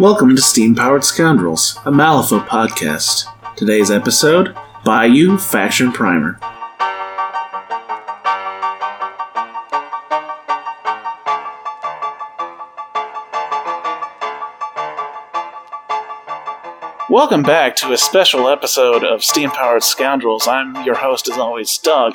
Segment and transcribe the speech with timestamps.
[0.00, 3.26] Welcome to Steam Powered Scoundrels, a Malifaux podcast.
[3.54, 6.40] Today's episode Bayou Faction Primer.
[17.10, 20.48] Welcome back to a special episode of Steam Powered Scoundrels.
[20.48, 22.14] I'm your host, as always, Doug.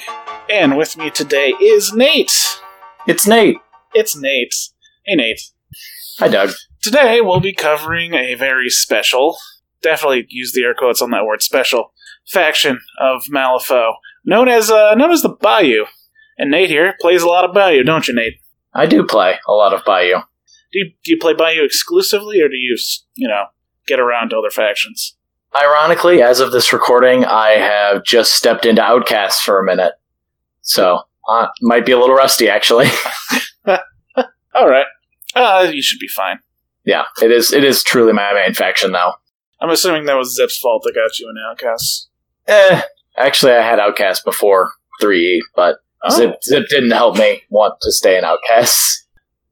[0.50, 2.60] And with me today is Nate.
[3.06, 3.58] It's Nate.
[3.94, 4.56] It's Nate.
[5.06, 5.42] Hey, Nate.
[6.18, 6.50] Hi, Doug.
[6.86, 9.40] Today we'll be covering a very special,
[9.82, 11.92] definitely use the air quotes on that word, special
[12.28, 13.94] faction of Malifaux,
[14.24, 15.86] known as uh, known as the Bayou.
[16.38, 18.36] And Nate here plays a lot of Bayou, don't you, Nate?
[18.72, 20.18] I do play a lot of Bayou.
[20.72, 22.78] Do you, do you play Bayou exclusively, or do you,
[23.16, 23.46] you know,
[23.88, 25.18] get around to other factions?
[25.60, 29.94] Ironically, as of this recording, I have just stepped into Outcast for a minute,
[30.62, 32.90] so uh, might be a little rusty actually.
[34.54, 34.86] All right,
[35.34, 36.42] uh, you should be fine.
[36.86, 37.52] Yeah, it is.
[37.52, 39.14] It is truly my main faction though.
[39.62, 42.10] I'm assuming that was Zipp's fault that got you an outcast.
[42.48, 42.82] Eh,
[43.18, 47.92] actually, I had Outcast before three, but Oh, Zipp Zipp didn't help me want to
[47.92, 49.08] stay in Outcasts.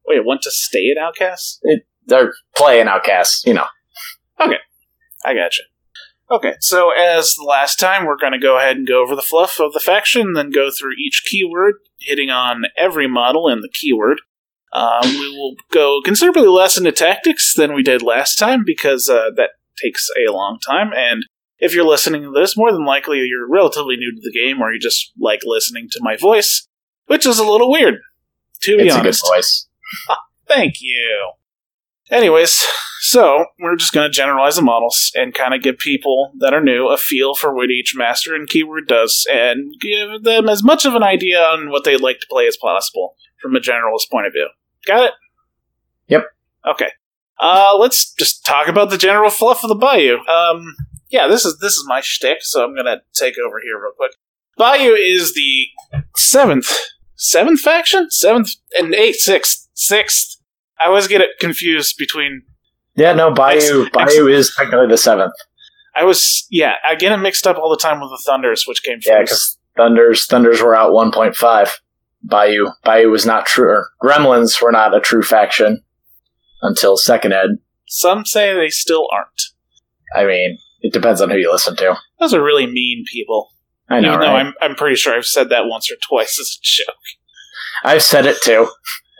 [0.06, 1.60] wait, want to stay at outcast?
[2.06, 3.66] They're playing Outcasts, you know.
[4.40, 4.58] Okay,
[5.24, 5.64] I got you.
[6.30, 9.22] Okay, so as the last time, we're going to go ahead and go over the
[9.22, 13.68] fluff of the faction, then go through each keyword, hitting on every model and the
[13.72, 14.20] keyword.
[14.74, 19.30] Um, we will go considerably less into tactics than we did last time because uh,
[19.36, 19.50] that
[19.80, 20.90] takes a long time.
[20.94, 21.24] And
[21.58, 24.72] if you're listening to this, more than likely you're relatively new to the game or
[24.72, 26.66] you just like listening to my voice,
[27.06, 27.94] which is a little weird,
[28.62, 29.26] to be It's a good honest.
[29.26, 29.68] voice.
[30.48, 31.30] Thank you.
[32.10, 32.66] Anyways,
[33.00, 36.62] so we're just going to generalize the models and kind of give people that are
[36.62, 40.84] new a feel for what each master and keyword does and give them as much
[40.84, 44.26] of an idea on what they'd like to play as possible from a generalist point
[44.26, 44.48] of view.
[44.86, 45.12] Got it?
[46.08, 46.24] Yep.
[46.72, 46.90] Okay.
[47.40, 50.18] Uh, let's just talk about the general fluff of the Bayou.
[50.26, 50.74] Um,
[51.10, 54.12] yeah, this is this is my shtick, so I'm gonna take over here real quick.
[54.56, 55.66] Bayou is the
[56.16, 56.70] seventh
[57.16, 60.38] seventh faction, seventh and eighth, sixth, sixth.
[60.78, 62.42] I always get it confused between.
[62.96, 65.34] Yeah, no, Bayou Ex- Bayou is technically the seventh.
[65.96, 68.82] I was yeah, I get it mixed up all the time with the Thunders, which
[68.82, 69.30] came Yeah, first.
[69.30, 71.76] because Thunders Thunders were out one point five.
[72.28, 73.68] Bayou Bayou was not true.
[73.70, 75.82] Or Gremlins were not a true faction
[76.62, 77.58] until second ed.
[77.86, 79.42] Some say they still aren't.
[80.16, 81.96] I mean, it depends on who you listen to.
[82.20, 83.50] Those are really mean people.
[83.88, 84.46] I know, Even though right?
[84.46, 86.96] I'm I'm pretty sure I've said that once or twice as a joke.
[87.84, 88.68] I've said it too,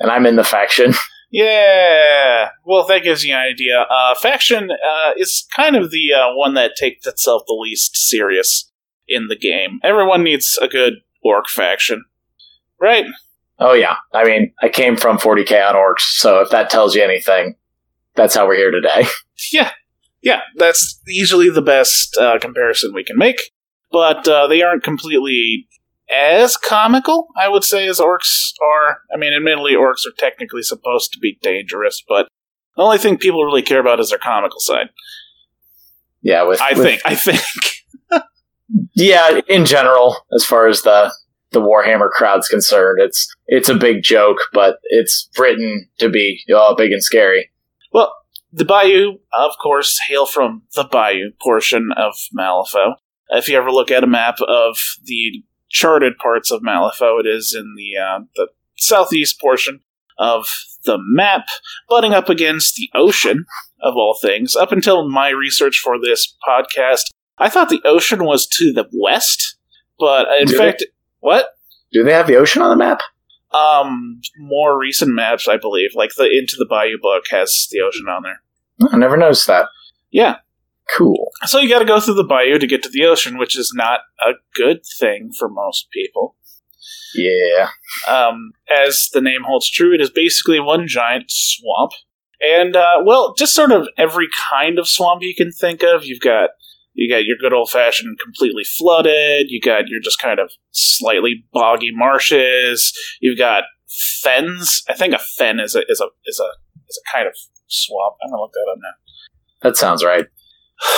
[0.00, 0.92] and I'm in the faction.
[1.34, 2.50] Yeah.
[2.64, 3.86] Well, that gives you an idea.
[3.90, 8.70] Uh, faction uh, is kind of the uh, one that takes itself the least serious
[9.08, 9.80] in the game.
[9.82, 10.94] Everyone needs a good
[11.24, 12.04] orc faction,
[12.84, 13.06] right?
[13.58, 17.02] Oh yeah, I mean, I came from 40k on orcs, so if that tells you
[17.02, 17.54] anything,
[18.14, 19.06] that's how we're here today.
[19.52, 19.72] Yeah.
[20.22, 23.50] Yeah, that's easily the best uh, comparison we can make.
[23.92, 25.68] But uh, they aren't completely
[26.10, 28.98] as comical, I would say, as orcs are.
[29.12, 32.28] I mean, admittedly, orcs are technically supposed to be dangerous, but
[32.76, 34.88] the only thing people really care about is their comical side.
[36.22, 37.02] Yeah, with I with- think.
[37.04, 37.42] I think.
[38.94, 41.12] yeah, in general, as far as the
[41.54, 46.74] the Warhammer crowd's concerned, it's it's a big joke, but it's written to be oh,
[46.74, 47.50] big and scary.
[47.92, 48.14] Well,
[48.52, 52.94] the Bayou, of course, hail from the Bayou portion of Malifaux.
[53.30, 57.56] If you ever look at a map of the charted parts of Malifaux, it is
[57.58, 59.80] in the uh, the southeast portion
[60.18, 60.46] of
[60.84, 61.46] the map,
[61.88, 63.46] butting up against the ocean,
[63.84, 64.56] of all things.
[64.56, 67.04] Up until my research for this podcast,
[67.38, 69.56] I thought the ocean was to the west,
[69.98, 70.84] but in Do fact,
[71.24, 71.46] what?
[71.92, 73.00] Do they have the ocean on the map?
[73.52, 78.06] Um, more recent maps, I believe, like the Into the Bayou book has the ocean
[78.08, 78.88] on there.
[78.92, 79.68] I never noticed that.
[80.10, 80.38] Yeah,
[80.96, 81.30] Cool.
[81.46, 83.72] So you got to go through the bayou to get to the ocean, which is
[83.74, 86.36] not a good thing for most people.
[87.14, 87.68] Yeah.
[88.08, 91.92] Um, as the name holds true, it is basically one giant swamp,
[92.40, 96.04] and uh, well, just sort of every kind of swamp you can think of.
[96.04, 96.50] You've got
[96.94, 99.46] you got your good old fashioned completely flooded.
[99.48, 102.92] You got your just kind of slightly boggy marshes.
[103.20, 103.64] You've got
[104.22, 104.82] fens.
[104.88, 106.50] I think a fen is a is a is a
[106.88, 107.34] is a kind of
[107.66, 108.16] swamp.
[108.22, 109.68] I'm gonna look that up now.
[109.68, 110.26] That sounds right.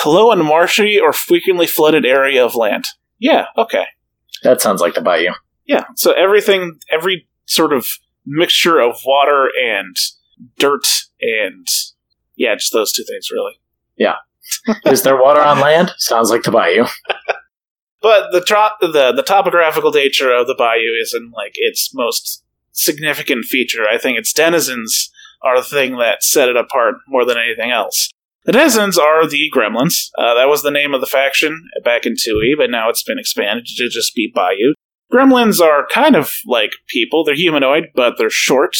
[0.04, 2.86] Low and marshy or frequently flooded area of land.
[3.18, 3.84] Yeah, okay.
[4.42, 5.32] That sounds like the Bayou.
[5.66, 7.88] Yeah, so everything, every sort of
[8.24, 9.96] mixture of water and
[10.58, 10.86] dirt
[11.20, 11.66] and,
[12.36, 13.54] yeah, just those two things, really.
[14.86, 15.92] Is there water on land?
[15.98, 16.86] Sounds like the Bayou.
[18.02, 22.44] But the, trop- the, the topographical nature of the bayou is in, like, its most
[22.70, 23.82] significant feature.
[23.90, 25.10] I think its denizens
[25.42, 28.10] are the thing that set it apart more than anything else.
[28.44, 30.10] The Denizens are the Gremlins.
[30.16, 33.18] Uh, that was the name of the faction back in 2e, but now it's been
[33.18, 34.74] expanded to just be Bayou.
[35.12, 37.24] Gremlins are kind of like people.
[37.24, 38.76] They're humanoid, but they're short.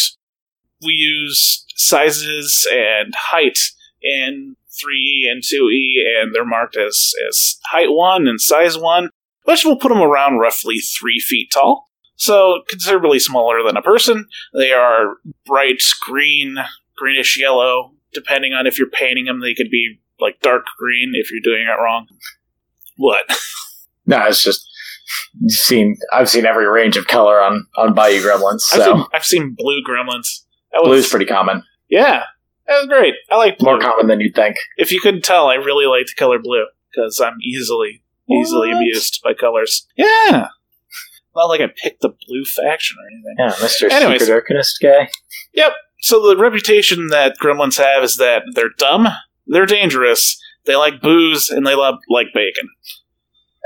[0.85, 3.59] We use sizes and height
[4.07, 9.11] in 3e and 2e, and they're marked as, as height 1 and size 1,
[9.45, 11.89] which will put them around roughly 3 feet tall.
[12.19, 14.27] So, considerably smaller than a person.
[14.55, 16.57] They are bright green,
[16.97, 21.31] greenish yellow, depending on if you're painting them, they could be like dark green if
[21.31, 22.07] you're doing it wrong.
[22.97, 23.25] What?
[24.09, 24.65] No, it's just
[25.49, 25.97] seen.
[26.13, 28.61] I've seen every range of color on on Bayou Gremlins.
[28.61, 30.45] So I've, seen, I've seen blue gremlins.
[30.73, 32.23] That was, blue's pretty common, Yeah,
[32.69, 33.15] that was great.
[33.31, 33.71] I like blue.
[33.73, 34.57] more common than you'd think.
[34.77, 38.77] If you couldn't tell, I really like the color blue because I'm easily easily What?
[38.79, 39.87] amused by colors.
[39.97, 40.49] Yeah,
[41.35, 43.35] not like I picked the blue faction or anything.
[43.39, 44.23] Yeah, Mister Anyways.
[44.23, 45.09] Secret Arcanist guy.
[45.55, 45.73] Yep.
[46.01, 49.09] So the reputation that gremlins have is that they're dumb,
[49.47, 52.69] they're dangerous, they like booze, and they love like bacon.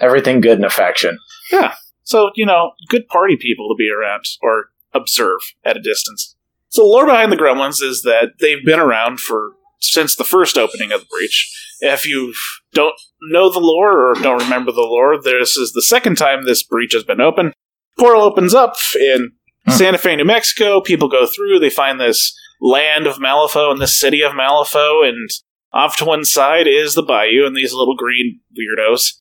[0.01, 1.19] Everything good in a faction.
[1.53, 1.75] Yeah.
[2.05, 6.35] So, you know, good party people to be around or observe at a distance.
[6.71, 10.57] So, the lore behind the Gremlins is that they've been around for since the first
[10.59, 11.51] opening of the breach.
[11.81, 12.35] If you
[12.73, 12.95] don't
[13.31, 16.93] know the lore or don't remember the lore, this is the second time this breach
[16.93, 17.53] has been open.
[17.99, 19.33] Portal opens up in
[19.67, 19.73] Hmm.
[19.73, 20.81] Santa Fe, New Mexico.
[20.81, 25.29] People go through, they find this land of Malifaux and this city of Malifaux, and
[25.73, 29.13] off to one side is the bayou and these little green weirdos.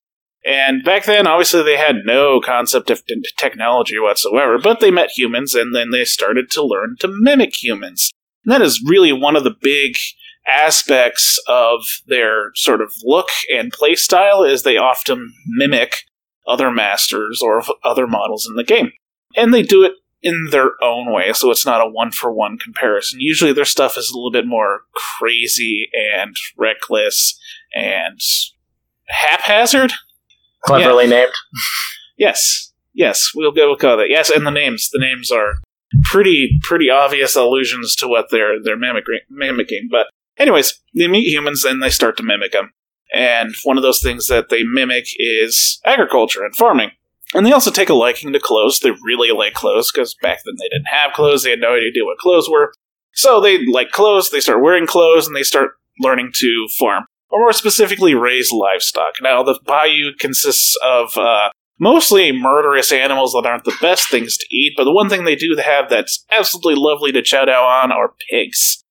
[0.45, 3.03] And back then, obviously, they had no concept of
[3.37, 8.11] technology whatsoever, but they met humans and then they started to learn to mimic humans.
[8.45, 9.97] And that is really one of the big
[10.47, 15.97] aspects of their sort of look and play style is they often mimic
[16.47, 18.91] other masters or other models in the game.
[19.35, 22.57] And they do it in their own way, so it's not a one for one
[22.57, 23.21] comparison.
[23.21, 27.39] Usually their stuff is a little bit more crazy and reckless
[27.73, 28.19] and
[29.07, 29.93] haphazard.
[30.63, 31.31] Cleverly named.
[32.17, 34.07] Yes, yes, we'll go with that.
[34.09, 35.53] Yes, and the names, the names are
[36.03, 39.19] pretty pretty obvious allusions to what they're they're mimicking.
[39.29, 39.87] mimicking.
[39.91, 40.07] But
[40.37, 42.71] anyways, they meet humans and they start to mimic them.
[43.13, 46.91] And one of those things that they mimic is agriculture and farming.
[47.33, 48.79] And they also take a liking to clothes.
[48.79, 51.43] They really like clothes because back then they didn't have clothes.
[51.43, 52.73] They had no idea what clothes were.
[53.13, 54.29] So they like clothes.
[54.29, 59.13] They start wearing clothes and they start learning to farm, or more specifically, raise livestock.
[59.21, 61.49] Now, the bayou consists of uh,
[61.79, 65.35] mostly murderous animals that aren't the best things to eat, but the one thing they
[65.35, 68.83] do have that's absolutely lovely to chow down on are pigs.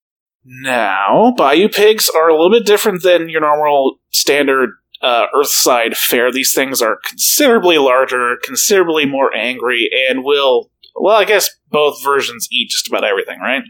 [0.45, 4.71] Now, bayou pigs are a little bit different than your normal standard
[5.03, 6.33] uh, Earthside fare.
[6.33, 12.49] These things are considerably larger, considerably more angry, and will, well, I guess both versions
[12.51, 13.63] eat just about everything, right?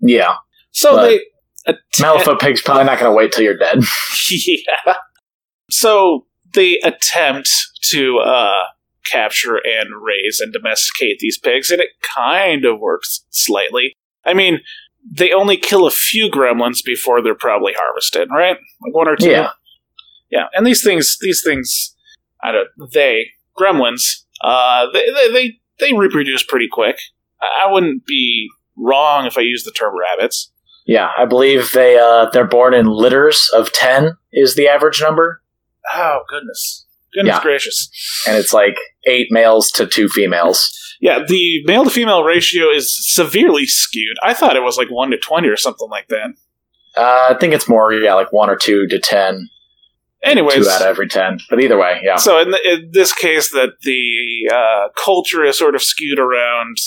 [0.00, 0.34] Yeah.
[0.72, 1.20] So But- they.
[1.98, 3.78] Malifaux pig's probably not going to wait till you're dead.
[4.30, 4.94] yeah.
[5.70, 7.50] So they attempt
[7.90, 8.64] to uh,
[9.04, 13.94] capture and raise and domesticate these pigs, and it kind of works slightly.
[14.24, 14.60] I mean,
[15.10, 18.56] they only kill a few gremlins before they're probably harvested, right?
[18.82, 19.30] Like one or two.
[19.30, 19.50] Yeah.
[20.30, 21.94] Yeah, and these things, these things,
[22.42, 22.68] I don't.
[22.92, 26.96] They gremlins, uh, they they they, they reproduce pretty quick.
[27.40, 30.52] I I wouldn't be wrong if I used the term rabbits.
[30.86, 35.42] Yeah, I believe they uh, they're born in litters of ten is the average number,
[35.94, 37.42] Oh goodness, goodness Yeah.
[37.42, 37.90] gracious!
[38.26, 38.76] and it's like
[39.06, 40.70] eight males to two females.
[41.00, 44.16] Yeah, the male to female ratio is severely skewed.
[44.22, 46.30] I thought it was like 1 to 20 or something like that.
[46.96, 49.50] Uh, I think it's more yeah, like one or two to ten,
[50.22, 51.38] Anyways, two out of every ten.
[51.50, 55.58] But either way, yeah, so in, the, in this case, that the uh, culture is
[55.58, 56.78] sort of skewed around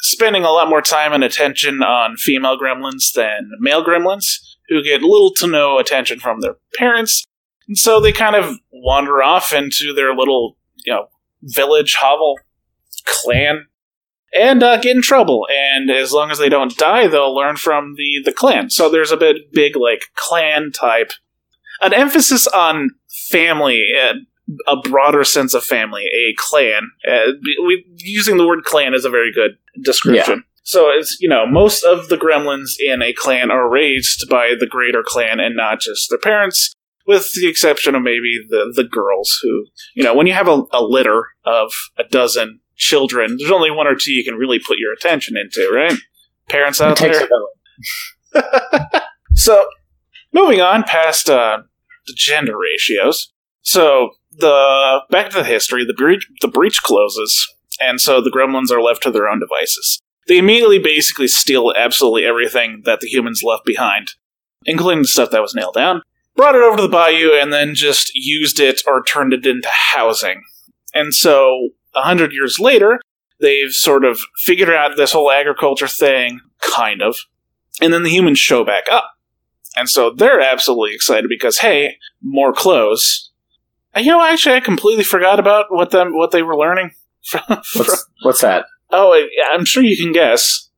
[0.00, 4.24] spending a lot more time and attention on female gremlins than male gremlins,
[4.68, 7.24] who get little to no attention from their parents.
[7.66, 11.06] And so they kind of wander off into their little, you know,
[11.42, 12.36] village hovel
[13.04, 13.66] clan
[14.34, 15.46] and uh, get in trouble.
[15.50, 18.70] And as long as they don't die, they'll learn from the, the clan.
[18.70, 21.12] So there's a bit big, like, clan type.
[21.80, 22.90] An emphasis on
[23.30, 23.84] family,
[24.66, 26.90] a broader sense of family, a clan.
[27.06, 27.32] Uh,
[27.66, 30.44] we, using the word clan is a very good description.
[30.62, 34.66] So it's you know most of the gremlins in a clan are raised by the
[34.66, 36.74] greater clan and not just their parents,
[37.06, 40.62] with the exception of maybe the the girls who you know when you have a,
[40.72, 44.78] a litter of a dozen children, there's only one or two you can really put
[44.78, 45.98] your attention into, right?
[46.48, 47.28] Parents out there.
[49.38, 49.68] So,
[50.32, 51.58] moving on past uh,
[52.06, 53.32] the gender ratios.
[53.62, 55.84] So, the back to the history.
[55.84, 57.46] The breach, the breach closes,
[57.80, 60.00] and so the gremlins are left to their own devices.
[60.26, 64.14] They immediately basically steal absolutely everything that the humans left behind,
[64.66, 66.02] including the stuff that was nailed down,
[66.36, 69.68] brought it over to the bayou, and then just used it or turned it into
[69.70, 70.42] housing.
[70.94, 73.00] And so, a hundred years later,
[73.40, 77.16] they've sort of figured out this whole agriculture thing, kind of,
[77.80, 79.12] and then the humans show back up.
[79.76, 83.27] And so they're absolutely excited because, hey, more clothes.
[83.98, 86.92] And, you know, actually, I completely forgot about what them what they were learning.
[87.28, 88.64] From, What's, what's that?
[88.90, 90.70] oh, I- I'm sure you can guess.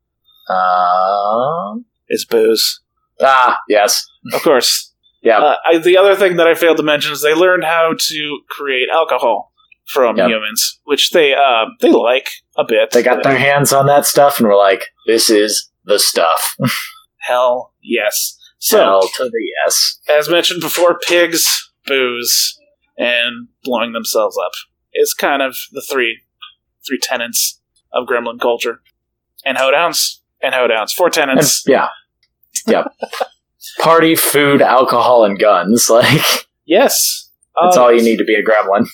[0.48, 1.76] Uh,
[2.08, 2.80] It's booze,
[3.20, 4.04] ah, yes.
[4.32, 4.92] of course.
[5.22, 5.38] Yeah.
[5.38, 8.38] Uh, I, the other thing that I failed to mention is they learned how to
[8.48, 9.52] create alcohol
[9.86, 10.28] from Yep.
[10.30, 12.90] humans, which they uh, they like a bit.
[12.92, 16.56] They got their hands on that stuff and were like, this is the stuff.
[17.18, 18.36] hell yes.
[18.58, 19.98] So Hell to the yes.
[20.08, 22.58] as mentioned before, pigs, booze,
[22.99, 24.52] and blowing themselves up
[24.94, 26.20] is kind of the three
[26.87, 27.61] three tenets
[27.92, 28.80] of gremlin culture.
[29.44, 30.18] And hoedowns.
[30.42, 30.92] And hoedowns.
[30.92, 31.64] Four And, tenets.
[31.66, 31.88] yeah.
[32.66, 32.92] Yep.
[33.80, 35.88] Party, food, alcohol, and guns.
[35.90, 37.30] Like, yes.
[37.62, 38.87] that's Uh, all you need to be a gremlin.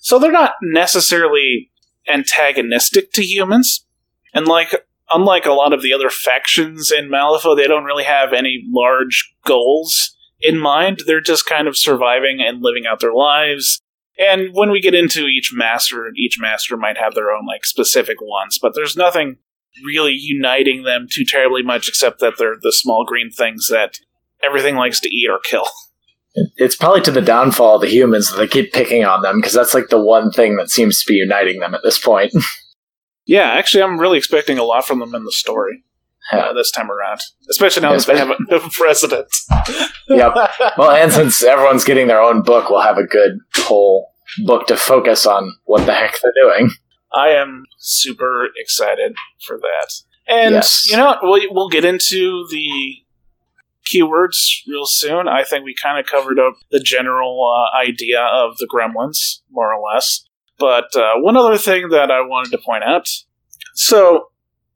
[0.00, 1.70] So they're not necessarily
[2.12, 3.86] antagonistic to humans.
[4.34, 4.74] And like
[5.10, 9.34] unlike a lot of the other factions in Malifaux, they don't really have any large
[9.46, 11.02] goals in mind.
[11.06, 13.80] They're just kind of surviving and living out their lives.
[14.18, 18.18] And when we get into each master, each master might have their own like specific
[18.20, 19.38] ones, but there's nothing
[19.84, 23.98] really uniting them too terribly much except that they're the small green things that
[24.44, 25.66] everything likes to eat or kill.
[26.56, 29.52] It's probably to the downfall of the humans that they keep picking on them because
[29.52, 32.32] that's like the one thing that seems to be uniting them at this point.
[33.26, 35.82] Yeah, actually, I'm really expecting a lot from them in the story
[36.32, 39.26] uh, this time around, especially now that they have a new president.
[40.06, 40.34] Yep.
[40.76, 44.12] well, and since everyone's getting their own book, we'll have a good whole
[44.44, 46.70] book to focus on what the heck they're doing.
[47.14, 49.14] I am super excited
[49.46, 49.92] for that.
[50.26, 50.86] And Yes.
[50.90, 51.16] you know?
[51.22, 52.96] We'll, we'll get into the
[53.90, 54.36] keywords
[54.68, 55.28] real soon.
[55.28, 59.72] I think we kind of covered up the general uh, idea of the gremlins, more
[59.72, 60.24] or less.
[60.58, 63.08] But uh, one other thing that I wanted to point out
[63.74, 64.26] so,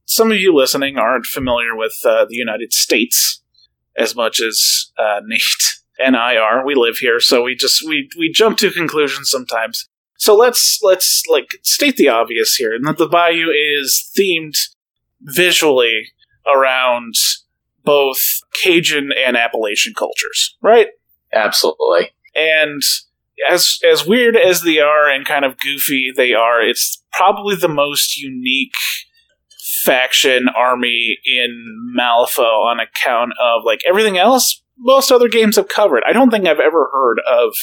[0.09, 3.43] some of you listening aren't familiar with uh, the United States
[3.97, 5.43] as much as uh, Nate
[5.99, 6.65] and I are.
[6.65, 9.87] We live here, so we just we we jump to conclusions sometimes.
[10.17, 14.57] So let's let's like state the obvious here, and that the Bayou is themed
[15.21, 16.07] visually
[16.47, 17.15] around
[17.85, 18.19] both
[18.63, 20.89] Cajun and Appalachian cultures, right?
[21.33, 22.11] Absolutely.
[22.35, 22.83] And
[23.51, 27.69] as as weird as they are and kind of goofy they are, it's probably the
[27.69, 28.73] most unique
[29.89, 36.03] faction army in Malifaux on account of like everything else most other games have covered.
[36.07, 37.55] I don't think I've ever heard of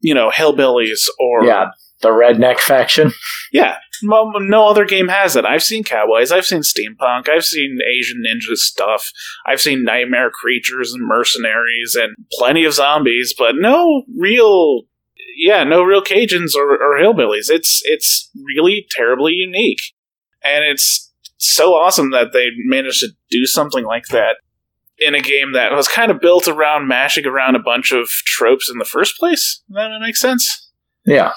[0.00, 1.70] you know hillbillies or Yeah.
[2.00, 3.12] The redneck faction.
[3.52, 5.44] yeah, mo- no other game has it.
[5.44, 9.12] I've seen cowboys, I've seen steampunk, I've seen Asian ninja stuff,
[9.46, 14.82] I've seen nightmare creatures and mercenaries and plenty of zombies, but no real,
[15.36, 17.48] yeah, no real Cajuns or, or hillbillies.
[17.48, 19.82] It's it's really terribly unique,
[20.42, 21.11] and it's
[21.42, 24.36] so awesome that they managed to do something like that
[24.98, 28.70] in a game that was kind of built around mashing around a bunch of tropes
[28.70, 29.62] in the first place.
[29.70, 30.70] That make sense?
[31.04, 31.32] Yeah.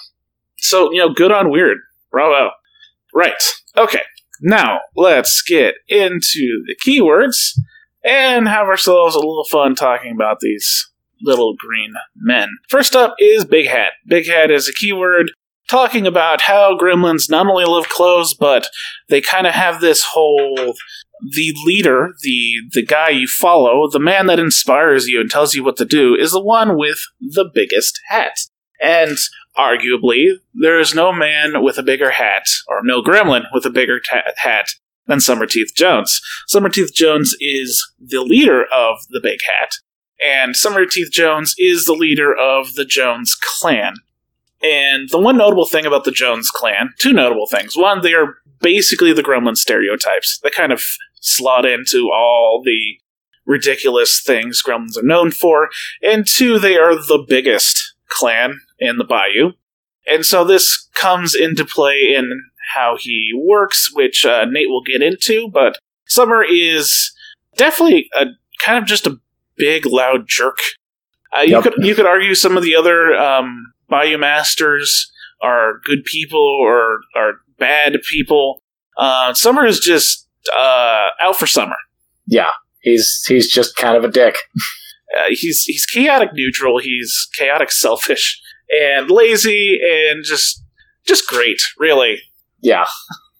[0.57, 1.77] So, you know, good on weird.
[2.11, 2.51] Bravo.
[3.13, 3.41] Right.
[3.75, 4.01] Okay.
[4.41, 7.57] Now, let's get into the keywords
[8.03, 12.49] and have ourselves a little fun talking about these little green men.
[12.69, 13.93] First up is Big Hat.
[14.05, 15.31] Big Hat is a keyword
[15.69, 18.67] talking about how gremlins not only love clothes, but
[19.09, 20.75] they kind of have this whole
[21.31, 25.63] the leader, the the guy you follow, the man that inspires you and tells you
[25.63, 28.37] what to do is the one with the biggest hat.
[28.81, 29.17] And
[29.57, 33.99] arguably, there is no man with a bigger hat, or no gremlin with a bigger
[33.99, 34.67] ta- hat
[35.07, 36.19] than Summerteeth Jones.
[36.53, 39.71] Summerteeth Jones is the leader of the Big Hat,
[40.23, 43.95] and Summerteeth Jones is the leader of the Jones clan.
[44.63, 47.75] And the one notable thing about the Jones clan, two notable things.
[47.75, 50.39] One, they are basically the gremlin stereotypes.
[50.43, 50.81] They kind of
[51.21, 52.97] slot into all the
[53.45, 55.69] ridiculous things gremlins are known for.
[56.01, 59.51] And two, they are the biggest clan in the bayou.
[60.07, 62.29] And so this comes into play in
[62.73, 65.49] how he works, which uh, Nate will get into.
[65.51, 67.11] But Summer is
[67.57, 68.25] definitely a
[68.63, 69.19] kind of just a
[69.57, 70.57] big, loud jerk.
[71.35, 71.63] Uh, you Yep.
[71.63, 75.11] could you could argue some of the other um, Bayou Masters
[75.41, 78.61] are good people or are bad people.
[78.97, 80.27] Uh, Summer is just
[80.57, 81.75] uh, out for Summer.
[82.27, 82.51] Yeah.
[82.81, 84.35] He's he's just kind of a dick.
[85.15, 86.79] Uh, he's he's chaotic neutral.
[86.79, 90.63] He's chaotic selfish and lazy and just
[91.05, 92.21] just great, really.
[92.61, 92.85] Yeah.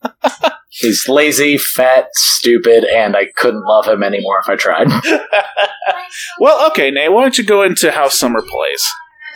[0.70, 4.88] He's lazy, fat, stupid, and I couldn't love him anymore if I tried.
[6.40, 8.86] well, okay, Nate, why don't you go into how Summer plays?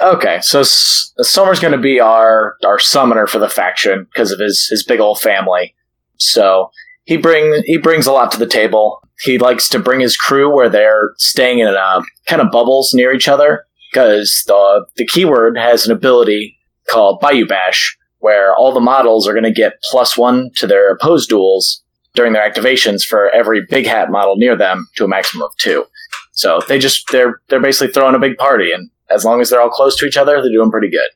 [0.01, 4.39] Okay, so S- Summer's going to be our our summoner for the faction because of
[4.39, 5.75] his his big old family.
[6.17, 6.71] So
[7.05, 9.01] he bring he brings a lot to the table.
[9.21, 13.13] He likes to bring his crew where they're staying in uh, kind of bubbles near
[13.13, 16.57] each other because the the keyword has an ability
[16.89, 20.91] called Bayou Bash where all the models are going to get plus one to their
[20.91, 21.81] opposed duels
[22.15, 25.85] during their activations for every big hat model near them to a maximum of two.
[26.31, 29.61] So they just they're they're basically throwing a big party, and as long as they're
[29.61, 31.09] all close to each other, they're doing pretty good.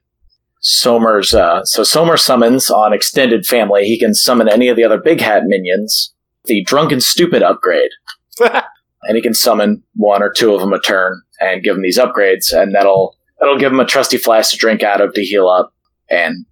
[0.60, 3.84] Somer's uh, so Somer summons on extended family.
[3.84, 6.14] He can summon any of the other big hat minions.
[6.46, 7.92] The drunken stupid upgrade,
[8.40, 12.00] and he can summon one or two of them a turn and give them these
[12.00, 15.50] upgrades, and that'll that'll give him a trusty flask to drink out of to heal
[15.50, 15.74] up,
[16.10, 16.46] and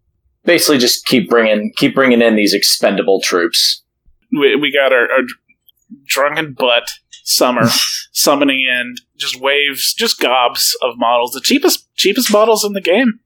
[0.44, 3.82] basically just keep bringing keep bringing in these expendable troops.
[4.34, 5.24] We, we got our, our
[6.06, 6.92] drunken butt
[7.24, 7.68] summer
[8.12, 13.20] summoning in just waves, just gobs of models, the cheapest cheapest models in the game.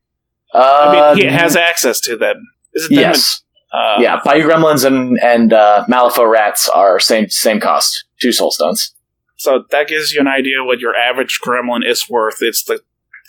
[0.54, 2.38] Uh, I mean, he has access to them.
[2.74, 3.42] Is it them yes,
[3.74, 4.20] and- uh, yeah.
[4.24, 8.94] Bayou Gremlins and and uh, Malifaux Rats are same same cost, two soul stones.
[9.38, 12.38] So that gives you an idea what your average gremlin is worth.
[12.42, 12.80] It's the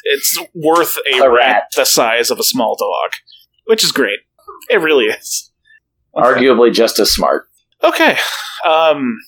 [0.04, 1.36] it's worth a, A rat.
[1.36, 1.62] rat.
[1.74, 3.12] the size of a small dog,
[3.64, 4.20] which is great.
[4.70, 5.50] It really is.
[6.14, 7.48] Arguably just as smart.
[7.82, 8.16] Okay,
[8.64, 9.18] um,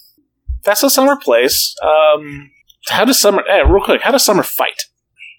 [0.65, 1.75] that's how summer plays.
[1.83, 2.51] Um,
[2.89, 3.43] how does summer?
[3.49, 4.83] eh, real quick, how does summer fight?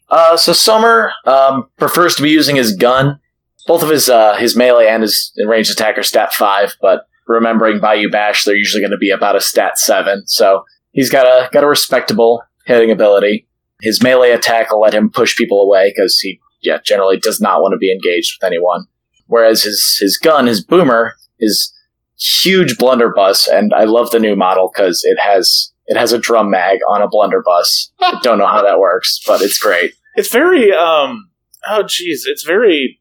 [0.10, 3.20] Uh, so Summer um, prefers to be using his gun.
[3.68, 7.80] Both of his uh, his melee and his ranged attack are stat five, but remembering
[7.80, 10.26] Bayou Bash, they're usually going to be about a stat seven.
[10.26, 13.48] So he's got a got a respectable hitting ability.
[13.82, 17.62] His melee attack will let him push people away because he yeah generally does not
[17.62, 18.86] want to be engaged with anyone.
[19.28, 21.72] Whereas his his gun, his boomer, is
[22.20, 26.50] huge blunderbuss, and I love the new model because it has it has a drum
[26.52, 27.92] mag on a blunderbuss.
[28.02, 29.94] I don't know how that works, but it's great.
[30.16, 31.30] It's very um.
[31.68, 33.00] Oh, geez, it's very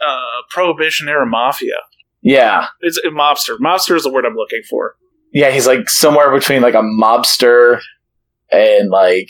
[0.00, 1.76] uh prohibition era mafia.
[2.20, 3.56] Yeah, It's a mobster.
[3.58, 4.96] Mobster is the word I'm looking for.
[5.32, 7.80] yeah, he's like somewhere between like a mobster
[8.50, 9.28] and like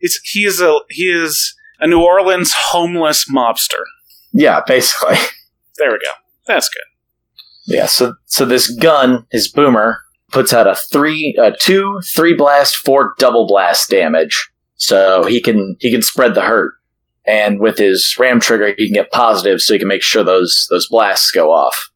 [0.00, 3.82] It's he is a he is a New Orleans homeless mobster.
[4.32, 5.16] yeah, basically.
[5.78, 6.12] There we go.
[6.46, 6.82] That's good.
[7.70, 9.98] Yeah, so so this gun, his boomer,
[10.32, 14.50] puts out a three, a two, three blast, four double blast damage.
[14.74, 16.74] So he can he can spread the hurt,
[17.24, 20.66] and with his ram trigger, he can get positive, so he can make sure those
[20.68, 21.90] those blasts go off.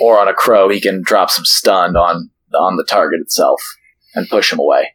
[0.00, 3.62] Or on a crow, he can drop some stun on on the target itself
[4.14, 4.94] and push him away.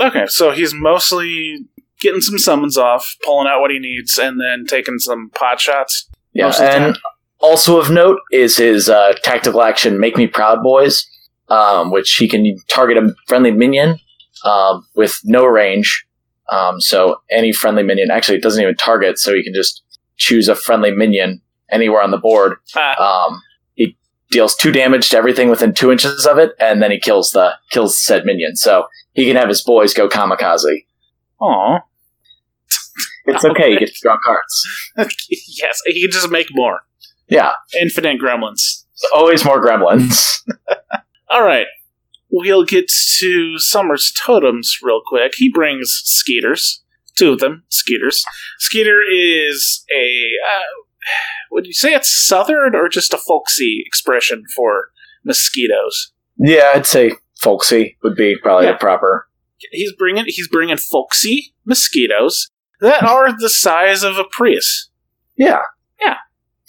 [0.00, 1.66] Okay, so he's mostly
[2.00, 6.08] getting some summons off, pulling out what he needs, and then taking some pot shots.
[6.32, 6.98] Yeah, Most of the and.
[7.40, 11.06] Also of note is his uh, tactical action "Make Me Proud, Boys,"
[11.48, 13.98] um, which he can target a friendly minion
[14.44, 16.04] um, with no range.
[16.48, 19.82] Um, so any friendly minion, actually, it doesn't even target, so he can just
[20.16, 22.56] choose a friendly minion anywhere on the board.
[22.76, 23.42] Ah, Um,
[23.74, 23.96] he
[24.30, 27.52] deals two damage to everything within two inches of it, and then he kills the
[27.70, 28.54] kills said minion.
[28.56, 30.84] So he can have his boys go kamikaze.
[31.40, 31.80] aw.
[33.28, 33.72] It's okay.
[33.72, 34.68] You get to draw cards.
[35.28, 36.80] yes, he can just make more.
[37.28, 38.84] Yeah, Infinite gremlins.
[39.14, 40.40] always more gremlins.
[41.30, 41.66] All right.
[42.30, 45.32] We'll get to Summer's totems real quick.
[45.36, 46.82] He brings skeeters.
[47.16, 48.24] Two of them, skeeters.
[48.58, 50.30] Skeeter is a.
[50.46, 50.60] Uh,
[51.50, 54.88] would you say it's southern or just a folksy expression for
[55.24, 56.12] mosquitoes?
[56.36, 58.72] Yeah, I'd say folksy would be probably Yeah.
[58.72, 59.28] the proper.
[59.72, 64.90] He's bringing he's bringing folksy mosquitoes that are the size of a Prius.
[65.36, 65.62] Yeah,
[66.00, 66.16] yeah.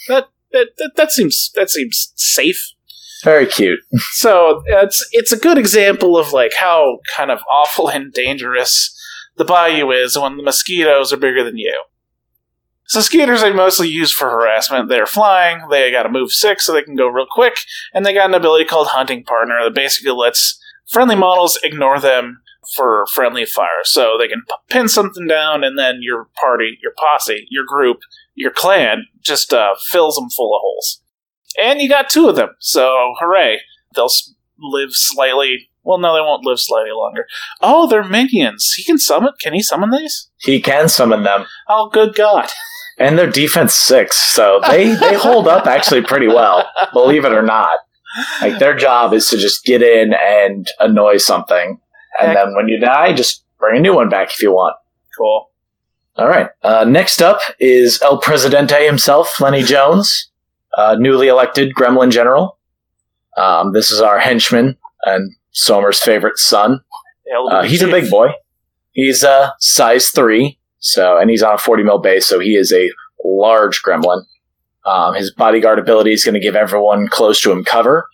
[0.08, 2.74] That that that, that seems that seems safe.
[3.24, 3.80] very cute.
[4.12, 8.94] So it's it's a good example of like how kind of awful and dangerous
[9.38, 11.84] the bayou is when the mosquitoes are bigger than you.
[12.88, 14.88] So skeeters are mostly used for harassment.
[14.88, 17.58] They're flying, they got to move six so they can go real quick,
[17.94, 20.58] and they got an ability called Hunting Partner that basically lets
[20.88, 22.42] friendly models ignore them
[22.76, 23.84] for friendly fire.
[23.84, 28.00] So they can p- pin something down, and then your party, your posse, your group,
[28.38, 31.02] your clan just uh, fills them full of holes.
[31.60, 33.60] And you got two of them, so hooray!
[33.96, 34.10] They'll
[34.60, 35.70] live slightly.
[35.84, 37.26] Well, no, they won't live slightly longer.
[37.62, 38.74] Oh, they're minions.
[38.74, 39.32] He can summon.
[39.42, 40.30] Can he summon these?
[40.38, 42.50] He can summon them, Oh, good God!
[43.00, 46.70] and their defense six, so they they hold up actually pretty well.
[46.94, 47.78] Believe it or not,
[48.42, 51.80] like their job is to just get in and annoy something,
[52.22, 54.76] and then when you die, just bring a new one back if you want.
[55.18, 55.47] Cool.
[56.18, 56.50] All right.
[56.64, 60.32] Uh, next up is El Presidente himself, Lenny Jones,
[60.76, 62.58] uh, newly elected Gremlin General.
[63.38, 66.82] Um, this is our henchman and Somer's favorite son.
[67.52, 68.30] Uh, he's a big boy.
[68.94, 72.74] He's uh, size three, so and he's on a 40 mil base, so he is
[72.74, 72.90] a
[73.24, 74.24] large gremlin.
[74.88, 78.08] Um, his bodyguard ability is going to give everyone close to him cover,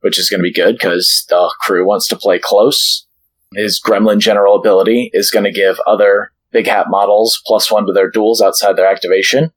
[0.00, 3.06] which is going to be good because the crew wants to play close.
[3.54, 7.92] His gremlin general ability is going to give other big hat models plus one to
[7.92, 9.50] their duels outside their activation.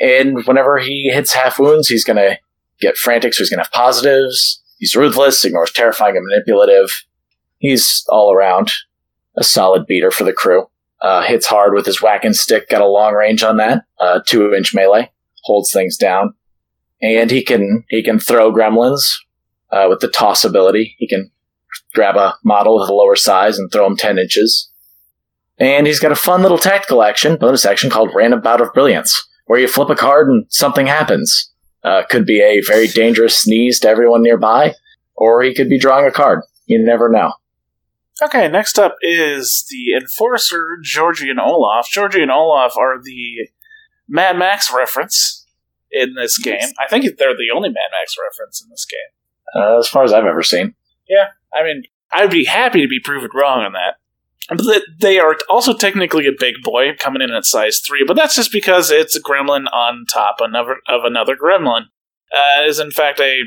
[0.00, 2.38] And whenever he hits half wounds, he's going to
[2.80, 4.60] get frantic, so he's going to have positives.
[4.78, 6.90] He's ruthless, ignores terrifying and manipulative.
[7.58, 8.72] He's all around
[9.36, 10.66] a solid beater for the crew.
[11.00, 14.54] Uh, hits hard with his whacking stick, got a long range on that, uh, two
[14.54, 15.10] inch melee,
[15.42, 16.32] holds things down,
[17.02, 19.14] and he can he can throw gremlins
[19.70, 20.94] uh, with the toss ability.
[20.98, 21.30] He can
[21.94, 24.70] grab a model with a lower size and throw him ten inches.
[25.58, 29.26] And he's got a fun little tactical action, bonus action called Random Bout of Brilliance,
[29.46, 31.50] where you flip a card and something happens.
[31.84, 34.74] Uh, could be a very dangerous sneeze to everyone nearby,
[35.16, 36.40] or he could be drawing a card.
[36.66, 37.32] You never know.
[38.22, 41.88] Okay, next up is the Enforcer, Georgie and Olaf.
[41.90, 43.48] Georgie and Olaf are the
[44.08, 45.46] Mad Max reference
[45.90, 46.68] in this game.
[46.78, 49.62] I think they're the only Mad Max reference in this game.
[49.62, 50.74] Uh, as far as I've ever seen.
[51.08, 53.96] Yeah, I mean, I'd be happy to be proven wrong on that.
[55.00, 58.04] They are also technically a big boy, coming in at size three.
[58.06, 61.86] But that's just because it's a gremlin on top of another, of another gremlin.
[62.34, 63.42] Uh, is in fact a,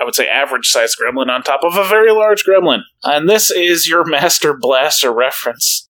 [0.00, 2.80] I would say, average sized gremlin on top of a very large gremlin.
[3.02, 5.88] And this is your Master Blaster reference.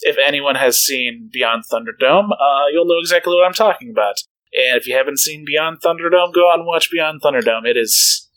[0.00, 4.16] If anyone has seen Beyond Thunderdome, uh, you'll know exactly what I'm talking about.
[4.52, 7.66] And if you haven't seen Beyond Thunderdome, go out and watch Beyond Thunderdome.
[7.66, 8.28] It is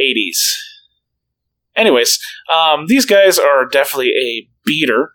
[0.00, 0.38] 80s.
[1.74, 2.18] Anyways,
[2.52, 5.12] um, these guys are definitely a beater,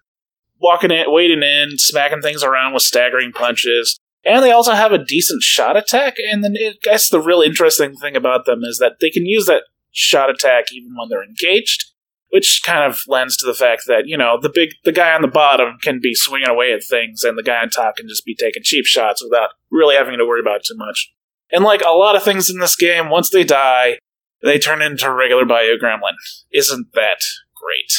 [0.60, 4.00] walking in, wading in, smacking things around with staggering punches.
[4.24, 6.16] And they also have a decent shot attack.
[6.32, 9.46] And then I guess the real interesting thing about them is that they can use
[9.46, 11.86] that shot attack even when they're engaged,
[12.30, 15.22] which kind of lends to the fact that you know the big the guy on
[15.22, 18.26] the bottom can be swinging away at things, and the guy on top can just
[18.26, 21.12] be taking cheap shots without really having to worry about too much.
[21.52, 23.98] And like a lot of things in this game, once they die,
[24.42, 26.16] they turn into regular Bayou Gremlin.
[26.52, 27.22] Isn't that
[27.56, 27.92] great?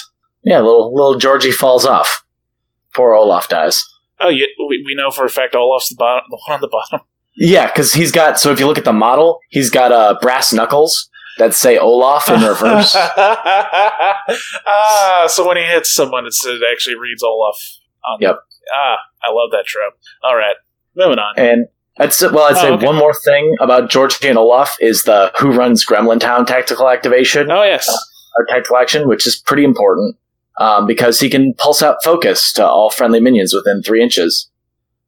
[0.44, 2.24] Yeah, little little Georgie falls off.
[2.94, 3.84] Poor Olaf dies.
[4.20, 6.68] Oh, yeah, we, we know for a fact Olaf's the bottom, the one on the
[6.68, 7.00] bottom.
[7.34, 8.38] Yeah, because he's got.
[8.38, 12.28] So if you look at the model, he's got uh, brass knuckles that say Olaf
[12.28, 12.94] in reverse.
[14.66, 17.56] ah, so when he hits someone, it's, it actually reads Olaf.
[18.04, 18.36] On Yep.
[18.74, 19.94] Ah, I love that trope.
[20.22, 20.56] All right,
[20.94, 21.32] moving on.
[21.38, 22.84] and I'd say, well, I'd say Oh, okay.
[22.86, 27.50] one more thing about Georgie and Olaf is the Who Runs Gremlin Town tactical activation
[27.50, 27.88] Oh yes,
[28.36, 30.16] or tactical action, which is pretty important
[30.58, 34.50] um, because he can pulse out focus to all friendly minions within three inches.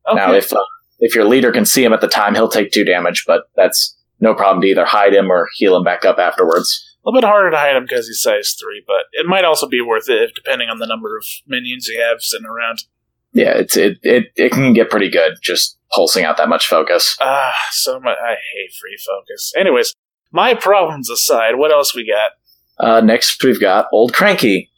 [0.09, 0.17] okay.
[0.17, 0.59] Now, if uh,
[1.01, 3.97] if your leader can see him at the time, he'll take two damage, but that's
[4.21, 6.83] no problem to either hide him or heal him back up afterwards.
[7.05, 9.69] a little bit harder to hide him because he's size three, but it might also
[9.69, 12.85] be worth it if, depending on the number of minions you have sitting around.
[13.33, 17.17] Yeah, it's it, it it can get pretty good just pulsing out that much focus.
[17.21, 18.17] Ah, so much.
[18.25, 19.53] I hate free focus.
[19.57, 19.93] Anyways,
[20.31, 22.33] my problems aside, what else we got?
[22.79, 24.71] Uh, next, we've got Old Cranky,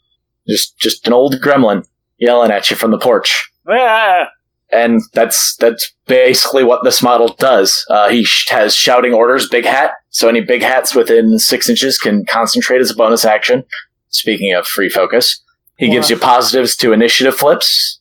[0.47, 1.85] just just an old gremlin
[2.17, 3.51] yelling at you from the porch.
[3.67, 4.27] Ah,
[4.71, 7.85] and that's that's basically what this model does.
[7.89, 9.91] Uh, he sh- has shouting orders, big hat.
[10.09, 13.63] So any big hats within six inches can concentrate as a bonus action.
[14.09, 15.41] Speaking of free focus,
[15.77, 17.99] he gives you positives to initiative flips,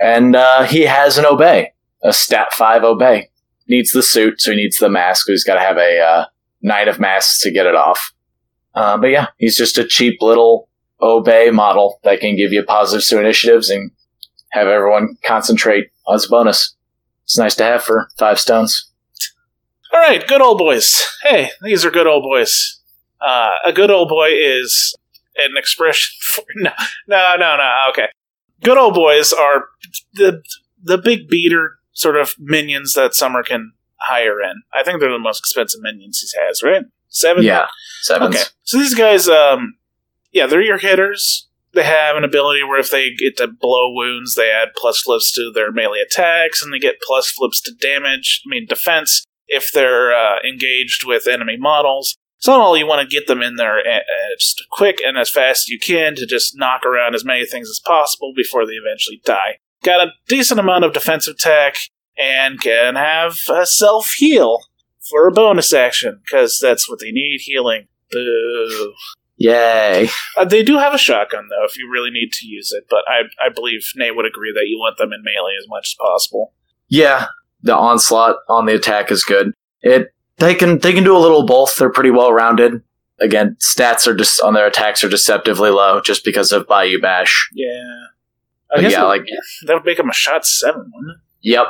[0.00, 1.72] and uh, he has an obey,
[2.02, 3.30] a stat five obey.
[3.66, 5.26] Needs the suit, so he needs the mask.
[5.26, 6.24] He's got to have a uh,
[6.60, 8.12] nine of masks to get it off.
[8.74, 10.68] Uh, but yeah, he's just a cheap little
[11.00, 13.90] obey model that can give you positives to initiatives and
[14.52, 16.74] have everyone concentrate as a bonus.
[17.24, 18.90] It's nice to have for five stones.
[19.92, 20.94] all right, good old boys.
[21.22, 22.80] Hey, these are good old boys.
[23.20, 24.94] Uh, a good old boy is
[25.36, 26.70] an expression for no,
[27.08, 27.86] no, no, no.
[27.90, 28.08] Okay,
[28.62, 29.66] good old boys are
[30.14, 30.42] the
[30.82, 34.62] the big beater sort of minions that Summer can hire in.
[34.74, 36.82] I think they're the most expensive minions he has, right?
[37.08, 37.42] Seven.
[37.44, 37.68] Yeah,
[38.02, 38.28] seven.
[38.28, 38.42] Okay.
[38.64, 39.76] So these guys, um,
[40.34, 41.48] yeah, they're your hitters.
[41.72, 45.32] They have an ability where if they get to blow wounds, they add plus flips
[45.32, 48.42] to their melee attacks, and they get plus flips to damage.
[48.46, 52.16] I mean, defense if they're uh, engaged with enemy models.
[52.38, 54.00] So in all, you want to get them in there uh,
[54.38, 57.70] just quick and as fast as you can to just knock around as many things
[57.70, 59.58] as possible before they eventually die.
[59.82, 61.76] Got a decent amount of defensive tech
[62.18, 64.60] and can have a self heal
[65.08, 67.88] for a bonus action because that's what they need healing.
[68.10, 68.92] Boo.
[69.36, 70.08] Yay.
[70.36, 72.84] Uh, they do have a shotgun though, if you really need to use it.
[72.88, 75.88] But I, I believe Nate would agree that you want them in melee as much
[75.90, 76.52] as possible.
[76.88, 77.26] Yeah,
[77.62, 79.52] the onslaught on the attack is good.
[79.82, 81.76] It they can they can do a little both.
[81.76, 82.82] They're pretty well rounded.
[83.20, 87.48] again, stats are just on their attacks are deceptively low just because of Bayou Bash.
[87.54, 87.68] Yeah.
[88.72, 89.26] I But guess yeah, that- like
[89.66, 91.20] that would make him a shot seven, wouldn't it?
[91.42, 91.66] yep.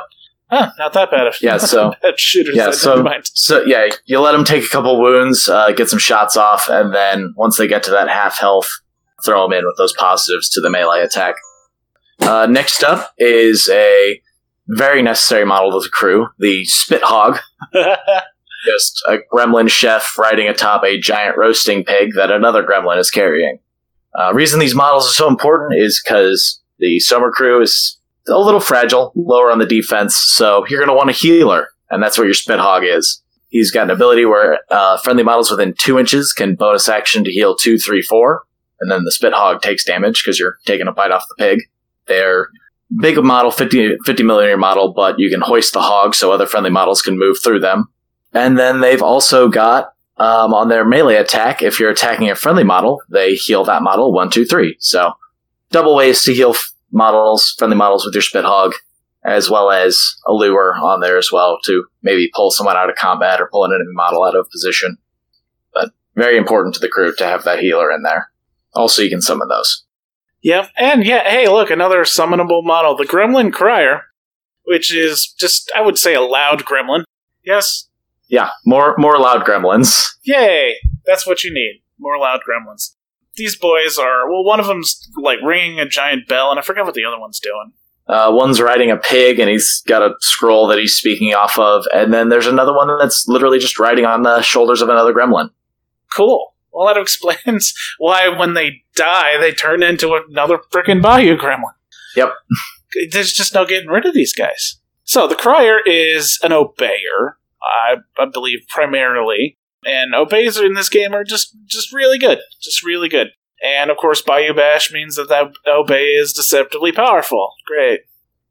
[0.55, 1.27] Huh, not that bad.
[1.27, 2.55] Of, Yeah, so- bad shooters.
[2.55, 6.37] yeah, so- So yeah, you let them take a couple wounds, uh, get some shots
[6.37, 8.69] off, and then once they get to that half health,
[9.25, 11.35] throw them in with those positives to the melee attack.
[12.19, 14.21] Uh, next up is a
[14.67, 17.39] very necessary model to the crew, the Spit Hog.
[18.65, 23.59] just a gremlin chef riding atop a giant roasting pig that another gremlin is carrying.
[24.17, 28.59] Uh, reason these models are so important is because the summer crew is a little
[28.59, 32.25] fragile, lower on the defense, so you're going to want a healer, and that's what
[32.25, 33.21] your spit hog is.
[33.49, 37.31] He's got an ability where uh, friendly models within two inches can bonus action to
[37.31, 38.43] heal two, three, four,
[38.79, 41.61] and then the spit hog takes damage because you're taking a bite off the pig.
[42.07, 42.49] They're
[42.99, 46.69] big model, 50, 50 millimeter model, but you can hoist the hog so other friendly
[46.69, 47.87] models can move through them.
[48.33, 52.63] And then they've also got um, on their melee attack, if you're attacking a friendly
[52.63, 54.77] model, they heal that model one, two, three.
[54.79, 55.13] So
[55.71, 56.55] double ways to heal
[56.95, 58.73] models, friendly models with your spit hog,
[59.23, 62.95] as well as a lure on there as well to maybe pull someone out of
[62.95, 64.97] combat or pull an enemy model out of position.
[65.73, 68.31] But very important to the crew to have that healer in there.
[68.73, 69.83] Also, you can summon those.
[70.41, 70.69] Yep.
[70.77, 74.03] And yeah, hey, look, another summonable model, the Gremlin Crier,
[74.63, 77.03] which is just, I would say, a loud gremlin.
[77.43, 77.87] Yes?
[78.27, 80.15] Yeah, more more loud gremlins.
[80.23, 80.77] Yay!
[81.05, 81.81] That's what you need.
[81.99, 82.94] More loud gremlins.
[83.37, 86.85] These boys are, well, one of them's like ringing a giant bell, and I forget
[86.85, 87.73] what the other one's doing.
[88.07, 91.85] Uh, one's riding a pig and he's got a scroll that he's speaking off of,
[91.93, 95.49] and then there's another one that's literally just riding on the shoulders of another gremlin.
[96.15, 96.53] Cool.
[96.71, 101.73] Well, that explains why when they die, they turn into another freaking Bayou Gremlin.
[102.15, 102.33] Yep.
[103.11, 104.79] There's just no getting rid of these guys.
[105.03, 109.57] So the Crier is an obeyer, I, I believe, primarily.
[109.85, 112.39] And obeys in this game are just, just really good.
[112.61, 113.27] Just really good.
[113.63, 117.51] And of course, Bayou Bash means that that obey is deceptively powerful.
[117.65, 118.01] Great.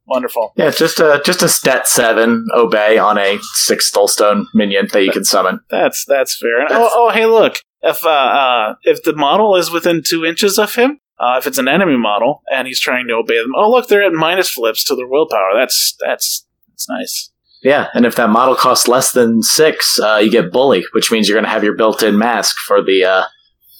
[0.07, 0.53] Wonderful.
[0.55, 5.03] Yeah, it's just a just a stat seven obey on a six soulstone minion that
[5.03, 5.61] you can summon.
[5.71, 6.61] That's that's fair.
[6.61, 7.57] And, oh, oh, hey, look.
[7.81, 11.57] If uh, uh, if the model is within two inches of him, uh, if it's
[11.57, 14.83] an enemy model and he's trying to obey them, oh look, they're at minus flips
[14.85, 15.51] to their willpower.
[15.55, 17.31] That's that's that's nice.
[17.65, 21.27] Yeah, and if that model costs less than six, uh, you get bully, which means
[21.27, 23.23] you're going to have your built-in mask for the uh,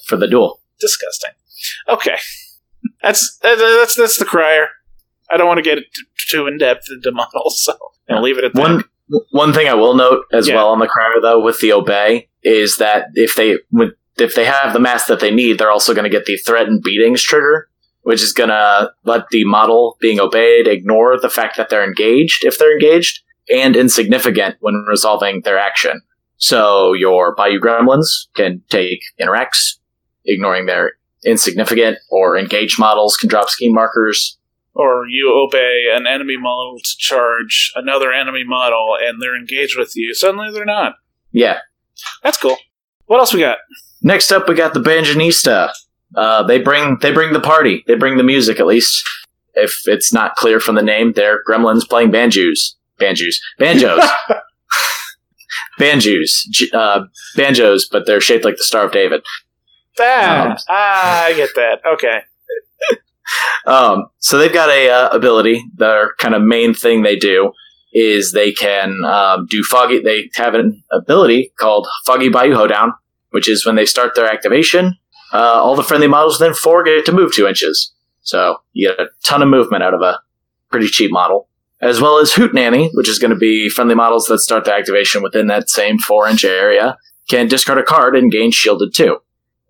[0.08, 0.60] for the duel.
[0.80, 1.30] Disgusting.
[1.88, 2.16] Okay,
[3.04, 4.70] that's that's that's the crier.
[5.32, 5.80] I don't want to get
[6.30, 7.74] too in depth into models, so
[8.10, 8.60] I'll leave it at that.
[8.60, 8.84] One
[9.30, 10.56] one thing I will note as Yeah.
[10.56, 13.60] well on the crier though with the obey is that if they
[14.18, 16.82] if they have the mask that they need, they're also going to get the threatened
[16.82, 17.70] beatings trigger,
[18.02, 22.44] which is going to let the model being obeyed ignore the fact that they're engaged
[22.44, 26.02] if they're engaged and insignificant when resolving their action.
[26.38, 29.78] So your Bayou Gremlins can take interacts,
[30.26, 34.38] ignoring their insignificant or engaged models can drop scheme markers.
[34.74, 39.94] or you obey an enemy model to charge another enemy model, and they're engaged with
[39.96, 40.14] you.
[40.14, 40.96] Suddenly, they're not.
[41.32, 41.60] Yeah.
[42.24, 42.58] That's cool.
[43.06, 43.60] What else we got?
[44.02, 45.72] Next up, we got the Banjonista.
[46.16, 47.84] Uh, they bring they bring the party.
[47.88, 49.08] They bring the music at least.
[49.54, 54.00] If it's not clear from the name, they're gremlins playing banjos, banjos, banjos,
[55.80, 57.02] banjos, uh,
[57.36, 59.22] banjos, but they're shaped like the Star of David.
[60.00, 61.80] Ah, Um, ah, I get that.
[61.94, 62.20] Okay.
[63.66, 65.64] Um, so they've got a uh, ability.
[65.78, 67.52] Their kind of main thing they do
[67.92, 70.00] is they can um, do foggy.
[70.00, 72.94] They have an ability called Foggy Bayou Hoedown,
[73.32, 74.96] which is when they start their activation,
[75.34, 77.92] uh, all the friendly models within four get to move two inches.
[78.22, 80.20] So you get a ton of movement out of a
[80.70, 81.50] pretty cheap model.
[81.82, 84.74] As well as Hoot Nanny, which is going to be friendly models that start the
[84.74, 86.98] activation within that same four inch area,
[87.30, 89.18] can discard a card and gain shielded too.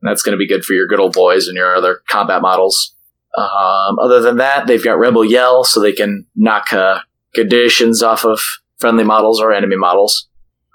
[0.02, 2.42] And that's going to be good for your good old boys and your other combat
[2.42, 2.96] models.
[3.38, 7.00] Um, other than that, they've got Rebel Yell, so they can knock uh,
[7.34, 8.40] conditions off of
[8.78, 10.28] friendly models or enemy models,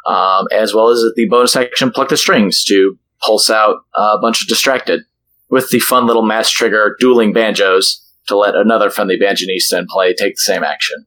[0.07, 4.43] um, as well as the bonus action Pluck the Strings to pulse out a bunch
[4.43, 5.03] of Distracted,
[5.49, 10.15] with the fun little mass trigger Dueling Banjos to let another friendly Banjonista in play
[10.15, 11.07] take the same action.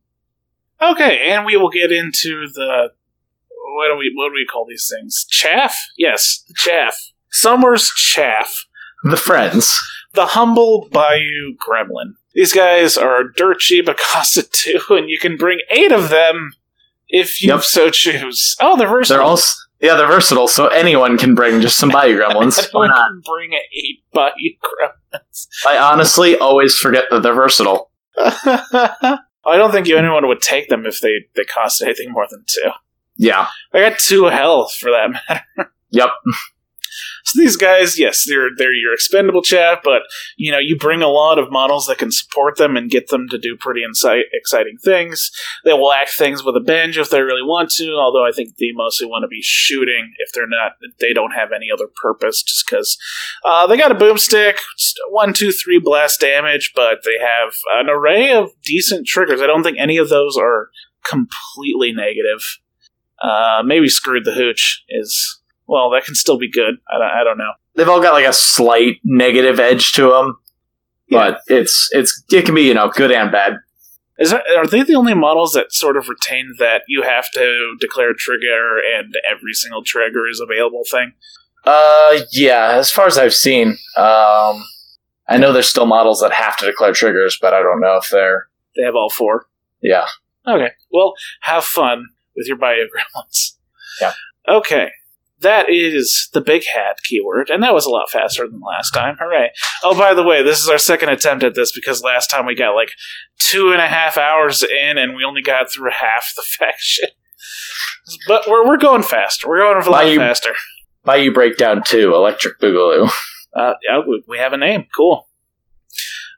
[0.91, 2.89] Okay, and we will get into the
[3.75, 5.25] what do we what do we call these things?
[5.29, 5.75] Chaff?
[5.97, 6.95] Yes, chaff.
[7.31, 8.65] Summer's chaff.
[9.03, 9.79] The Friends.
[10.13, 12.13] The humble Bayou Gremlin.
[12.33, 16.51] These guys are dirt cheap Acosta too, and you can bring eight of them
[17.07, 17.61] if you Yep.
[17.63, 18.55] so choose.
[18.59, 19.17] Oh, they're versatile.
[19.17, 22.57] They're also yeah, they're versatile, so anyone can bring just some Bayou Gremlins.
[22.73, 24.31] Anyone can bring eight Bayou
[24.63, 25.47] Gremlins.
[25.67, 27.91] I honestly always forget that they're versatile.
[29.45, 32.69] I don't think anyone would take them if they, they cost anything more than two.
[33.17, 33.47] Yeah.
[33.73, 35.71] I got two health for that matter.
[35.95, 36.09] Yep.
[37.25, 40.01] So these guys, yes, they're they're your expendable chat, but
[40.35, 43.27] you know you bring a lot of models that can support them and get them
[43.29, 45.31] to do pretty insi- exciting things.
[45.63, 47.93] They will act things with a bench if they really want to.
[47.93, 50.73] Although I think they mostly want to be shooting if they're not.
[50.99, 52.97] They don't have any other purpose, just because
[53.45, 54.55] uh, they got a boomstick,
[55.09, 59.41] one, two, three blast damage, but they have an array of decent triggers.
[59.41, 60.69] I don't think any of those are
[61.05, 62.41] completely negative.
[63.21, 66.75] Uh, maybe screwed the hooch is well, that can still be good.
[66.89, 67.51] I don't, I don't know.
[67.75, 70.37] They've all got like a slight negative edge to them,
[71.09, 73.57] but it's it's it can be you know good and bad.
[74.19, 77.75] Is that, are they the only models that sort of retain that you have to
[77.81, 81.13] declare a trigger and every single trigger is available thing?
[81.65, 82.73] Uh, yeah.
[82.73, 84.63] As far as I've seen, um,
[85.27, 88.09] I know there's still models that have to declare triggers, but I don't know if
[88.11, 89.47] they're They have all four.
[89.81, 90.05] yeah.
[90.47, 90.71] Okay.
[90.91, 93.53] Well, have fun with your Bayou Gremlins.
[94.01, 94.13] Yeah.
[94.47, 94.89] Okay.
[95.43, 99.17] That is the big hat keyword, and that was a lot faster than last time.
[99.19, 99.51] Hooray.
[99.83, 102.55] Oh, by the way, this is our second attempt at this because last time we
[102.55, 102.89] got like
[103.37, 107.09] two and a half hours in and we only got through half the faction.
[108.27, 109.47] But we're, we're going faster.
[109.47, 110.53] We're going a lot faster.
[111.03, 113.09] Bayou Breakdown 2, Electric Boogaloo.
[113.55, 114.87] Uh, yeah, we have a name.
[114.95, 115.27] Cool.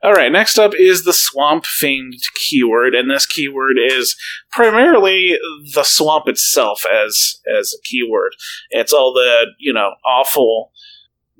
[0.03, 4.15] All right, next up is the Swamp Fiend keyword, and this keyword is
[4.51, 5.37] primarily
[5.73, 8.33] the swamp itself as as a keyword.
[8.69, 10.71] It's all the you know awful,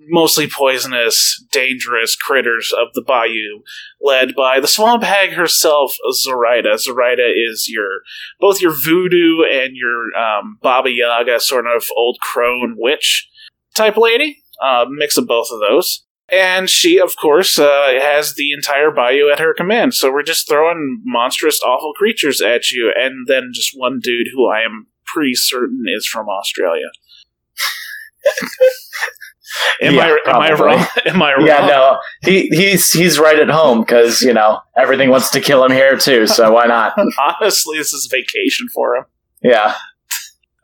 [0.10, 3.62] mostly poisonous, dangerous critters of the bayou,
[4.02, 6.78] led by the swamp hag herself, Zoraida.
[6.78, 8.02] Zoraida is your
[8.40, 13.30] both your voodoo and your um, Baba Yaga sort of old crone witch
[13.76, 16.05] type lady uh, mix of both of those.
[16.32, 19.94] And she, of course, uh, has the entire bayou at her command.
[19.94, 24.50] So we're just throwing monstrous, awful creatures at you, and then just one dude who
[24.50, 26.88] I am pretty certain is from Australia.
[29.82, 30.88] am, Yeah, I, am I wrong?
[31.06, 31.46] Am I wrong?
[31.46, 35.64] Yeah, no, he he's he's right at home because you know everything wants to kill
[35.64, 36.26] him here too.
[36.26, 36.98] So why not?
[37.40, 39.06] Honestly, this is vacation for him.
[39.44, 39.76] Yeah,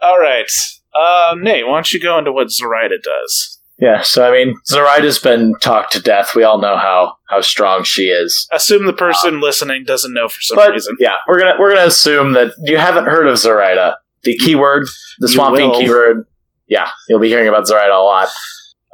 [0.01, 0.49] All right.
[0.93, 3.60] Uh, Nate, why don't you go into what Zoraida does?
[3.81, 4.01] Yeah.
[4.03, 6.35] So I mean, Zoraida's been talked to death.
[6.35, 8.47] We all know how how strong she is.
[8.53, 10.95] Assume the person listening doesn't know for some But reason.
[10.99, 13.97] yeah, we're gonna we're gonna assume that you haven't heard of Zoraida.
[14.23, 14.83] The keyword,
[15.19, 16.25] the You Swamp Fiend keyword.
[16.67, 18.29] Yeah, you'll be hearing about Zoraida a lot.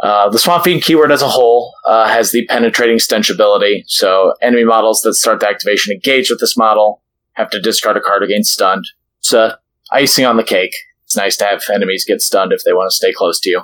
[0.02, 4.34] Uh, the Swamp Fiend keyword as a whole uh, has the penetrating stench ability, so
[4.42, 7.02] enemy models that start the activation engaged with this model
[7.34, 8.86] have to discard a card against stunned.
[9.20, 9.56] It's uh,
[9.92, 10.74] icing on the cake.
[11.06, 13.62] It's nice to have enemies get stunned if they want to stay close to you.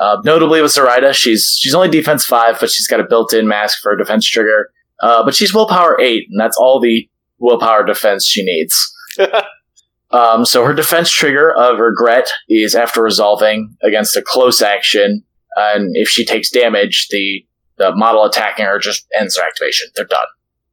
[0.00, 3.80] Uh, notably with Zoraida, she's she's only defense five, but she's got a built-in mask
[3.82, 4.70] for a defense trigger.
[5.00, 8.94] Uh, but she's willpower eight, and that's all the willpower defense she needs.
[10.10, 15.24] Um, so her defense trigger of regret is after resolving against a close action,
[15.56, 17.46] and if she takes damage, the
[17.78, 19.88] the model attacking her just ends their activation.
[19.96, 20.20] They're done.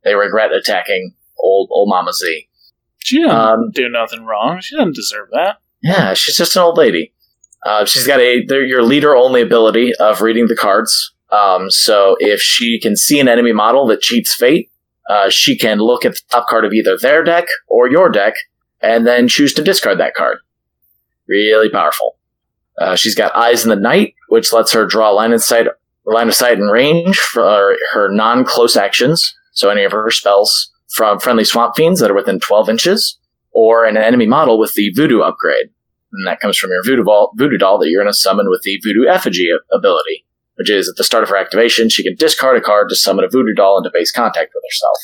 [0.03, 2.49] They regret attacking old old Mama Z.
[2.97, 4.60] She didn't Um, do nothing wrong.
[4.60, 5.62] She doesn't deserve that.
[5.82, 7.13] Yeah, she's just an old lady.
[7.65, 11.13] Uh, she's got a your leader only ability of reading the cards.
[11.32, 14.72] Um, so if she can see an enemy model that cheats fate,
[15.10, 18.36] uh, she can look at the top card of either their deck or your deck,
[18.82, 20.38] and then choose to discard that card.
[21.28, 22.17] Really powerful.
[22.80, 25.67] Uh, she's got eyes in the night, which lets her draw line of sight,
[26.06, 29.36] line of sight and range for her non-close actions.
[29.52, 33.17] So any of her spells from friendly swamp fiends that are within 12 inches,
[33.52, 35.69] or an enemy model with the voodoo upgrade.
[36.12, 38.62] And that comes from your voodoo, ball, voodoo doll that you're going to summon with
[38.63, 42.58] the voodoo effigy ability, which is at the start of her activation, she can discard
[42.58, 44.98] a card to summon a voodoo doll into base contact with herself.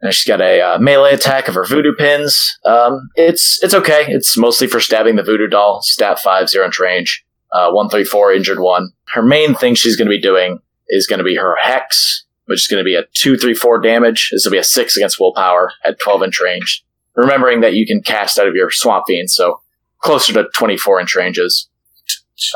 [0.00, 2.58] And she's got a uh, melee attack of her voodoo pins.
[2.64, 4.04] Um, it's it's okay.
[4.08, 5.80] It's mostly for stabbing the voodoo doll.
[5.82, 7.24] Stat five, zero inch range.
[7.52, 8.90] Uh, one three four injured one.
[9.14, 12.60] Her main thing she's going to be doing is going to be her hex, which
[12.60, 14.28] is going to be a two three four damage.
[14.30, 16.84] This will be a six against willpower at twelve inch range.
[17.14, 19.62] Remembering that you can cast out of your swamp fiend, so
[20.04, 21.68] closer to twenty four inch ranges.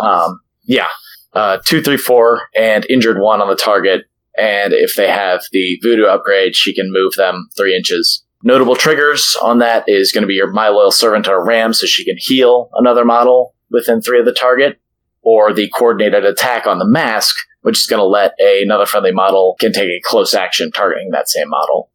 [0.01, 0.89] Um, yeah,
[1.33, 4.05] uh, two three four and injured one on the target
[4.39, 8.25] and if they have the voodoo upgrade, she can move them three inches.
[8.45, 11.87] Notable triggers on that is going to be your My Loyal Servant or Ram, so
[11.87, 14.81] she can heal another model within three of the target,
[15.23, 19.11] or the coordinated attack on the mask, which is going to let a- another friendly
[19.11, 21.91] model can take a close action targeting that same model.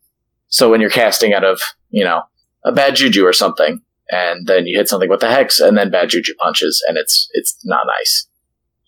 [0.49, 2.23] So when you're casting out of, you know,
[2.65, 5.91] a bad juju or something, and then you hit something with the hex, and then
[5.91, 8.27] bad juju punches, and it's it's not nice.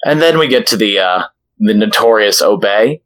[0.03, 1.23] And then we get to the uh,
[1.57, 3.01] the notorious obey,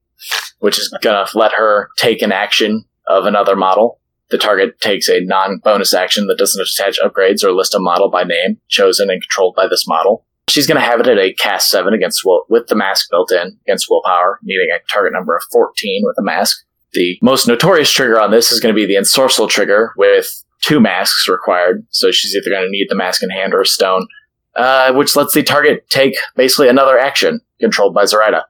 [0.60, 4.00] which is gonna let her take an action of another model.
[4.30, 8.24] The target takes a non-bonus action that doesn't attach upgrades or list a model by
[8.24, 10.24] name chosen and controlled by this model.
[10.50, 13.32] She's going to have it at a cast 7 against will, with the mask built
[13.32, 16.64] in against willpower, needing a target number of 14 with a mask.
[16.94, 20.80] The most notorious trigger on this is going to be the ensorcel trigger with two
[20.80, 21.86] masks required.
[21.90, 24.08] So she's either going to need the mask in hand or a stone,
[24.56, 28.46] uh, which lets the target take basically another action controlled by Zoraida.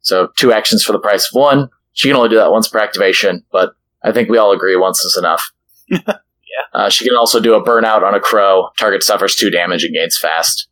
[0.00, 1.68] So two actions for the price of one.
[1.92, 3.72] She can only do that once per activation, but
[4.02, 5.50] I think we all agree once is enough.
[5.88, 6.14] yeah.
[6.72, 8.68] Uh, she can also do a burnout on a crow.
[8.78, 10.68] Target suffers two damage and gains fast.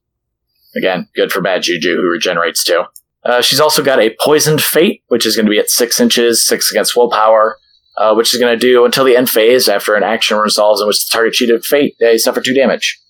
[0.77, 2.85] Again, good for bad juju who regenerates two.
[3.24, 6.47] Uh, she's also got a poisoned fate, which is going to be at six inches,
[6.47, 7.59] six against willpower,
[7.97, 10.86] uh, which is going to do until the end phase after an action resolves in
[10.86, 13.01] which the target cheated fate, they suffer two damage.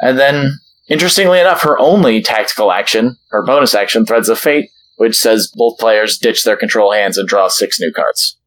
[0.00, 0.58] And then,
[0.88, 5.78] interestingly enough, her only tactical action, her bonus action, Threads of Fate, which says both
[5.78, 8.38] players ditch their control hands and draw six new cards.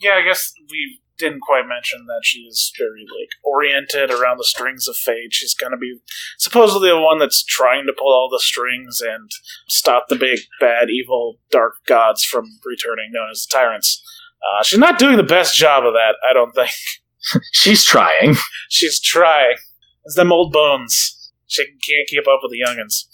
[0.00, 4.44] Yeah, I guess we didn't quite mention that she is very like oriented around the
[4.44, 5.32] strings of fate.
[5.32, 6.00] She's gonna be
[6.38, 9.30] supposedly the one that's trying to pull all the strings and
[9.68, 14.02] stop the big bad evil dark gods from returning, known as the tyrants.
[14.42, 16.70] Uh, she's not doing the best job of that, I don't think.
[17.52, 18.36] She's trying.
[18.70, 19.56] she's trying.
[20.04, 21.32] It's them old bones.
[21.46, 23.04] She can't keep up with the youngins.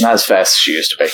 [0.00, 1.10] Not as fast as she used to be.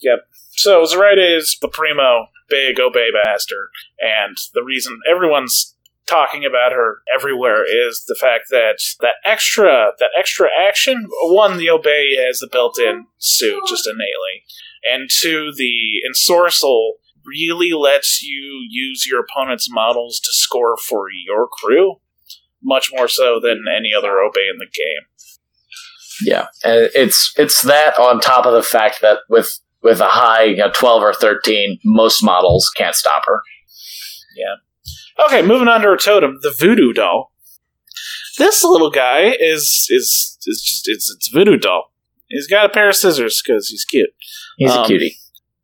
[0.00, 0.20] Yep.
[0.52, 3.68] So Zoraida is the primo big obey master,
[4.00, 10.10] and the reason everyone's talking about her everywhere is the fact that that extra that
[10.18, 14.44] extra action one the obey has the built-in suit just innately
[14.82, 16.92] and two the ensorcel
[17.26, 21.96] really lets you use your opponent's models to score for your crew
[22.62, 25.06] much more so than any other obey in the game
[26.24, 29.50] Yeah, and it's it's that on top of the fact that with
[29.82, 33.40] with a high you know, twelve or thirteen, most models can't stop her.
[34.36, 35.24] Yeah.
[35.26, 37.32] Okay, moving on to her totem, the voodoo doll.
[38.38, 41.92] This little guy is is is just it's it's voodoo doll.
[42.28, 44.10] He's got a pair of scissors because he's cute.
[44.56, 45.16] He's Um, a cutie.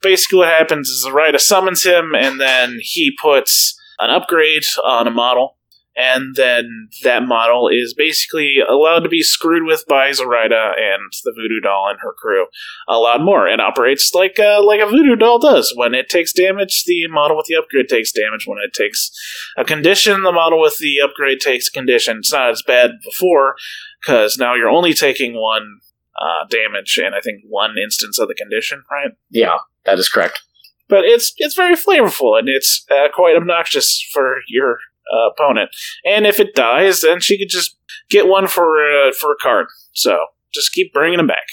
[0.03, 5.11] Basically, what happens is Zoraida summons him, and then he puts an upgrade on a
[5.11, 5.57] model,
[5.97, 11.33] and then that model is basically allowed to be screwed with by Zoraida and the
[11.33, 12.47] voodoo doll and her crew
[12.87, 13.49] a lot more.
[13.49, 15.73] It operates like a, like a voodoo doll does.
[15.75, 18.47] When it takes damage, the model with the upgrade takes damage.
[18.47, 19.11] When it takes
[19.57, 22.19] a condition, the model with the upgrade takes a condition.
[22.19, 23.57] It's not as bad before
[24.01, 25.81] because now you're only taking one
[26.21, 29.13] uh, damage and I think one instance of the condition, right?
[29.31, 30.41] Yeah, that is correct.
[30.89, 34.79] But it's it's very flavorful and it's uh, quite obnoxious for your
[35.13, 35.71] uh, opponent.
[36.05, 37.77] And if it dies, then she could just
[38.11, 39.67] get one for uh, for a card.
[39.93, 40.19] So
[40.53, 41.47] just keep bringing them back.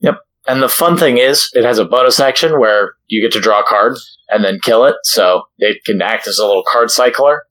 [0.00, 0.20] Yep.
[0.48, 3.60] And the fun thing is, it has a bonus action where you get to draw
[3.60, 3.96] a card
[4.28, 7.44] and then kill it, so it can act as a little card cycler.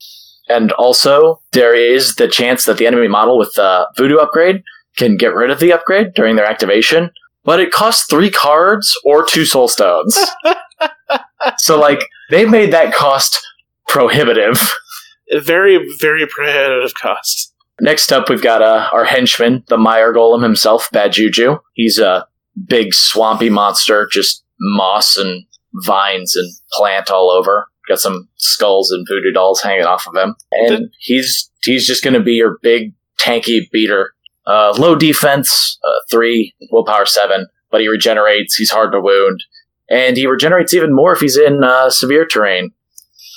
[0.48, 4.62] And also, there is the chance that the enemy model with the voodoo upgrade
[4.96, 7.10] can get rid of the upgrade during their activation,
[7.44, 10.18] but it costs three cards or two soulstones.
[11.58, 13.40] so, like, they made that cost
[13.88, 14.72] prohibitive.
[15.32, 17.52] A very very prohibitive cost.
[17.80, 21.58] Next up, we've got uh, our henchman, the Meyer Golem himself, Bad Juju.
[21.74, 22.26] He's a
[22.66, 25.44] big swampy monster, just moss and
[25.84, 27.68] vines and plant all over.
[27.88, 32.14] Got some skulls and voodoo dolls hanging off of him, and he's he's just going
[32.14, 34.12] to be your big tanky beater.
[34.46, 38.54] Uh, low defense, uh, three willpower seven, but he regenerates.
[38.54, 39.42] He's hard to wound,
[39.90, 42.70] and he regenerates even more if he's in uh, severe terrain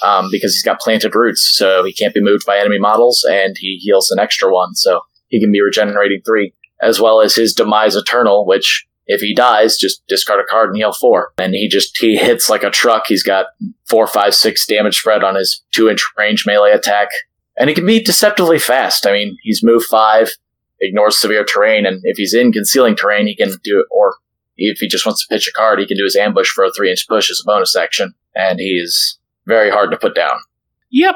[0.04, 3.56] um, because he's got planted roots, so he can't be moved by enemy models, and
[3.58, 7.54] he heals an extra one, so he can be regenerating three, as well as his
[7.54, 11.34] demise eternal, which if he dies, just discard a card and heal four.
[11.40, 13.06] And he just he hits like a truck.
[13.08, 13.48] He's got
[13.88, 17.10] four, five, six damage spread on his two inch range melee attack,
[17.58, 19.08] and he can be deceptively fast.
[19.08, 20.30] I mean, he's move five,
[20.82, 23.86] ignores severe terrain, and if he's in concealing terrain, he can do it.
[23.92, 24.16] Or
[24.58, 26.72] if he just wants to pitch a card, he can do his ambush for a
[26.72, 30.40] three inch push as a bonus action, and he's very hard to put down.
[30.92, 31.16] Yep.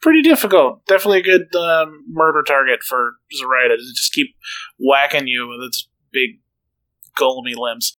[0.00, 0.84] Pretty difficult.
[0.86, 4.34] Definitely a good um, murder target for Zoraida to just keep
[4.78, 6.40] whacking you with its big
[7.16, 7.96] golemy limbs.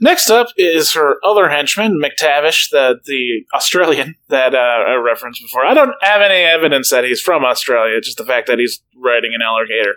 [0.00, 5.64] Next up is her other henchman, McTavish, the the Australian that uh, I referenced before.
[5.64, 9.32] I don't have any evidence that he's from Australia, just the fact that he's riding
[9.34, 9.94] an alligator,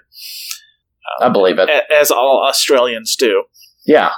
[1.21, 1.69] I believe it.
[1.69, 3.45] a- as all Australians do.
[3.85, 4.11] Yeah,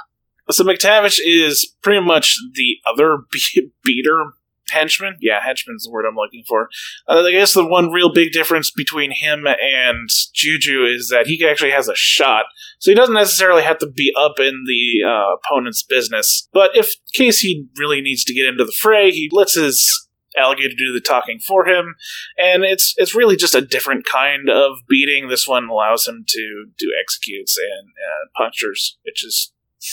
[0.50, 4.32] So McTavish is pretty much the other be- beater
[4.70, 5.16] henchman.
[5.20, 6.68] Yeah, henchman's the word I'm looking for.
[7.08, 11.46] Uh, I guess the one real big difference between him and Juju is that he
[11.46, 12.46] actually has a shot,
[12.78, 16.48] so he doesn't necessarily have to be up in the uh, opponent's business.
[16.52, 20.08] But if in case he really needs to get into the fray, he lets his
[20.38, 21.94] alligator do the talking for him,
[22.38, 25.28] and it's it's really just a different kind of beating.
[25.28, 27.88] This one allows him to do executes and
[28.36, 29.52] punctures, which is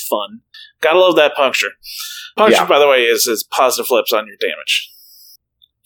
[0.09, 0.41] fun.
[0.81, 1.71] Gotta love that puncture.
[2.37, 2.67] Puncture, Yeah.
[2.67, 4.91] by the way, is is positive flips on your damage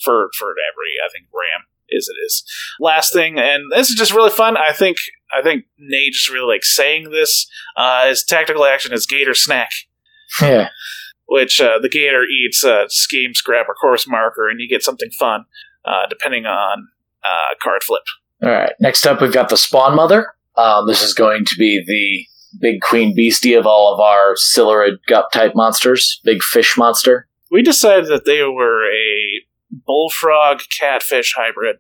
[0.04, 2.44] for for every I think ram is it is.
[2.80, 4.56] Last thing, and this is just really fun.
[4.58, 4.98] I think
[5.34, 7.48] I think Nate just really like saying this.
[7.78, 9.72] Uh, his tactical action is Gator Snack
[10.42, 10.70] Yeah.
[11.26, 15.10] which uh, the gator eats a scheme scrap or corpse marker, and you get something
[15.12, 15.46] fun
[15.86, 16.88] uh, depending on
[17.24, 18.04] uh, card flip.
[18.44, 18.74] All right.
[18.80, 20.34] Next up, we've got the Spawn Mother.
[20.58, 22.26] Um, this is going to be the
[22.60, 26.20] big queen beastie of all of our Silurid Gup type monsters.
[26.24, 27.28] Big fish monster.
[27.52, 29.42] We decided that they were a
[29.86, 31.78] bullfrog catfish hybrid,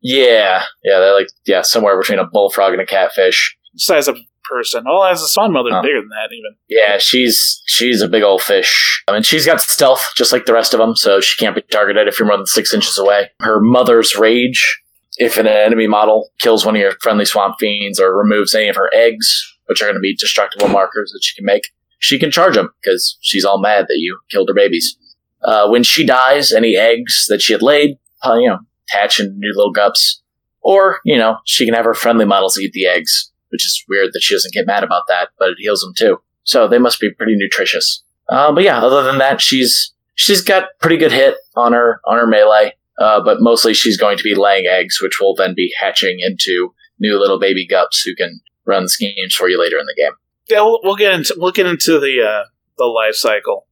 [0.00, 0.64] Yeah.
[0.84, 3.56] Yeah, they're like, yeah, somewhere between a bullfrog and a catfish.
[3.76, 4.20] size of a
[4.50, 4.84] person.
[4.88, 6.54] Oh, as a spawn mother, bigger than that even.
[6.68, 9.02] Yeah, she's she's a big old fish.
[9.08, 11.62] I mean, she's got stealth just like the rest of them, so she can't be
[11.62, 13.30] targeted if you're more than six inches away.
[13.40, 14.80] Her mother's rage.
[15.18, 18.76] If an enemy model kills one of your friendly swamp fiends or removes any of
[18.76, 22.30] her eggs, which are going to be destructible markers that she can make, she can
[22.30, 24.96] charge them because she's all mad that you killed her babies.
[25.42, 28.58] Uh, when she dies, any eggs that she had laid, uh, you know,
[28.90, 30.16] hatch into new little gups.
[30.62, 34.10] Or, you know, she can have her friendly models eat the eggs, which is weird
[34.12, 36.20] that she doesn't get mad about that, but it heals them too.
[36.44, 38.02] So they must be pretty nutritious.
[38.28, 42.18] Uh, but yeah, other than that, she's she's got pretty good hit on her on
[42.18, 42.74] her melee.
[42.98, 46.72] Uh, but mostly she's going to be laying eggs, which will then be hatching into
[47.00, 50.12] new little baby gups who can run schemes for you later in the game.
[50.48, 52.44] Yeah, we'll, we'll get into we'll get into the uh,
[52.78, 53.66] the life cycle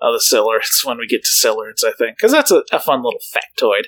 [0.00, 3.02] of the Silurids when we get to Silurids, I think, because that's a, a fun
[3.02, 3.86] little factoid.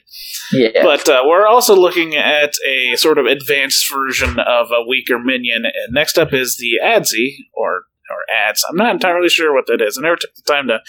[0.53, 5.19] Yeah, But uh, we're also looking at a sort of advanced version of a weaker
[5.19, 5.65] minion.
[5.65, 8.65] And next up is the Adzi, or or Ads.
[8.69, 9.97] I'm not entirely sure what that is.
[9.97, 10.81] I never took the time to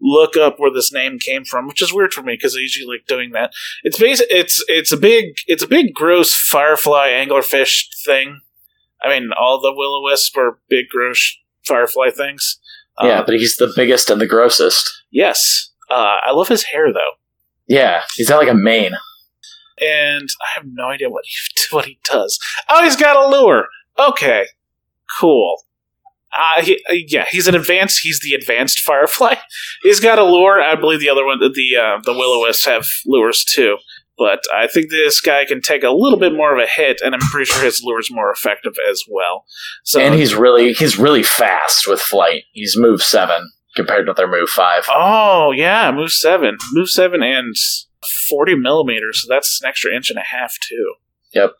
[0.00, 2.86] look up where this name came from, which is weird for me because I usually
[2.86, 3.52] like doing that.
[3.82, 4.26] It's basic.
[4.30, 8.40] It's it's a big it's a big gross firefly anglerfish thing.
[9.02, 12.58] I mean, all the will o wisp are big gross firefly things.
[13.02, 15.02] yeah, Um, but he's the biggest and the grossest.
[15.10, 17.12] yes, uh, I love his hair though.
[17.68, 18.94] Yeah, he's got like a mane.
[19.80, 21.34] and I have no idea what he
[21.74, 22.38] what he does.
[22.68, 23.66] Oh, he's got a lure.
[23.98, 24.46] Okay,
[25.20, 25.62] cool.
[26.38, 28.00] Uh, he, uh, yeah, he's an advanced.
[28.02, 29.36] He's the advanced firefly.
[29.82, 30.60] He's got a lure.
[30.60, 33.78] I believe the other one, the uh, the will o have lures too.
[34.18, 37.14] But I think this guy can take a little bit more of a hit, and
[37.14, 39.44] I'm pretty sure his lure's more effective as well.
[39.84, 42.44] So, and he's really he's really fast with flight.
[42.52, 44.86] He's move seven compared to their move five.
[44.88, 47.54] oh yeah, move seven, move seven, and
[48.28, 49.22] forty millimeters.
[49.22, 50.94] So that's an extra inch and a half too.
[51.34, 51.52] Yep.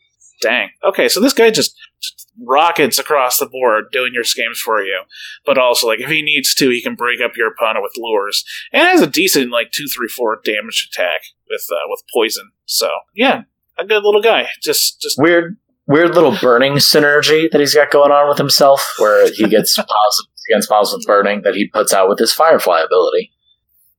[0.43, 0.71] Dang.
[0.85, 5.03] Okay, so this guy just, just rockets across the board doing your schemes for you.
[5.45, 8.45] But also, like, if he needs to, he can break up your opponent with lures.
[8.73, 12.51] And has a decent, like, 2 3 4 damage attack with uh, with poison.
[12.67, 13.43] So, yeah,
[13.79, 14.49] a good little guy.
[14.63, 15.57] Just, just Weird
[15.87, 20.33] weird little burning synergy that he's got going on with himself, where he gets positive
[20.51, 23.33] against positive burning that he puts out with his firefly ability.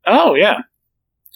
[0.05, 0.59] oh, yeah.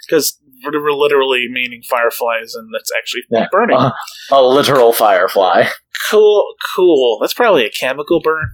[0.07, 3.47] Because literally meaning fireflies, and that's actually Yeah.
[3.51, 3.78] burning.
[3.78, 3.91] Uh,
[4.32, 5.66] a literal firefly.
[6.09, 6.45] Cool,
[6.76, 7.18] cool.
[7.20, 8.49] That's probably a chemical burn.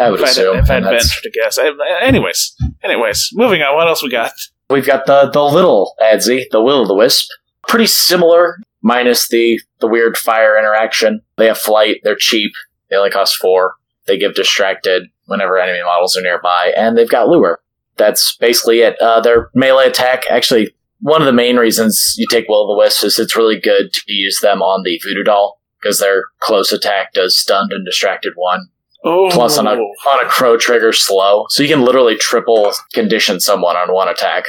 [0.00, 0.56] I would if I'd, assume.
[0.58, 1.58] if I'd venture to guess.
[1.58, 1.70] I,
[2.02, 3.74] anyways, anyways, moving on.
[3.76, 4.32] What else we got?
[4.68, 7.28] We've got the the little Adzi, the will o' the wisp.
[7.68, 11.20] Pretty similar, minus the the weird fire interaction.
[11.36, 11.98] They have flight.
[12.04, 12.52] They're cheap.
[12.90, 13.74] They only cost four.
[14.06, 17.60] They give distracted whenever enemy models are nearby, and they've got lure.
[17.96, 19.00] That's basically it.
[19.00, 22.78] Uh, their melee attack, actually, one of the main reasons you take will of the
[22.78, 26.72] wisp is it's really good to use them on the voodoo doll because their close
[26.72, 28.68] attack does stunned and distracted one.
[29.04, 33.40] Oh, Plus, on a on a crow trigger slow, so you can literally triple condition
[33.40, 34.44] someone on one attack.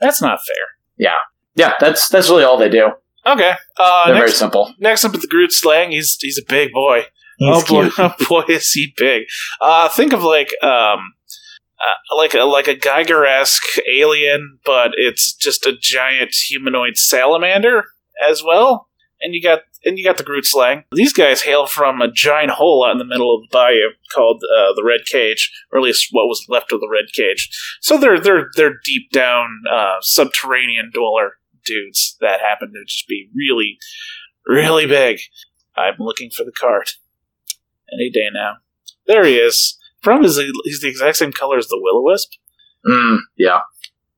[0.00, 0.66] that's not fair.
[0.96, 1.16] Yeah,
[1.56, 1.72] yeah.
[1.80, 2.92] that's that's really all they do.
[3.26, 3.54] Okay.
[3.76, 4.72] Uh, They're very simple.
[4.78, 5.90] next up is the Grootslang.
[5.90, 7.06] He's he's a big boy.
[7.38, 7.94] He's oh boy, cute.
[7.98, 9.24] oh boy, is he big!
[9.60, 11.00] Uh, think of like um,
[11.84, 17.84] uh, like a like a Giger-esque alien, but it's just a giant humanoid salamander
[18.26, 18.88] as well.
[19.20, 20.84] And you got and you got the Grootslang.
[20.92, 24.42] These guys hail from a giant hole out in the middle of the bayou called
[24.56, 27.48] uh, the Red Cage, or at least what was left of the Red Cage.
[27.80, 31.32] So they're they're they're deep down uh, subterranean dweller
[31.64, 33.78] dudes that happen to just be really
[34.46, 35.18] really big.
[35.76, 36.92] I'm looking for the cart
[37.92, 38.56] any day now.
[39.06, 39.78] There he is.
[40.02, 42.30] Problem is, he- he's the exact same color as the will o wisp.
[42.86, 43.60] Mm, yeah,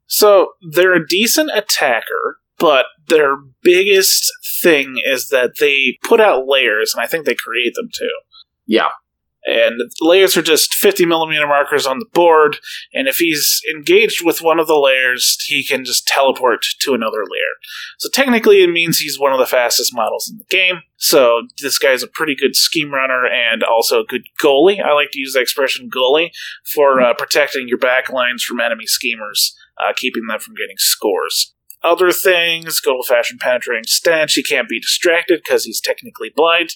[0.07, 4.31] So they're a decent attacker, but their biggest
[4.63, 8.11] thing is that they put out layers, and I think they create them too.
[8.67, 8.89] yeah.
[9.47, 12.59] And layers are just 50 millimeter markers on the board,
[12.93, 17.19] and if he's engaged with one of the layers, he can just teleport to another
[17.19, 17.55] layer.
[17.99, 20.83] So technically, it means he's one of the fastest models in the game.
[20.97, 24.83] So this guy's a pretty good scheme runner and also a good goalie.
[24.85, 26.31] I like to use the expression goalie
[26.75, 31.55] for uh, protecting your back lines from enemy schemers, uh, keeping them from getting scores.
[31.85, 34.33] Other things, good old fashioned penetrating stench.
[34.35, 36.71] He can't be distracted because he's technically blind.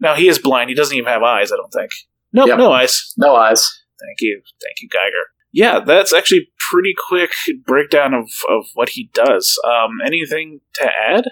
[0.00, 0.70] Now he is blind.
[0.70, 1.52] He doesn't even have eyes.
[1.52, 1.90] I don't think.
[2.32, 2.58] Nope, Yep.
[2.58, 3.12] no eyes.
[3.16, 3.82] No eyes.
[4.00, 5.24] Thank you, thank you, Giger.
[5.50, 7.30] Yeah, that's actually pretty quick
[7.64, 9.58] breakdown of of what he does.
[9.64, 11.24] Um, anything to add?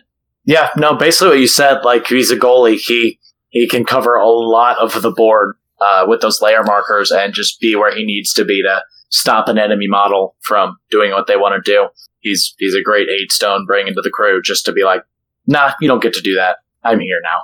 [0.45, 3.19] Yeah, no, basically what you said, like he's a goalie, he
[3.51, 7.61] he can cover a lot of the board uh, with those layer markers and just
[7.61, 11.37] be where he needs to be to stop an enemy model from doing what they
[11.37, 11.89] want to do.
[12.21, 15.03] He's he's a great eight stone bringing to the crew just to be like,
[15.47, 16.57] nah, you don't get to do that.
[16.83, 17.43] I'm here now.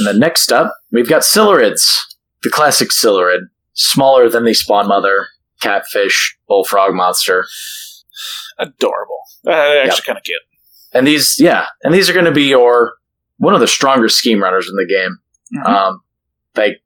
[0.00, 1.82] And then next up, we've got Silurids,
[2.42, 3.40] the classic Silurid,
[3.74, 5.26] smaller than the spawn mother,
[5.60, 7.44] catfish, bullfrog monster.
[8.58, 9.20] Adorable.
[9.46, 10.40] Uh, actually, kind of cute.
[10.94, 12.94] And these, yeah, and these are going to be your
[13.36, 15.18] one of the stronger scheme runners in the game.
[15.54, 15.68] Mhm.
[15.68, 16.00] Um,
[16.54, 16.76] they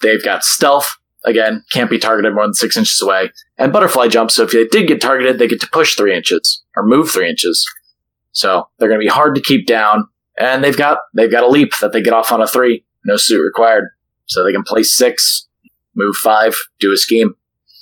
[0.00, 0.88] they've got stealth
[1.24, 4.30] again, can't be targeted more than six inches away, and butterfly jump.
[4.30, 7.28] So if they did get targeted, they get to push three inches or move three
[7.28, 7.62] inches.
[8.32, 10.06] So they're going to be hard to keep down,
[10.40, 13.16] and they've got they've got a leap that they get off on a three, no
[13.16, 13.90] suit required.
[14.26, 15.48] So they can play six,
[15.94, 17.34] move five, do a scheme.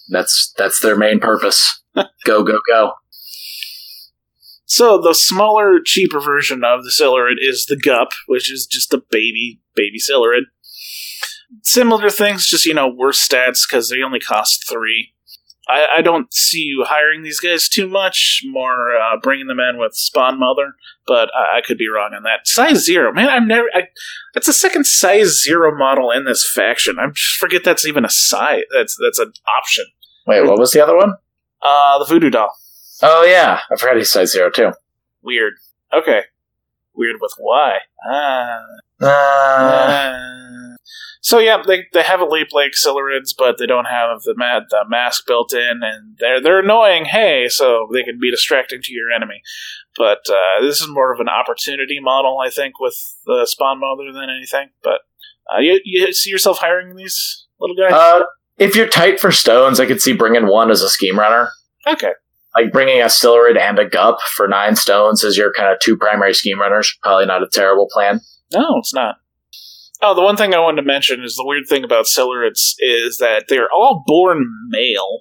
[0.08, 1.82] That's that's their main purpose.
[2.24, 2.92] go go go.
[4.66, 9.02] So the smaller, cheaper version of the Silurid is the Gup, which is just a
[9.10, 10.42] baby, baby Silurid.
[11.62, 15.14] Similar things, just you know, worse stats because they only cost three.
[15.68, 18.42] I, I don't see you hiring these guys too much.
[18.46, 20.72] More uh, bringing them in with Spawn Mother,
[21.06, 22.46] but I, I could be wrong on that.
[22.46, 23.28] Size zero, man.
[23.28, 23.68] I've never.
[23.74, 23.88] I,
[24.34, 26.96] that's the second size zero model in this faction.
[26.98, 28.62] I just forget that's even a size.
[28.74, 29.84] That's that's an option.
[30.26, 31.14] Wait, what was the other one?
[31.60, 32.52] Uh, the Voodoo Doll.
[33.02, 34.72] Oh yeah, I forgot he's size zero too.
[35.22, 35.54] Weird.
[35.92, 36.22] Okay.
[36.94, 37.78] Weird with why?
[38.10, 38.60] Ah.
[39.00, 40.67] Uh, Uh,
[41.28, 44.60] so yeah, they they have a leap like Silurids, but they don't have the ma-
[44.70, 47.04] the mask built in, and they're they're annoying.
[47.04, 49.42] Hey, so they can be distracting to your enemy.
[49.96, 54.10] But uh, this is more of an opportunity model, I think, with the spawn mother
[54.12, 54.70] than anything.
[54.82, 55.00] But
[55.54, 57.92] uh, you you see yourself hiring these little guys?
[57.92, 58.22] uh,
[58.56, 61.50] if you're tight for stones, I could see bringing one as a scheme runner.
[61.86, 62.12] okay,
[62.56, 65.96] Like bringing a Silurid and a Gup for nine stones as your kind of two
[65.96, 66.96] primary scheme runners.
[67.02, 68.20] Probably not a terrible plan.
[68.52, 69.16] no, it's not.
[70.00, 73.18] Oh, the one thing I wanted to mention is the weird thing about Silurids is
[73.18, 75.20] that they're all born male.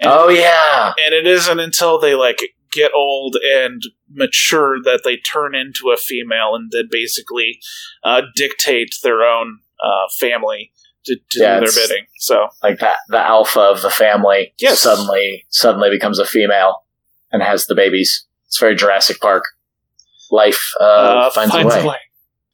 [0.00, 2.38] And- oh yeah, and it isn't until they like
[2.72, 7.58] get old and mature that they turn into a female and then basically
[8.04, 10.72] uh, dictate their own uh, family
[11.06, 12.04] to, to Yeah, do their bidding.
[12.18, 12.96] So like that.
[13.08, 14.80] The alpha of the family Yes.
[14.82, 16.84] suddenly suddenly becomes a female
[17.32, 18.26] and has the babies.
[18.46, 19.44] It's very Jurassic Park.
[20.30, 21.96] Life uh, uh, finds, finds a way.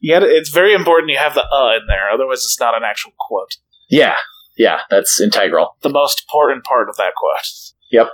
[0.03, 3.13] Yeah, it's very important you have the "uh" in there, otherwise it's not an actual
[3.19, 3.55] quote.
[3.89, 4.15] Yeah,
[4.57, 5.77] yeah, that's integral.
[5.81, 7.49] The most important part of that quote.
[7.91, 8.09] Yep.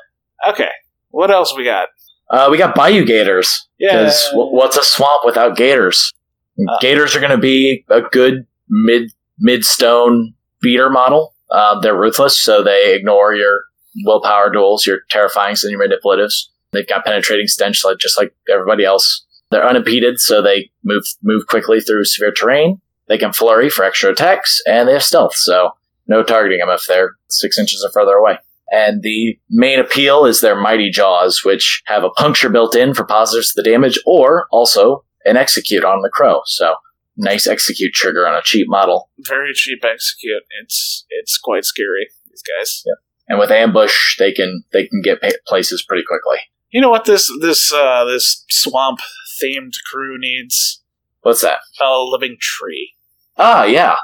[0.50, 0.70] Okay,
[1.10, 1.90] what else we got?
[2.30, 3.68] Uh, we got Bayou Gators.
[3.80, 6.14] Yeah, Because w- what's a swamp without gators?
[6.60, 6.78] Uh.
[6.80, 11.34] gators are going to be a good mid mid stone beater model.
[11.50, 13.64] Um, they're ruthless, so they ignore your
[14.04, 16.50] willpower duels, your terrifyings, and your manipulatives.
[16.72, 19.26] They've got penetrating stench, like just like everybody else.
[19.52, 22.82] They're unimpeded, so they move move quickly through severe terrain.
[23.08, 25.72] They can flurry for extra attacks, and they have stealth, so
[26.08, 28.38] no targeting them if they're six inches or further away.
[28.72, 33.04] And the main appeal is their mighty jaws, which have a puncture built in for
[33.04, 36.42] positives to the damage, or also an execute on the crow.
[36.46, 36.76] So
[37.18, 39.10] nice execute trigger on a cheap model.
[39.28, 40.44] very cheap execute.
[40.62, 42.08] It's it's quite scary.
[42.30, 42.84] These guys.
[42.86, 42.94] Yeah.
[43.28, 46.38] And with ambush, they can they can get places pretty quickly.
[46.72, 49.00] You know what this this uh, this swamp
[49.44, 50.82] themed crew needs?
[51.22, 51.60] What's that?
[51.82, 52.94] A living tree.
[53.38, 53.96] Ah, yeah.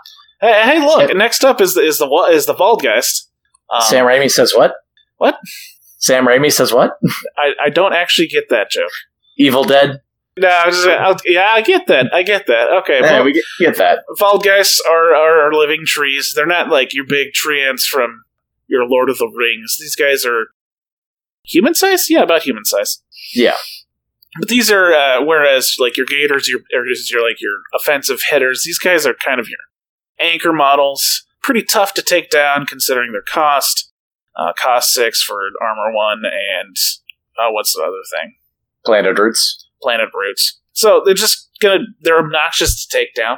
[0.41, 1.15] Hey, hey look!
[1.15, 3.27] Next up is the is the is the Waldgeist.
[3.69, 4.75] Um, Sam Raimi says what?
[5.17, 5.39] What?
[5.97, 6.97] Sam Raimi says what?
[7.37, 8.91] I, I don't actually get that joke.
[9.37, 10.01] Evil Dead.
[10.37, 12.13] No, I was just, I'll, yeah, I get that.
[12.13, 12.69] I get that.
[12.81, 13.99] Okay, Yeah, well, we get, get that.
[14.19, 16.33] Waldgeists are, are are living trees.
[16.35, 18.25] They're not like your big tree Ents from
[18.67, 19.77] your Lord of the Rings.
[19.79, 20.47] These guys are
[21.43, 22.09] human size.
[22.09, 23.01] Yeah, about human size.
[23.33, 23.55] Yeah.
[24.39, 28.63] But these are uh, whereas like your gators, your or your like your offensive hitters.
[28.65, 29.59] These guys are kind of your
[30.19, 31.23] anchor models.
[31.41, 33.91] Pretty tough to take down considering their cost.
[34.37, 36.75] Uh, cost six for armor one, and
[37.39, 38.35] uh, what's the other thing?
[38.83, 39.65] Planted Roots.
[39.81, 40.59] Planted roots.
[40.73, 43.37] So they're just gonna they're obnoxious to take down.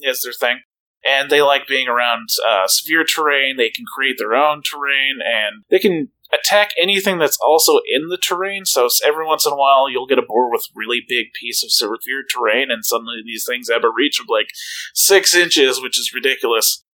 [0.00, 0.60] Is their thing.
[1.04, 3.56] and they like being around uh, severe terrain.
[3.56, 8.18] They can create their own terrain, and they can attack anything that's also in the
[8.18, 8.64] terrain.
[8.64, 11.72] So every once in a while, you'll get a board with really big piece of
[11.72, 14.48] severe terrain, and suddenly these things have a reach of like
[14.94, 16.84] six inches, which is ridiculous.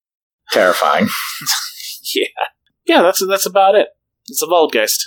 [0.53, 1.09] Terrifying.
[2.15, 2.27] Yeah,
[2.85, 3.89] yeah, that's that's about it.
[4.29, 4.99] It's a Waldgeist.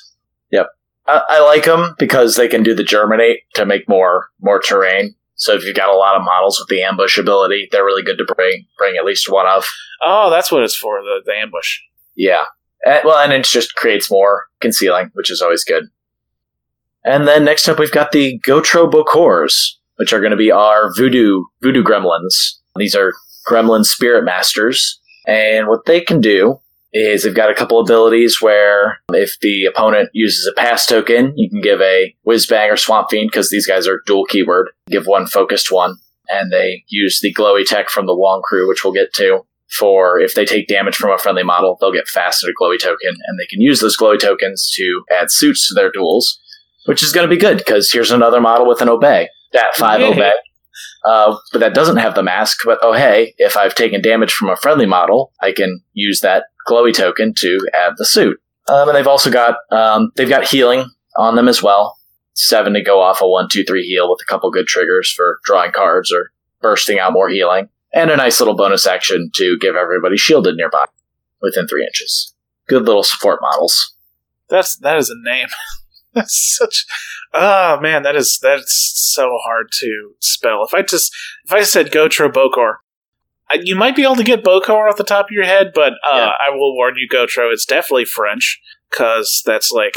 [1.08, 5.16] I, I like them because they can do the germinate to make more more terrain.
[5.36, 8.18] So if you've got a lot of models with the ambush ability, they're really good
[8.18, 9.68] to bring bring at least one of.
[10.02, 11.80] Oh, that's what it's for the, the ambush.
[12.16, 12.46] Yeah.
[12.86, 15.86] Eh, well, and it just creates more concealing, which is always good.
[17.04, 20.94] And then next up, we've got the Gautraux Bokors, which are going to be our
[20.94, 22.54] voodoo voodoo gremlins.
[22.76, 23.14] These are
[23.50, 26.60] gremlin spirit masters, and what they can do
[26.94, 31.50] is they've got a couple abilities where if the opponent uses a pass token, you
[31.50, 34.70] can give a whiz bang or swamp fiend because these guys are dual keyword.
[34.88, 35.96] Give one focused one,
[36.30, 40.20] and they use the glowy tech from the Wong crew, which we'll get to for
[40.20, 43.46] if they take damage from a friendly model, they'll get faster glowy token, and they
[43.46, 46.40] can use those glowy tokens to add suits to their duels,
[46.86, 49.30] which is going to be good because here's another model with an obey.
[49.54, 50.12] That five Yay.
[50.12, 50.34] obey.
[51.04, 52.60] Uh, but that doesn't have the mask.
[52.66, 56.46] But oh hey, if I've taken damage from a friendly model, I can use that
[56.68, 58.40] glowy token to add the suit.
[58.68, 61.98] Um, and they've also got um, they've got healing on them as well.
[62.34, 65.40] Seven to go off a one, two, three heal with a couple good triggers for
[65.44, 69.76] drawing cards or bursting out more healing, and a nice little bonus action to give
[69.76, 70.86] everybody shielded nearby
[71.42, 72.34] within three inches.
[72.68, 73.96] Good little support models.
[74.50, 75.48] That's that is a name.
[76.14, 76.86] that's such.
[77.34, 80.64] Oh man, that is that's so hard to spell.
[80.64, 81.14] If I just
[81.46, 82.76] if I said Gautraux Bokor,
[83.50, 85.94] I, you might be able to get Bokor off the top of your head, but
[86.06, 86.32] uh, Yeah.
[86.40, 89.96] I will warn you, Gautraux, it's definitely French because that's like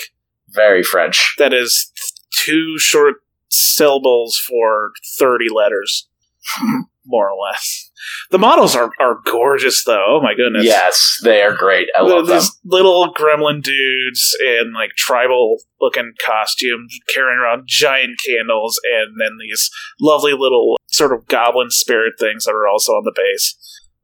[0.49, 1.35] Very French.
[1.39, 1.93] that is
[2.33, 3.17] two short
[3.49, 6.09] syllables for thirty letters,
[7.05, 7.90] more or less.
[8.31, 10.05] The models are, are gorgeous, though.
[10.09, 10.65] Oh my goodness!
[10.65, 11.89] Yes, they are great.
[11.99, 12.37] I love them.
[12.39, 19.39] these little gremlin dudes in like tribal looking costumes carrying around giant candles and then
[19.41, 19.71] these
[20.01, 23.57] lovely little sort of goblin spirit things that are also on the base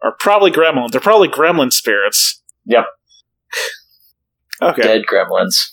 [0.02, 2.86] are probably gremlin they're probably gremlin spirits Yep.
[4.62, 5.72] okay Dead gremlins.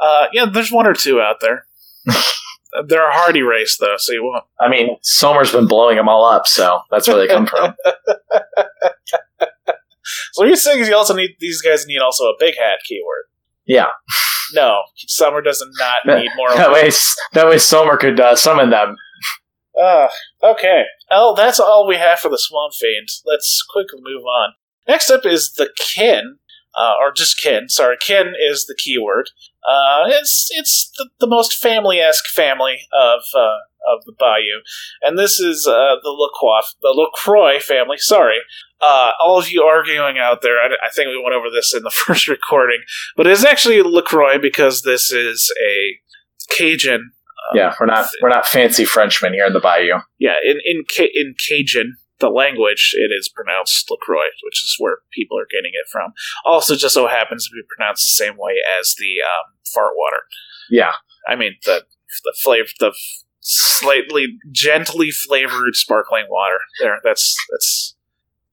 [0.00, 1.66] uh yeah there's one or two out there
[2.86, 6.24] they're a hardy race though so you won't I mean, Som'er's been blowing them all
[6.24, 7.74] up, so that's where they come from.
[10.32, 12.78] so what you're saying is you also need these guys need also a big hat
[12.88, 13.24] keyword
[13.66, 13.86] Yeah.
[14.54, 16.90] no Som'er does not need more That way,
[17.34, 18.96] that way Som'er could uh, summon them.
[19.80, 20.08] Uh,
[20.42, 20.82] okay.
[21.10, 23.08] Oh, that's all we have for the Swamp Fiend.
[23.24, 24.50] Let's quickly move on.
[24.86, 26.36] Next up is the Kin,
[26.78, 27.68] uh, or just Kin.
[27.68, 29.30] Sorry, Kin is the keyword.
[29.66, 33.58] Uh, it's it's the, the most family esque family of uh,
[33.92, 34.62] of the Bayou,
[35.02, 37.98] and this is uh, the Lacroix, the Lacroix family.
[37.98, 38.38] Sorry,
[38.80, 40.58] uh, all of you arguing out there.
[40.58, 42.80] I, I think we went over this in the first recording,
[43.16, 45.98] but it's actually Lacroix because this is a
[46.56, 47.12] Cajun
[47.50, 49.98] uh, Yeah, we're not we're not fancy Frenchmen here in the Bayou.
[50.18, 55.36] yeah, in in in Cajun, the language, it is pronounced Lacroix, which is where people
[55.38, 56.12] are getting it from.
[56.46, 60.22] Also, just so happens to be pronounced the same way as the um, fart water.
[60.70, 60.92] Yeah,
[61.28, 61.84] I mean the
[62.24, 62.94] the flavor, the
[63.40, 66.58] slightly gently flavored sparkling water.
[66.80, 67.94] There, that's that's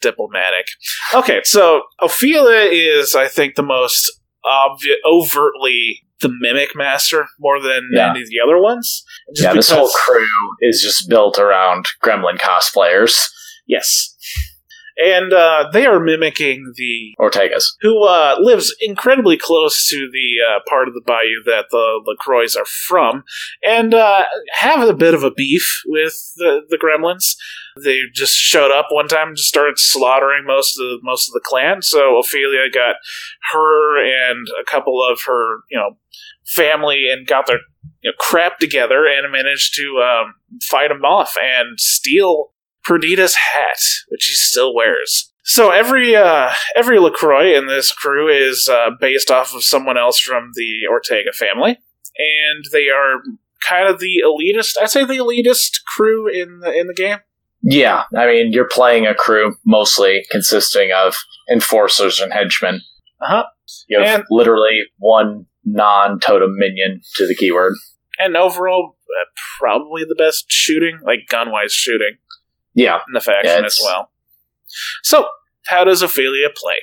[0.01, 0.65] diplomatic.
[1.13, 4.11] Okay, so Ophelia is, I think, the most
[4.45, 8.09] obvi- overtly the mimic master more than Yeah.
[8.09, 9.03] any of the other ones.
[9.35, 9.53] Yeah.
[9.53, 10.27] This whole crew
[10.61, 13.13] is just built around Gremlin cosplayers.
[13.69, 14.15] Yes.
[15.01, 17.75] And uh, they are mimicking the Ortegas.
[17.79, 22.47] who uh, lives incredibly close to the uh, part of the bayou that the Lacroix
[22.59, 23.23] are from,
[23.63, 27.35] and uh, have a bit of a beef with the, the Gremlins.
[27.81, 31.33] They just showed up one time and just started slaughtering most of the most of
[31.33, 31.81] the clan.
[31.81, 32.97] So Ophelia got
[33.53, 35.95] her and a couple of her, you know,
[36.45, 37.59] family and got their
[38.01, 40.33] you know, crap together and managed to um,
[40.69, 42.51] fight them off and steal
[42.89, 43.77] Perdita's hat,
[44.07, 45.31] which he still wears.
[45.43, 50.19] So every uh, every Lacroix in this crew is uh, based off of someone else
[50.19, 51.77] from the Ortega family,
[52.17, 53.21] and they are
[53.67, 54.73] kind of the elitist.
[54.81, 57.19] I'd say the elitist crew in the in the game.
[57.61, 61.15] Yeah, I mean, you're playing a crew mostly consisting of
[61.51, 62.81] enforcers and henchmen.
[63.21, 63.43] Uh-huh.
[63.87, 67.73] You have And- literally one non-totem minion to the keyword.
[68.17, 69.25] And overall, uh,
[69.59, 72.17] probably the best shooting, like gun wise shooting,
[72.73, 72.95] Yeah.
[73.07, 74.11] in the faction Yeah, as well.
[75.03, 75.27] So,
[75.65, 76.75] how does Ophelia play?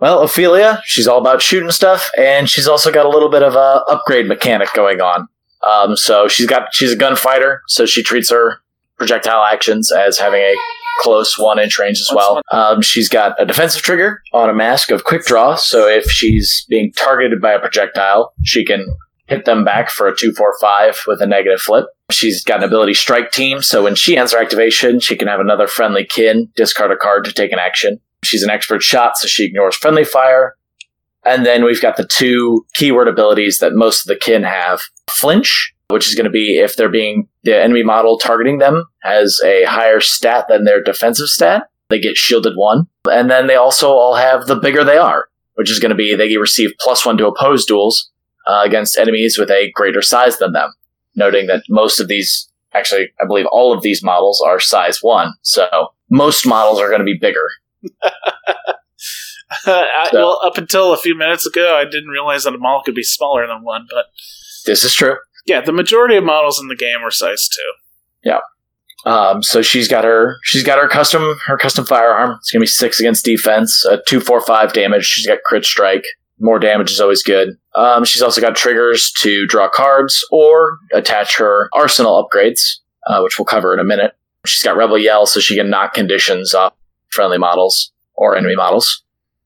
[0.00, 3.56] Well, Ophelia, she's all about shooting stuff, and she's also got a little bit of
[3.56, 5.26] a upgrade mechanic going on.
[5.66, 8.60] Um, so she's got she's a gunfighter, so she treats her
[8.96, 10.54] projectile actions as having a
[11.00, 12.40] close one inch range as well.
[12.52, 16.64] Um, she's got a defensive trigger on a mask of quick draw, so if she's
[16.68, 18.86] being targeted by a projectile, she can
[19.28, 21.86] hit them back for a two four five with a negative flip.
[22.10, 25.40] She's got an ability strike team, so when she ends her activation, she can have
[25.40, 28.00] another friendly kin discard a card to take an action.
[28.24, 30.56] She's an expert shot, so she ignores friendly fire.
[31.24, 34.80] And then we've got the two keyword abilities that most of the kin have.
[35.10, 39.40] Flinch, which is going to be if they're being the enemy model targeting them has
[39.44, 42.86] a higher stat than their defensive stat, they get shielded one.
[43.10, 46.14] And then they also all have the bigger they are, which is going to be
[46.14, 48.10] they receive plus one to oppose duels
[48.48, 50.72] uh, against enemies with a greater size than them.
[51.14, 55.32] Noting that most of these, actually, I believe all of these models are size one,
[55.42, 55.68] so
[56.10, 57.46] most models are going to be bigger.
[59.66, 62.82] I, So- well, up until a few minutes ago, I didn't realize that a model
[62.84, 63.86] could be smaller than one.
[63.90, 64.06] But
[64.66, 65.16] This is true.
[65.46, 67.62] yeah, the majority of models in the game are size two.
[69.06, 72.36] Um, so she's got her she's got her custom her custom firearm.
[72.40, 75.04] It's gonna be six against defense, uh, two four five damage.
[75.04, 76.02] She's got crit strike.
[76.40, 77.56] More damage is always good.
[77.74, 82.60] Um, she's also got triggers to draw cards or attach her arsenal upgrades,
[83.06, 84.12] uh, which we'll cover in a minute.
[84.46, 86.72] She's got rebel yell, so she can knock conditions off
[87.10, 89.02] friendly models or enemy models.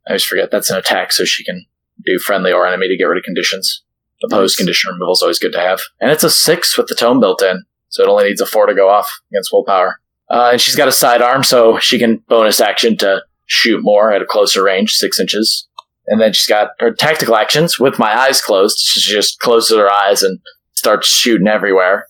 [0.07, 1.65] I always forget that's an attack, so she can
[2.05, 3.83] do friendly or enemy to get rid of conditions.
[4.25, 4.57] Opposed Nice.
[4.57, 7.43] condition removal is always good to have, and it's a six with the tome built
[7.43, 10.01] in so it only needs a four to go off against willpower.
[10.31, 14.23] Uh, and she's got a sidearm, so she can bonus action to shoot more at
[14.23, 15.69] a closer range, six inches.
[16.09, 18.79] And then she's got her tactical actions with my eyes closed.
[18.79, 20.41] She just closes her eyes and
[20.75, 22.07] starts shooting everywhere.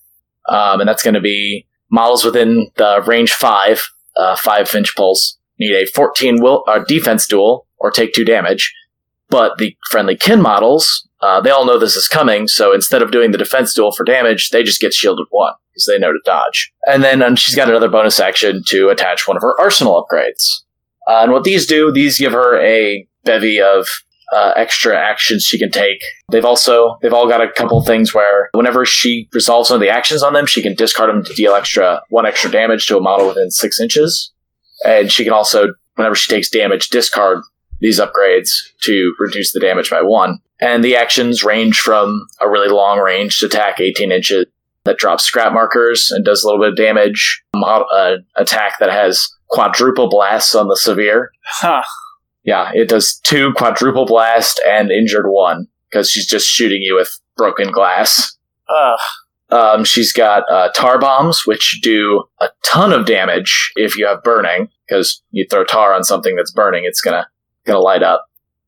[0.49, 3.86] Um, and that's going to be models within the range five,
[4.16, 8.72] uh, five inch pulse, need a 14 will, uh, defense duel or take two damage.
[9.28, 13.12] But the friendly kin models, uh, they all know this is coming, so instead of
[13.12, 16.20] doing the defense duel for damage, they just get shielded one because they know to
[16.24, 16.72] dodge.
[16.86, 20.62] And then um, she's got another bonus action to attach one of her arsenal upgrades.
[21.09, 23.86] Uh, and what these do, these give her a bevy of
[24.32, 26.02] uh, extra actions she can take.
[26.30, 29.90] They've also they've all got a couple things where whenever she resolves one of the
[29.90, 33.00] actions on them, she can discard them to deal extra one extra damage to a
[33.00, 34.32] model within six inches.
[34.86, 37.42] And she can also, whenever she takes damage, discard
[37.80, 38.48] these upgrades
[38.82, 40.38] to reduce the damage by one.
[40.60, 44.46] And the actions range from a really long range attack, 18 inches,
[44.84, 47.42] that drops scrap markers and does a little bit of damage.
[47.54, 51.30] Mod- uh, attack that has quadruple blasts on the severe.
[51.44, 51.82] Huh.
[52.45, 57.11] Yeah, it does two quadruple blast and injured one because she's just shooting you with
[57.36, 58.36] broken glass.
[58.68, 58.97] Uh,
[59.51, 64.22] Um, she's got uh, tar bombs, which do a ton of damage if you have
[64.22, 67.28] burning, because you throw tar on something that's burning, it's gonna
[67.66, 68.24] gonna light up.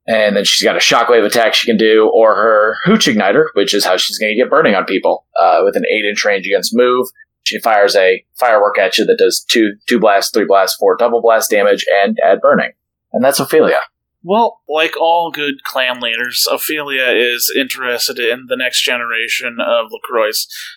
[0.06, 3.72] And then she's got a shockwave attack she can do, or her hooch igniter, which
[3.72, 6.76] is how she's gonna get burning on people uh, with an eight inch range against
[6.76, 7.06] move.
[7.44, 11.22] She fires a firework at you that does two two blasts, three blasts, four double
[11.22, 12.72] blast damage, and add burning.
[13.14, 13.78] And that's Ophelia.
[14.22, 20.30] well, like all good clan leaders, Ophelia is interested in the next generation of LaCroix.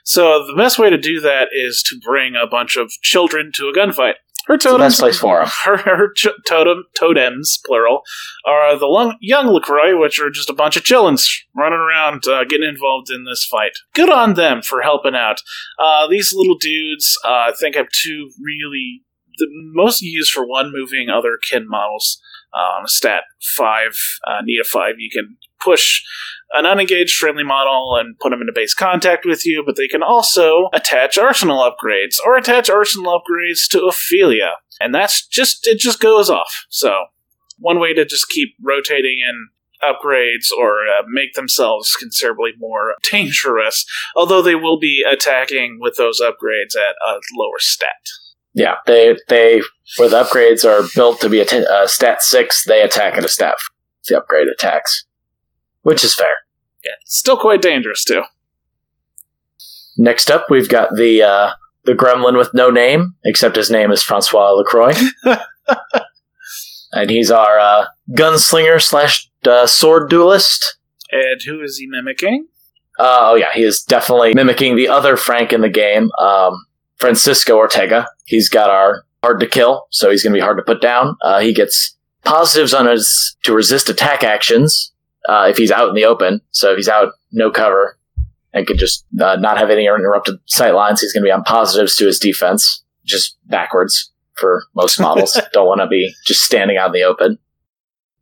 [0.06, 3.68] So the best way to do that is to bring a bunch of children to
[3.70, 4.14] a gunfight.
[4.48, 5.48] Her It's the totems, best place for 'em.
[5.66, 8.04] her, her ch- totem totems, plural,
[8.46, 12.46] are the lung- young Lacroix, which are just a bunch of chillins running around, uh,
[12.46, 13.74] getting involved in this fight.
[13.94, 15.42] Good on them for helping out.
[15.78, 19.04] Uh, these little dudes, uh, I think, have two really
[19.40, 22.20] the most used for one moving other kin models.
[22.54, 23.24] Um, stat
[23.56, 24.95] five, uh, need a five.
[24.98, 26.02] You can push
[26.54, 30.02] an unengaged friendly model and put them into base contact with you, but they can
[30.02, 36.00] also attach arsenal upgrades or attach arsenal upgrades to Ophelia, and that's just it just
[36.00, 36.66] goes off.
[36.70, 37.06] So
[37.60, 39.50] one way to just keep rotating in
[39.84, 43.86] upgrades or uh, make themselves considerably more dangerous,
[44.16, 47.89] although they will be attacking with those upgrades at a lower stat.
[48.58, 49.62] Yeah, they they
[49.97, 53.24] where the upgrades are built to be a t- uh, stat six, they attack at
[53.24, 53.55] a stat.
[54.08, 55.05] The upgrade attacks,
[55.84, 56.34] which is fair.
[56.84, 58.24] Yeah, still quite dangerous too.
[59.95, 61.51] Next up, we've got the uh,
[61.84, 64.95] the gremlin with no name, except his name is Francois Lacroix,
[66.93, 70.80] and he's our uh, gunslinger slash uh, sword duelist.
[71.12, 72.47] And who is he mimicking?
[72.97, 76.66] Uh, oh yeah, he is definitely mimicking the other Frank in the game, um,
[76.98, 78.08] Francisco Ortega.
[78.26, 81.16] He's got our hard to kill, so he's going to be hard to put down.
[81.22, 84.91] Uh, he gets positives on his to resist attack actions
[85.30, 86.41] uh, if he's out in the open.
[86.52, 87.98] So if he's out no cover
[88.54, 91.43] and could just uh, not have any interrupted sight lines, he's going to be on
[91.43, 95.39] positives to his defense, just backwards for most models.
[95.54, 97.38] Don't want to be just standing out in the open.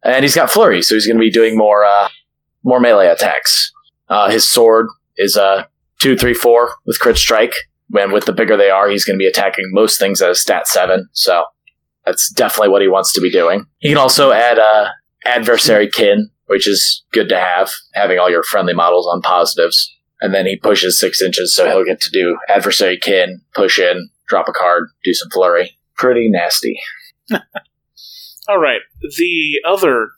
[0.03, 2.09] And he's got flurry, so he's going to be doing more uh,
[2.63, 3.71] more melee attacks.
[4.07, 5.67] Uh, his sword is a
[5.99, 7.53] two, three, four with crit strike.
[7.93, 10.35] And with the bigger they are, he's going to be attacking most things at a
[10.35, 11.07] stat seven.
[11.13, 11.45] So
[12.05, 13.65] That's definitely what he wants to be doing.
[13.79, 14.89] He can also add uh,
[15.25, 19.91] adversary kin, which is good to have, having all your friendly models on positives.
[20.21, 24.09] And then he pushes six inches, so he'll get to do adversary kin, push in,
[24.27, 25.77] drop a card, do some flurry.
[25.97, 26.79] Pretty nasty.
[28.47, 28.81] All right.
[29.17, 30.09] The other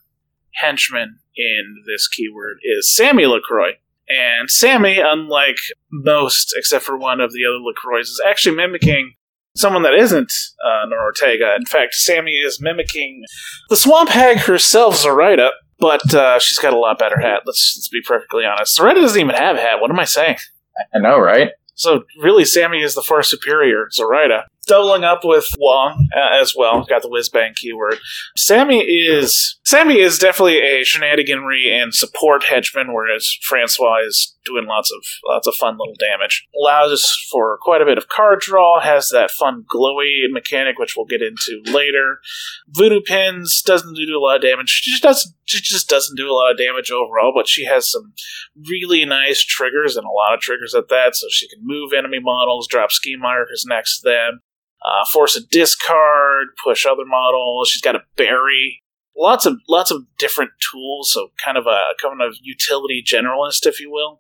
[0.56, 3.72] henchman in this keyword is Sammy LaCroix.
[4.10, 5.58] And Sammy, unlike
[5.92, 9.14] most, except for one of the other LaCroix, is actually mimicking
[9.56, 10.32] someone that isn't
[10.66, 11.56] uh, Nora Ortega.
[11.56, 13.24] In fact, Sammy is mimicking
[13.70, 15.50] the Swamp Hag herself, Zoraida,
[15.80, 17.42] but uh, she's got a lot better hat.
[17.46, 18.76] Let's, let's be perfectly honest.
[18.76, 19.82] Zoraida doesn't even have a hat.
[19.82, 20.38] What am I saying?
[20.94, 21.52] I know, right?
[21.76, 24.48] So really, Sammy is the far superior Zoraida.
[24.68, 26.84] Doubling up with Wong uh, as well.
[26.84, 28.00] Got the whiz bang keyword.
[28.36, 34.92] Sammy is Sammy is definitely a shenaniganry and support henchman, whereas Francois is doing lots
[34.92, 36.48] of lots of fun little damage.
[36.62, 38.80] Allows for quite a bit of card draw.
[38.82, 42.20] Has that fun glowy mechanic, which we'll get into later.
[42.70, 44.70] Voodoo pins doesn't do a lot of damage.
[44.70, 45.34] She just doesn't.
[45.46, 48.14] She just doesn't do a lot of damage overall, but she has some
[48.68, 52.20] really nice triggers and a lot of triggers at that, so she can move enemy
[52.22, 54.42] models, drop scheme markers next to them,
[54.86, 57.70] uh, force a discard, push other models.
[57.70, 58.84] She's got a berry.
[59.20, 63.80] Lots of lots of different tools, so kind of a kind of utility generalist, if
[63.80, 64.20] you will.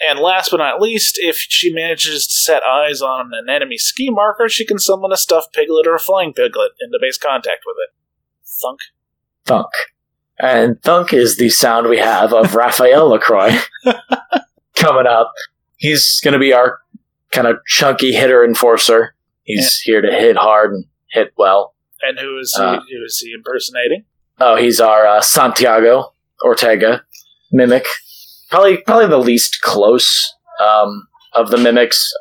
[0.00, 4.14] And last but not least, if she manages to set eyes on an enemy scheme
[4.14, 7.76] marker, she can summon a stuffed piglet or a flying piglet into base contact with
[7.82, 7.94] it.
[8.62, 8.80] Thunk.
[9.44, 9.72] Thunk.
[10.38, 13.58] And thunk is the sound we have of Raphael LaCroix
[14.76, 15.32] coming up.
[15.76, 16.78] He's going to be our
[17.32, 19.15] kind of chunky hitter enforcer.
[19.46, 21.74] He's here to hit hard and hit well.
[22.02, 24.04] And who is he, Uh, who is he impersonating?
[24.38, 26.12] Oh, he's our uh, Santiago
[26.44, 27.04] Ortega
[27.52, 27.86] mimic.
[28.50, 32.12] Probably, probably the least close um, of the mimics.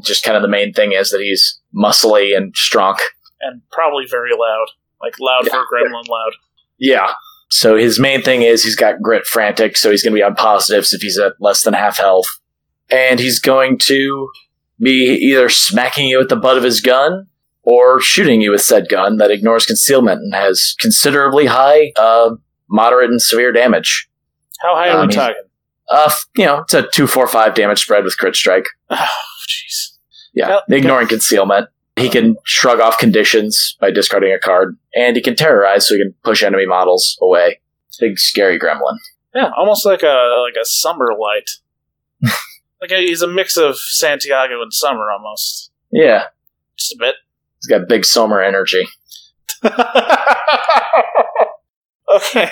[0.00, 2.96] Just kind of the main thing is that he's muscly and strong.
[3.40, 4.66] And probably very loud,
[5.02, 6.32] like loud for a gremlin loud.
[6.78, 7.14] Yeah.
[7.50, 10.34] So his main thing is he's got grit frantic, so he's going to be on
[10.34, 12.26] positives if he's at less than half health.
[12.90, 14.28] And he's going to
[14.80, 17.26] be either smacking you with the butt of his gun
[17.62, 22.30] or shooting you with said gun that ignores concealment and has considerably high, uh,
[22.68, 24.08] moderate, and severe damage.
[24.60, 25.42] How high are Um, we talking?
[25.88, 28.66] Uh, you know, it's a 245 damage spread with crit strike.
[28.90, 28.96] Oh,
[29.48, 29.92] jeez.
[30.34, 30.62] Yeah, Yep.
[30.68, 31.68] ignoring concealment.
[31.96, 36.00] He can shrug off conditions by discarding a card, and he can terrorize so he
[36.02, 37.60] can push enemy models away.
[37.98, 38.98] Big scary gremlin.
[39.34, 41.50] Yeah, almost like a like a Som'er light.
[42.80, 45.70] like a, he's a mix of Santiago and Som'er, almost.
[45.92, 46.24] Yeah,
[46.76, 47.14] Just a bit.
[47.60, 48.86] he's got big Som'er energy.
[52.14, 52.50] okay.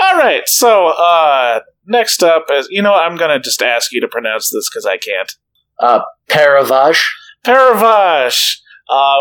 [0.00, 0.42] All right.
[0.46, 4.68] So uh, next up is you know I'm gonna just ask you to pronounce this
[4.70, 5.32] because I can't.
[5.80, 7.00] Uh, Pere Ravage.
[7.46, 8.56] Paravash,
[8.90, 9.18] uh,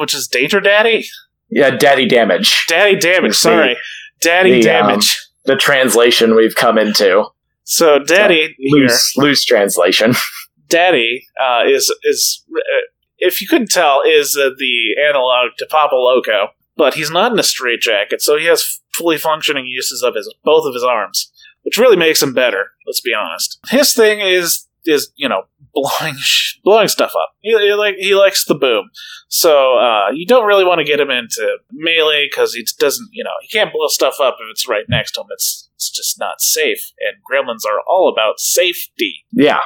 [0.00, 1.04] which is Danger Daddy,
[1.50, 2.64] Yeah, Daddy Damage.
[2.66, 3.32] Daddy Damage.
[3.32, 3.76] The- Sorry,
[4.20, 5.26] Daddy the, um, Damage.
[5.44, 7.24] The translation we've come into.
[7.68, 10.14] So Daddy here, Loose, loose translation.
[10.68, 12.86] Daddy uh, is is uh,
[13.18, 16.48] if you couldn't tell is uh, the analog to Papa Loco,
[16.78, 20.64] but he's not in a straitjacket, so he has fully functioning uses of his both
[20.64, 21.30] of his arms,
[21.62, 22.70] which really makes him better.
[22.86, 23.58] Let's be honest.
[23.68, 25.42] His thing is is you know
[25.82, 27.30] blowing sh- blowing stuff up.
[27.40, 28.90] He, he like he likes the boom,
[29.28, 33.24] so uh, you don't really want to get him into melee because he doesn't you
[33.24, 35.26] know he can't blow stuff up if it's right next to him.
[35.30, 39.24] It's it's just not safe, and gremlins are all about safety.
[39.32, 39.60] Yeah,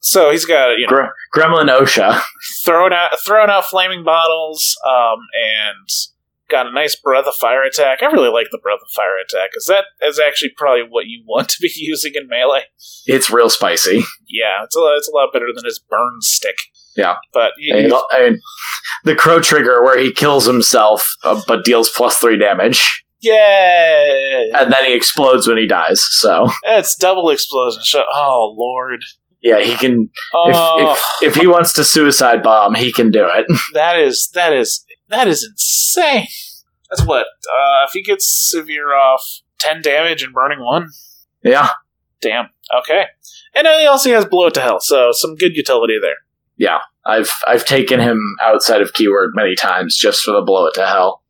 [0.00, 2.20] So he's got you know Gre- Gremlin OSHA.
[2.64, 5.88] throwing out throwing out flaming bottles, um, and
[6.52, 8.02] got a nice breath of fire attack.
[8.02, 11.24] I really like the breath of fire attack because that is actually probably what you
[11.26, 12.64] want to be using in melee.
[13.06, 14.02] It's real spicy.
[14.28, 16.56] Yeah, it's a lot, it's a lot better than his burn stick.
[16.96, 17.16] Yeah.
[17.32, 17.90] but you, And,
[18.32, 18.40] mean,
[19.04, 22.84] the crow trigger where he kills himself uh, but deals plus three damage,
[23.22, 26.02] yeah, and then he explodes when he dies.
[26.02, 27.82] So it's double explosion.
[28.12, 29.02] Oh lord,
[29.40, 30.10] yeah, he can.
[30.34, 33.46] oh, If, if if he wants to suicide bomb, he can do it.
[33.74, 36.26] that is that is that is insane.
[36.90, 39.24] That's what uh, if he gets severe off
[39.58, 40.88] ten damage and burning one.
[41.42, 41.70] yeah,
[42.20, 42.48] Damn.
[42.80, 43.04] Okay.
[43.54, 46.16] And he also has blow it to hell, so some good utility there.
[46.56, 46.78] yeah.
[47.04, 50.86] I've I've taken him outside of keyword many times just for the blow it to
[50.86, 51.22] hell,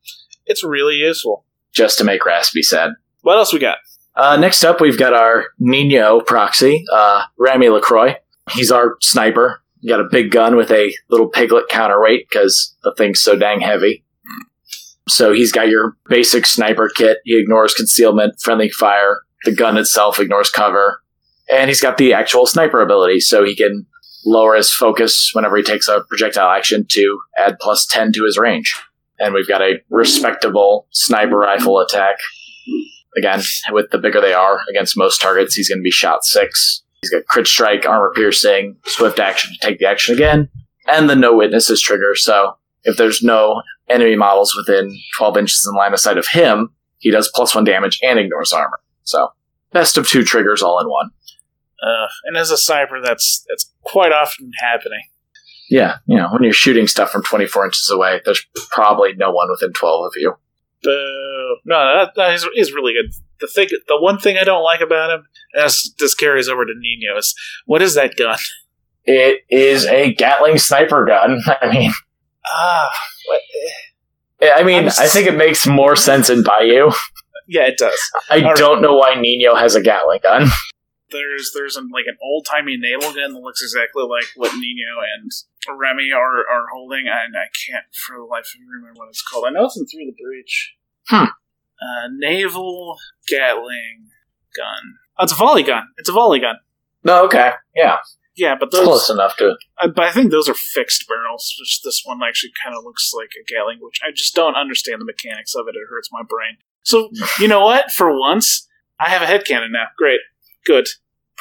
[0.45, 1.47] It's really useful.
[1.73, 2.91] just to make Raspy sad.
[3.23, 3.79] What else we got?
[4.15, 8.17] Uh, next up, we've got our Nino proxy, uh, Remy Lacroix.
[8.51, 9.62] He's our sniper.
[9.89, 14.05] Got a big gun with a little piglet counterweight because the thing's so dang heavy.
[15.09, 17.19] So he's got your basic sniper kit.
[17.25, 19.23] He ignores concealment, friendly fire.
[19.45, 21.03] The gun itself ignores cover.
[21.51, 23.85] And he's got the actual sniper ability, so he can
[24.25, 28.39] lower his focus whenever he takes a projectile action to add plus 10 to his
[28.39, 28.73] range.
[29.19, 32.17] and we've got a respectable sniper rifle attack.
[33.17, 36.82] Again, with the bigger they are against most targets, he's going to be shot six.
[37.03, 40.49] He's got crit strike, armor piercing, swift action to take the action again,
[40.89, 42.15] and the no witnesses trigger.
[42.15, 46.71] So if there's no enemy models within 12 inches in line of sight of him,
[46.99, 48.81] he does plus one damage and ignores armor.
[49.03, 49.29] So
[49.73, 51.11] best of two triggers all in one.
[51.83, 55.03] Uh, and as a sniper, that's that's quite often happening.
[55.69, 59.49] Yeah, you know, when you're shooting stuff from 24 inches away, there's probably no one
[59.51, 60.35] within 12 of you.
[60.83, 61.57] Boo.
[61.65, 63.13] No, that, that is, is really good.
[63.41, 65.27] The thing, the one thing I don't like about him,
[65.57, 67.35] as this carries over to Nino, is
[67.67, 68.39] what is that gun?
[69.05, 71.41] It is a Gatling sniper gun.
[71.61, 71.93] I mean,
[72.47, 72.91] Ah,
[73.27, 73.41] what?
[74.57, 76.91] I mean, s- I think it makes more sense in Bayou.
[77.49, 77.99] yeah, it does.
[78.31, 78.57] I All right.
[78.57, 80.49] don't know why Nino has a Gatling gun.
[81.11, 85.01] There's there's an, like an old timey naval gun that looks exactly like what Nino
[85.19, 85.31] and
[85.69, 89.23] Remy are are holding, and I can't for the life of me remember what it's
[89.23, 89.45] called.
[89.47, 90.75] I know it's in Through the Breach.
[91.09, 91.25] Hmm.
[91.25, 92.97] Uh, naval
[93.29, 94.09] Gatling
[94.57, 94.95] gun.
[95.19, 95.85] Oh, it's a volley gun.
[95.99, 96.57] It's a volley gun.
[97.05, 97.97] No, okay, yeah,
[98.37, 98.85] Yeah, but those.
[98.85, 99.57] close enough to.
[99.79, 103.13] I, but I think those are fixed barrels, which this one actually kind of looks
[103.13, 105.75] like a Gatling, which I just don't understand the mechanics of it.
[105.75, 106.59] It hurts my brain.
[106.85, 107.11] So,
[107.41, 107.91] you know what?
[107.91, 108.69] For once,
[109.01, 109.87] I have a headcanon now.
[109.99, 110.21] Great.
[110.65, 110.87] Good.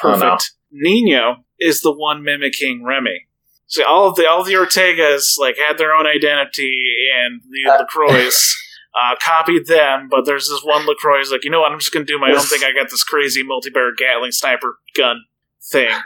[0.02, 0.18] Oh, no.
[0.18, 0.52] Perfect.
[0.72, 3.28] Nino is the one mimicking Remy.
[3.72, 6.84] See, all of the all of the Ortegas like had their own identity,
[7.16, 7.78] and the Uh.
[7.78, 8.28] Lacroix
[8.94, 10.08] uh, copied them.
[10.10, 11.72] But there's this one Lacroix who's like, you know what?
[11.72, 12.60] I'm just gonna do my own thing.
[12.64, 15.24] I got this crazy multi-barrel Gatling sniper gun
[15.70, 15.90] thing.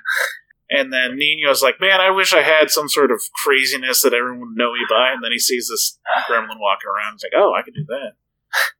[0.68, 4.40] And then Nino's like, man, I wish I had some sort of craziness that everyone
[4.40, 5.12] would know me by.
[5.12, 5.96] And then he sees this
[6.28, 7.12] gremlin walking around.
[7.12, 8.14] He's like, oh, I could do that.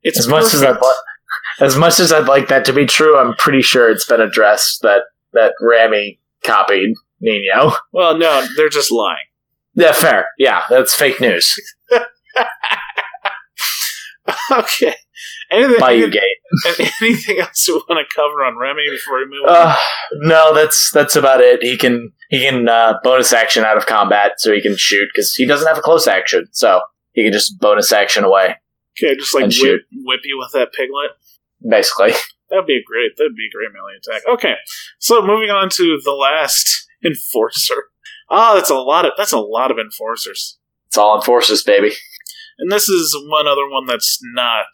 [0.03, 1.03] It's As much as I'd li-
[1.61, 4.82] as much as I'd like that to be true, I'm pretty sure it's been addressed
[4.82, 7.72] that that Remy copied Nino.
[7.92, 9.16] Well, no, they're just lying.
[9.74, 10.26] Yeah, fair.
[10.38, 11.54] Yeah, that's fake news.
[14.50, 14.94] okay.
[15.50, 16.22] Anything, Bayou Gate.
[17.00, 19.56] anything else you want to cover on Remy before we move on?
[19.68, 19.76] Uh,
[20.14, 21.62] no, that's that's about it.
[21.62, 25.34] He can he can uh, bonus action out of combat, so he can shoot because
[25.34, 26.80] he doesn't have a close action, so
[27.12, 28.56] he can just bonus action away,
[29.00, 29.80] Okay, just like whip, shoot.
[29.92, 31.10] whip you with that piglet.
[31.68, 32.10] basically.
[32.50, 33.16] That'd be a great.
[33.16, 34.22] That'd be a great melee attack.
[34.28, 34.54] Okay,
[34.98, 37.84] so moving on to the last enforcer.
[38.30, 40.59] Ah, that's a lot of that's a lot of enforcers.
[40.88, 41.92] It's all enforcers, baby.
[42.59, 44.64] And this is one other one that's not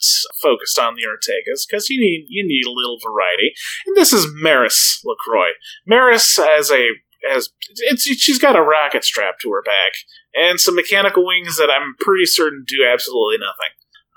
[0.41, 3.53] focused on the Ortegas because you need you need a little variety.
[3.87, 5.51] And this is Maris Lacroix.
[5.87, 6.89] Maris has a
[7.29, 7.51] has
[7.89, 9.93] it's she's got a rocket strap to her back
[10.35, 13.73] and some mechanical wings that I'm pretty certain do absolutely nothing.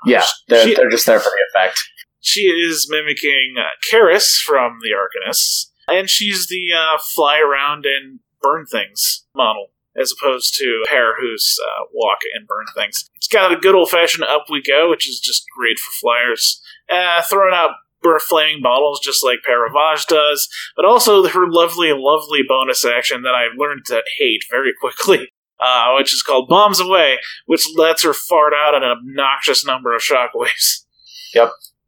[0.05, 1.79] Yeah, they're, She- they're just there for the effect.
[2.21, 8.19] She is mimicking uh, Kaeris from the Arcanists, and she's the uh, fly around and
[8.41, 9.67] burn things model,
[9.99, 13.09] as opposed to Pear, who's uh, walk and burn things.
[13.15, 16.61] It's got a good old fashioned up we go, which is just great for flyers.
[16.89, 17.71] Uh, throwing out
[18.19, 23.33] flaming bottles just like Pere Ravage does, but also her lovely, lovely bonus action that
[23.33, 25.29] I've learned to hate very quickly.
[25.57, 30.01] Uh, which is called Bombs Away, which lets her fart out an obnoxious number of
[30.01, 30.83] shockwaves.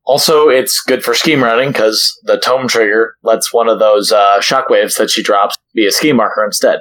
[0.07, 4.39] Also, it's good for scheme running because the tome trigger lets one of those uh,
[4.39, 6.79] shockwaves that she drops be a scheme marker instead.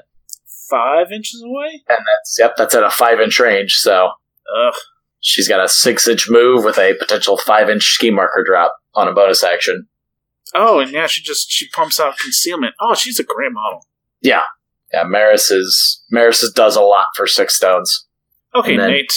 [0.70, 1.82] Five inches away?
[1.88, 3.74] And that's yep, that's at a five inch range.
[3.74, 4.10] So
[4.56, 4.74] Ugh.
[5.20, 9.08] she's got a six inch move with a potential five inch scheme marker drop on
[9.08, 9.88] a bonus action.
[10.54, 12.74] Oh, and yeah, she just she pumps out concealment.
[12.80, 13.84] Oh, she's a great model.
[14.22, 14.42] Yeah,
[14.92, 18.06] Yeah, Maris is Maris does a lot for six stones.
[18.54, 19.12] Okay, then- Nate.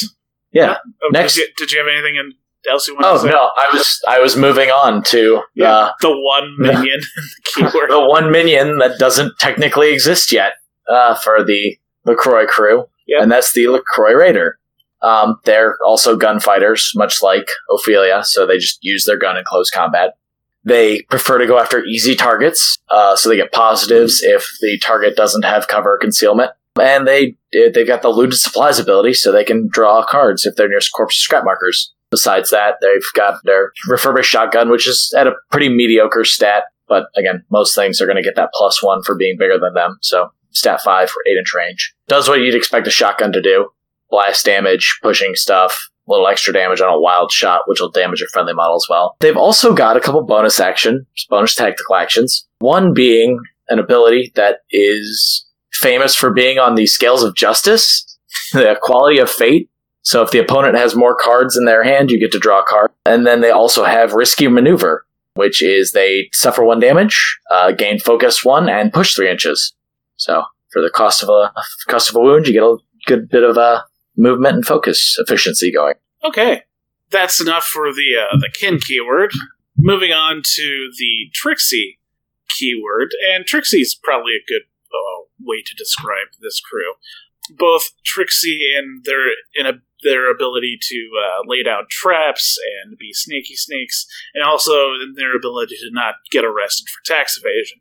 [0.51, 0.77] Yeah.
[1.03, 2.33] Oh, Next- Did you, did you have anything in,
[2.69, 3.29] else you want Oh to say?
[3.29, 6.99] no, I was I was moving on to Yeah, uh, the one minion,
[7.55, 7.89] the keyword.
[7.91, 10.53] the one minion that doesn't technically exist yet
[10.89, 13.23] uh, for the Lacroix crew, Yep.
[13.23, 14.57] and that's the Lacroix Raider.
[15.01, 19.69] Um, they're also gunfighters, much like Ophelia, so they just use their gun in close
[19.69, 20.15] combat.
[20.65, 25.15] They prefer to go after easy targets, uh, so they get positives if the target
[25.15, 26.51] doesn't have cover or concealment.
[26.79, 30.67] And they they've got the looted supplies ability, so they can draw cards if they're
[30.67, 31.93] near corpse scrap markers.
[32.11, 36.63] Besides that, they've got their refurbished shotgun, which is at a pretty mediocre stat.
[36.87, 39.73] But again, most things are going to get that plus one for being bigger than
[39.73, 39.97] them.
[40.01, 43.69] So stat five for eight inch range does what you'd expect a shotgun to do:
[44.09, 48.19] blast damage, pushing stuff, a little extra damage on a wild shot, which will damage
[48.19, 49.15] your friendly model as well.
[49.19, 52.47] They've also got a couple bonus action, bonus tactical actions.
[52.59, 58.17] One being an ability that is famous for being on the scales of justice,
[58.53, 59.69] the quality of fate.
[60.01, 62.65] So if the opponent has more cards in their hand, you get to draw a
[62.65, 62.91] card.
[63.05, 65.05] And then they also have risky maneuver,
[65.35, 69.73] which is they suffer one damage, uh, gain focus one, and push three inches.
[70.15, 71.51] So for the cost of a
[71.87, 73.81] cost of a wound, you get a good bit of uh,
[74.17, 75.95] movement and focus efficiency going.
[76.23, 76.63] Okay,
[77.09, 79.31] that's enough for the uh, the kin keyword.
[79.77, 81.99] Moving on to the Tricksy
[82.49, 86.93] keyword, and Tricksy's probably a good uh, way to describe this crew.
[87.57, 89.73] Both Tricksy and their in a,
[90.03, 95.75] their ability to uh, lay down traps and be sneaky snakes, and also their ability
[95.75, 97.79] to not get arrested for tax evasion.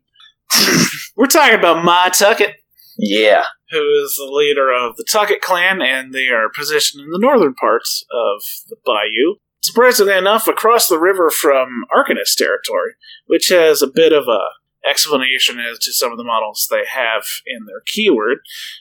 [1.15, 2.55] We're talking about Ma Tucket,
[2.97, 3.45] Yeah.
[3.71, 7.53] who is the leader of the Tucket clan, and they are positioned in the northern
[7.53, 9.35] parts of the bayou.
[9.61, 12.93] Surprisingly enough, across the river from Arcanist territory,
[13.27, 14.39] which has a bit of a
[14.89, 18.39] explanation as to some of the models they have in their keyword,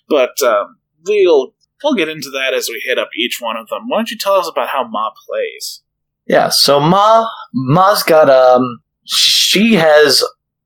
[0.09, 1.53] but um, we'll
[1.83, 3.89] we'll get into that as we hit up each one of them.
[3.89, 5.83] Why don't you tell us about how Ma plays?
[6.27, 10.23] Yeah, so Ma Ma's got um she has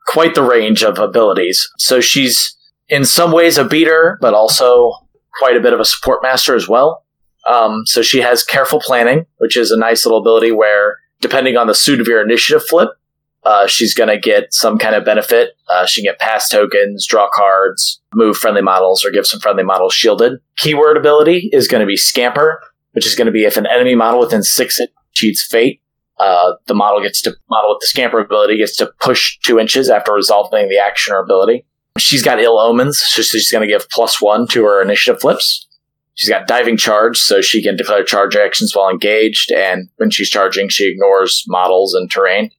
[0.06, 1.68] quite the range of abilities.
[1.78, 2.56] So she's
[2.88, 4.92] in some ways a beater, but also
[5.38, 7.04] quite a bit of a support master as well.
[7.48, 11.66] Um, so she has careful planning, which is a nice little ability where depending on
[11.66, 12.90] the suit of your initiative flip,
[13.44, 15.50] uh, she's going to get some kind of benefit.
[15.68, 19.64] Uh, she can get pass tokens, draw cards, move friendly models, or give some friendly
[19.64, 20.40] models shielded.
[20.56, 22.60] Keyword ability is going to be Scamper,
[22.92, 25.80] which is going to be if an enemy model within six inches cheats fate,
[26.18, 29.90] uh, the model gets to model with the Scamper ability gets to push two inches
[29.90, 31.64] after resolving the action or ability.
[31.98, 35.66] She's got ill omens, so she's going to give plus one to her initiative flips.
[36.14, 40.30] She's got diving charge, so she can declare charge actions while engaged, and when she's
[40.30, 42.50] charging, she ignores models and terrain.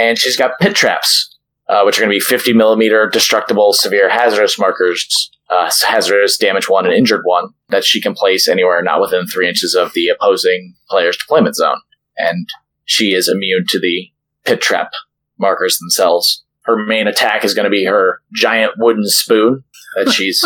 [0.00, 1.36] And she's got pit traps,
[1.68, 6.70] uh, which are going to be 50 millimeter destructible severe hazardous markers, uh, hazardous damage
[6.70, 10.08] one and injured one, that she can place anywhere not within three inches of the
[10.08, 11.78] opposing player's deployment zone.
[12.16, 12.48] And
[12.86, 14.10] she is immune to the
[14.46, 14.90] pit trap
[15.38, 16.42] markers themselves.
[16.62, 19.62] Her main attack is going to be her giant wooden spoon
[19.96, 20.42] that she's,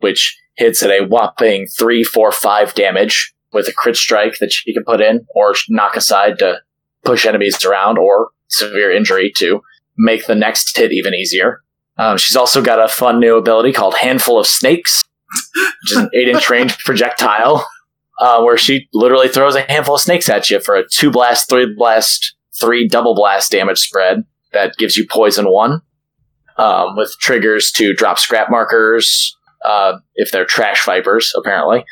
[0.00, 4.74] which hits at a whopping three, four, five damage with a crit strike that she
[4.74, 6.58] can put in or knock aside to
[7.04, 9.60] push enemies around or severe injury to
[9.96, 11.62] make the next hit even easier.
[11.96, 15.04] Um, she's also got a fun new ability called Handful of Snakes,
[15.54, 17.66] which is an eight inch range projectile,
[18.18, 21.48] uh, where she literally throws a handful of snakes at you for a two blast,
[21.48, 25.82] three blast, three double blast damage spread that gives you poison one,
[26.56, 31.84] um, with triggers to drop scrap markers, uh, if they're trash vipers, apparently,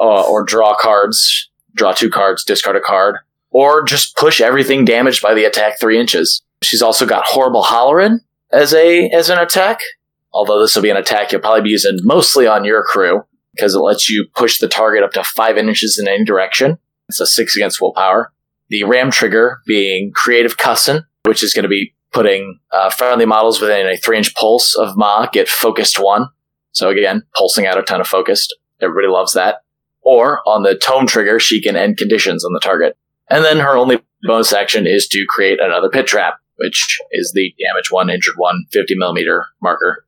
[0.00, 3.16] uh, or draw cards, draw two cards, discard a card,
[3.52, 6.42] or just push everything damaged by the attack three inches.
[6.62, 8.20] She's also got horrible hollering
[8.52, 9.80] as a as an attack.
[10.32, 13.22] Although this will be an attack you'll probably be using mostly on your crew
[13.54, 16.78] because it lets you push the target up to five inches in any direction.
[17.08, 18.32] It's a six against willpower.
[18.70, 23.60] The ram trigger being creative cussin, which is going to be putting uh, friendly models
[23.60, 26.28] within a three inch pulse of Ma get focused one.
[26.72, 28.56] So again, pulsing out a ton of focused.
[28.80, 29.56] Everybody loves that.
[30.00, 32.96] Or on the tome trigger, she can end conditions on the target.
[33.32, 37.54] And then her only bonus action is to create another pit trap, which is the
[37.58, 40.04] damage one, injured one, 50 millimeter marker.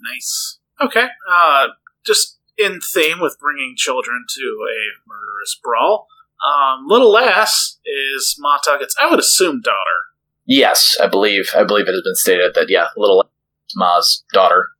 [0.00, 0.58] Nice.
[0.80, 1.06] Okay.
[1.30, 1.68] Uh,
[2.04, 6.08] just in theme with bringing children to a murderous brawl.
[6.44, 9.76] Um, little lass is Ma I would assume, daughter.
[10.44, 13.24] Yes, I believe I believe it has been stated that yeah, little
[13.76, 14.70] Ma's daughter.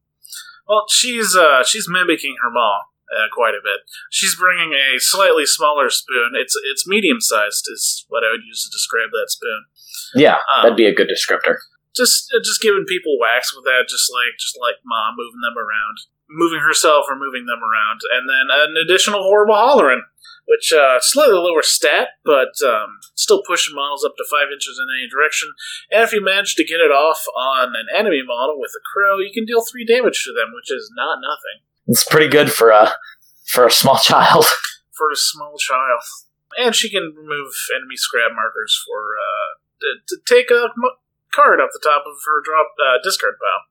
[0.69, 2.81] Well, she's uh, she's mimicking her mom
[3.13, 3.85] uh, quite a bit.
[4.11, 6.33] She's bringing a slightly smaller spoon.
[6.35, 9.65] It's it's medium sized is what I would use to describe that spoon.
[10.15, 11.57] Yeah, Um, that'd be a good descriptor.
[11.95, 15.59] Just uh, just giving people wax with that, just like just like mom moving them
[15.59, 15.97] around,
[16.29, 20.03] moving herself or moving them around, and then an additional horrible hollering,
[20.47, 24.91] which uh, slightly lower stat, but um, still pushing models up to five inches in
[24.91, 25.53] any direction.
[25.91, 29.19] And if you manage to get it off on an enemy model with a crow,
[29.19, 31.63] you can deal three damage to them, which is not nothing.
[31.87, 32.95] It's pretty good for a
[33.47, 34.45] for a small child.
[34.97, 36.01] for a small child.
[36.57, 40.97] And she can remove enemy scrap markers for uh, to, to take a m-
[41.35, 43.67] card off the top of her drop uh, discard pile.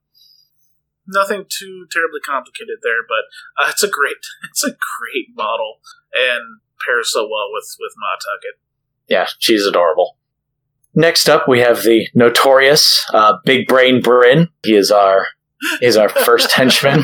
[1.07, 3.25] Nothing too terribly complicated there, but
[3.63, 4.17] uh, it's a great
[4.49, 5.79] it's a great model
[6.13, 8.59] and pairs so well with with Ma Tucket.
[9.07, 10.17] Yeah, she's adorable.
[10.95, 14.49] Next up, we have the notorious uh, Big Brain Bryn.
[14.63, 15.27] He is our
[15.81, 17.03] is our first henchman.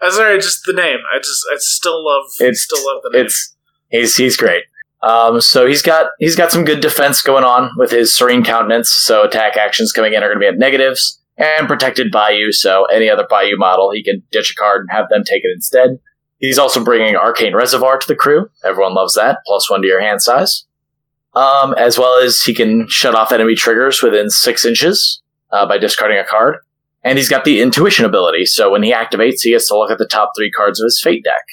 [0.00, 0.98] I'm sorry, just the name.
[1.14, 3.26] I just I still love It's still love the name.
[3.26, 3.54] it's
[3.90, 4.64] he's he's great.
[5.02, 8.90] Um, so he's got he's got some good defense going on with his serene countenance.
[8.90, 12.52] So attack actions coming in are going to be at negatives and protected by you.
[12.52, 15.50] So any other Bayou model, he can ditch a card and have them take it
[15.54, 15.98] instead.
[16.38, 18.48] He's also bringing Arcane Reservoir to the crew.
[18.64, 19.38] Everyone loves that.
[19.46, 20.64] Plus one to your hand size.
[21.34, 25.21] Um, as well as he can shut off enemy triggers within six inches
[25.52, 26.56] uh, by discarding a card.
[27.04, 28.46] And he's got the intuition ability.
[28.46, 31.00] So when he activates, he gets to look at the top three cards of his
[31.00, 31.44] fate deck.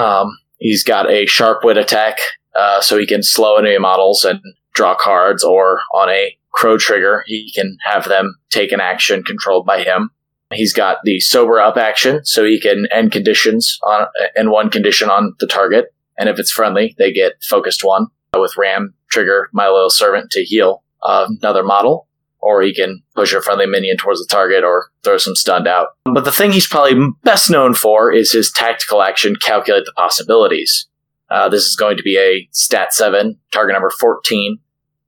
[0.00, 2.18] Um, He's got a sharp wit attack,
[2.54, 4.38] uh, so he can slow enemy models and
[4.74, 9.66] draw cards, or on a crow trigger, he can have them take an action controlled
[9.66, 10.10] by him.
[10.52, 15.10] He's got the sober up action, so he can end conditions on and one condition
[15.10, 19.66] on the target, and if it's friendly, they get focused one with ram trigger my
[19.66, 22.06] little servant to heal uh, another model,
[22.42, 25.88] or he can push a friendly minion towards the target or throw some stunned out.
[26.04, 30.88] But the thing he's probably best known for is his tactical action, calculate the possibilities.
[31.30, 34.58] Uh, this is going to be a stat 7, target number 14.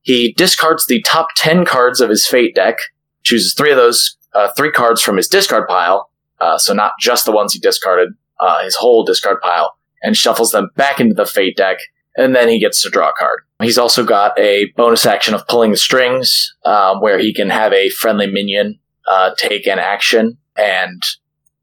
[0.02, 2.77] He discards the top 10 cards of his fate deck,
[3.24, 7.27] chooses three of those, uh, three cards from his discard pile, uh, so not just
[7.27, 11.27] the ones he discarded, uh, his whole discard pile, and shuffles them back into the
[11.27, 11.78] fate deck,
[12.16, 13.41] and then he gets to draw a card.
[13.62, 17.73] He's also got a bonus action of pulling the strings, um, where he can have
[17.73, 18.78] a friendly minion
[19.09, 21.03] uh, take an action, and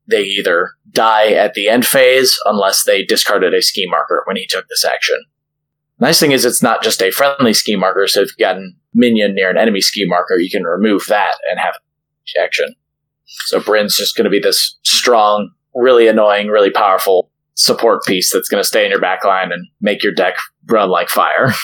[0.09, 4.45] they either die at the end phase unless they discarded a scheme marker when he
[4.47, 5.17] took this action.
[5.99, 8.69] Nice thing is it's not just a friendly scheme marker, so if you've got a
[8.93, 11.75] minion near an enemy ski marker, you can remove that and have
[12.41, 12.75] action.
[13.45, 18.49] So Bryn's just going to be this strong, really annoying, really powerful support piece that's
[18.49, 20.35] going to stay in your backline and make your deck
[20.69, 21.53] run like fire.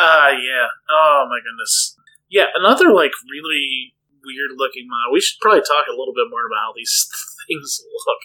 [0.00, 0.70] Ah, uh, yeah.
[0.88, 1.96] Oh my goodness.
[2.30, 3.94] Yeah, another like really
[4.24, 5.12] weird looking model.
[5.12, 7.08] We should probably talk a little bit more about how these
[7.48, 8.18] things look.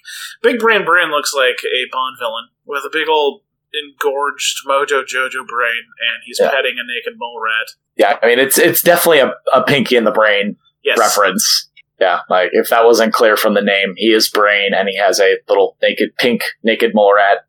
[0.44, 3.42] Big Brain Bryn looks like a Bond villain with a big old
[3.74, 6.52] engorged Mojo Jojo brain, and he's yeah.
[6.52, 7.74] petting a naked mole rat.
[7.98, 11.00] Yeah, I mean it's it's definitely a, a Pinky in the Brain yes.
[11.00, 11.70] reference.
[12.04, 15.22] Yeah, like if that wasn't clear from the name, he is Brain, and he has
[15.22, 17.46] a little naked pink naked mole rat.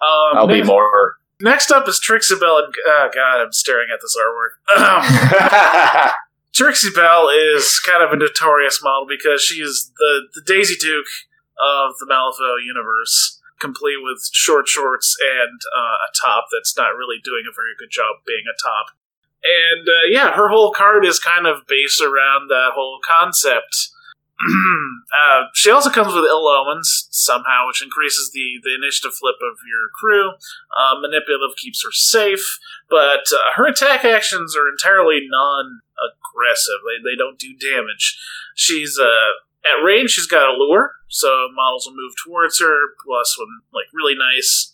[0.00, 1.16] Um, I'll next, be more.
[1.40, 6.12] Next up is Trixie Belle, and oh god, I'm staring at this artwork.
[6.54, 11.10] Trixie Belle is kind of a notorious model because she is the the Daisy Duke
[11.58, 17.18] of the Malifaux universe, complete with short shorts and uh, a top that's not really
[17.24, 18.94] doing a very good job being a top.
[19.42, 23.90] And uh, yeah, her whole card is kind of based around that whole concept.
[25.16, 29.56] uh, she also comes with ill omens somehow, which increases the, the initiative flip of
[29.64, 30.32] your crew.
[30.76, 32.58] Uh, manipulative keeps her safe,
[32.90, 36.84] but uh, her attack actions are entirely non aggressive.
[36.84, 38.18] They, they don't do damage.
[38.54, 40.10] She's uh, at range.
[40.10, 42.92] She's got a lure, so models will move towards her.
[43.04, 44.72] Plus, when like really nice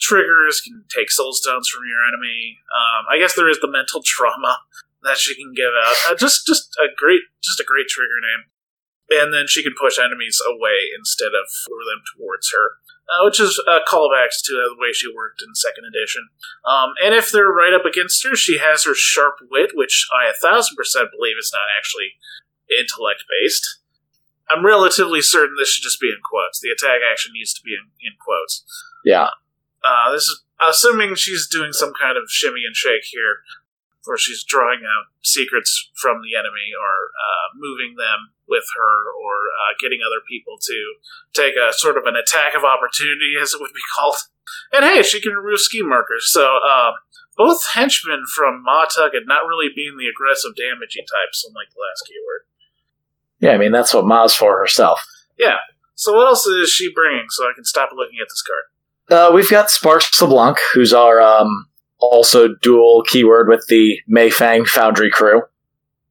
[0.00, 2.58] triggers can take soul stones from your enemy.
[2.74, 4.58] Um, I guess there is the mental trauma
[5.02, 5.96] that she can give out.
[6.08, 8.44] Uh, just just a great just a great trigger name.
[9.12, 12.80] And then she can push enemies away instead of lure them towards her,
[13.12, 16.32] uh, which is a callback to the way she worked in second edition.
[16.64, 20.30] Um, and if they're right up against her, she has her sharp wit, which I
[20.30, 22.16] a thousand percent believe is not actually
[22.72, 23.80] intellect based.
[24.48, 26.60] I'm relatively certain this should just be in quotes.
[26.60, 28.64] The attack action needs to be in, in quotes.
[29.04, 29.28] Yeah.
[29.84, 33.42] Uh, this is assuming she's doing some kind of shimmy and shake here,
[34.04, 39.34] where she's drawing out secrets from the enemy or uh, moving them with her or
[39.48, 40.78] uh, getting other people to
[41.32, 44.16] take a sort of an attack of opportunity, as it would be called.
[44.72, 46.30] And hey, she can remove scheme markers.
[46.30, 46.92] So uh,
[47.36, 52.04] both henchmen from Ma Tucket not really being the aggressive, damaging types, unlike the last
[52.06, 52.42] keyword.
[53.40, 55.04] Yeah, I mean that's what Ma's for herself.
[55.38, 55.58] Yeah.
[55.94, 57.26] So what else is she bringing?
[57.30, 58.64] So I can stop looking at this card.
[59.10, 61.66] Uh, we've got Sparks LeBlanc, who's our um,
[62.10, 65.42] also dual keyword with the Mei Feng Foundry crew.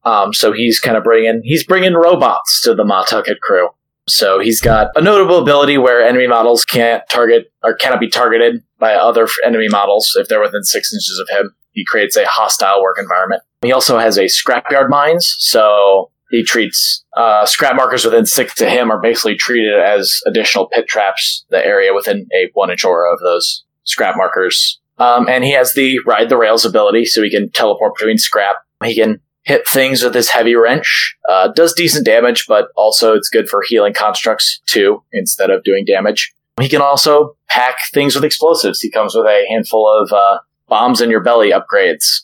[0.04, 3.70] Um, so he's kind of bringing he's bringing robots to the Ma Tucket crew.
[4.08, 8.64] So he's got a notable ability where enemy models can't target or cannot be targeted
[8.80, 11.56] by other enemy models if they're within six inches of him.
[11.72, 13.44] He creates a hostile work environment.
[13.62, 18.70] He also has a scrapyard mines, so he treats uh, scrap markers within six to
[18.70, 21.46] him are basically treated as additional pit traps.
[21.50, 25.74] The area within a one inch aura of those scrap markers, um, and he has
[25.74, 28.58] the ride the rails ability, so he can teleport between scrap.
[28.84, 31.16] He can hit things with his heavy wrench.
[31.28, 35.86] Uh, does decent damage, but also it's good for healing constructs too, instead of doing
[35.86, 36.34] damage.
[36.60, 38.82] He can also pack things with explosives.
[38.82, 42.22] He comes with a handful of uh, bombs in your belly upgrades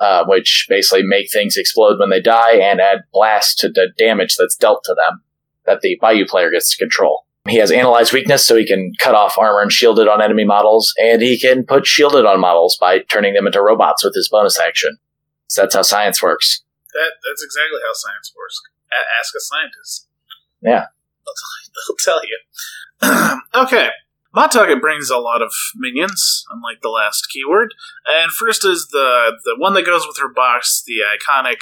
[0.00, 4.36] uh, which basically make things explode when they die and add blast to the damage
[4.36, 5.22] that's dealt to them
[5.66, 7.26] that the Bayou player gets to control.
[7.50, 10.94] He has analyze weakness, so he can cut off armor and shielded on enemy models,
[10.98, 14.58] and he can put shielded on models by turning them into robots with his bonus
[14.58, 14.96] action.
[15.48, 16.62] So that's how science works.
[16.92, 18.60] That that's exactly how science works.
[18.92, 20.06] A- ask a scientist.
[20.62, 20.86] Yeah,
[21.24, 23.40] they'll, tell you.
[23.54, 23.88] okay,
[24.34, 27.74] Ma Tucket brings a lot of minions, unlike the last keyword.
[28.08, 31.58] And first is the the one that goes with her box, the iconic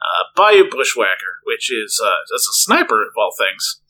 [0.00, 3.80] uh, Bayou Bushwhacker, which is uh, as a sniper of all things.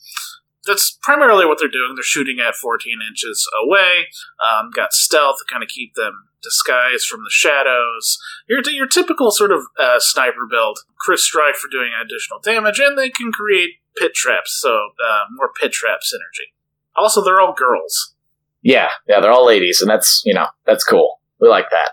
[0.66, 1.92] That's primarily what they're doing.
[1.94, 4.06] They're shooting at 14 inches away.
[4.38, 8.18] Um, got stealth to kind of keep them disguised from the shadows.
[8.48, 10.80] Your, your typical sort of uh, sniper build.
[10.98, 15.50] crit strike for doing additional damage, and they can create pit traps, so uh, more
[15.60, 16.52] pit trap synergy.
[16.96, 18.14] Also, they're all girls.
[18.62, 21.20] Yeah, yeah, they're all ladies, and that's you know that's cool.
[21.40, 21.92] We like that.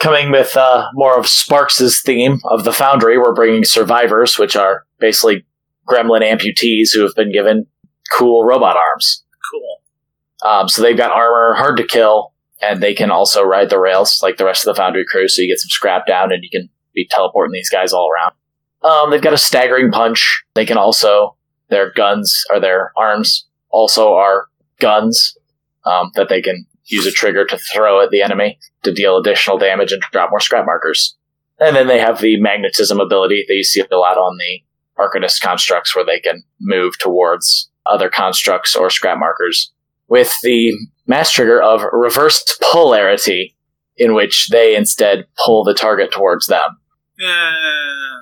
[0.00, 4.86] Coming with uh, more of Sparks' theme of the Foundry, we're bringing survivors, which are
[4.98, 5.44] basically
[5.86, 7.66] gremlin amputees who have been given
[8.10, 9.24] cool robot arms.
[9.50, 10.50] Cool.
[10.50, 12.32] Um, so they've got armor, hard to kill,
[12.62, 15.28] and they can also ride the rails like the rest of the Foundry crew.
[15.28, 18.34] So you get some scrap down, and you can be teleporting these guys all around.
[18.82, 20.42] Um, they've got a staggering punch.
[20.54, 21.36] They can also
[21.68, 24.48] their guns or their arms also are
[24.80, 25.36] guns
[25.84, 29.58] um, that they can use a trigger to throw at the enemy to deal additional
[29.58, 31.16] damage and drop more scrap markers.
[31.60, 34.62] And then they have the magnetism ability that you see a lot on the
[34.98, 39.72] Arcanist constructs where they can move towards other constructs or scrap markers
[40.08, 40.72] with the
[41.06, 43.54] mass trigger of reversed polarity
[43.96, 46.78] in which they instead pull the target towards them.
[47.22, 48.20] Uh,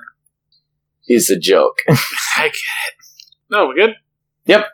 [1.07, 1.77] Is a joke.
[1.87, 2.93] I get it.
[3.49, 3.95] No, we're good?
[4.45, 4.67] Yep.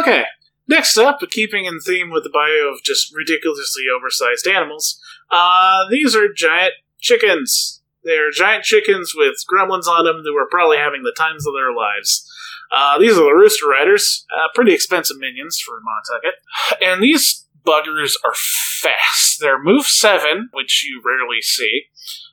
[0.00, 0.24] Okay.
[0.68, 4.98] Next up, keeping in theme with the Bayou of just ridiculously oversized animals,
[5.30, 7.82] uh, these are giant chickens.
[8.04, 11.74] They're giant chickens with gremlins on them who are probably having the times of their
[11.74, 12.28] lives.
[12.74, 16.34] Uh, these are the Rooster Riders, uh, pretty expensive minions for Ma Tucket.
[16.82, 19.40] And these buggers are fast.
[19.40, 21.82] They're move 7, which you rarely see.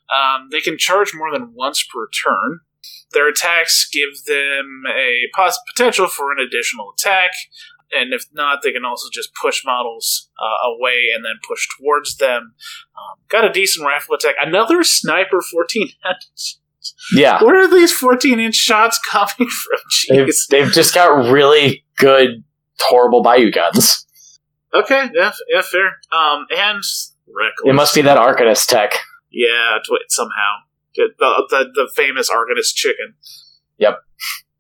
[0.10, 2.62] Um, they can charge more than once per turn.
[3.12, 5.26] Their attacks give them a
[5.76, 7.32] potential for an additional attack,
[7.92, 12.18] and if not, they can also just push models uh, away and then push towards
[12.18, 12.54] them.
[12.96, 14.36] Um, got a decent rifle attack.
[14.40, 15.90] Another sniper 14
[17.14, 17.44] Yeah.
[17.44, 19.80] Where are these 14 inch shots coming from?
[20.10, 22.44] They've, they've just got really good,
[22.80, 24.06] horrible Bayou guns.
[24.74, 25.88] Okay, yeah, yeah, fair.
[26.12, 26.84] Um, and
[27.28, 27.66] reckless.
[27.66, 28.94] It must be that Arcanist tech.
[29.32, 29.78] Yeah,
[30.10, 30.56] somehow.
[30.96, 33.16] The, the, the, the famous Arcanist chicken.
[33.78, 34.00] Yep.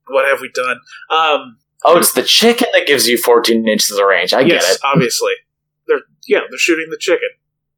[0.08, 0.80] What have we done?
[1.12, 4.34] Um, Oh, it's the chicken that gives you 14 inches of range.
[4.34, 4.82] I yes, get it.
[4.84, 5.32] obviously.
[5.88, 7.30] They're yeah, they're shooting the chicken.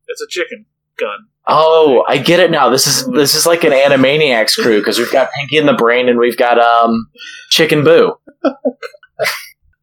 [0.08, 0.66] It's a chicken
[1.02, 1.28] gun.
[1.48, 2.70] Oh, I get it now.
[2.70, 6.08] This is this is like an Animaniacs crew because we've got Pinky in the Brain
[6.08, 7.10] and we've got um
[7.50, 8.16] Chicken Boo.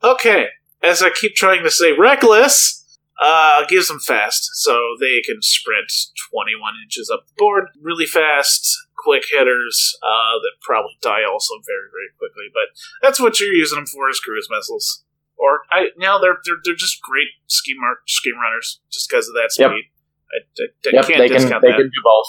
[0.03, 0.47] Okay,
[0.83, 2.85] as I keep trying to say, reckless
[3.21, 5.91] uh, gives them fast, so they can sprint
[6.33, 8.77] 21 inches up the board really fast.
[8.97, 12.69] Quick hitters uh, that probably die also very very quickly, but
[13.03, 15.05] that's what you're using them for is cruise missiles.
[15.37, 19.35] Or I no, they're they're, they're just great scheme mark scheme runners just because of
[19.35, 19.65] that speed.
[19.65, 19.98] Yep.
[20.33, 21.77] I, I, I Yep, can't they can discount they that.
[21.77, 22.27] can do both.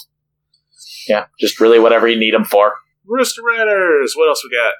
[1.07, 2.73] Yeah, just really whatever you need them for.
[3.05, 4.13] Rooster Riders.
[4.15, 4.73] What else we got?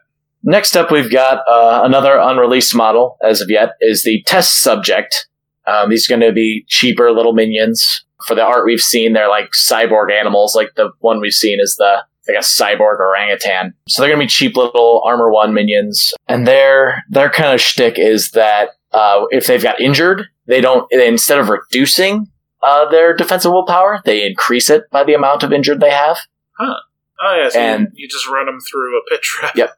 [0.43, 5.27] Next up, we've got uh, another unreleased model as of yet is the test subject.
[5.67, 8.05] Um, these are going to be cheaper little minions.
[8.25, 10.55] For the art we've seen, they're like cyborg animals.
[10.55, 13.73] Like the one we've seen is the like a cyborg orangutan.
[13.87, 17.59] So they're going to be cheap little armor one minions, and their their kind of
[17.61, 22.27] shtick is that uh, if they've got injured, they don't they, instead of reducing
[22.63, 26.17] uh, their defensive willpower, they increase it by the amount of injured they have.
[26.57, 26.75] Huh.
[27.21, 29.55] Oh yeah, so And- you, you just run them through a pit trap.
[29.55, 29.71] Yep.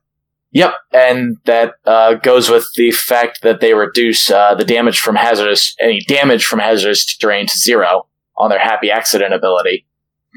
[0.54, 5.16] Yep, and that uh, goes with the fact that they reduce uh, the damage from
[5.16, 9.86] hazardous any damage from hazardous terrain to zero on their happy accident ability,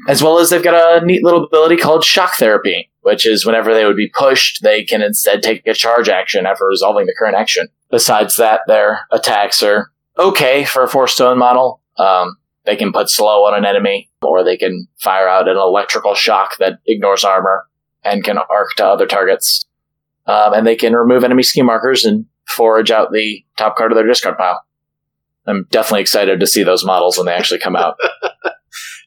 [0.07, 3.73] as well as they've got a neat little ability called shock therapy, which is whenever
[3.73, 7.35] they would be pushed, they can instead take a charge action after resolving the current
[7.35, 7.67] action.
[7.91, 11.81] Besides that, their attacks are okay for a four stone model.
[11.97, 16.15] Um, they can put slow on an enemy, or they can fire out an electrical
[16.15, 17.67] shock that ignores armor
[18.03, 19.65] and can arc to other targets.
[20.25, 23.95] Um, and they can remove enemy scheme markers and forage out the top card of
[23.95, 24.63] their discard pile.
[25.47, 27.95] I'm definitely excited to see those models when they actually come out.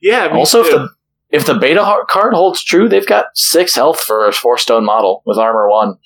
[0.01, 0.29] Yeah.
[0.29, 0.89] me also, if the
[1.31, 4.85] if the beta har- card holds true, they've got six health for a four stone
[4.85, 5.97] model with armor one.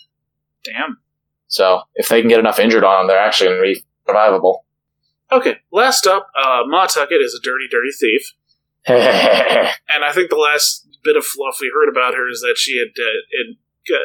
[0.64, 0.98] damn.
[1.48, 4.60] So if they can get enough injured on them, they're actually going to be survivable.
[5.32, 8.22] Okay, last up, uh, Ma Tucket is a dirty, dirty thief.
[9.92, 12.78] And I think the last bit of fluff we heard about her is that she
[12.78, 13.98] had, uh, had uh,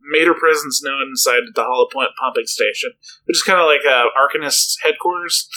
[0.00, 2.92] made her presence known inside the Hollow Point pumping station,
[3.24, 5.48] which is kind of like uh, Arcanist's headquarters.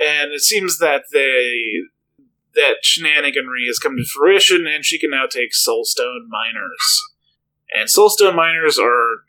[0.00, 1.82] And it seems that they
[2.54, 7.02] that shenaniganry has come to fruition, and she can now take Soulstone miners.
[7.74, 9.24] And Soulstone miners are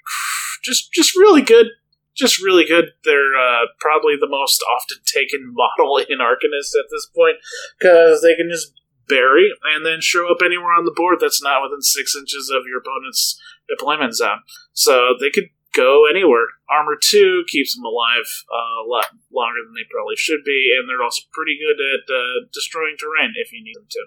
[0.64, 1.68] just just really good.
[2.16, 2.94] Just really good.
[3.04, 7.38] They're uh, probably the most often taken model in Arcanist at this point
[7.80, 8.74] because they can just
[9.08, 12.64] bury and then show up anywhere on the board that's not within six inches of
[12.66, 14.40] your opponent's deployment zone.
[14.74, 16.48] So they could go anywhere.
[16.70, 20.88] Armor 2 keeps them alive uh, a lot longer than they probably should be, and
[20.88, 24.06] they're also pretty good at uh, destroying terrain if you need them to.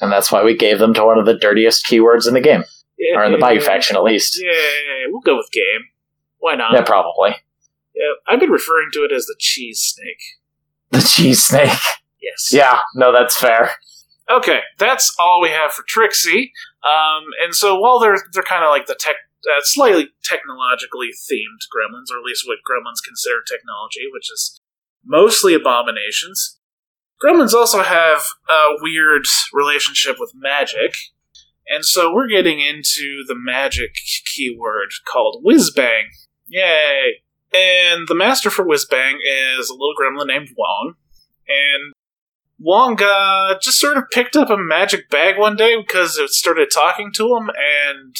[0.00, 2.62] And that's why we gave them to one of the dirtiest keywords in the game,
[2.98, 4.40] Yeah, or in the Bayou faction at least.
[4.40, 5.90] Yeah, we'll go with game.
[6.38, 6.72] Why not?
[6.72, 7.36] Yeah, probably.
[7.94, 10.22] Yeah, I've been referring to it as the cheese snake.
[10.90, 11.78] The cheese snake.
[12.20, 12.50] Yes.
[12.52, 13.72] Yeah, no, that's fair.
[14.30, 16.52] Okay, that's all we have for Tricksy.
[16.84, 19.16] Um, and so while they're they're kind of like the tech,
[19.48, 24.60] uh, slightly technologically themed gremlins, or at least what gremlins consider technology, which is
[25.04, 26.58] mostly abominations.
[27.24, 30.94] Gremlins also have a weird relationship with magic,
[31.66, 33.94] and so we're getting into the magic
[34.34, 36.04] keyword called Whizbang.
[36.48, 37.22] Yay!
[37.52, 40.94] And the master for Whizbang is a little gremlin named Wong,
[41.48, 41.94] and
[42.58, 46.68] Wong uh, just sort of picked up a magic bag one day because it started
[46.72, 48.16] talking to him and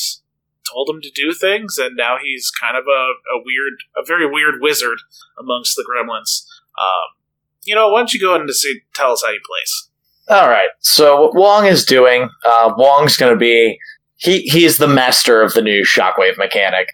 [0.71, 4.31] told him to do things, and now he's kind of a, a weird, a very
[4.31, 4.99] weird wizard
[5.39, 6.47] amongst the gremlins.
[6.79, 7.23] Um,
[7.65, 9.89] you know, why don't you go ahead and see, tell us how you place?
[10.29, 10.69] All right.
[10.81, 13.79] So what Wong is doing, uh, Wong's going to be
[14.17, 16.89] he he's the master of the new shockwave mechanic.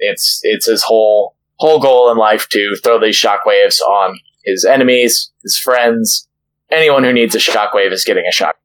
[0.00, 5.30] It's it's his whole whole goal in life to throw these shockwaves on his enemies,
[5.42, 6.26] his friends,
[6.70, 8.56] anyone who needs a shockwave is getting a shock.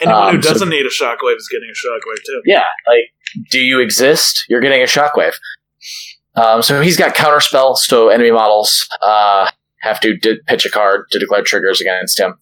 [0.00, 2.42] Anyone who Um, so- doesn't need a shockwave is getting a shockwave too.
[2.46, 3.12] Yeah, like
[3.50, 4.44] do you exist?
[4.48, 5.34] You're getting a shockwave.
[6.34, 9.50] Um, so he's got counterspell, so enemy models uh,
[9.80, 10.16] have to
[10.46, 12.34] pitch a card to declare triggers against him.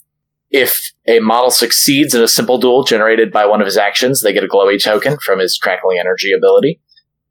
[0.50, 4.32] If a model succeeds in a simple duel generated by one of his actions, they
[4.32, 6.78] get a glowy token from his crackling energy ability.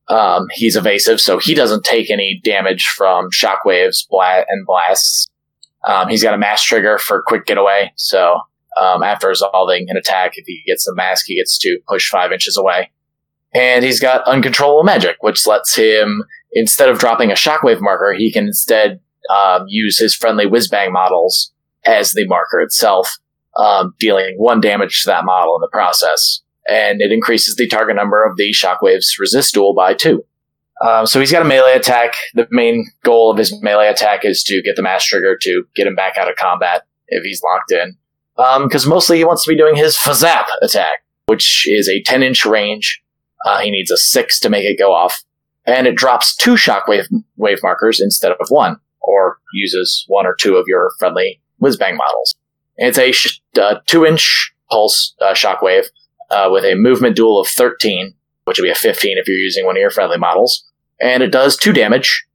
[0.07, 5.27] Um, he's evasive, so he doesn't take any damage from shockwaves bla- and blasts.
[5.87, 8.39] Um, he's got a mass trigger for quick getaway, so
[8.79, 12.31] um, after resolving an attack, if he gets the mask, he gets to push five
[12.31, 12.91] inches away.
[13.53, 18.31] And he's got uncontrollable magic, which lets him, instead of dropping a shockwave marker, he
[18.31, 18.99] can instead
[19.33, 21.53] um, use his friendly whizbang models
[21.85, 23.17] as the marker itself,
[23.57, 26.41] um, dealing one damage to that model in the process.
[26.67, 30.23] And it increases the target number of the shockwaves resist duel by two.
[30.85, 32.13] Um, so he's got a melee attack.
[32.33, 35.87] The main goal of his melee attack is to get the mass trigger to get
[35.87, 37.95] him back out of combat if he's locked in.
[38.35, 42.45] Because mostly he wants to be doing his Fazap attack, which is a 10 inch
[42.45, 43.01] range.
[43.45, 45.23] Uh, he needs a 6 to make it go off.
[45.65, 50.57] And it drops two shockwave wave markers instead of one, or uses one or two
[50.57, 52.35] of your friendly whizbang models.
[52.77, 55.85] It's a sh- uh, 2 inch pulse uh, shockwave
[56.31, 58.13] uh, with a movement duel of 13,
[58.45, 60.63] which would be a 15 if you're using one of your friendly models.
[61.01, 62.25] And it does 2 damage.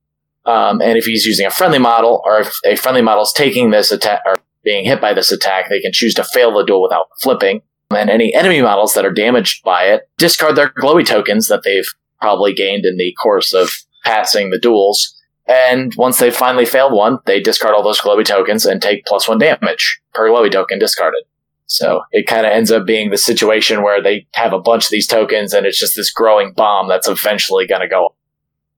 [0.46, 3.70] Um, and if he's using a friendly model, or if a friendly model is taking
[3.70, 6.82] this attack, or being hit by this attack, they can choose to fail the duel
[6.82, 7.62] without flipping.
[7.90, 11.88] And any enemy models that are damaged by it discard their glowy tokens that they've
[12.20, 13.70] probably gained in the course of
[14.04, 15.16] passing the duels.
[15.46, 19.28] And once they've finally failed one, they discard all those glowy tokens and take plus
[19.28, 21.24] one damage per glowy token discarded.
[21.70, 24.90] So it kind of ends up being the situation where they have a bunch of
[24.90, 28.16] these tokens and it's just this growing bomb that's eventually going to go.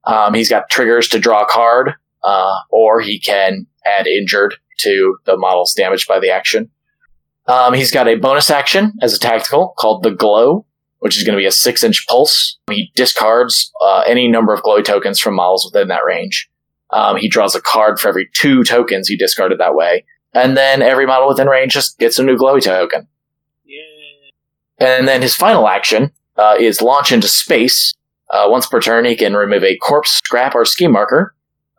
[0.05, 5.17] Um, he's got triggers to draw a card, uh, or he can add injured to
[5.25, 6.69] the models damaged by the action.
[7.47, 10.67] Um, he's got a bonus action as a tactical called the Glow,
[10.99, 12.59] which is going to be a six inch pulse.
[12.71, 16.51] He discards uh, any number of glowy tokens from models within that range.
[16.91, 20.05] Um, he draws a card for every two tokens he discarded that way.
[20.35, 23.07] And then every model within range just gets a new glowy token.
[23.65, 23.81] Yeah.
[24.79, 27.95] And then his final action uh, is launch into space.
[28.31, 31.35] Uh, once per turn, he can remove a corpse, scrap, or scheme marker.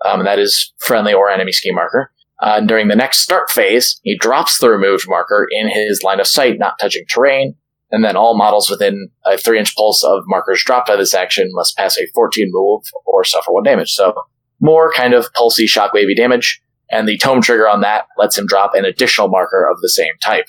[0.05, 2.11] Um, that is friendly or enemy scheme marker.
[2.41, 6.19] Uh, and during the next start phase, he drops the removed marker in his line
[6.19, 7.55] of sight, not touching terrain.
[7.91, 11.49] And then all models within a three inch pulse of markers dropped by this action
[11.53, 13.91] must pass a 14 move or suffer one damage.
[13.91, 14.13] So
[14.59, 16.61] more kind of pulsy shockwavy damage.
[16.93, 20.13] And the tome trigger on that lets him drop an additional marker of the same
[20.23, 20.45] type.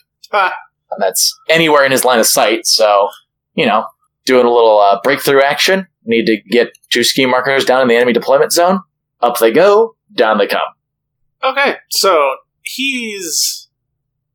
[0.90, 2.66] And that's anywhere in his line of sight.
[2.66, 3.08] So,
[3.54, 3.84] you know,
[4.26, 5.86] doing a little uh, breakthrough action.
[6.04, 8.80] Need to get two scheme markers down in the enemy deployment zone.
[9.22, 10.60] Up they go, down they come.
[11.42, 13.68] Okay, so he's.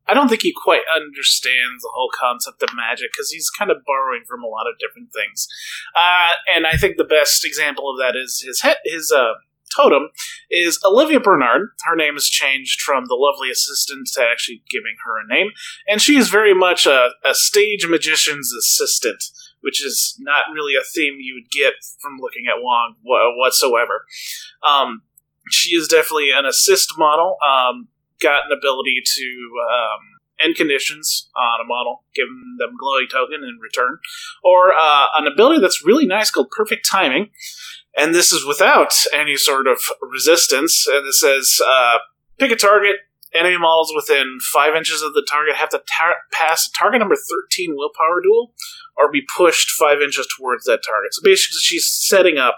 [0.08, 3.78] I don't think he quite understands the whole concept of magic because he's kind of
[3.86, 5.48] borrowing from a lot of different things.
[5.96, 9.34] Uh, and I think the best example of that is his he- his uh,
[9.76, 10.10] totem
[10.50, 11.70] is Olivia Bernard.
[11.86, 15.52] Her name has changed from the lovely assistant to actually giving her a name,
[15.88, 19.24] and she is very much a, a stage magician's assistant,
[19.62, 24.06] which is not really a theme you would get from looking at Wong wha- whatsoever.
[24.68, 25.04] Um,
[25.52, 27.38] she is definitely an assist model.
[27.46, 27.88] Um,
[28.22, 33.60] got an ability to um, end conditions on a model, giving them glowy token in
[33.62, 33.98] return,
[34.44, 37.30] or uh, an ability that's really nice called perfect timing.
[37.98, 40.86] And this is without any sort of resistance.
[40.88, 41.98] And it says, uh,
[42.38, 42.98] pick a target.
[43.34, 47.76] Enemy models within five inches of the target have to tar- pass target number 13
[47.76, 48.54] willpower duel
[48.98, 51.14] or be pushed five inches towards that target.
[51.14, 52.58] So basically, she's setting up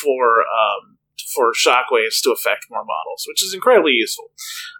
[0.00, 0.98] for um,
[1.34, 4.26] for shockwaves to affect more models, which is incredibly useful.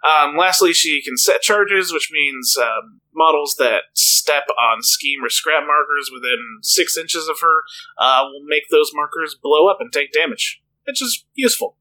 [0.07, 5.29] Um, lastly, she can set charges, which means um, models that step on scheme or
[5.29, 7.63] scrap markers within six inches of her
[7.99, 11.77] uh, will make those markers blow up and take damage, which is useful.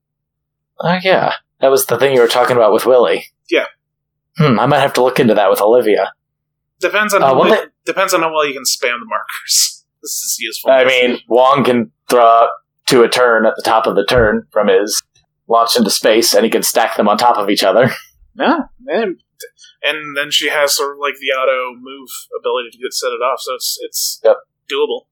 [0.81, 3.27] Oh yeah, that was the thing you were talking about with Willie.
[3.51, 3.67] Yeah.
[4.39, 6.13] Hmm, I might have to look into that with Olivia.
[6.81, 9.79] Depends on Uh, how thing- depends on how well you can spam the markers.
[10.03, 10.73] This is useful.
[10.73, 12.49] I mean, Wong can throw out
[12.89, 15.03] to a turn at the top of the turn from his
[15.49, 17.91] launch into space, and he can stack them on top of each other.
[18.35, 19.21] Yeah, and,
[19.83, 22.09] and then she has sort of like the auto move
[22.41, 24.37] ability to get set it off, so it's it's Yep.
[24.73, 25.03] doable.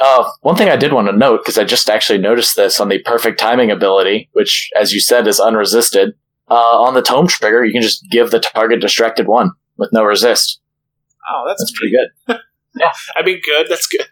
[0.00, 2.88] Uh, one thing I did want to note, because I just actually noticed this on
[2.88, 6.14] the perfect timing ability, which, as you said, is unresisted.
[6.50, 10.02] Uh, on the tome trigger, you can just give the target distracted one with no
[10.02, 10.60] resist.
[11.32, 12.40] Oh, that's, That's pretty good.
[12.76, 13.68] Yeah, I mean, good.
[13.70, 14.08] That's good.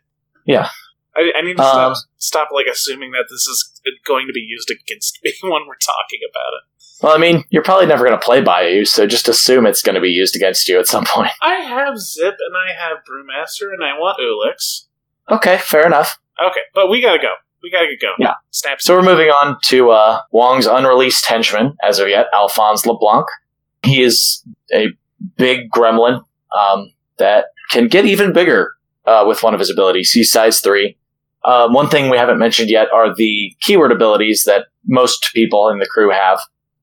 [0.46, 0.68] Yeah.
[1.16, 4.40] I, I need to Um, stop, stop like assuming that this is going to be
[4.40, 6.62] used against me when we're talking about it.
[7.02, 9.96] Well, I mean, you're probably never going to play Bayou, so just assume it's going
[9.96, 11.32] to be used against you at some point.
[11.42, 14.86] I have Zipp and I have Brewmaster and I want Ulix.
[15.30, 16.18] Okay, fair enough.
[16.44, 17.32] Okay, but we gotta go.
[17.62, 18.14] We gotta get going.
[18.18, 18.34] Yeah.
[18.50, 18.80] Snap.
[18.80, 23.26] So we're moving on to uh, Wong's unreleased henchman, as of yet, Alphonse LeBlanc.
[23.84, 24.86] He is a
[25.36, 26.24] big gremlin
[26.58, 28.74] um, that can get even bigger
[29.06, 30.10] uh, with one of his abilities.
[30.12, 30.96] He's size three.
[31.44, 35.78] Um, one thing we haven't mentioned yet are the keyword abilities that most people in
[35.78, 36.38] the crew have.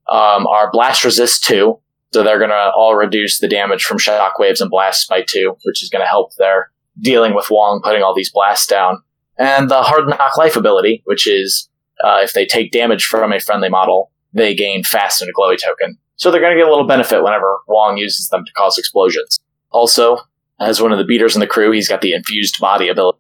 [0.10, 1.80] Um, are blast resist two,
[2.14, 5.84] so they're going to all reduce the damage from shockwaves and blasts by two, which
[5.84, 9.02] is going to help their dealing with Wong putting all these blasts down.
[9.38, 11.70] And the hard knock life ability, which is
[12.04, 15.58] uh, if they take damage from a friendly model, they gain fast and a glowy
[15.58, 15.98] token.
[16.16, 19.40] So they're going to get a little benefit whenever Wong uses them to cause explosions.
[19.72, 20.18] Also,
[20.60, 23.20] as one of the beaters in the crew, he's got the infused body ability.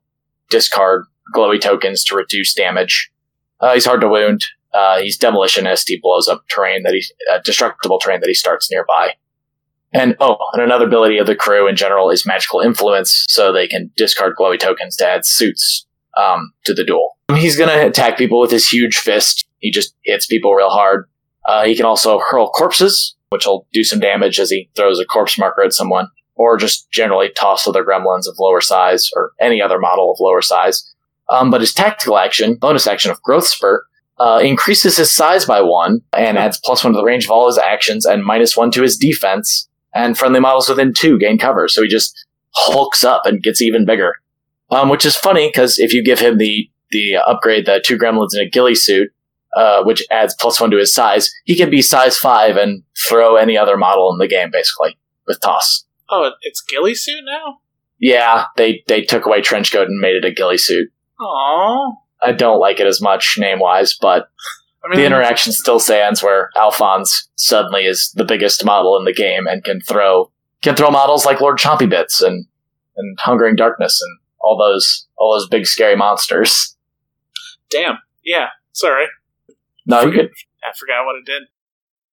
[0.50, 3.12] Discard glowy tokens to reduce damage.
[3.60, 4.46] Uh, he's hard to wound.
[4.74, 5.84] Uh, he's demolitionist.
[5.88, 9.14] He blows up terrain that he, uh, destructible terrain that he starts nearby.
[9.92, 13.68] And oh, and another ability of the crew in general is magical influence, so they
[13.68, 17.18] can discard glowy tokens to add suits um, to the duel.
[17.36, 19.46] He's to attack people with his huge fist.
[19.60, 21.10] He just hits people real hard.
[21.48, 25.06] Uh, he can also hurl corpses, which will do some damage as he throws a
[25.06, 29.60] corpse marker at someone, or just generally toss other gremlins of lower size or any
[29.62, 30.94] other model of lower size.
[31.30, 33.84] Um, but his tactical action, bonus action of Growth Spurt,
[34.20, 37.48] uh, increases his size by one and adds plus one to the range of all
[37.48, 39.68] his actions and minus one to his defense.
[39.94, 42.14] And friendly models within two gain cover, so he just
[42.52, 44.14] hulks up and gets even bigger.
[44.70, 48.36] Um, which is funny because if you give him the the upgrade, the two gremlins
[48.36, 49.10] in a ghillie suit,
[49.56, 53.36] uh, which adds plus one to his size, he can be size five and throw
[53.36, 54.96] any other model in the game basically
[55.26, 55.86] with toss.
[56.10, 57.60] Oh, it's ghillie suit now.
[57.98, 60.92] Yeah, they they took away trench coat and made it a ghillie suit.
[61.20, 61.94] Oh,
[62.24, 64.30] I don't like it as much name wise, but
[64.84, 69.14] I mean, the interaction still stands where Alphonse suddenly is the biggest model in the
[69.14, 70.32] game and can throw
[70.62, 72.46] can throw models like Lord Chompy Bits and
[72.98, 76.76] and Hungering Darkness and all those all those big scary monsters.
[77.70, 78.00] damn.
[78.24, 79.06] Yeah, sorry,
[79.86, 80.30] No, you could
[80.64, 81.44] I forgot what it did.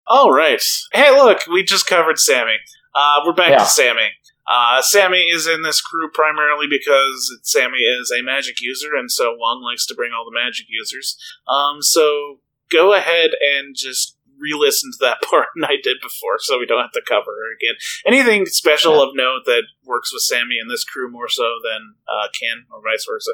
[0.07, 0.61] All right.
[0.93, 2.53] Hey, look, we just covered Sammy.
[2.93, 3.57] Uh, we're back Yeah.
[3.59, 4.11] to Sammy.
[4.47, 9.35] Uh, Sammy is in this crew primarily because Sammy is a magic user, and so
[9.37, 11.17] Wong likes to bring all the magic users.
[11.47, 12.39] Um, so
[12.71, 16.91] go ahead and just re-listen to that part I did before, so we don't have
[16.91, 17.75] to cover her again.
[18.05, 22.27] Anything special of note that works with Sammy in this crew more so than uh,
[22.39, 23.31] Ken, or vice versa?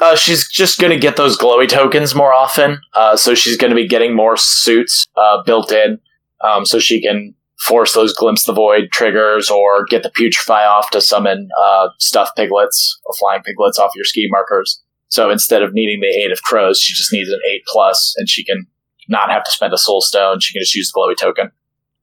[0.00, 2.80] Uh, she's just going to get those glowy tokens more often.
[2.94, 5.98] Uh, so she's going to be getting more suits uh, built in,
[6.40, 10.90] um, so she can force those glimpse the void triggers or get the putrefy off
[10.90, 14.82] to summon uh, stuffed piglets or flying piglets off your ski markers.
[15.08, 18.28] So instead of needing the eight of crows, she just needs an eight plus, and
[18.28, 18.66] she can
[19.08, 20.36] not have to spend a soulstone.
[20.40, 21.50] She can just use the glowy token.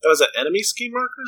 [0.02, 1.23] That was an enemy ski marker?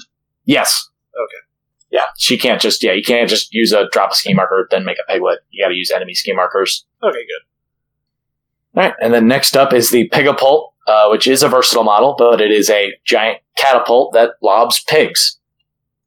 [0.46, 0.90] Yes.
[1.16, 1.48] Okay.
[1.90, 4.84] Yeah, she can't just yeah, you can't just use a drop a ski marker then
[4.84, 5.40] make a piglet.
[5.52, 6.86] You got to use enemy ski markers.
[7.02, 8.78] Okay, good.
[8.78, 12.16] All right, and then next up is the Pigapult, uh, which is a versatile model,
[12.18, 15.38] but it is a giant catapult that lobs pigs,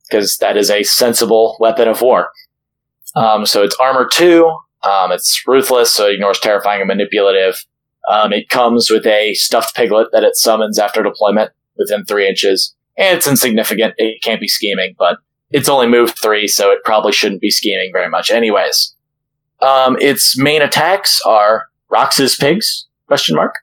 [0.08, 2.30] because that is a sensible weapon of war.
[3.14, 4.46] Um, so it's armor two.
[4.82, 7.64] Um, it's ruthless, so it ignores terrifying and manipulative.
[8.08, 12.74] Um, it comes with a stuffed piglet that it summons after deployment within three inches,
[12.96, 13.94] and it's insignificant.
[13.98, 15.18] It can't be scheming, but
[15.50, 18.94] it's only moved three, so it probably shouldn't be scheming very much, anyways.
[19.60, 22.86] Um, its main attacks are Rox's pigs?
[23.06, 23.54] Question mark.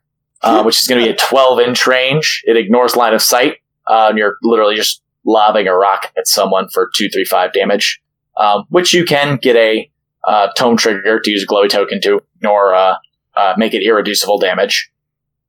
[0.44, 2.44] Uh, which is going to be a 12 inch range.
[2.46, 3.58] It ignores line of sight.
[3.88, 8.02] Uh, and you're literally just lobbing a rock at someone for two, three, five damage.
[8.38, 9.90] Um, which you can get a
[10.28, 12.96] uh, tome trigger to use a glowy token to ignore, uh,
[13.36, 14.92] uh, make it irreducible damage.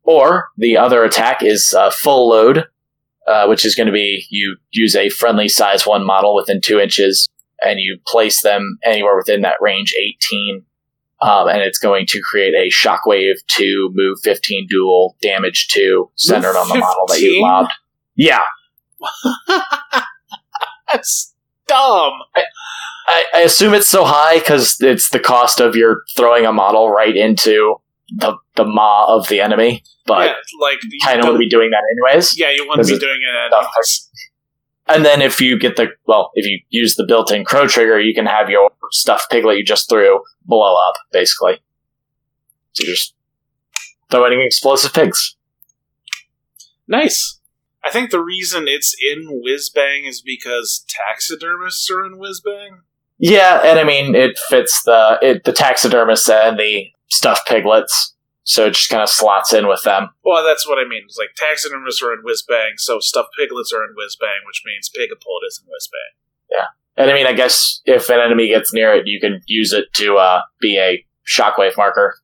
[0.04, 2.64] Or the other attack is full load,
[3.26, 6.80] uh, which is going to be you use a friendly size one model within two
[6.80, 7.28] inches,
[7.60, 10.64] and you place them anywhere within that range 18,
[11.20, 16.56] um, and it's going to create a shockwave to move 15 dual damage to centered
[16.56, 17.42] on the model that you 15?
[17.42, 17.72] lobbed.
[18.14, 18.42] Yeah,
[20.92, 21.34] That's
[21.66, 22.12] dumb.
[23.06, 26.90] I, I assume it's so high because it's the cost of your throwing a model
[26.90, 27.76] right into
[28.16, 31.70] the the maw of the enemy, but yeah, like you kind of would be doing
[31.70, 32.38] that anyways.
[32.38, 33.52] Yeah, you want to be doing it.
[33.52, 34.08] Anyways.
[34.88, 38.14] And then if you get the well, if you use the built-in crow trigger, you
[38.14, 41.58] can have your stuffed piglet you just threw blow up, basically.
[42.72, 43.14] So you're just
[44.10, 45.36] throwing explosive pigs.
[46.86, 47.38] Nice.
[47.84, 52.80] I think the reason it's in Wizz-Bang is because taxidermists are in Wizz-Bang.
[53.18, 58.14] Yeah, and I mean it fits the it the taxidermists and the stuffed piglets,
[58.48, 60.08] so it just kind of slots in with them.
[60.24, 61.02] Well, that's what I mean.
[61.04, 65.46] It's like taxidermists are in Wizz-Bang, so stuffed piglets are in Wizz-Bang, which means Pigapult
[65.46, 66.16] is in Wizz-Bang.
[66.50, 66.66] Yeah,
[66.96, 69.92] and I mean, I guess if an enemy gets near it, you can use it
[69.96, 72.14] to uh, be a shockwave marker,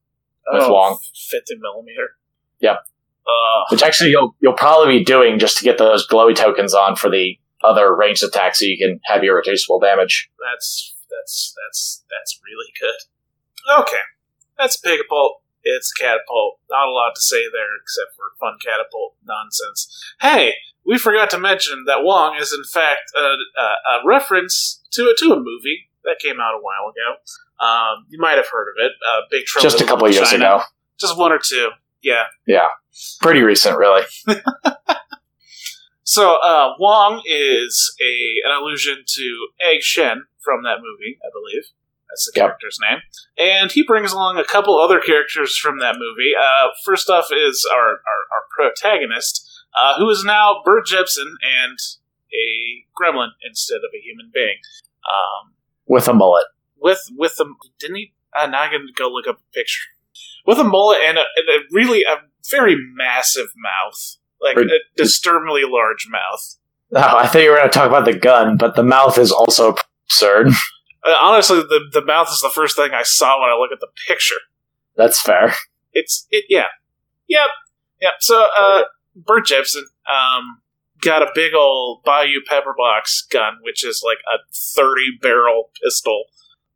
[0.51, 0.99] With Wong.
[1.31, 2.17] 50 millimeter.
[2.61, 2.79] Yep.
[3.27, 6.97] Uh, which actually you'll you'll probably be doing just to get those glowy tokens on
[6.97, 10.31] for the other ranged attacks, so you can have irreducible damage.
[10.41, 13.81] that's that's that's that's really good.
[13.83, 14.03] Okay,
[14.59, 15.37] that's Pigapult.
[15.65, 16.59] It's catapult.
[16.70, 19.89] Not a lot to say there except for fun catapult nonsense.
[20.20, 20.53] Hey,
[20.86, 25.15] we forgot to mention that Wong is in fact a, a, a reference to a
[25.19, 27.66] to a movie that came out a while ago.
[27.66, 28.93] Um, you might have heard of it.
[29.09, 30.45] Uh, Big Trouble just a couple years China.
[30.57, 30.62] ago,
[31.01, 31.70] Just one or two.
[32.03, 32.24] Yeah.
[32.47, 32.69] yeah,
[33.23, 34.03] pretty recent, really.
[36.07, 41.65] So uh, Wong is a an allusion to Egg Shen from that movie, I believe.
[42.15, 42.47] That's the Yep.
[42.47, 43.01] character's name,
[43.36, 46.31] and he brings along a couple other characters from that movie.
[46.39, 49.45] Uh, first off is our our, our protagonist,
[49.77, 51.77] uh, who is now Bert Jepson and
[52.32, 54.59] a gremlin instead of a human being.
[55.09, 55.55] Um,
[55.86, 56.47] With a mullet.
[56.78, 58.12] with with the didn't he?
[58.36, 59.89] Uh, now I'm gonna go look up a picture
[60.47, 62.19] with a mullet and a, and a really a
[62.51, 66.57] very massive mouth, like Rid- a disturbingly large mouth.
[66.95, 69.32] Oh, I thought you were going to talk about the gun, but the mouth is
[69.32, 69.74] also
[70.07, 70.49] absurd.
[71.05, 73.81] Uh, honestly, the the mouth is the first thing I saw when I look at
[73.81, 74.35] the picture.
[74.97, 75.55] That's fair.
[75.93, 76.66] It's it yeah,
[77.28, 77.51] yep,
[78.01, 78.14] yep.
[78.20, 78.82] So uh,
[79.14, 80.60] Bert Jepson um
[81.02, 86.24] got a big old Bayou Pepper Box gun, which is like a thirty barrel pistol.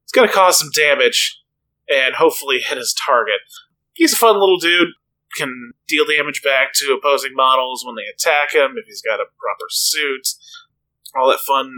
[0.05, 1.42] It's gonna cause some damage
[1.88, 3.40] and hopefully hit his target.
[3.94, 4.88] He's a fun little dude.
[5.36, 9.26] Can deal damage back to opposing models when they attack him if he's got a
[9.38, 10.28] proper suit.
[11.14, 11.72] All that fun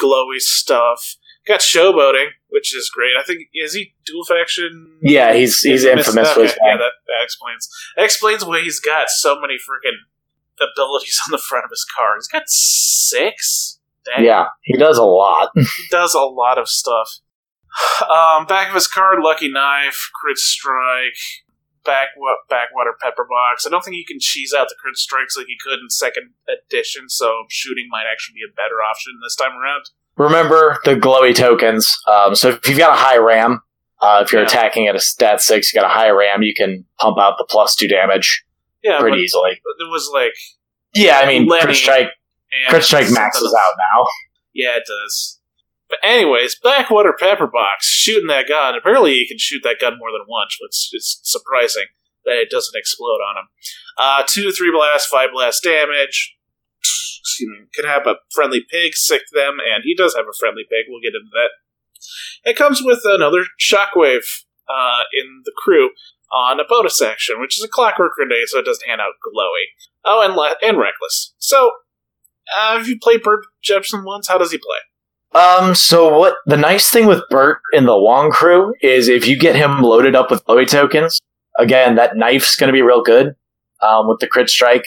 [0.00, 1.16] glowy stuff.
[1.46, 3.12] Got showboating, which is great.
[3.18, 4.98] I think is he dual faction?
[5.02, 9.08] Yeah, he's he's infamous Okay, with yeah, that, that explains that explains why he's got
[9.08, 9.98] so many freaking
[10.60, 12.16] abilities on the front of his car.
[12.16, 13.78] He's got six.
[14.04, 15.50] Dang, Yeah, he does a lot.
[15.54, 17.08] he does a lot of stuff.
[18.00, 21.16] Um, back of his card, Lucky Knife, Crit Strike,
[21.84, 22.08] back
[22.50, 23.66] Backwater Pepper Box.
[23.66, 26.34] I don't think you can cheese out the crit strikes like you could in second
[26.48, 29.88] edition, so shooting might actually be a better option this time around.
[30.16, 31.98] Remember the glowy tokens.
[32.06, 33.60] Um, so if you've got a high RAM,
[34.00, 34.48] uh, if you're Yeah.
[34.48, 37.46] attacking at a stat six, you got a high RAM, you can pump out the
[37.48, 38.44] plus two damage
[38.82, 39.50] Yeah, pretty but easily.
[39.52, 40.32] it was like
[40.94, 42.08] Yeah, I mean, Lenny crit strike,
[42.68, 44.06] crit strike maxes out now.
[44.54, 45.40] Yeah, it does.
[45.88, 48.74] But anyways, Backwater Pepperbox shooting that gun.
[48.74, 51.84] Apparently, you can shoot that gun more than once, which is surprising
[52.24, 53.48] that it doesn't explode on him.
[53.98, 56.35] Uh, two, three blast, five blast damage.
[57.74, 60.86] Can have a friendly pig sick them, and he does have a friendly pig.
[60.88, 61.50] We'll get into that.
[62.44, 65.90] It comes with another shockwave uh, in the crew
[66.32, 69.66] on a bonus action, which is a clockwork grenade, so it doesn't hand out glowy.
[70.04, 71.34] Oh, and le- and reckless.
[71.38, 71.70] So,
[72.56, 74.28] uh, have you played Bert Jepson once?
[74.28, 75.40] How does he play?
[75.40, 79.38] Um, so what the nice thing with Bert in the Wong crew is if you
[79.38, 81.20] get him loaded up with glowy tokens,
[81.58, 83.34] again, that knife's gonna be real good,
[83.82, 84.84] um, with the crit strike.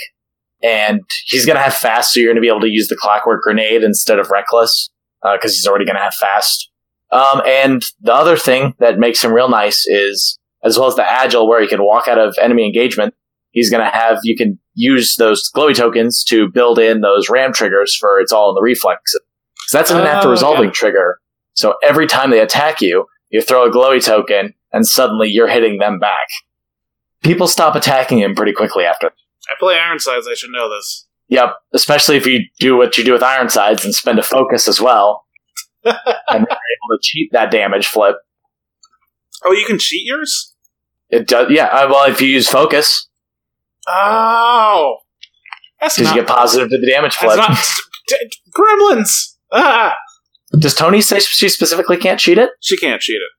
[0.62, 3.84] And he's gonna have fast, so you're gonna be able to use the clockwork grenade
[3.84, 4.90] instead of reckless,
[5.24, 6.70] uh, cause he's already gonna have fast.
[7.12, 11.10] Um, and the other thing that makes him real nice is, as well as the
[11.10, 13.14] agile where he can walk out of enemy engagement,
[13.52, 17.96] he's gonna have, you can use those glowy tokens to build in those ram triggers
[17.96, 19.14] for it's all in the reflex.
[19.68, 20.72] So that's an Oh, after resolving yeah.
[20.74, 21.20] trigger.
[21.54, 25.78] So every time they attack you, you throw a glowy token, and suddenly you're hitting
[25.80, 26.28] them back.
[27.24, 29.12] people stop attacking him pretty quickly after.
[29.50, 30.28] I play Ironsides.
[30.30, 31.08] I should know this.
[31.30, 34.82] Yep, especially if you do what you do with Ironsides and spend a focus as
[34.82, 35.26] well,
[35.84, 35.96] and
[36.30, 38.16] you're able to cheat that damage flip.
[39.46, 40.56] Oh, you can cheat yours.
[41.10, 41.66] It does, yeah.
[41.68, 43.08] uh, Well, if you use focus,
[43.88, 44.98] Oh,
[45.80, 47.38] that's because you get positive to the damage that's flip.
[47.50, 47.58] not
[48.08, 49.36] d- gremlins.
[49.52, 49.96] Ah,
[50.60, 52.52] Does Tony say she specifically can't cheat it?
[52.62, 53.32] she can't cheat it.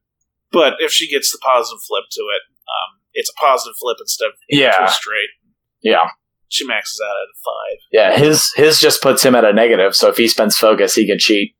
[0.52, 4.26] But if she gets the positive flip to it, um, it's a positive flip instead
[4.26, 5.28] of two straight.
[5.82, 6.08] Yeah,
[6.48, 7.78] She maxes out at a five.
[7.92, 8.18] yeah.
[8.18, 9.94] His his just puts him at a negative.
[9.96, 11.54] So if he spends focus, he can cheat.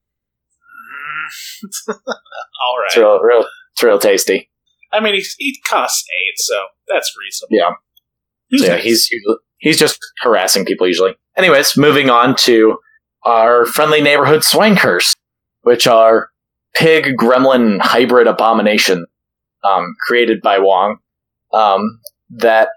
[1.88, 2.86] All right.
[2.86, 4.48] It's real, real, it's real tasty.
[4.92, 7.56] I mean, he, he costs eight, so that's reasonable.
[7.56, 8.59] Yeah.
[8.59, 9.09] So yeah, he's
[9.59, 11.14] he's just harassing people usually.
[11.36, 12.78] Anyways, moving on to
[13.24, 15.16] our friendly neighborhood Swine-Cursed,
[15.62, 16.30] which are
[16.74, 19.06] pig gremlin hybrid abomination,
[19.62, 20.97] um, created by Wong,
[21.52, 22.70] um, that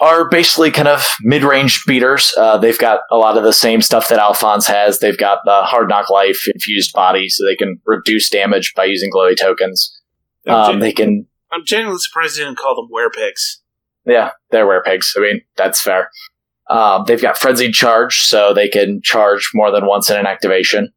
[0.00, 2.32] are basically kind of mid-range beaters.
[2.36, 4.98] Uh, they've got a lot of the same stuff that Alphonse has.
[4.98, 9.10] They've got the hard knock life infused body, so they can reduce damage by using
[9.12, 9.96] glowy tokens.
[10.46, 13.58] Um, gen- they can I'm genuinely surprised you didn't call them werepigs.
[14.06, 15.12] Yeah, they're werepigs.
[15.16, 16.10] I mean, that's fair.
[16.68, 20.92] Um, they've got frenzied charge, so they can charge more than once in an activation.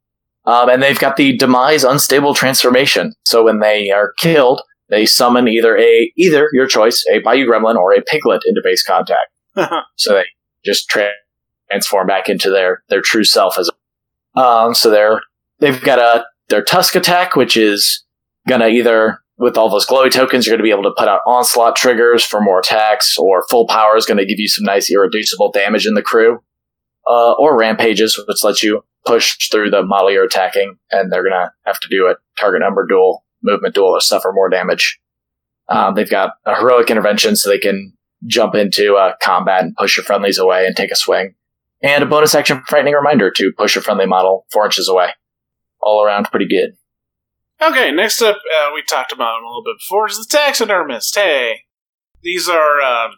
[0.46, 3.14] Um, and they've got the demise unstable transformation.
[3.26, 4.62] So when they are killed,
[4.94, 8.84] they summon either a either your choice, a Bayou Gremlin or a Piglet into base
[8.84, 9.30] contact.
[9.96, 10.26] So they
[10.66, 11.10] just tra-
[11.70, 13.70] transform back into their their true self as.
[14.36, 15.22] Um, so they're
[15.60, 18.04] they've got a their Tusk attack, which is
[18.48, 21.76] gonna either with all those glowy tokens, you're gonna be able to put out onslaught
[21.76, 25.86] triggers for more attacks, or full power is gonna give you some nice irreducible damage
[25.86, 26.40] in the crew,
[27.08, 31.52] uh, or rampages, which lets you push through the model you're attacking, and they're gonna
[31.66, 35.00] have to do a target number duel, movement duel, or suffer more damage.
[35.70, 37.94] Um, they've got a heroic intervention, so they can
[38.26, 41.36] jump into uh, combat and push your friendlies away and take a swing.
[41.82, 45.10] And a bonus action frightening reminder to push your friendly model four inches away.
[45.82, 46.78] All around pretty good.
[47.62, 51.14] Okay, next up, uh, we talked about him a little bit before, is the taxidermist.
[51.16, 51.62] Hey,
[52.22, 53.12] these are, um,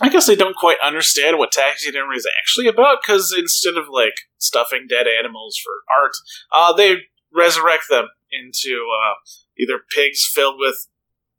[0.00, 4.14] I guess they don't quite understand what taxidermy is actually about, because instead of, like,
[4.38, 6.12] stuffing dead animals for art,
[6.52, 6.96] uh, they
[7.34, 9.14] resurrect them into uh,
[9.58, 10.86] either pigs filled with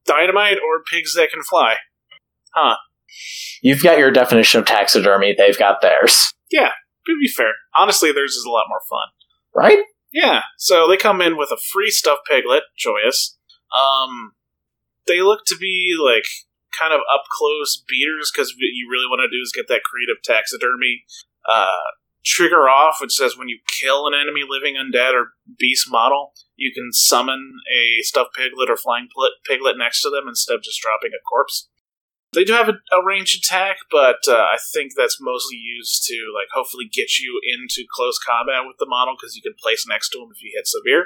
[0.05, 1.75] dynamite or pigs that can fly.
[2.53, 2.77] Huh.
[3.61, 6.33] You've got your definition of taxidermy, they've got theirs.
[6.51, 6.71] Yeah,
[7.07, 9.07] to be fair, honestly, theirs is a lot more fun.
[9.55, 9.85] Right?
[10.13, 13.37] Yeah, so they come in with a free stuffed piglet, joyous.
[13.73, 14.33] Um,
[15.07, 16.25] they look to be like
[16.77, 19.81] kind of up close beaters because what you really want to do is get that
[19.83, 21.03] creative taxidermy
[21.49, 21.89] uh,
[22.25, 26.71] trigger off, which says when you kill an enemy living undead or beast model, you
[26.73, 29.07] can summon a stuffed piglet or flying
[29.45, 31.69] piglet next to them instead of just dropping a corpse.
[32.33, 36.15] They do have a, a ranged attack, but uh, I think that's mostly used to
[36.33, 40.09] like hopefully get you into close combat with the model because you can place next
[40.09, 41.05] to them if you hit severe.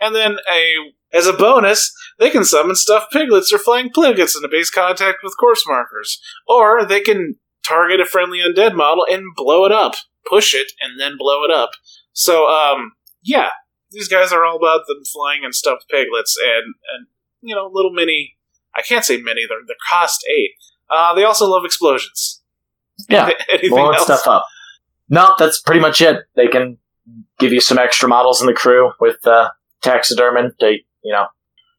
[0.00, 0.74] And then a
[1.12, 5.36] as a bonus, they can summon stuffed piglets or flying piglets into base contact with
[5.38, 9.94] corpse markers, or they can target a friendly undead model and blow it up,
[10.30, 11.70] push it, and then blow it up.
[12.12, 12.92] So, um,
[13.22, 13.50] yeah,
[13.90, 17.06] these guys are all about them flying and stuffed piglets and and
[17.42, 18.36] you know little mini.
[18.74, 20.52] I can't say mini; they're they're cost eight.
[20.88, 22.40] Uh, they also love explosions.
[23.08, 23.30] Yeah.
[23.68, 24.44] Blowing stuff up.
[25.08, 26.24] No, that's pretty much it.
[26.36, 26.78] They can
[27.38, 29.50] give you some extra models in the crew with uh,
[29.82, 30.54] taxidermin.
[30.60, 31.26] They, you know,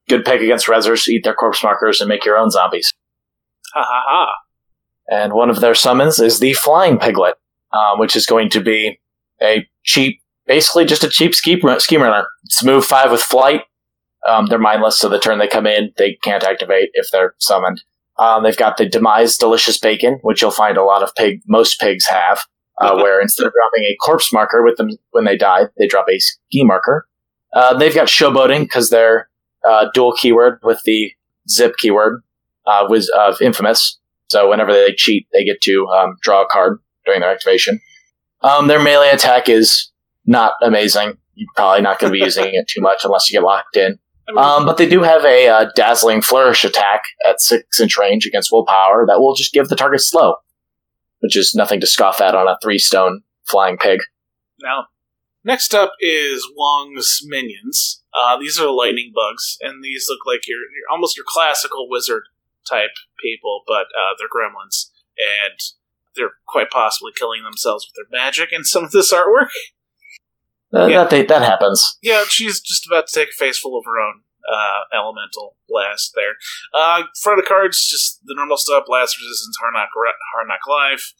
[0.09, 2.91] good pick against rezzers, eat their corpse markers, and make your own zombies.
[3.73, 4.33] Ha ha ha!
[5.09, 7.35] And one of their summons is the Flying Piglet,
[7.73, 8.99] um, which is going to be
[9.41, 12.27] a cheap, basically just a cheap ski, ski runner.
[12.43, 13.61] It's move five with flight.
[14.27, 17.83] Um, they're mindless, so the turn they come in, they can't activate if they're summoned.
[18.19, 21.79] Um, they've got the Demise Delicious Bacon, which you'll find a lot of pig, most
[21.79, 22.41] pigs have,
[22.79, 26.05] uh, where instead of dropping a corpse marker with them when they die, they drop
[26.07, 27.07] a ski marker.
[27.53, 29.27] Uh, they've got showboating because they're
[29.67, 31.11] uh, dual keyword with the
[31.49, 32.21] zip keyword
[32.67, 33.99] uh, with of infamous.
[34.29, 36.79] So whenever they cheat, they get to um, draw a card
[37.19, 37.81] their activation.
[38.41, 39.91] Um, their melee attack is
[40.25, 41.17] not amazing.
[41.35, 43.99] You're probably not going to be using it too much unless you get locked in.
[44.37, 48.51] Um, but they do have a uh, dazzling flourish attack at six inch range against
[48.51, 50.35] willpower that will just give the target slow,
[51.19, 53.99] which is nothing to scoff at on a three stone flying pig.
[54.61, 54.87] Now,
[55.43, 58.03] next up is Wong's minions.
[58.13, 62.23] Uh, these are lightning bugs, and these look like your, your almost your classical wizard
[62.69, 65.59] type people, but uh, they're gremlins, and
[66.15, 69.49] they're quite possibly killing themselves with their magic in some of this artwork.
[70.73, 71.03] Uh, Yeah.
[71.03, 71.97] That they, that happens.
[72.01, 74.21] Yeah, she's just about to take a face full of her own
[74.51, 76.35] uh, elemental blast there.
[76.73, 79.89] Uh, front of cards, just the normal stuff: blast resistance, hard knock,
[80.33, 81.13] hard knock life.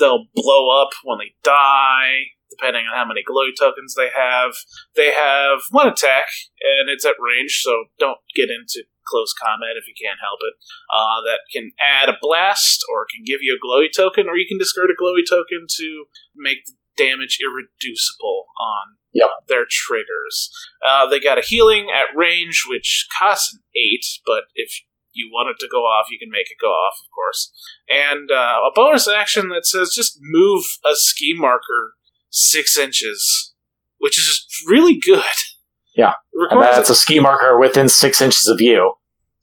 [0.00, 4.54] They'll blow up when they die, depending on how many glowy tokens they have.
[4.96, 6.26] They have one attack,
[6.60, 10.54] and it's at range, so don't get into close combat if you can't help it.
[10.92, 14.46] Uh, that can add a blast, or can give you a glowy token, or you
[14.46, 19.28] can discard a glowy token to make the damage irreducible on yep.
[19.48, 20.50] their triggers.
[20.86, 25.50] Uh, they got a healing at range, which costs an 8, but if you want
[25.50, 27.52] it to go off, you can make it go off, of course.
[27.88, 31.94] And uh, a bonus action that says just move a ski marker
[32.30, 33.54] six inches,
[33.98, 35.22] which is really good.
[35.96, 36.14] Yeah.
[36.50, 38.92] And that's a ski marker within six inches of you.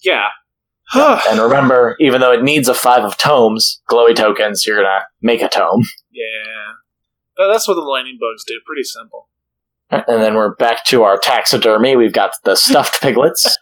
[0.03, 0.27] Yeah.
[0.95, 5.41] and remember, even though it needs a five of tomes, glowy tokens, you're gonna make
[5.41, 5.83] a tome.
[6.11, 6.73] Yeah.
[7.35, 8.59] But that's what the lightning bugs do.
[8.65, 9.27] Pretty simple.
[9.89, 11.95] And then we're back to our taxidermy.
[11.95, 13.57] We've got the stuffed piglets.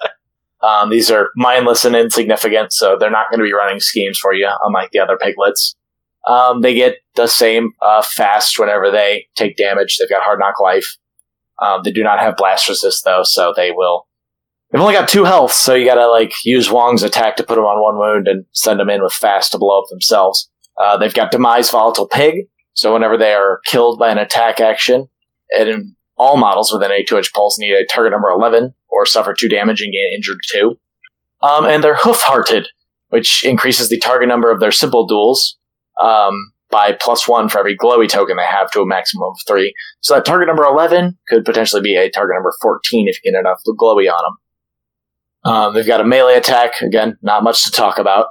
[0.61, 4.33] um, these are mindless and insignificant, so they're not going to be running schemes for
[4.33, 5.75] you, unlike the other piglets.
[6.27, 9.97] Um, they get the same uh, fast whenever they take damage.
[9.97, 10.85] They've got hard knock life.
[11.61, 14.07] Um, they do not have blast resist though, so they will.
[14.71, 17.65] They've only got two health, so you gotta like use Wong's attack to put them
[17.65, 20.49] on one wound and send them in with fast to blow up themselves.
[20.77, 25.07] Uh, they've got demise volatile pig, so whenever they are killed by an attack action,
[25.51, 29.33] and all models within a two inch pulse need a target number 11 or suffer
[29.33, 30.77] 2 damage and get injured 2.
[31.41, 32.67] Um, and they're hoof hearted,
[33.09, 35.57] which increases the target number of their simple duels
[36.01, 39.73] um, by plus 1 for every glowy token they have to a maximum of 3.
[40.01, 43.39] So that target number 11 could potentially be a target number 14 if you get
[43.39, 44.37] enough glowy on them.
[45.43, 48.27] Um, they've got a melee attack, again, not much to talk about.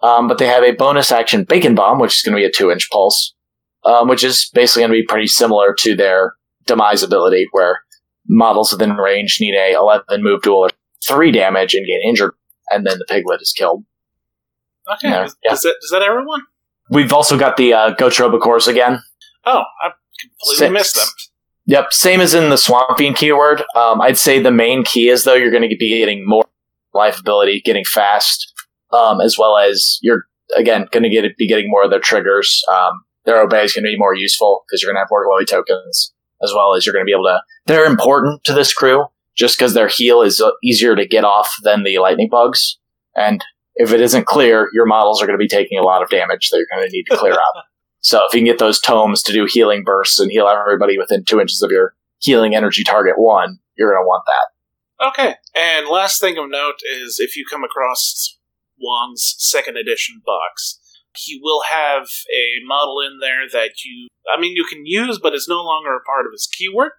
[0.00, 2.50] Um, but they have a bonus action Bacon Bomb, which is going to be a
[2.50, 3.34] 2 inch pulse,
[3.84, 6.34] um, which is basically going to be pretty similar to their
[6.66, 7.82] demise ability, where
[8.28, 10.70] models within range need a 11 move duel or
[11.06, 12.34] 3 damage and get injured,
[12.70, 13.84] and then the piglet is killed.
[14.92, 15.08] Okay.
[15.08, 15.24] Yeah.
[15.24, 15.52] Is, yeah.
[15.52, 16.42] Is, that, is that everyone?
[16.90, 19.00] We've also got the uh, Gautraux Bokors again.
[19.44, 19.90] Oh, I
[20.20, 20.72] completely Six.
[20.72, 21.06] missed them.
[21.66, 23.62] Yep, same as in the Swamp Fiend keyword.
[23.76, 26.44] Um, I'd say the main key is, though, you're going to be getting more
[26.92, 28.52] life ability, getting fast,
[28.92, 30.24] um, as well as you're,
[30.56, 32.62] again, going to get be getting more of their triggers.
[32.70, 35.26] Um, their obey is going to be more useful because you're going to have more
[35.26, 37.40] glowy tokens as well as you're going to be able to.
[37.66, 39.06] They're important to this crew
[39.36, 42.78] just because their heal is uh, easier to get off than the lightning bugs.
[43.14, 43.44] And
[43.74, 46.50] if it isn't clear, your models are going to be taking a lot of damage
[46.50, 47.40] that you're going to need to clear up.
[48.04, 51.24] So if you can get those tomes to do healing bursts and heal everybody within
[51.24, 55.06] two inches of your healing energy target one, you're going to want that.
[55.06, 55.34] Okay.
[55.54, 58.38] And last thing of note is if you come across
[58.80, 60.80] Wong's second edition box,
[61.16, 65.34] he will have a model in there that you, I mean, you can use, but
[65.34, 66.90] it's no longer a part of his keyword,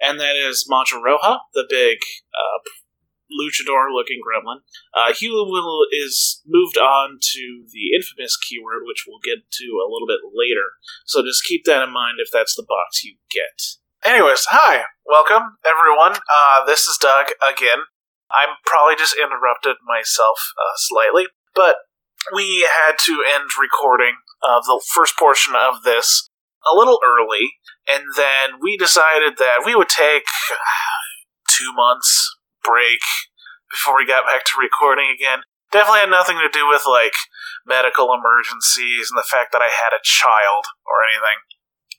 [0.00, 1.98] and that is Mancha Roja, the big
[2.34, 2.70] uh,
[3.30, 4.60] luchador-looking gremlin.
[4.94, 5.50] Uh, he will
[5.92, 10.74] is moved on to the infamous keyword, which we'll get to a little bit later.
[11.06, 13.78] So just keep that in mind if that's the box you get.
[14.02, 16.18] Anyways, hi, welcome everyone.
[16.32, 17.84] Uh, this is Doug again.
[18.30, 21.76] I'm probably just interrupted myself uh, slightly, but
[22.34, 26.28] we had to end recording of the first portion of this
[26.70, 27.54] a little early,
[27.88, 30.24] and then we decided that we would take
[31.48, 32.29] two months
[32.64, 33.00] break
[33.70, 35.46] before we got back to recording again.
[35.70, 37.14] Definitely had nothing to do with like
[37.66, 41.40] medical emergencies and the fact that I had a child or anything.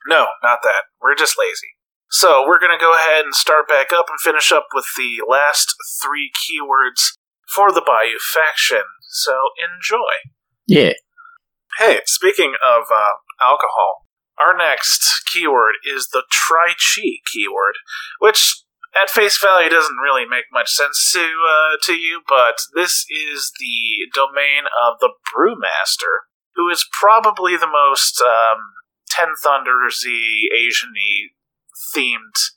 [0.07, 0.91] No, not that.
[0.99, 1.77] We're just lazy.
[2.09, 5.23] So we're going to go ahead and start back up and finish up with the
[5.29, 5.73] last
[6.03, 7.15] three keywords
[7.47, 8.83] for the Bayou faction.
[9.09, 10.31] So enjoy.
[10.67, 10.93] Yeah.
[11.77, 14.07] Hey, speaking of uh, alcohol,
[14.38, 17.75] our next keyword is the Tri Chi keyword,
[18.19, 18.60] which
[18.99, 23.51] at face value doesn't really make much sense to uh, to you, but this is
[23.59, 28.59] the domain of the Brewmaster, who is probably the most um,
[29.09, 31.31] Ten Thundersy Asian-y
[31.95, 32.51] themed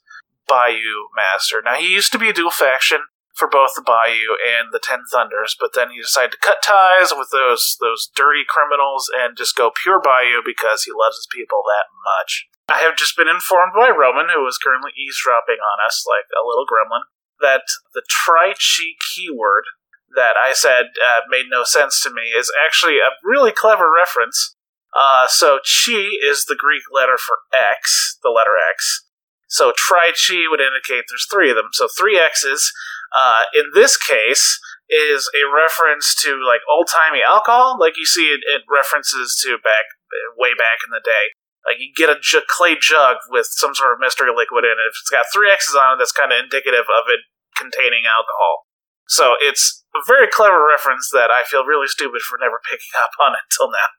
[0.47, 1.61] Bayou Master.
[1.63, 2.99] Now he used to be a dual faction
[3.33, 7.11] for both the Bayou and the Ten Thunders, but then he decided to cut ties
[7.15, 11.63] with those those dirty criminals and just go pure Bayou because he loves his people
[11.67, 12.47] that much.
[12.67, 16.45] I have just been informed by Roman, who is currently eavesdropping on us like a
[16.45, 17.05] little gremlin,
[17.41, 17.63] that
[17.93, 19.65] the Tri Chi keyword
[20.15, 24.55] that I said uh, made no sense to me is actually a really clever reference.
[24.95, 29.03] Uh, so chi is the Greek letter for X, the letter X.
[29.47, 31.69] So tri chi would indicate there's three of them.
[31.73, 32.71] So three X's
[33.15, 34.59] uh, in this case,
[34.89, 37.77] is a reference to like old timey alcohol.
[37.79, 39.87] Like you see, it, it, references to back
[40.37, 41.33] way back in the day.
[41.65, 44.89] Like you get a j- clay jug with some sort of mystery liquid in it.
[44.89, 47.25] If it's got three X's on it, that's kind of indicative of it
[47.57, 48.69] containing alcohol.
[49.09, 53.13] So it's a very clever reference that I feel really stupid for never picking up
[53.17, 53.89] on until now.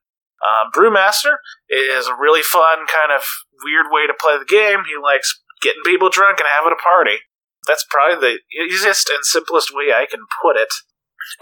[0.44, 3.24] Um, Brewmaster is a really fun, kind of
[3.64, 4.84] weird way to play the game.
[4.86, 7.24] He likes getting people drunk and having a party.
[7.66, 10.70] That's probably the easiest and simplest way I can put it.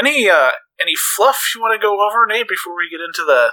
[0.01, 3.53] Any uh, any fluff you want to go over, Nate, before we get into the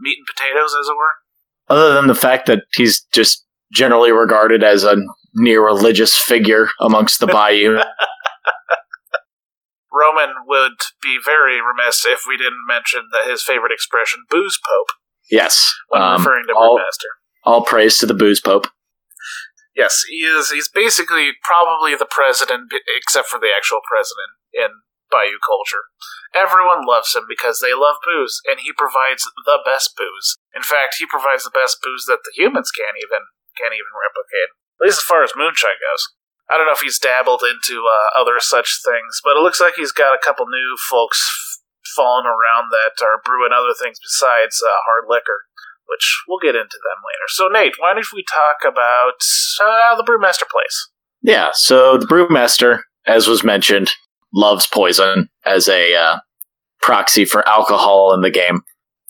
[0.00, 1.22] meat and potatoes, as it were?
[1.68, 4.96] Other than the fact that he's just generally regarded as a
[5.34, 7.78] near religious figure amongst the Bayou.
[9.92, 14.88] Roman would be very remiss if we didn't mention that his favorite expression, booze pope,
[15.30, 15.74] yes.
[15.88, 17.10] when um, referring to all, Brewmaster.
[17.44, 18.68] all praise to the booze pope.
[19.74, 20.50] Yes, he is.
[20.50, 24.68] He's basically probably the president, except for the actual president in
[25.10, 25.90] Bayou culture.
[26.36, 30.36] Everyone loves him because they love booze, and he provides the best booze.
[30.54, 34.54] In fact, he provides the best booze that the humans can't even can't even replicate.
[34.78, 36.04] At least as far as moonshine goes.
[36.48, 39.74] I don't know if he's dabbled into uh, other such things, but it looks like
[39.76, 41.60] he's got a couple new folks f-
[41.96, 45.44] falling around that are brewing other things besides uh, hard liquor,
[45.90, 47.26] which we'll get into them later.
[47.28, 49.20] So, Nate, why don't we talk about
[49.60, 50.88] uh, the Brewmaster place?
[51.20, 53.90] Yeah, so the brewmaster, as was mentioned,
[54.32, 56.18] loves poison as a uh,
[56.80, 58.62] proxy for alcohol in the game.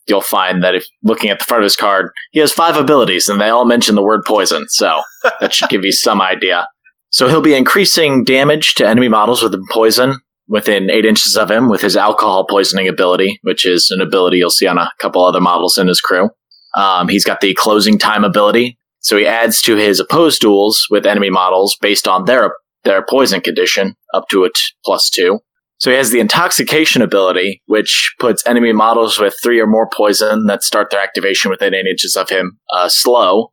[0.06, 3.28] You'll find that if looking at the front of his card, he has five abilities,
[3.28, 4.66] and they all mention the word poison.
[4.68, 5.02] So
[5.40, 6.66] that should give you some idea.
[7.10, 11.68] So he'll be increasing damage to enemy models with poison within eight inches of him
[11.68, 15.40] with his alcohol poisoning ability, which is an ability you'll see on a couple other
[15.40, 16.30] models in his crew.
[16.74, 21.06] Um, he's got the closing time ability, so he adds to his opposed duels with
[21.06, 22.54] enemy models based on their
[22.88, 25.38] their poison condition up to a t- plus two.
[25.78, 30.46] So he has the intoxication ability, which puts enemy models with three or more poison
[30.46, 33.52] that start their activation within eight inches of him uh, slow.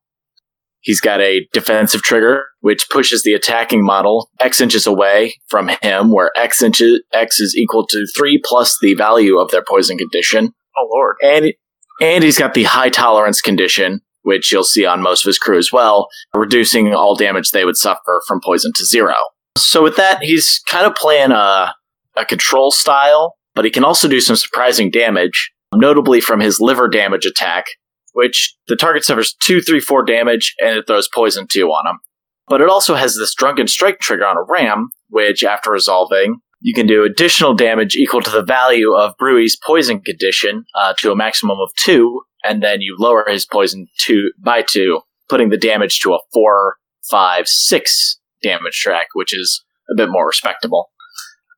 [0.79, 6.11] He's got a defensive trigger, which pushes the attacking model X inches away from him,
[6.11, 10.51] where X inches X is equal to three plus the value of their poison condition.
[10.77, 11.17] Oh, Lord.
[11.23, 11.53] And
[12.01, 15.57] and he's got the high tolerance condition, which you'll see on most of his crew
[15.57, 19.13] as well, reducing all damage they would suffer from poison to zero.
[19.57, 21.73] So with that, he's kind of playing a
[22.17, 26.87] a control style, but he can also do some surprising damage, notably from his liver
[26.87, 27.65] damage attack,
[28.13, 31.99] which the target suffers two, three, four damage, and it throws poison two on him.
[32.47, 36.73] But it also has this drunken strike trigger on a ram, which after resolving, you
[36.73, 41.15] can do additional damage equal to the value of Brewy's poison condition uh, to a
[41.15, 45.99] maximum of two, and then you lower his poison two by two, putting the damage
[45.99, 46.75] to a four,
[47.09, 50.89] five, six damage track, which is a bit more respectable.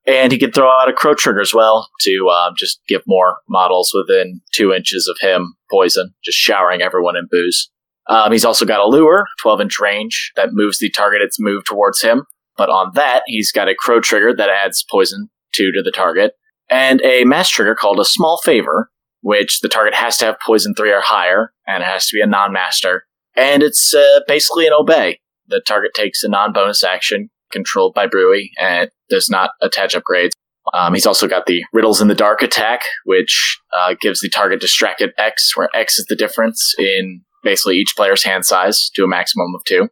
[0.06, 3.38] And he can throw out a crow trigger as well to um, just give more
[3.50, 7.70] models within two inches of him poison, just showering everyone in booze.
[8.10, 11.66] Um, he's also got a lure, 12 inch range, that moves the target its move
[11.66, 12.24] towards him.
[12.56, 16.34] But on that, he's got a crow trigger that adds poison two to the target,
[16.70, 18.90] and a mass trigger called a small favor,
[19.28, 22.22] which the target has to have poison three or higher, and it has to be
[22.22, 23.04] a non master.
[23.36, 25.20] And it's uh, basically an obey.
[25.50, 30.32] The target takes a non bonus action controlled by Brewy and does not attach upgrades.
[30.74, 34.62] Um, he's also got the Riddles in the Dark attack, which uh, gives the target
[34.62, 39.10] distracted X, where X is the difference in basically each player's hand size to a
[39.10, 39.90] maximum of two.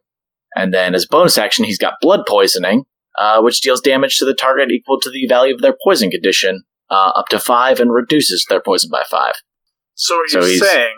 [0.54, 2.84] And then as a bonus action, he's got Blood Poisoning,
[3.18, 6.62] uh, which deals damage to the target equal to the value of their poison condition,
[6.90, 9.34] uh, up to five, and reduces their poison by five.
[9.94, 10.96] So what So you're he's- saying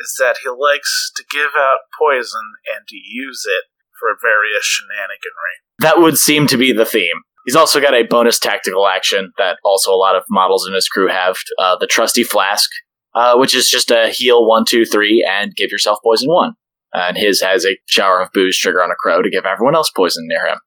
[0.00, 3.64] is that he likes to give out poison and to use it
[3.98, 5.54] for various shenaniganry.
[5.80, 7.22] That would seem to be the theme.
[7.46, 10.88] He's also got a bonus tactical action that also a lot of models in his
[10.88, 12.68] crew have uh, the Trusty Flask,
[13.14, 16.52] uh, which is just a heal one, two, three, and give yourself poison one.
[16.92, 19.90] And his has a shower of booze trigger on a crow to give everyone else
[19.90, 20.58] poison near him.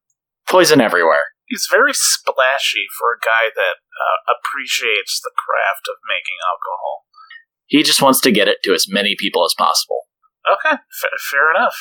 [0.49, 1.23] Poison everywhere.
[1.47, 7.05] He's very splashy for a guy that uh, appreciates the craft of making alcohol.
[7.69, 10.09] He just wants to get it to as many people as possible.
[10.49, 11.77] Okay, fa- fair enough.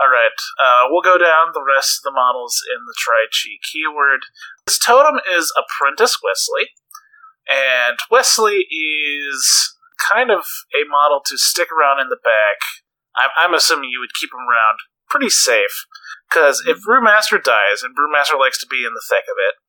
[0.00, 4.26] All right, uh, we'll go down the rest of the models in the Tri-Chi keyword.
[4.66, 6.72] His totem is Apprentice Wesley,
[7.46, 10.44] and Wesley is kind of
[10.74, 12.58] a model to stick around in the back.
[13.16, 15.84] I'm, I'm assuming you would keep him around pretty safe,
[16.28, 19.60] because if Brewmaster dies, and Brewmaster likes to be in the thick of it,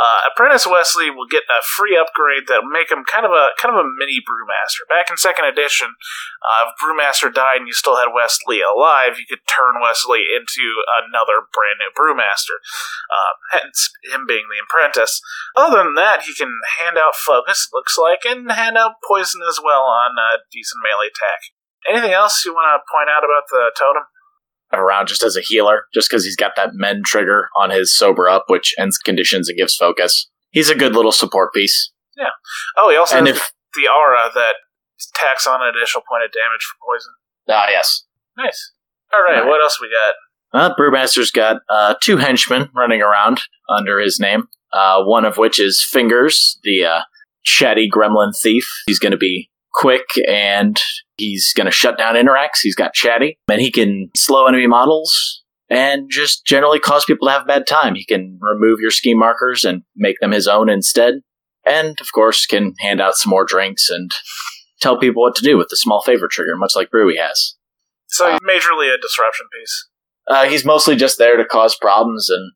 [0.00, 3.52] uh, Apprentice Wesley will get a free upgrade that will make him kind of a
[3.60, 4.88] kind of a mini Brewmaster.
[4.88, 5.92] Back in second edition,
[6.40, 10.80] uh, if Brewmaster died and you still had Wesley alive, you could turn Wesley into
[11.04, 12.64] another brand new Brewmaster.
[13.12, 15.20] Uh, hence him being the apprentice.
[15.54, 16.50] Other than that, he can
[16.80, 21.12] hand out focus, looks like, and hand out poison as well on a decent melee
[21.12, 21.52] attack.
[21.84, 24.08] Anything else you want to point out about the totem?
[24.72, 28.28] Around just as a healer, just because he's got that men trigger on his sober
[28.28, 30.28] up, which ends conditions and gives focus.
[30.50, 31.90] he's a good little support piece.
[32.16, 32.28] Yeah.
[32.76, 34.54] Oh, he also and has if the aura that
[35.14, 37.12] tacks on an additional point of damage for poison.
[37.48, 38.04] ah yes,
[38.36, 38.72] Nice.
[39.12, 39.48] All right, All right.
[39.48, 40.14] what else we got?
[40.52, 44.44] Uh, Brewmaster's got uh, two henchmen running around under his name.
[44.72, 47.00] Uh, one of which is Fingers, the uh,
[47.44, 48.68] chatty gremlin thief.
[48.86, 50.80] He's going to be quick and
[51.16, 52.60] he's going to shut down interacts.
[52.62, 57.32] He's got chatty, and he can slow enemy models and just generally cause people to
[57.32, 57.94] have a bad time.
[57.94, 61.20] He can remove your scheme markers and make them his own instead.
[61.64, 64.10] And of course, can hand out some more drinks and
[64.80, 67.54] tell people what to do with the small favor trigger, much like Brewy has.
[68.08, 69.88] So Uh, majorly a disruption piece.
[70.26, 72.52] Uh, he's mostly just there to cause problems and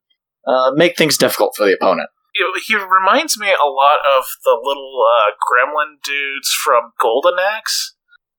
[0.46, 2.08] uh, make things difficult for the opponent.
[2.34, 7.38] You know, He reminds me a lot of the little uh, gremlin dudes from Golden
[7.38, 7.94] Axe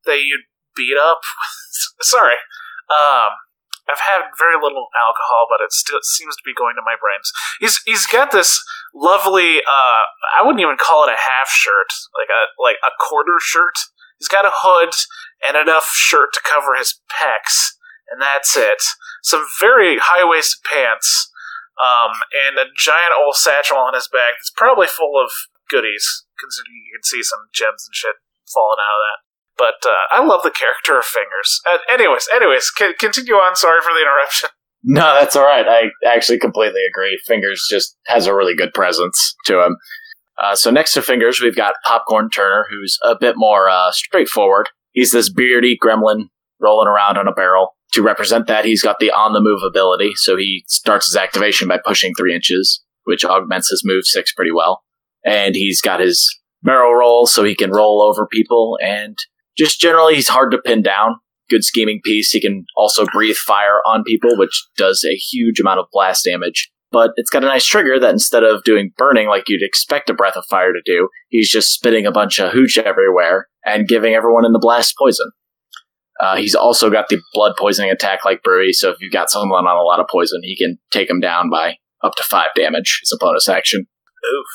[0.05, 0.45] that you'd
[0.75, 1.21] beat up.
[2.01, 2.35] Sorry.
[2.91, 3.31] Um,
[3.89, 7.31] I've had very little alcohol, but it still seems to be going to my brains.
[7.59, 8.61] He's he's got this
[8.93, 9.59] lovely.
[9.59, 10.03] Uh,
[10.37, 13.77] I wouldn't even call it a half shirt, like a like a quarter shirt.
[14.17, 14.93] He's got a hood
[15.45, 17.77] and enough shirt to cover his pecs,
[18.11, 18.81] and that's it.
[19.23, 21.29] Some very high waisted pants,
[21.81, 25.31] um, and a giant old satchel on his back that's probably full of
[25.69, 28.15] goodies, considering you can see some gems and shit
[28.47, 29.19] falling out of that.
[29.57, 31.61] But uh, I love the character of Fingers.
[31.65, 33.55] Uh, anyways, anyways, c- continue on.
[33.55, 34.49] Sorry for the interruption.
[34.87, 35.65] No, that's all right.
[35.67, 37.19] I actually completely agree.
[37.25, 39.77] Fingers just has a really good presence to him.
[40.39, 44.69] Uh, so next to Fingers, we've got Popcorn Turner, who's a bit more uh, straightforward.
[44.91, 46.25] He's this beardy gremlin
[46.61, 47.75] rolling around on a barrel.
[47.95, 51.69] To represent that, he's got the on the move ability, so he starts his activation
[51.69, 54.83] by pushing three inches, which augments his move six pretty well.
[55.23, 56.27] And he's got his
[56.61, 59.17] barrel roll, so he can roll over people, and
[59.57, 61.15] just generally, he's hard to pin down
[61.49, 62.31] good scheming piece.
[62.31, 66.71] He can also breathe fire on people, which does a huge amount of blast damage.
[66.91, 70.13] But it's got a nice trigger that instead of doing burning like you'd expect a
[70.13, 74.13] breath of fire to do, he's just spitting a bunch of hooch everywhere and giving
[74.13, 75.31] everyone in the blast poison.
[76.19, 79.67] Uh, he's also got the blood poisoning attack like Brewy, so if you've got someone
[79.67, 83.01] on a lot of poison, he can take them down by up to five damage
[83.03, 83.87] as a bonus action.
[84.23, 84.51] Oof.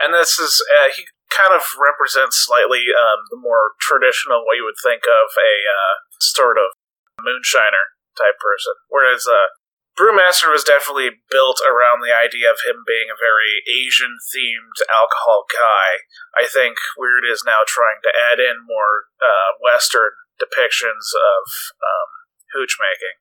[0.00, 4.66] And this is uh, he kind of represents slightly um, the more traditional what you
[4.66, 6.74] would think of a uh, sort of
[7.22, 9.54] moonshiner type person, whereas uh,
[10.00, 15.44] Brewmaster was definitely built around the idea of him being a very Asian themed alcohol
[15.52, 16.08] guy.
[16.32, 21.44] I think Wyrd is now trying to add in more uh, Western depictions of
[21.78, 22.10] um,
[22.56, 23.16] hooch making.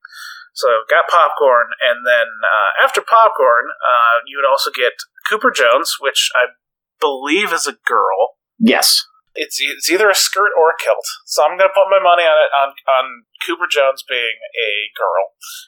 [0.53, 4.93] So got popcorn, and then uh, after popcorn, uh, you would also get
[5.29, 6.55] Cooper Jones, which I
[6.99, 8.39] believe is a girl.
[8.57, 9.05] Yes.
[9.35, 11.05] It's it's either a skirt or a kilt.
[11.25, 13.05] So I'm gonna put my money on it on on
[13.45, 15.23] Cooper Jones being a girl.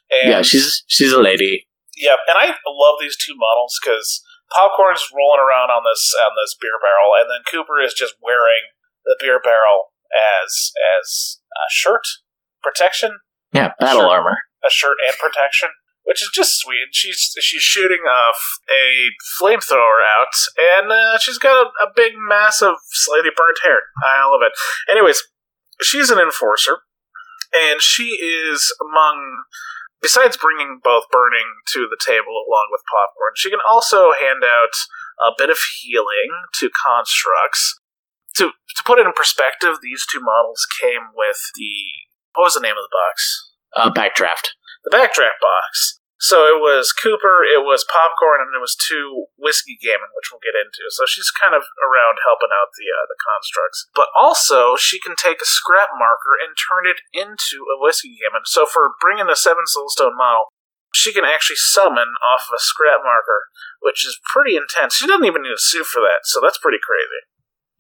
[0.10, 1.70] And yeah, she's she's a lady.
[1.96, 6.58] Yep, and I love these two models because Popcorn's rolling around on this on this
[6.60, 8.76] beer barrel, and then Cooper is just wearing
[9.06, 12.04] the beer barrel as as a shirt
[12.64, 13.20] protection,
[13.54, 14.10] Yeah, battle Sure.
[14.10, 14.38] armor.
[14.64, 15.70] a shirt and protection,
[16.04, 16.82] which is just sweet.
[16.86, 18.40] And She's she's shooting off
[18.70, 19.10] a
[19.40, 23.82] flamethrower out, and uh, she's got a, a big mass of slightly burnt hair.
[24.04, 24.54] I love it.
[24.92, 25.24] Anyways,
[25.82, 26.80] she's an enforcer,
[27.54, 29.44] and she is among.
[30.02, 34.74] Besides bringing both burning to the table along with popcorn, she can also hand out
[35.24, 36.30] a bit of healing
[36.60, 37.80] to constructs.
[38.36, 41.74] To to put it in perspective, these two models came with the
[42.34, 43.52] what was the name of the box?
[43.76, 44.56] Uh, backdraft.
[44.84, 46.00] the backdraft box.
[46.22, 50.44] So it was Cooper, it was Popcorn, and it was two Whiskey Gamin, which we'll
[50.44, 50.86] get into.
[50.94, 53.90] So she's kind of around helping out the uh, the constructs.
[53.98, 58.46] But also, she can take a scrap marker and turn it into a Whiskey Gamin.
[58.46, 60.54] So for bringing the Seven Soulstone model,
[60.94, 63.50] she can actually summon off of a scrap marker,
[63.82, 65.02] which is pretty intense.
[65.02, 67.26] She doesn't even need a suit for that, so that's pretty crazy.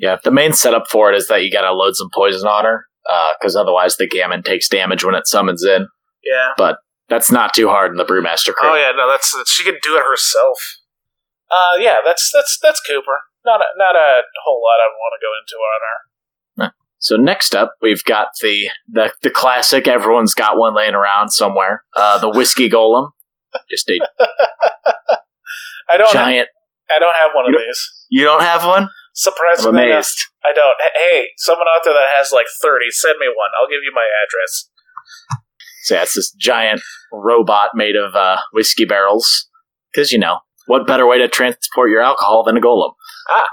[0.02, 2.86] Yeah, the main setup for it is that you gotta load some poison on her,
[3.40, 5.88] because otherwise the gamin takes damage when it summons in.
[6.23, 6.52] Yeah.
[6.57, 8.69] But that's not too hard in the Brewmaster crew.
[8.69, 10.57] Oh yeah, no, that's she can do it herself.
[11.49, 13.19] Uh, yeah, that's that's that's Cooper.
[13.45, 15.98] Not a, not a whole lot I want to go into on her.
[17.02, 19.88] So next up, we've got the, the the classic.
[19.88, 21.84] Everyone's got one laying around somewhere.
[21.95, 23.10] Uh, the whiskey golem,
[23.72, 23.99] just a
[25.90, 26.06] I don't.
[26.06, 26.49] Have, giant.
[26.95, 28.06] I don't have one of these.
[28.10, 28.88] You don't have one?
[29.60, 30.18] I'm amazed.
[30.44, 30.76] I don't.
[30.96, 33.50] Hey, someone out there that has like thirty, send me one.
[33.60, 34.70] I'll give you my address.
[35.84, 36.80] So yeah, it's this giant
[37.12, 39.50] robot made of uh, whiskey barrels.
[39.92, 42.92] Because you know, what better way to transport your alcohol than a golem?
[43.32, 43.48] Ah.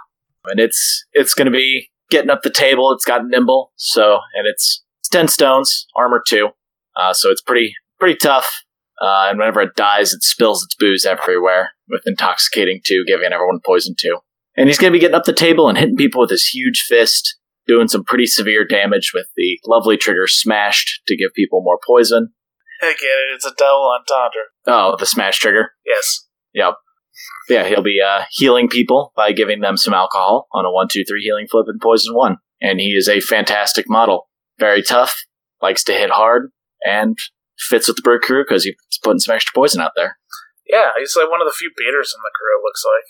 [0.44, 2.92] and it's it's going to be getting up the table.
[2.92, 6.50] It's got nimble, so and it's, it's ten stones, armor two,
[6.96, 8.62] uh, so it's pretty pretty tough.
[9.00, 13.60] Uh, and whenever it dies, it spills its booze everywhere, with intoxicating two, giving everyone
[13.64, 14.18] poison two.
[14.58, 16.84] And he's going to be getting up the table and hitting people with his huge
[16.88, 17.36] fist,
[17.68, 22.30] doing some pretty severe damage with the lovely trigger smashed to give people more poison.
[22.82, 23.34] I get it.
[23.34, 24.42] It's a double entendre.
[24.66, 25.70] Oh, the smash trigger.
[25.86, 26.26] Yes.
[26.54, 26.74] Yep.
[27.48, 31.04] Yeah, he'll be uh, healing people by giving them some alcohol on a one, two,
[31.04, 32.38] three healing flip and poison one.
[32.60, 34.28] And he is a fantastic model.
[34.58, 35.16] Very tough,
[35.62, 36.50] likes to hit hard,
[36.84, 37.16] and
[37.58, 38.74] fits with the bird crew because he's
[39.04, 40.18] putting some extra poison out there.
[40.68, 42.58] Yeah, he's like one of the few beaters in the crew.
[42.58, 43.04] It looks like.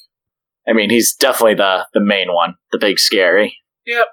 [0.69, 3.57] I mean, he's definitely the the main one, the big scary.
[3.87, 4.07] Yep.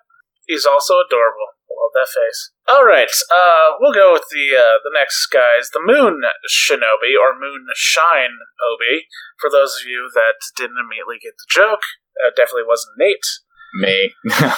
[0.48, 1.52] He's also adorable.
[1.76, 2.52] Love that face.
[2.68, 7.38] All right, uh, we'll go with the uh, the next guys, the Moon Shinobi or
[7.38, 9.06] Moon Shine Obi.
[9.38, 11.84] For those of you that didn't immediately get the joke,
[12.24, 13.28] uh, definitely wasn't Nate.
[13.76, 14.14] Me.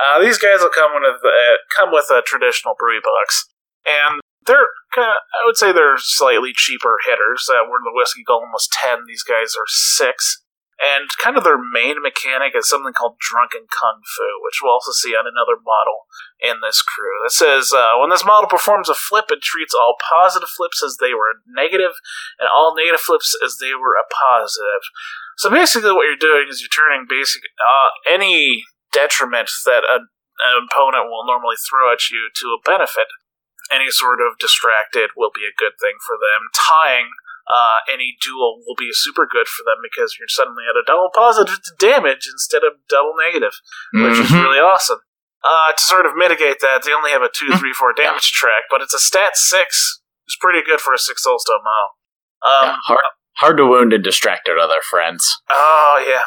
[0.00, 3.44] Uh, these guys will come with uh, come with a traditional brewy box,
[3.84, 7.48] and they're kind of, I would say they're slightly cheaper hitters.
[7.50, 10.42] Uh, where the whiskey golem was ten, these guys are six.
[10.80, 14.96] And kind of their main mechanic is something called Drunken Kung Fu, which we'll also
[14.96, 16.08] see on another model
[16.40, 17.20] in this crew.
[17.20, 20.96] That says uh, when this model performs a flip, it treats all positive flips as
[20.96, 21.92] they were negative,
[22.40, 24.80] and all negative flips as they were a positive.
[25.36, 30.54] So basically, what you're doing is you're turning basic uh, any detriment that a, an
[30.64, 33.12] opponent will normally throw at you to a benefit.
[33.68, 36.48] Any sort of distracted will be a good thing for them.
[36.56, 37.12] Tying
[37.52, 41.10] uh, any duel will be super good for them because you're suddenly at a double
[41.14, 43.52] positive damage instead of double negative,
[43.92, 44.42] which is Mhm.
[44.44, 45.00] really awesome.
[45.42, 47.58] Uh, to sort of mitigate that, they only have a two, Mm-hmm.
[47.58, 50.00] three, four damage track, but it's a stat six.
[50.26, 51.90] It's pretty good for a six soulstone model.
[52.42, 53.00] Um, Yeah, hard,
[53.38, 55.26] hard to wound and distract our other friends.
[55.48, 56.24] Oh yeah.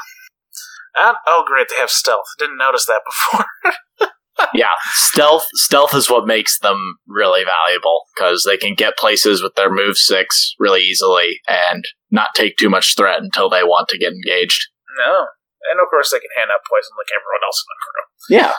[0.95, 2.25] And, oh great, they have stealth.
[2.37, 3.45] Didn't notice that before.
[4.53, 6.77] yeah, stealth stealth is what makes them
[7.07, 12.29] really valuable because they can get places with their move six really easily and not
[12.35, 14.67] take too much threat until they want to get engaged.
[15.05, 15.25] no.
[15.71, 18.37] And of course, they can hand out poison like everyone else in the crew.
[18.37, 18.53] Yeah,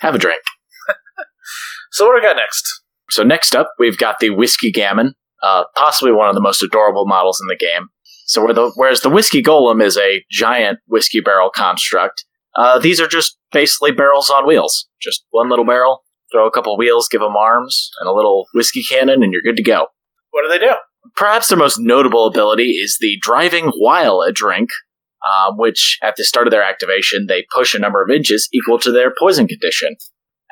[0.00, 0.42] have a drink.
[1.94, 2.82] So what do we got next?
[3.10, 5.12] So next up, we've got the Whiskey Gamin,
[5.44, 7.86] uh, possibly one of the most adorable models in the game.
[8.26, 12.24] So where the, whereas the whiskey golem is a giant whiskey barrel construct,
[12.56, 14.88] uh, these are just basically barrels on wheels.
[15.00, 18.82] Just one little barrel, throw a couple wheels, give them arms, and a little whiskey
[18.82, 19.88] cannon, and you're good to go.
[20.30, 20.72] What do they do?
[21.16, 24.70] Perhaps their most notable ability is the driving while a drink,
[25.24, 28.78] uh, which at the start of their activation, they push a number of inches equal
[28.78, 29.96] to their poison condition.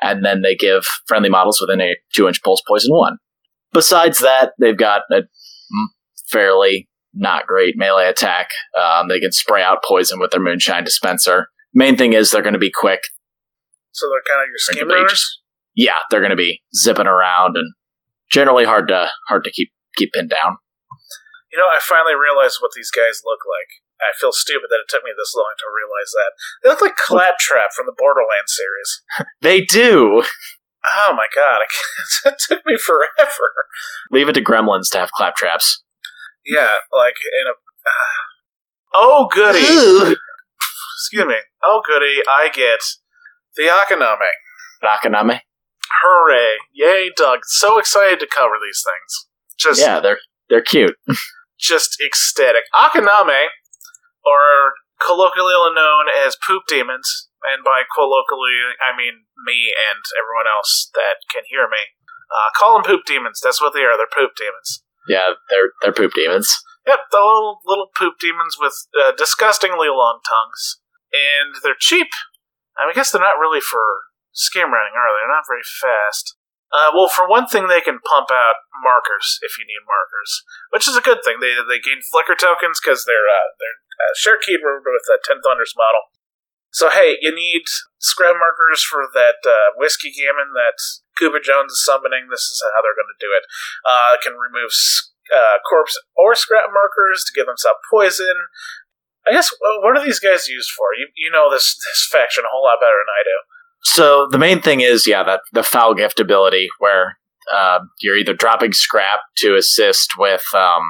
[0.01, 3.17] And then they give friendly models within a two inch pulse poison one.
[3.71, 5.21] Besides that, they've got a
[6.29, 8.49] fairly not great melee attack.
[8.79, 11.47] Um, they can spray out poison with their moonshine dispenser.
[11.73, 13.01] Main thing is they're going to be quick.
[13.91, 15.41] So they're kind of your scheme runners.
[15.75, 17.73] Yeah, they're going to be zipping around and
[18.31, 20.57] generally hard to hard to keep keep pinned down.
[21.51, 23.69] You know, I finally realized what these guys look like.
[24.01, 26.31] I feel stupid that it took me this long to realize that.
[26.61, 29.29] They look like Claptrap from the Borderlands series.
[29.41, 30.23] They do.
[30.95, 31.61] Oh my god,
[32.25, 33.67] it took me forever.
[34.11, 35.83] Leave it to gremlins to have claptraps.
[36.45, 37.53] Yeah, like in a.
[38.93, 40.15] oh goody!
[41.03, 41.35] Excuse me.
[41.61, 42.23] Oh goody!
[42.31, 42.79] I get
[43.57, 44.31] the Akaname.
[44.81, 45.41] Rakaname.
[46.01, 46.55] Hooray!
[46.71, 47.39] Yay, Doug!
[47.43, 49.27] So excited to cover these things.
[49.59, 50.19] Just, Yeah, they're
[50.49, 50.95] they're cute.
[51.59, 52.63] just ecstatic.
[52.73, 53.51] Akaname,
[54.23, 54.73] or
[55.05, 61.19] colloquially known as poop demons, and by colloquially I mean me and everyone else that
[61.29, 61.83] can hear me.
[62.31, 63.41] Uh, call them poop demons.
[63.43, 63.97] That's what they are.
[63.97, 64.83] They're poop demons.
[65.09, 66.63] Yeah, they're they're poop demons.
[66.87, 70.79] Yep, the little little poop demons with uh, disgustingly long tongues,
[71.13, 72.09] and they're cheap.
[72.75, 75.21] I, mean, I guess they're not really for scheme running, are they?
[75.21, 76.35] They're not very fast.
[76.73, 80.41] Uh, well, for one thing, they can pump out markers if you need markers,
[80.73, 81.37] which is a good thing.
[81.37, 85.37] They they gain flicker tokens because they're uh, they're uh, share keyword with the Ten
[85.45, 86.09] Thunders model.
[86.73, 87.69] So hey, you need
[88.01, 90.81] scrap markers for that uh, Whiskey Gamin that
[91.13, 92.33] Cooper Jones is summoning.
[92.33, 93.45] This is how they're going to do it.
[93.85, 94.73] Uh, can remove
[95.29, 98.49] uh, corpse or scrap markers to give themselves poison.
[99.27, 100.87] I guess uh, what are these guys used for?
[100.97, 103.37] You you know this this faction a whole lot better than I do.
[103.83, 107.17] So the main thing is, yeah, that the foul gift ability where
[107.53, 110.81] uh, you're either dropping scrap to assist with um,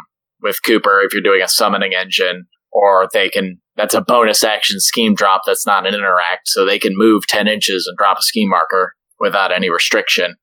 [0.42, 3.60] with Cooper if you're doing a summoning engine, or they can.
[3.76, 5.42] That's a bonus action scheme drop.
[5.48, 8.94] That's not an interact, so they can move ten inches and drop a scheme marker
[9.20, 10.36] without any restriction.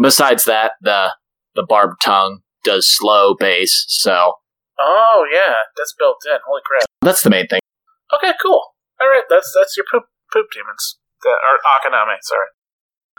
[0.00, 1.14] Besides that, the
[1.54, 4.34] the barbed tongue does slow base, so
[4.78, 6.38] Oh yeah, that's built in.
[6.46, 6.84] Holy crap!
[7.02, 7.60] that's the main thing.
[8.14, 8.74] Okay, cool.
[9.00, 10.98] All right, that's that's your poop poop demons.
[11.22, 12.46] The, or Akaname, sorry.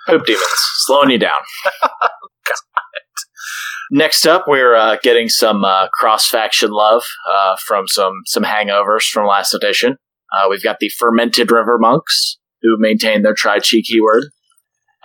[0.08, 1.40] Poop demons slowing you down.
[1.82, 2.56] God.
[3.92, 9.10] Next up, we're uh, getting some uh, cross faction love uh, from some some hangovers
[9.10, 9.98] from last edition.
[10.34, 14.24] Uh, we've got the fermented river monks who maintain their Tri-Chi keyword,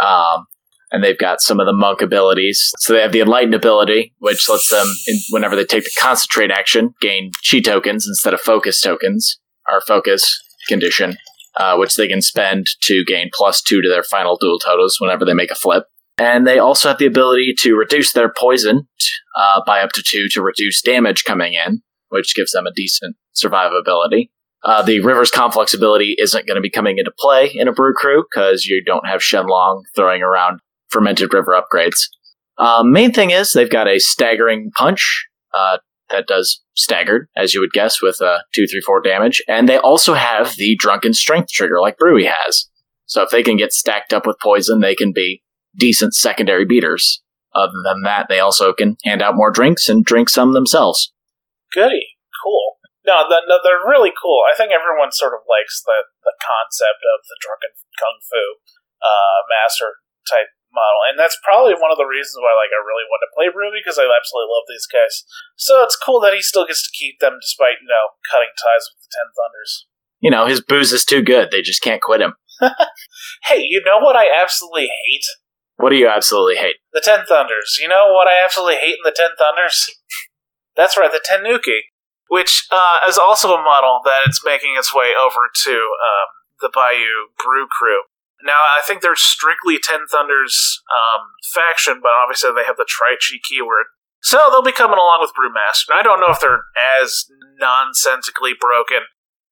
[0.00, 0.46] um,
[0.90, 2.72] and they've got some of the monk abilities.
[2.78, 6.50] So they have the enlightened ability, which lets them, in, whenever they take the concentrate
[6.50, 9.38] action, gain chi tokens instead of focus tokens,
[9.70, 10.38] or focus
[10.68, 11.16] condition,
[11.58, 15.24] uh, which they can spend to gain plus two to their final duel totals whenever
[15.24, 15.84] they make a flip.
[16.16, 18.88] And they also have the ability to reduce their poison
[19.36, 23.16] uh, by up to two to reduce damage coming in, which gives them a decent
[23.36, 24.30] survivability.
[24.64, 27.94] Uh, the River's Conflux ability isn't going to be coming into play in a Brew
[27.94, 30.58] Crew because you don't have Shenlong throwing around
[30.90, 32.08] fermented river upgrades.
[32.58, 35.78] Uh, main thing is they've got a staggering punch uh,
[36.10, 39.78] that does staggered, as you would guess, with uh, two, three, four damage, and they
[39.78, 42.68] also have the drunken strength trigger like Brewy has.
[43.06, 45.42] So if they can get stacked up with poison, they can be
[45.76, 47.22] decent secondary beaters.
[47.54, 51.12] Other than that, they also can hand out more drinks and drink some themselves.
[51.72, 52.76] Goody, cool.
[53.06, 54.44] No, the, no, they're really cool.
[54.44, 58.44] I think everyone sort of likes the the concept of the drunken kung fu
[59.00, 63.06] uh, master type model, and that's probably one of the reasons why like I really
[63.08, 65.24] want to play Ruby because I absolutely love these guys.
[65.56, 68.88] So it's cool that he still gets to keep them despite you know cutting ties
[68.88, 69.88] with the Ten Thunders.
[70.18, 72.34] You know, his booze is too good; they just can't quit him.
[73.48, 75.26] hey, you know what I absolutely hate?
[75.78, 76.76] What do you absolutely hate?
[76.92, 77.78] The Ten Thunders.
[77.80, 79.94] You know what I absolutely hate in the Ten Thunders?
[80.76, 81.90] That's right, the Tanuki,
[82.28, 86.28] which uh, is also a model that it's making its way over to um,
[86.60, 88.02] the Bayou Brew Crew.
[88.42, 93.38] Now, I think they're strictly Ten Thunders um, faction, but obviously they have the Tri-Chi
[93.48, 93.86] keyword.
[94.22, 95.94] So they'll be coming along with Brewmaster.
[95.94, 96.64] I don't know if they're
[97.02, 97.24] as
[97.60, 99.06] nonsensically broken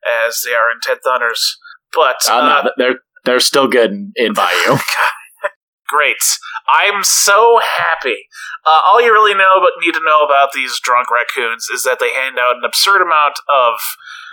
[0.07, 1.59] as they are in Ten Thunders,
[1.95, 4.79] but Oh, uh, no, they're they're still good in, in Bayou.
[5.89, 6.17] Great.
[6.69, 8.27] I'm so happy.
[8.65, 11.99] Uh, all you really know but need to know about these drunk raccoons is that
[12.01, 13.75] they hand out an absurd amount of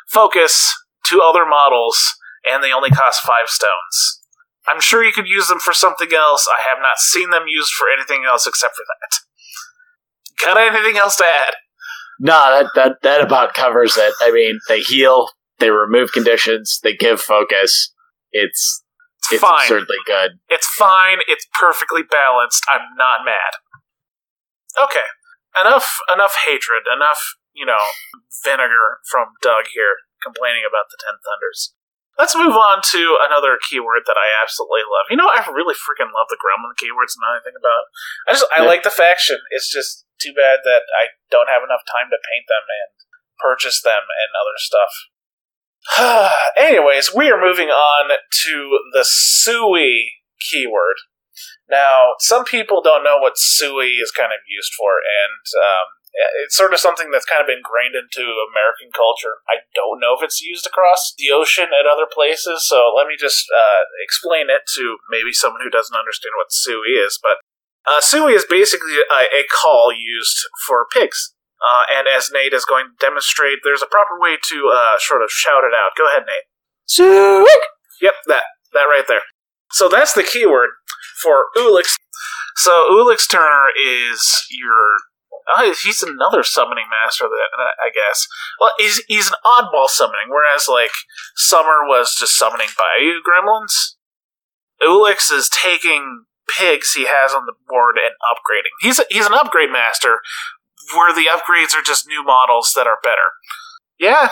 [0.10, 0.68] focus
[1.06, 2.00] to other models,
[2.50, 4.22] and they only cost five stones.
[4.68, 6.48] I'm sure you could use them for something else.
[6.50, 9.20] I have not seen them used for anything else except for that.
[10.46, 11.56] Got anything else to add?
[12.20, 12.34] no,
[12.64, 14.14] that, that that about covers it.
[14.22, 15.30] I mean, they heal,
[15.60, 17.92] they remove conditions, they give focus.
[18.32, 18.84] It's
[19.32, 19.62] It's, it's fine.
[19.64, 20.32] absurdly good.
[20.50, 21.20] It's fine.
[21.28, 22.64] It's perfectly balanced.
[22.70, 23.60] I'm not mad.
[24.82, 25.06] Okay,
[25.60, 26.84] enough enough hatred.
[26.94, 27.82] Enough, you know,
[28.44, 31.74] vinegar from Doug here complaining about the Ten Thunders.
[32.18, 35.10] Let's move on to another keyword that I absolutely love.
[35.10, 37.18] You know, I really freaking love the Gremlin keywords.
[37.18, 37.90] Not anything about.
[38.28, 38.70] I just I Yeah.
[38.70, 39.40] like the faction.
[39.50, 42.92] It's just too bad that I don't have enough time to paint them and
[43.42, 44.94] purchase them and other stuff.
[46.58, 48.10] Anyways, we are moving on
[48.46, 50.96] to the Sooey keyword.
[51.70, 55.88] Now, some people don't know what Sooey is kind of used for, and um,
[56.46, 59.42] it's sort of something that's kind of ingrained into American culture.
[59.50, 63.18] I don't know if it's used across the ocean at other places, so let me
[63.18, 67.18] just uh, explain it to maybe someone who doesn't understand what Sooey is.
[67.18, 67.42] But
[67.90, 70.38] uh, Sooey is basically a, a call used
[70.68, 71.34] for pigs.
[71.64, 75.24] Uh, and as Nate is going to demonstrate, there's a proper way to uh, sort
[75.24, 75.96] of shout it out.
[75.98, 76.46] Go ahead, Nate.
[76.86, 77.48] Sooey!
[78.02, 79.22] Yep, that that right there.
[79.72, 80.70] So that's the keyword
[81.22, 81.96] for Ulix.
[82.58, 84.22] So Ulix Turner is
[84.52, 84.98] your.
[85.48, 87.50] Uh, he's another summoning master, that
[87.84, 88.28] I guess.
[88.60, 90.92] Well, he's he's an oddball summoning, whereas like
[91.36, 93.96] Som'er was just summoning Bayou gremlins.
[94.82, 96.26] Ulix is taking
[96.58, 98.76] pigs he has on the board and upgrading.
[98.82, 100.20] He's a, he's an upgrade master,
[100.96, 103.32] where the upgrades are just new models that are better.
[104.00, 104.30] Yeah,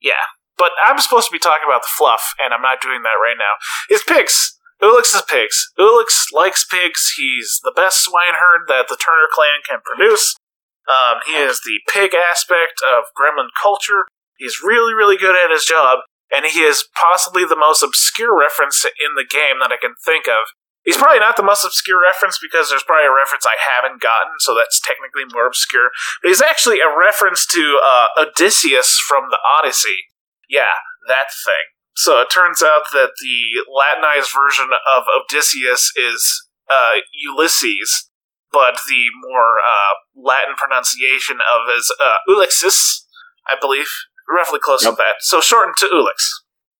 [0.00, 0.34] yeah.
[0.56, 3.36] But I'm supposed to be talking about the fluff, and I'm not doing that right
[3.38, 3.54] now.
[3.88, 4.57] It's pigs.
[4.82, 5.72] Ulix is pigs.
[5.78, 7.14] Ulix likes pigs.
[7.16, 10.36] He's the best swineherd that the Turner clan can produce.
[10.88, 14.06] Um, he is the pig aspect of gremlin culture.
[14.38, 16.00] He's really, really good at his job,
[16.30, 20.26] and he is possibly the most obscure reference in the game that I can think
[20.28, 20.54] of.
[20.84, 24.38] He's probably not the most obscure reference because there's probably a reference I haven't gotten,
[24.38, 25.90] so that's technically more obscure.
[26.22, 30.08] But he's actually a reference to uh, Odysseus from the Odyssey.
[30.48, 31.77] Yeah, that thing.
[31.98, 38.08] So it turns out that the Latinized version of Odysseus is uh, Ulysses,
[38.52, 43.02] but the more uh, Latin pronunciation of is uh, Ulixis,
[43.50, 43.90] I believe,
[44.30, 44.92] roughly close Yep.
[44.92, 45.14] to that.
[45.20, 46.22] So shortened to Ulix.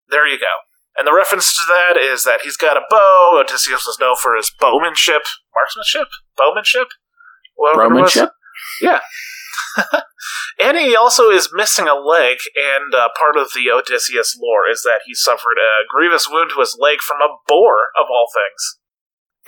[0.09, 0.55] There you go.
[0.97, 3.43] And the reference to that is that he's got a bow.
[3.43, 5.23] Odysseus was known for his bowmanship,
[5.55, 6.89] marksmanship, bowmanship,
[7.57, 8.15] whatever it was.
[8.15, 8.31] Romanship?
[8.83, 9.01] And
[10.89, 15.01] he also is missing a leg, and uh, part of the Odysseus lore is that
[15.07, 18.79] he suffered a grievous wound to his leg from a boar, of all things.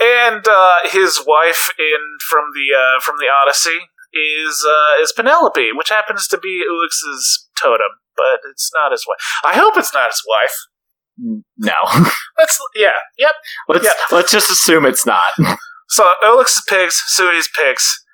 [0.00, 5.70] And uh, his wife in from the uh, from the Odyssey is uh, is Penelope,
[5.74, 9.18] which happens to be Ulix's totem, but it's not his wife.
[9.44, 10.56] I hope it's not his wife.
[11.58, 11.72] No.
[12.38, 13.32] Let's yeah, yep.
[13.68, 14.16] let's Yeah.
[14.16, 15.32] let's just assume it's not.
[15.90, 18.04] So Ulix's pigs, Sooey's pigs.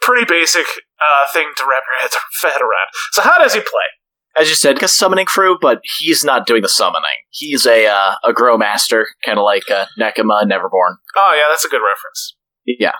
[0.00, 0.64] Pretty basic
[1.00, 2.00] uh, thing to wrap your
[2.52, 2.88] head, around.
[3.12, 3.88] So how does he play?
[4.36, 7.08] As you said, a summoning crew, but he's not doing the summoning.
[7.30, 10.96] He's a uh, a grow master, kind of like uh, Nekima and Neverborn.
[11.16, 12.36] Oh yeah, that's a good reference.
[12.66, 12.92] Yeah.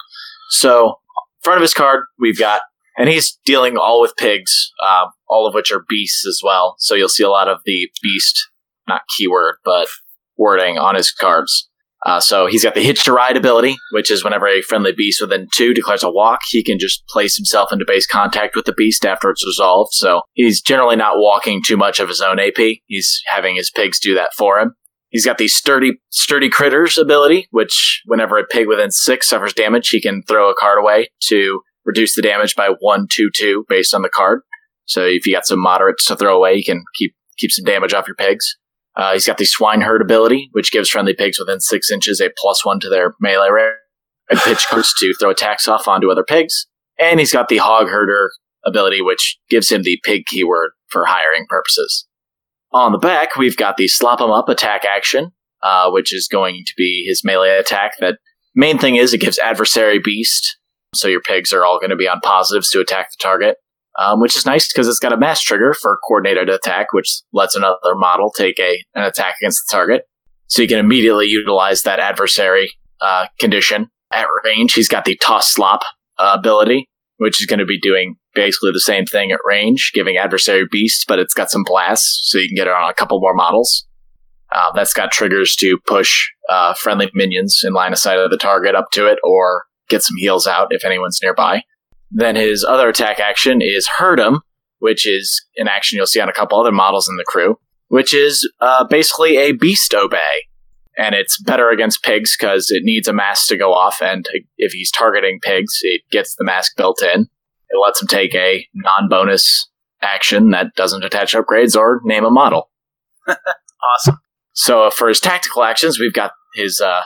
[0.49, 1.01] So,
[1.43, 2.63] front of his card, we've got,
[2.97, 6.77] and he's dealing all with pigs, uh, all of which are beasts as well.
[6.79, 8.49] So you'll see a lot of the beast,
[8.89, 9.89] not keyword, but
[10.37, 11.69] wording on his cards.
[12.07, 15.21] Uh, so he's got the hitch to ride ability, which is whenever a friendly beast
[15.21, 18.73] within two declares a walk, he can just place himself into base contact with the
[18.73, 19.93] beast after it's resolved.
[19.93, 22.79] So he's generally not walking too much of his own AP.
[22.87, 24.77] He's having his pigs do that for him.
[25.09, 29.89] He's got the sturdy sturdy critters ability, which whenever a pig within six suffers damage,
[29.89, 33.95] he can throw a card away to reduce the damage by one, two, two based
[33.95, 34.43] on the card.
[34.85, 37.95] So if you got some moderates to throw away, you can keep keep some damage
[37.95, 38.57] off your pigs.
[38.97, 42.65] Uh, he's got the swineherd ability, which gives friendly pigs within six inches a plus
[42.65, 43.75] one to their melee rate
[44.31, 46.67] and pitch cards to throw attacks off onto other pigs.
[46.99, 48.31] And he's got the hog herder
[48.65, 52.07] ability, which gives him the pig keyword for hiring purposes.
[52.73, 55.33] On the back, we've got the slop slop 'em up attack action,
[55.63, 57.93] uh, which is going to be his melee attack.
[58.01, 58.19] That
[58.55, 60.59] main thing is it gives adversary beast,
[60.95, 63.59] so your pigs are all going to be on positives to attack the target,
[63.99, 67.55] um, which is nice because it's got a mass trigger for coordinated attack, which lets
[67.55, 70.03] another model take a an attack against the target.
[70.49, 74.75] So you can immediately utilize that adversary uh, condition at range.
[74.75, 75.83] He's got the toss slop
[76.19, 80.17] uh, ability, which is going to be doing basically the same thing at range, giving
[80.17, 83.19] adversary beasts, but it's got some blasts, so you can get it on a couple
[83.21, 83.87] more models.
[84.55, 88.37] Uh, that's got triggers to push uh, friendly minions in line of sight of the
[88.37, 91.63] target up to it, or get some heals out if anyone's nearby.
[92.11, 94.41] Then his other attack action is Hurt Him,
[94.79, 97.59] which is an action you'll see on a couple other models in the crew,
[97.89, 100.47] which is uh, basically a beast obey.
[100.99, 104.27] And it's better against pigs because it needs a mask to go off, and
[104.57, 107.29] if he's targeting pigs, it gets the mask built in.
[107.69, 109.69] It lets him take a non bonus
[110.01, 112.71] action that doesn't attach upgrades or name a model.
[113.95, 114.19] Awesome.
[114.53, 117.03] So for his tactical actions, we've got his uh,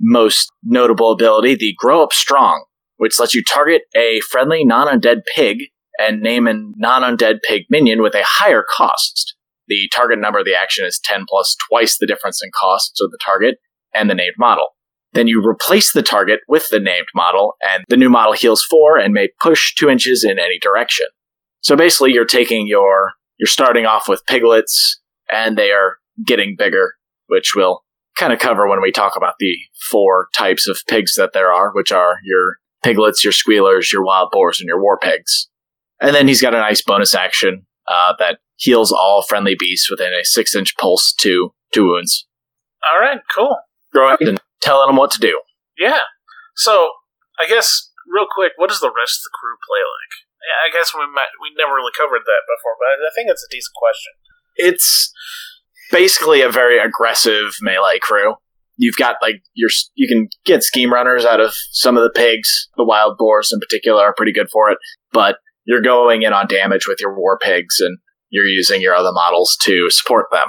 [0.00, 2.64] most notable ability, the Grow Up Strong,
[2.96, 5.64] which lets you target a friendly non-undead pig
[5.98, 9.36] and name a non-undead pig minion with a higher cost.
[9.68, 13.10] The target number of the action is 10 plus twice the difference in costs of
[13.10, 13.56] the target
[13.94, 14.68] and the named model.
[15.12, 18.98] Then you replace the target with the named model, and the new model heals 4
[18.98, 21.06] and may push 2 inches in any direction.
[21.60, 25.00] So basically, you're taking your, you're starting off with piglets,
[25.32, 26.94] and they are getting bigger,
[27.28, 27.82] which we'll
[28.16, 29.56] kind of cover when we talk about the
[29.88, 34.28] four types of pigs that there are, which are your piglets, your squealers, your wild
[34.30, 35.48] boars, and your war pigs.
[36.00, 40.12] And then he's got a nice bonus action uh, that heals all friendly beasts within
[40.12, 42.26] a six inch pulse to two wounds.
[42.86, 43.56] All right, cool.
[43.92, 45.40] Go ahead and telling them what to do.
[45.78, 46.04] Yeah.
[46.56, 46.90] So
[47.40, 50.14] I guess real quick, what does the rest of the crew play like?
[50.44, 53.42] Yeah, I guess we might, we never really covered that before, but I think it's
[53.42, 54.12] a decent question.
[54.56, 55.12] It's
[55.90, 58.34] basically a very aggressive melee crew.
[58.76, 62.68] You've got like your you can get scheme runners out of some of the pigs.
[62.76, 64.78] The wild boars in particular are pretty good for it,
[65.12, 67.98] but you're going in on damage with your war pigs and
[68.30, 70.48] you're using your other models to support them.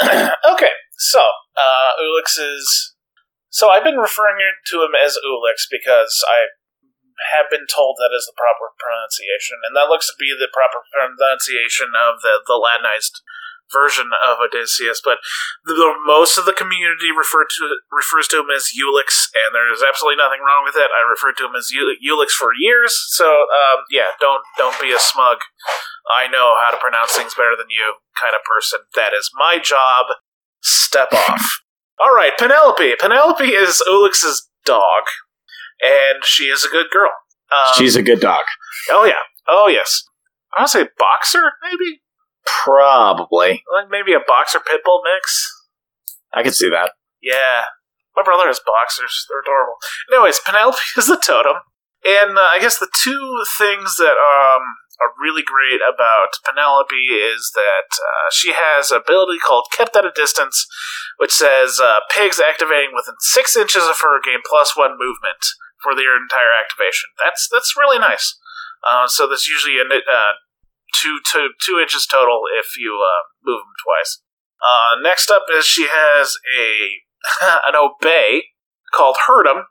[0.02, 1.20] okay, so
[1.56, 2.94] uh, Ulix is.
[3.48, 4.36] So I've been referring
[4.66, 6.50] to him as Ulix because I
[7.32, 10.82] have been told that is the proper pronunciation, and that looks to be the proper
[10.90, 13.22] pronunciation of the, the Latinized
[13.72, 15.00] version of Odysseus.
[15.04, 15.18] But
[15.64, 17.62] the, the- most of the community refer to
[17.92, 20.90] refers to him as Ulix, and there's absolutely nothing wrong with it.
[20.90, 24.92] I referred to him as U- Ulix for years, so um, yeah, don't don't be
[24.92, 25.38] a smug.
[26.10, 28.80] I know how to pronounce things better than you kind of person.
[28.94, 30.06] That is my job.
[30.62, 31.60] Step off.
[32.00, 32.94] All right, Penelope.
[33.00, 35.04] Penelope is Ulix's dog,
[35.82, 37.10] and she is a good girl.
[37.52, 38.40] Um, She's a good dog.
[38.90, 40.02] oh yeah, oh yes.
[40.56, 42.00] I want to say boxer, maybe
[42.46, 43.62] Probably.
[43.72, 45.50] like maybe a boxer pit bull mix.
[46.32, 46.92] I could see that.
[47.22, 47.62] Yeah,
[48.16, 49.26] my brother has boxers.
[49.28, 49.76] They're adorable.
[50.12, 51.62] Anyways, Penelope is the totem,
[52.04, 54.62] and uh, I guess the two things that um
[55.02, 60.06] are really great about Penelope is that uh, she has an ability called Kept at
[60.06, 60.66] a Distance,
[61.18, 65.42] which says uh, pigs activating within six inches of her gain plus one movement
[65.82, 67.10] for their entire activation.
[67.22, 68.38] That's that's really nice.
[68.86, 70.34] Uh, so there's usually a uh,
[71.00, 74.20] two, two, two inches total if you uh, move them twice.
[74.64, 77.02] Uh, next up is she has a
[77.66, 78.44] an obey
[78.94, 79.64] called Herdem,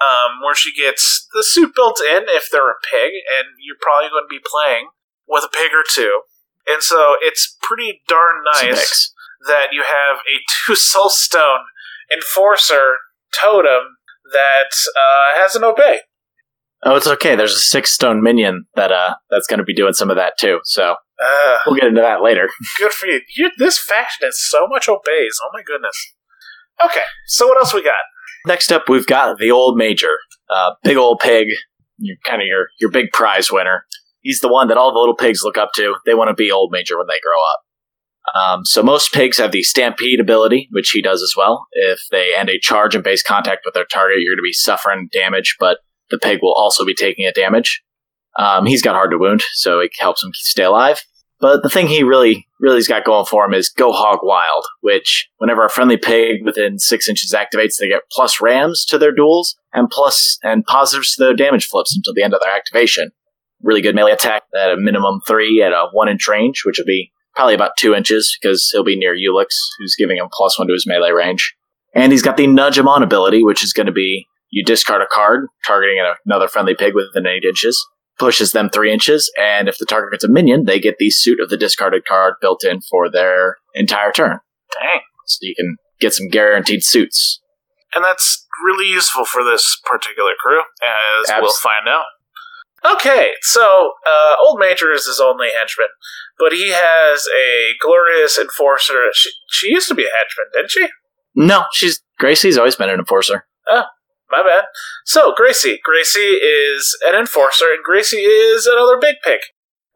[0.00, 4.10] um, where she gets the suit built in if they're a pig, and you're probably
[4.10, 4.88] going to be playing
[5.26, 6.22] with a pig or two.
[6.66, 9.12] And so it's pretty darn nice
[9.46, 11.64] that you have a two soul stone
[12.12, 12.96] enforcer
[13.40, 13.96] totem
[14.32, 16.00] that uh, has an obey.
[16.84, 17.34] Oh, it's okay.
[17.36, 20.34] There's a six stone minion that uh that's going to be doing some of that
[20.38, 20.60] too.
[20.64, 22.48] So Uh, we'll get into that later.
[22.78, 23.20] good for you.
[23.36, 23.50] you.
[23.58, 25.36] This faction has so much obeys.
[25.42, 26.14] Oh my goodness.
[26.84, 27.94] Okay, so what else we got?
[28.46, 30.14] Next up, we've got the old major,
[30.48, 31.48] uh, big old pig.
[31.98, 33.84] You're kind of your your big prize winner.
[34.20, 35.96] He's the one that all the little pigs look up to.
[36.06, 37.60] They want to be old major when they grow up.
[38.40, 41.66] Um, so most pigs have the stampede ability, which he does as well.
[41.72, 44.52] If they end a charge in base contact with their target, you're going to be
[44.52, 45.78] suffering damage, but
[46.10, 47.82] the pig will also be taking a damage.
[48.38, 51.00] Um, he's got hard to wound, so it helps him stay alive.
[51.40, 55.28] But the thing he really, really's got going for him is go hog wild, which
[55.38, 59.56] whenever a friendly pig within six inches activates, they get plus rams to their duels
[59.72, 63.10] and plus and positives to their damage flips until the end of their activation.
[63.62, 66.86] Really good melee attack at a minimum three at a one inch range, which would
[66.86, 70.66] be probably about two inches because he'll be near Ulix, who's giving him plus one
[70.68, 71.54] to his melee range.
[71.94, 75.02] And he's got the nudge him on ability, which is going to be you discard
[75.02, 77.86] a card targeting another friendly pig within eight inches
[78.18, 81.40] pushes them three inches, and if the target gets a minion, they get the suit
[81.40, 84.38] of the discarded card built in for their entire turn.
[84.72, 85.00] Dang.
[85.26, 87.40] So you can get some guaranteed suits.
[87.94, 92.04] And that's really useful for this particular crew, as we'll find out.
[92.94, 95.88] Okay, so uh, Old Major is his only henchman,
[96.38, 99.08] but he has a glorious enforcer.
[99.14, 100.88] She, she used to be a henchman, didn't she?
[101.34, 103.46] No, she's Gracie's always been an enforcer.
[104.30, 104.64] My bad.
[105.04, 105.78] So, Gracie.
[105.82, 109.40] Gracie is an enforcer, and Gracie is another big pig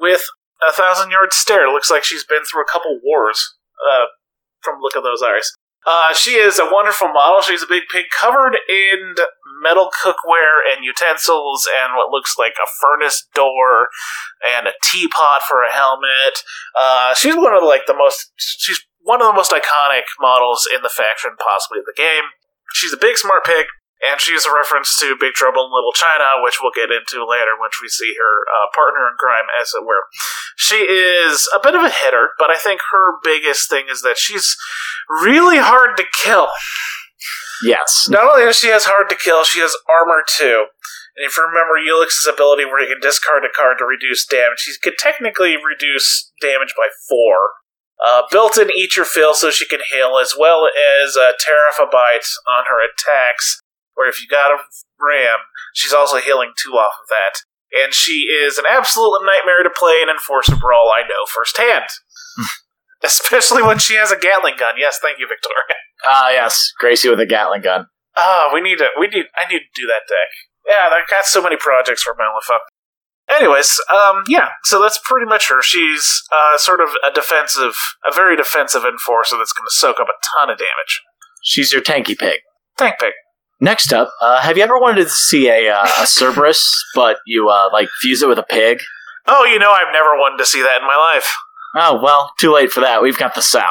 [0.00, 0.22] with
[0.66, 1.68] a thousand yard stare.
[1.68, 3.56] Looks like she's been through a couple wars
[3.90, 4.06] uh,
[4.62, 5.52] from look of those eyes.
[5.84, 7.42] Uh, she is a wonderful model.
[7.42, 9.14] She's a big pig covered in
[9.62, 13.88] metal cookware and utensils and what looks like a furnace door
[14.56, 16.38] and a teapot for a helmet.
[16.78, 18.32] Uh, she's one of like the most.
[18.36, 22.30] She's one of the most iconic models in the faction, possibly of the game.
[22.72, 23.66] She's a big smart pig.
[24.02, 27.22] And she is a reference to Big Trouble in Little China, which we'll get into
[27.22, 30.10] later once we see her uh, partner in crime, as it were.
[30.56, 34.18] She is a bit of a hitter, but I think her biggest thing is that
[34.18, 34.56] she's
[35.08, 36.48] really hard to kill.
[37.62, 38.08] Yes.
[38.10, 40.66] Not only does she has hard to kill, she has armor too.
[41.16, 44.64] And if you remember Ulix's ability where he can discard a card to reduce damage,
[44.66, 47.62] he could technically reduce damage by four.
[48.04, 51.30] Uh, built in Eat Your Fill so she can heal, as well as uh,
[51.78, 53.61] Bite on her attacks,
[53.94, 54.58] where if you got a
[55.00, 55.38] ram,
[55.74, 57.42] she's also healing two off of that.
[57.72, 61.86] And she is an absolute nightmare to play in Enforcer Brawl, I know firsthand.
[63.02, 64.74] Especially when she has a Gatling gun.
[64.78, 65.80] Yes, thank you, Victoria.
[66.04, 66.70] Ah, yes.
[66.78, 67.86] Gracie with a Gatling gun.
[68.16, 68.88] Ah, we need to.
[68.98, 69.24] We need.
[69.36, 70.28] I need to do that deck.
[70.68, 72.58] Yeah, I've got so many projects for Malifaux.
[73.30, 74.48] Anyways, um, yeah.
[74.64, 75.62] So that's pretty much her.
[75.62, 80.08] She's uh, sort of a defensive, a very defensive enforcer that's going to soak up
[80.08, 81.00] a ton of damage.
[81.42, 82.40] She's your tanky pig.
[82.76, 83.12] Tank pig.
[83.62, 86.60] Next up, uh, have you ever wanted to see a, uh, a Cerberus,
[86.96, 88.80] but you uh, like fuse it with a pig?
[89.28, 91.32] Oh, you know, I've never wanted to see that in my life.
[91.76, 93.02] Oh well, too late for that.
[93.02, 93.62] We've got the sow.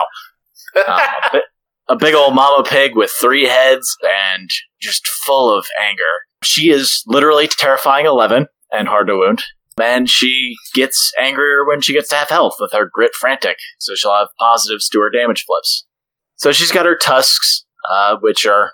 [0.88, 1.42] Um,
[1.90, 6.02] a, big old mama pig with three heads and just full of anger.
[6.42, 9.44] She is literally terrifying 11 and hard to wound.
[9.78, 13.96] And she gets angrier when she gets to have health with her grit frantic, so
[13.96, 15.86] she'll have positives to her damage flips.
[16.38, 18.72] So she's got her tusks, uh, which are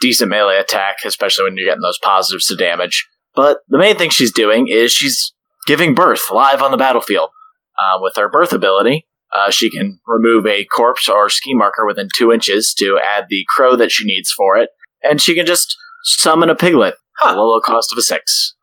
[0.00, 3.06] decent melee attack, especially when you're getting those positives to damage.
[3.34, 5.32] But the main thing she's doing is she's
[5.66, 7.30] giving birth live on the battlefield.
[7.78, 12.08] Uh, with her birth ability, uh, she can remove a corpse or scheme marker within
[12.16, 14.70] two inches to add the crow that she needs for it,
[15.04, 16.94] and she can just summon a piglet
[17.24, 18.54] at a low cost of a six.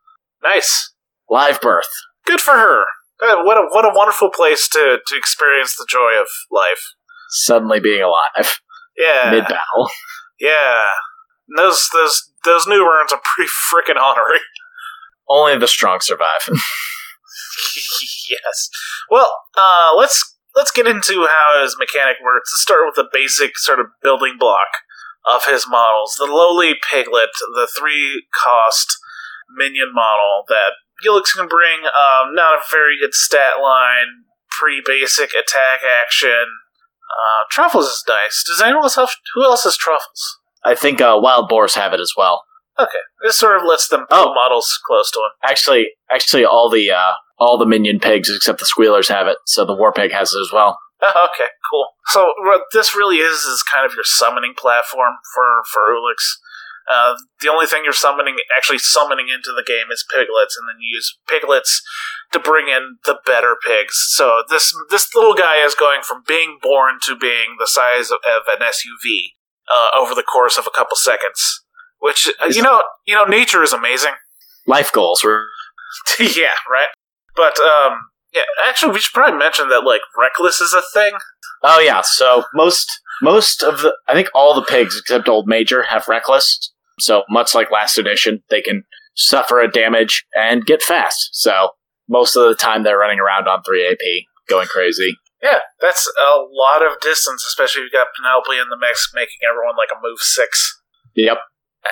[0.42, 0.92] Nice.
[1.30, 1.88] Live birth.
[2.26, 2.82] Good for her.
[3.22, 6.82] Uh, What a what a wonderful place to to experience the joy of life.
[7.30, 8.58] Suddenly being alive
[8.98, 9.30] Yeah.
[9.30, 9.88] mid battle.
[10.38, 10.84] Yeah.
[11.48, 14.40] And Those those those new urns are pretty freaking honorary.
[15.28, 16.48] Only the strong survive.
[18.30, 18.70] yes.
[19.10, 22.50] Well, uh, let's let's get into how his mechanic works.
[22.52, 24.68] Let's start with the basic sort of building block
[25.26, 26.16] of his models.
[26.18, 28.96] The lowly piglet, the three cost
[29.56, 30.72] minion model that
[31.06, 31.80] Ulix can bring.
[31.84, 34.24] Um, not a very good stat line.
[34.58, 36.46] Pretty basic attack action.
[37.06, 38.42] Uh, Truffles is nice.
[38.46, 39.10] Does anyone else have?
[39.34, 40.40] Who else has Truffles?
[40.66, 42.42] I think uh, wild boars have it as well.
[42.78, 44.34] Okay, this sort of lets them Oh.
[44.34, 45.30] models close to him.
[45.42, 49.38] Actually, actually, all the uh, all the minion pigs except the squealers have it.
[49.46, 50.78] So the war pig has it as well.
[51.02, 51.86] Oh, okay, cool.
[52.06, 56.36] So what this really is is kind of your summoning platform for for Ulix.
[56.88, 60.76] Uh, the only thing you're summoning, actually summoning into the game, is piglets, and then
[60.80, 61.82] you use piglets
[62.32, 64.06] to bring in the better pigs.
[64.10, 68.18] So this this little guy is going from being born to being the size of,
[68.24, 69.34] of an SUV
[69.70, 71.62] uh, over the course of a couple seconds.
[71.98, 74.12] Which uh, you know, you know, nature is amazing.
[74.66, 75.46] Life goals were
[76.18, 76.88] yeah, right.
[77.34, 78.00] But um,
[78.34, 81.12] yeah, actually, we should probably mention that like reckless is a thing.
[81.62, 82.88] Oh yeah, so most
[83.22, 86.72] most of the I think all the pigs except Old Major have reckless.
[86.98, 91.30] So much like last edition, they can suffer a damage and get fast.
[91.32, 91.70] So
[92.08, 93.98] most of the time they're running around on 3 AP,
[94.48, 95.16] going crazy.
[95.42, 99.44] Yeah, that's a lot of distance, especially if you've got Penelope in the mix, making
[99.48, 100.80] everyone like a move six.
[101.14, 101.38] Yep.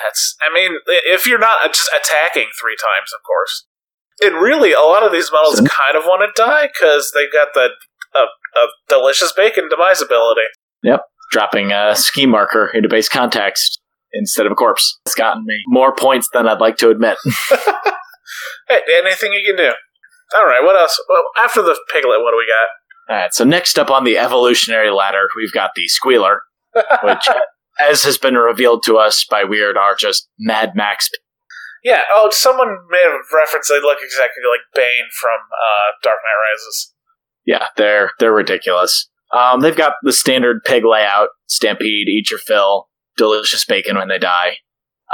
[0.03, 3.65] That's, I mean, if you're not just attacking three times, of course.
[4.21, 7.49] And really, a lot of these models kind of want to die because they got
[7.53, 7.69] the
[8.15, 10.47] a, a delicious bacon demise ability.
[10.83, 11.01] Yep,
[11.31, 13.79] dropping a scheme marker into base context
[14.13, 14.99] instead of a corpse.
[15.05, 17.17] It's gotten me more points than I'd like to admit.
[18.67, 19.71] Hey, anything you can do.
[20.35, 20.99] All right, what else?
[21.07, 22.67] Well, after the piglet, what do we got?
[23.09, 26.41] Alright, so next up on the evolutionary ladder, we've got the Squealer,
[27.03, 27.27] which,
[27.79, 31.09] as has been revealed to us by Wyrd, are just Mad Max.
[31.83, 32.01] Yeah.
[32.11, 36.93] Oh, someone may have referenced they look exactly like Bane from uh, Dark Knight Rises.
[37.45, 39.07] Yeah, they're they're ridiculous.
[39.31, 44.17] Um, they've got the standard pig layout: stampede, eat your fill, delicious bacon when they
[44.17, 44.57] die.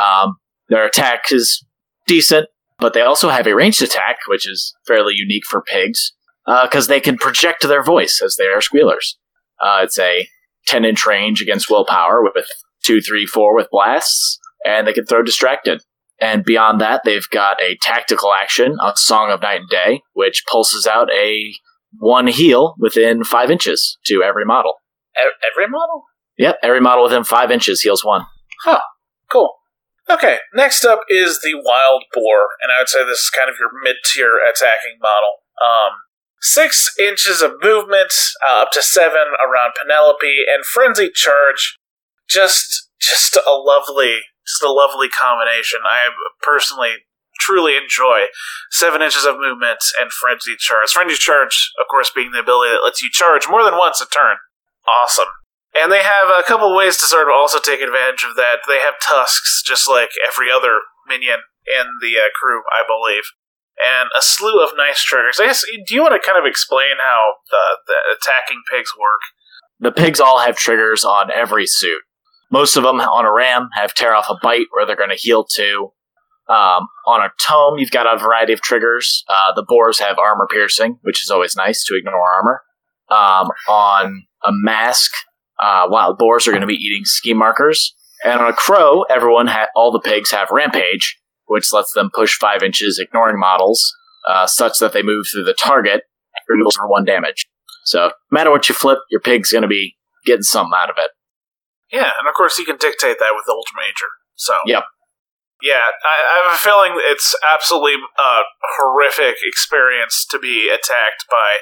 [0.01, 0.37] Um,
[0.69, 1.61] their attack is
[2.07, 2.47] decent,
[2.79, 6.13] but they also have a ranged attack, which is fairly unique for pigs,
[6.45, 9.17] because they can project their voice as they are squealers.
[9.59, 10.27] Uh, it's a
[10.67, 12.45] 10 inch range against willpower with
[12.83, 15.81] 2, 3, 4 with blasts, and they can throw distracted.
[16.19, 20.43] And beyond that, they've got a tactical action, a Song of Night and Day, which
[20.49, 21.51] pulses out a
[21.99, 24.75] one heal within 5 inches to every model.
[25.17, 26.03] Every model?
[26.37, 28.25] Yep, every model within 5 inches heals 1.
[28.63, 28.81] Huh,
[29.31, 29.55] cool.
[30.09, 33.55] Okay, next up is the Wild Boar, and I would say this is kind of
[33.59, 35.31] your mid tier attacking model.
[35.61, 35.91] Um,
[36.41, 38.11] six inches of movement,
[38.45, 41.77] uh, up to seven around Penelope, and Frenzy Charge.
[42.27, 45.81] Just, just a lovely, just a lovely combination.
[45.83, 46.09] I
[46.41, 47.05] personally
[47.39, 48.29] truly enjoy
[48.69, 50.91] seven inches of movement and Frenzy Charge.
[50.91, 54.05] Frenzy Charge, of course, being the ability that lets you charge more than once a
[54.05, 54.37] turn.
[54.87, 55.29] Awesome.
[55.73, 58.67] And they have a couple ways to sort of also take advantage of that.
[58.67, 63.23] They have tusks, just like every other minion in the uh, crew, I believe,
[63.84, 65.40] and a slew of nice triggers.
[65.40, 69.22] I guess, do you want to kind of explain how the, the attacking pigs work?
[69.80, 72.01] The pigs all have triggers on every suit.
[72.51, 75.16] Most of them on a ram have tear off a bite where they're going to
[75.16, 75.93] heal to.
[76.50, 79.24] Um, on a tome, you've got a variety of triggers.
[79.30, 82.61] Uh, the boars have armor piercing, which is always nice to ignore armor.
[83.10, 85.11] Um, on a mask,
[85.60, 87.95] uh, wild boars are going to be eating scheme markers.
[88.26, 91.18] And on a crow, everyone ha- all the pigs have rampage,
[91.51, 93.93] which lets them push five inches, ignoring models,
[94.27, 96.03] uh, such that they move through the target
[96.73, 97.45] for one damage.
[97.83, 100.95] So, no matter what you flip, your pig's going to be getting something out of
[100.97, 101.11] it.
[101.91, 104.07] Yeah, and of course you can dictate that with the Old Major.
[104.35, 104.83] So Yep.
[105.61, 108.41] Yeah, I, I have a feeling it's absolutely a
[108.80, 111.61] horrific experience to be attacked by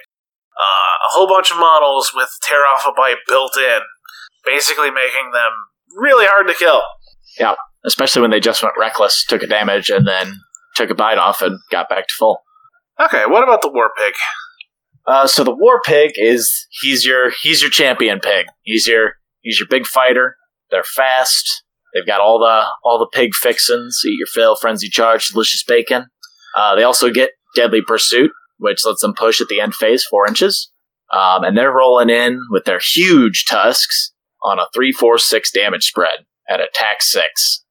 [0.55, 3.81] uh, a whole bunch of models with tear off a bite built in,
[4.45, 5.51] basically making them
[5.97, 6.83] really hard to kill.
[7.37, 10.39] Yeah, especially when they just went reckless, took a damage, and then
[10.75, 12.41] took a bite off and got back to full.
[12.99, 14.13] Okay, what about the War Pig?
[15.09, 18.45] Uh, so the war pig is he's your he's your champion pig.
[18.61, 20.35] He's your he's your big fighter.
[20.69, 21.63] They're fast.
[21.93, 23.99] They've got all the all the pig fixins.
[24.05, 26.05] Eat your fill, frenzy charge, delicious bacon.
[26.55, 30.27] Uh, they also get deadly pursuit, which lets them push at the end phase four
[30.27, 30.71] inches.
[31.11, 35.85] Um, and they're rolling in with their huge tusks on a three, four, six damage
[35.85, 37.63] spread at attack six,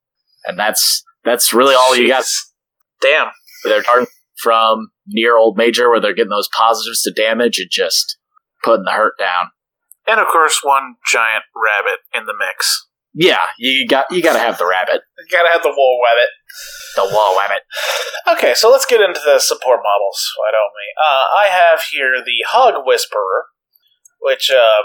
[0.44, 2.24] and that's that's really all you got.
[3.02, 3.28] Damn.
[3.64, 4.06] They're starting
[4.42, 8.16] from near old major where they're getting those positives to damage and just
[8.64, 9.50] putting the hurt down.
[10.06, 12.86] And of course, one giant rabbit in the mix.
[13.14, 16.28] Yeah, you got you got to have the rabbit, You gotta have the War Rabbit.
[16.94, 17.62] the wall rabbit.
[18.28, 20.20] Okay, so let's get into the support models.
[20.38, 20.86] Why don't we?
[21.02, 23.46] Uh, I have here the Hog Whisperer,
[24.20, 24.84] which um,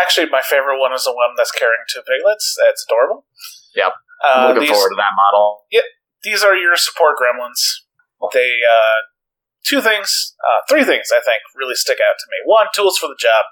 [0.00, 2.56] actually my favorite one is the one that's carrying two piglets.
[2.60, 3.26] That's adorable.
[3.74, 3.92] Yep.
[4.24, 5.64] Uh, I'm looking these, forward to that model.
[5.72, 5.84] Yep.
[6.22, 7.84] These are your support gremlins.
[8.32, 9.04] They uh,
[9.64, 12.38] two things, uh, three things I think really stick out to me.
[12.44, 13.44] One, tools for the job.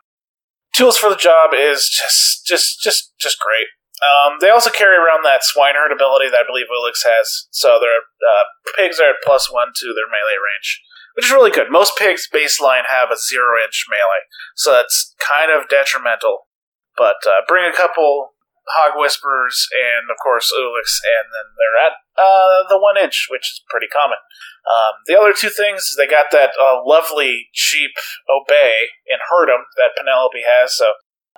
[0.73, 3.69] Tools for the job is just just just just great.
[4.02, 7.47] Um, they also carry around that swineherd ability that I believe Ulix has.
[7.51, 8.44] So their uh,
[8.75, 10.83] pigs are at plus one to their melee range,
[11.15, 11.70] which is really good.
[11.70, 14.26] Most pigs baseline have a zero inch melee,
[14.57, 16.49] so that's kind of detrimental.
[16.97, 18.32] But uh, bring a couple
[18.68, 23.49] Hog Whisperers, and of course Ulix, and then they're at uh, the one inch, which
[23.50, 24.18] is pretty common.
[24.62, 27.91] Um, the other two things is they got that uh, lovely cheap
[28.31, 30.76] obey in Herdem that Penelope has.
[30.76, 30.86] So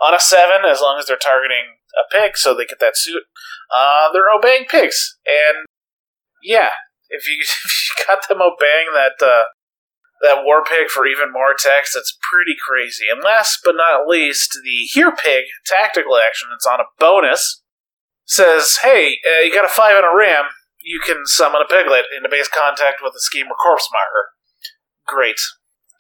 [0.01, 3.23] on a seven, as long as they're targeting a pig, so they get that suit,
[3.75, 5.17] uh, they're obeying pigs.
[5.27, 5.65] And
[6.43, 6.71] yeah,
[7.09, 9.45] if you, if you got them obeying that uh,
[10.23, 13.05] that war pig for even more attacks, that's pretty crazy.
[13.11, 17.63] And last but not least, the Here Pig tactical action that's on a bonus
[18.25, 20.47] says, hey, uh, you got a five and a ram,
[20.83, 24.33] you can summon a piglet into base contact with a schemer corpse marker.
[25.07, 25.41] Great.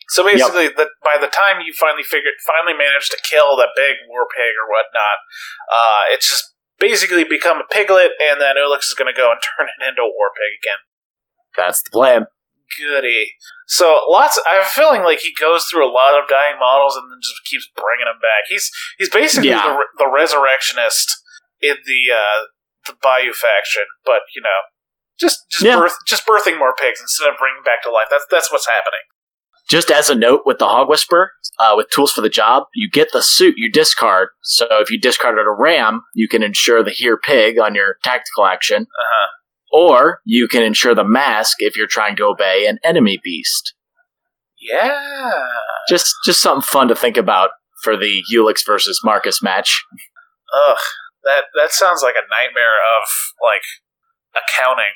[0.08, 0.76] So basically, yep.
[0.76, 4.52] the, by the time you finally figured, finally managed to kill that big war pig
[4.60, 5.18] or whatnot,
[5.72, 9.40] uh, it's just basically become a piglet, and then Ulix is going to go and
[9.58, 10.80] turn it into a war pig again.
[11.56, 12.26] That's the plan.
[12.78, 13.32] Goody.
[13.66, 14.40] So lots.
[14.50, 17.18] I have a feeling like he goes through a lot of dying models and then
[17.22, 18.48] just keeps bringing them back.
[18.48, 19.62] He's he's basically yeah.
[19.62, 21.08] the, the resurrectionist
[21.60, 22.40] in the uh,
[22.86, 24.60] the Bayou faction, but you know,
[25.18, 25.76] just just yeah.
[25.76, 28.08] birth just birthing more pigs instead of bringing back to life.
[28.10, 29.04] That's that's what's happening.
[29.68, 32.90] Just as a note with the Hog Whisper, uh, with tools for the job, you
[32.90, 34.28] get the suit you discard.
[34.42, 38.44] So if you discarded a ram, you can ensure the here pig on your tactical
[38.44, 38.82] action.
[38.82, 39.28] Uh-huh.
[39.74, 43.74] Or you can ensure the mask if you're trying to obey an enemy beast.
[44.56, 45.48] Yeah.
[45.88, 47.50] Just just something fun to think about
[47.82, 49.84] for the Ulix versus Marcus match.
[50.54, 50.78] Ugh,
[51.24, 53.08] that that sounds like a nightmare of
[53.42, 53.62] like
[54.36, 54.94] accounting.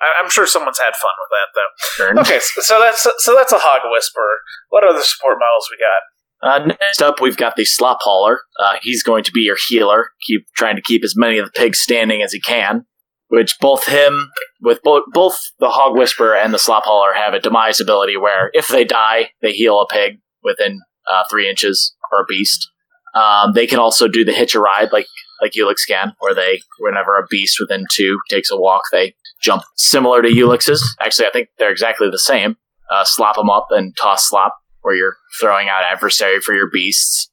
[0.00, 2.20] I, am sure someone's had fun with that though.
[2.20, 4.36] Okay, so, so that's so that's a hog whisperer.
[4.68, 6.02] What other support models we got?
[6.40, 8.40] Uh, next up, we've got the Slop Hauler.
[8.62, 11.50] Uh, he's going to be your healer, keep trying to keep as many of the
[11.50, 12.84] pigs standing as he can
[13.28, 17.40] which both him with both both the Hog Whisperer and the Slop Hauler have a
[17.40, 22.20] demise ability where if they die, they heal a pig within uh, three inches or
[22.20, 22.70] a beast.
[23.14, 25.06] Um, they can also do the hitch a ride like
[25.40, 29.62] like Ulix can, where they whenever a beast within two takes a walk, they jump
[29.76, 30.96] similar to Ulix's.
[31.00, 32.56] Actually, I think they're exactly the same.
[32.90, 37.30] Uh, slop them up and toss slop, where you're throwing out adversary for your beasts.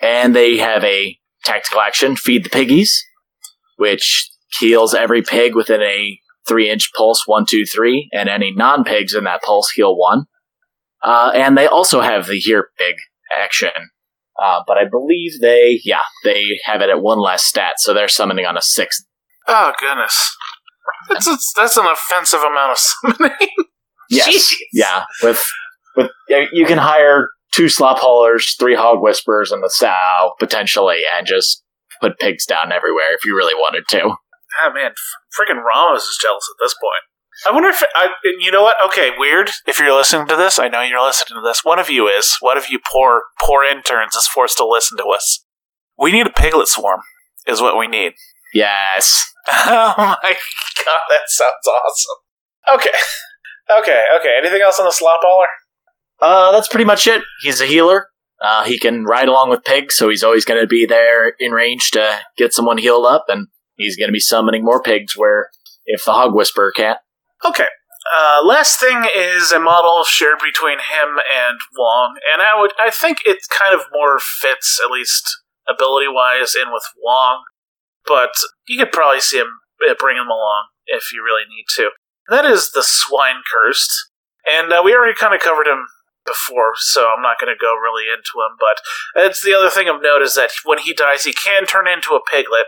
[0.00, 3.04] And they have a tactical action, feed the piggies,
[3.76, 8.84] which heals every pig within a three inch pulse, one, two, three, and any non
[8.84, 10.24] pigs in that pulse heal one.
[11.02, 12.94] Uh, and they also have the here pig
[13.36, 13.70] action.
[14.42, 18.08] Uh, but I believe they, yeah, they have it at one less stat, so they're
[18.08, 19.04] summoning on a sixth.
[19.46, 20.36] Oh, goodness.
[21.08, 22.78] That's, a, that's an offensive amount of
[23.18, 23.48] summoning.
[24.10, 24.28] yes.
[24.28, 24.56] Jeez.
[24.72, 25.04] Yeah.
[25.22, 25.42] With,
[25.96, 26.10] with,
[26.52, 31.62] you can hire two slop haulers, three hog whisperers, and the sow, potentially, and just
[32.00, 34.14] put pigs down everywhere if you really wanted to
[34.60, 34.92] ah man,
[35.38, 37.02] freaking Ramos is jealous at this point.
[37.46, 38.76] I wonder if I, you know what?
[38.86, 39.50] Okay, Wyrd.
[39.66, 41.64] If you're listening to this, I know you're listening to this.
[41.64, 42.36] One of you is.
[42.40, 45.44] One of you poor, poor interns is forced to listen to us.
[45.98, 47.00] We need a piglet swarm.
[47.46, 48.12] Is what we need.
[48.54, 49.32] Yes.
[49.48, 50.36] oh my
[50.84, 52.76] god, that sounds awesome.
[52.76, 52.96] Okay,
[53.80, 54.36] okay, okay.
[54.38, 55.48] Anything else on the slop hauler?
[56.20, 57.22] Uh, that's pretty much it.
[57.42, 58.06] He's a healer.
[58.40, 61.50] Uh, he can ride along with pigs, so he's always going to be there in
[61.52, 65.50] range to get someone healed up and he's going to be summoning more pigs where
[65.86, 66.98] if the Hog Whisperer can't.
[67.44, 67.66] Okay.
[68.16, 72.90] Uh, last thing is a model shared between him and Wong, and I would I
[72.90, 75.24] think it kind of more fits at least
[75.68, 77.44] ability wise in with Wong,
[78.06, 78.34] but
[78.66, 81.90] you could probably see him uh, bring him along if you really need to.
[82.28, 84.10] That is the Swine Cursed,
[84.50, 85.86] and uh, we already kind of covered him
[86.26, 88.56] before, so I'm not going to go really into him.
[88.58, 91.86] But it's the other thing of note is that when he dies, he can turn
[91.86, 92.66] into a piglet,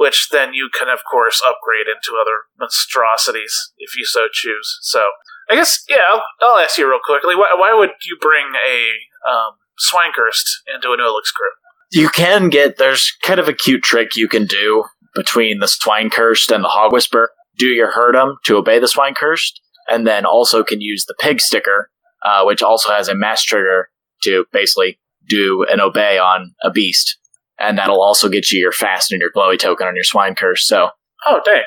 [0.00, 4.78] which then you can, of course, upgrade into other monstrosities if you so choose.
[4.80, 5.10] So,
[5.50, 9.30] I guess, yeah, I'll, I'll ask you real quickly why, why would you bring a
[9.30, 11.50] um, Swine-Cursed into an Ulix crew?
[11.92, 16.50] You can get, there's kind of a cute trick you can do between the Swine-Cursed
[16.50, 17.32] and the Hog Whisper.
[17.58, 21.90] Do your Herdem to obey the Swine-Cursed, and then also can use the Pig Sticker,
[22.24, 23.90] uh, which also has a mass trigger
[24.22, 24.98] to basically
[25.28, 27.18] do an obey on a beast
[27.60, 30.66] and that'll also get you your fast and your glowy token on your Swine-Cursed.
[30.66, 30.90] So,
[31.26, 31.62] oh dang,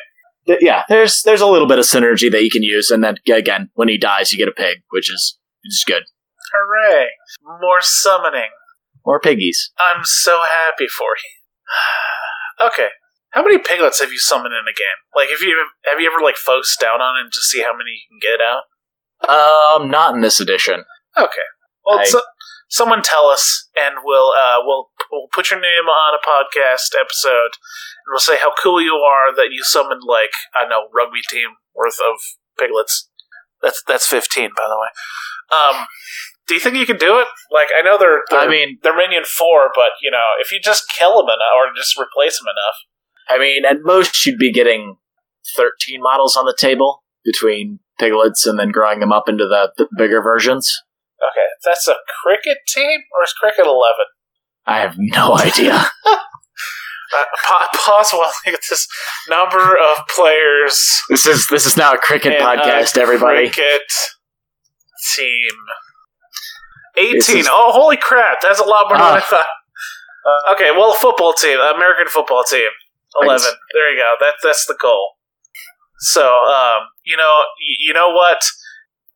[0.48, 3.16] th- yeah, there's there's a little bit of synergy that you can use, and then
[3.32, 6.04] again, when he dies, you get a pig, which is is good.
[6.54, 7.08] Hooray!
[7.62, 8.50] More summoning,
[9.06, 9.72] more piggies.
[9.80, 11.10] I'm so happy for
[12.62, 12.68] you.
[12.68, 12.90] okay,
[13.32, 15.00] how many piglets have you summoned in a game?
[15.16, 17.76] Like, have you have you ever like focused down on it and just see how
[17.76, 18.64] many you can get out?
[19.24, 20.84] Um, not in this edition.
[21.18, 21.48] Okay.
[21.86, 22.22] Well, I, so,
[22.74, 27.54] someone tell us, and we'll uh, we'll we'll put your name on a podcast episode,
[27.54, 31.62] and we'll say how cool you are that you summoned like I know rugby team
[31.76, 32.20] worth of
[32.60, 33.08] piglets.
[33.62, 34.90] That's that's fifteen, by the way.
[35.54, 35.86] Um,
[36.48, 37.28] Do you think you can do it?
[37.52, 40.60] Like, I know they're, they're I mean, they're minion four, but you know, if you
[40.60, 42.76] just kill them enough or just replace them enough,
[43.30, 44.98] I mean, at most you'd be getting
[45.56, 49.88] 13 models on the table between piglets and then growing them up into the, the
[49.98, 50.82] bigger versions.
[51.32, 54.06] Okay, that's a cricket team or is cricket eleven?
[54.66, 55.86] I have no idea.
[56.06, 58.88] Uh, pa- pause while I get this
[59.30, 61.02] number of players.
[61.10, 63.50] This is this is now a cricket in a podcast, everybody.
[63.50, 63.82] Cricket
[65.16, 65.52] team.
[66.98, 67.38] 18.
[67.38, 68.38] is- Oh, holy crap.
[68.42, 69.22] That's a lot more than I Ah.
[69.22, 69.46] thought.
[70.26, 71.60] Uh, okay, well, football team.
[71.60, 72.70] American football team.
[73.22, 73.42] 11.
[73.42, 73.58] Thanks.
[73.74, 74.16] There you go.
[74.20, 75.18] That, that's the goal.
[76.00, 77.44] So, um, you know,
[77.80, 78.42] you know what?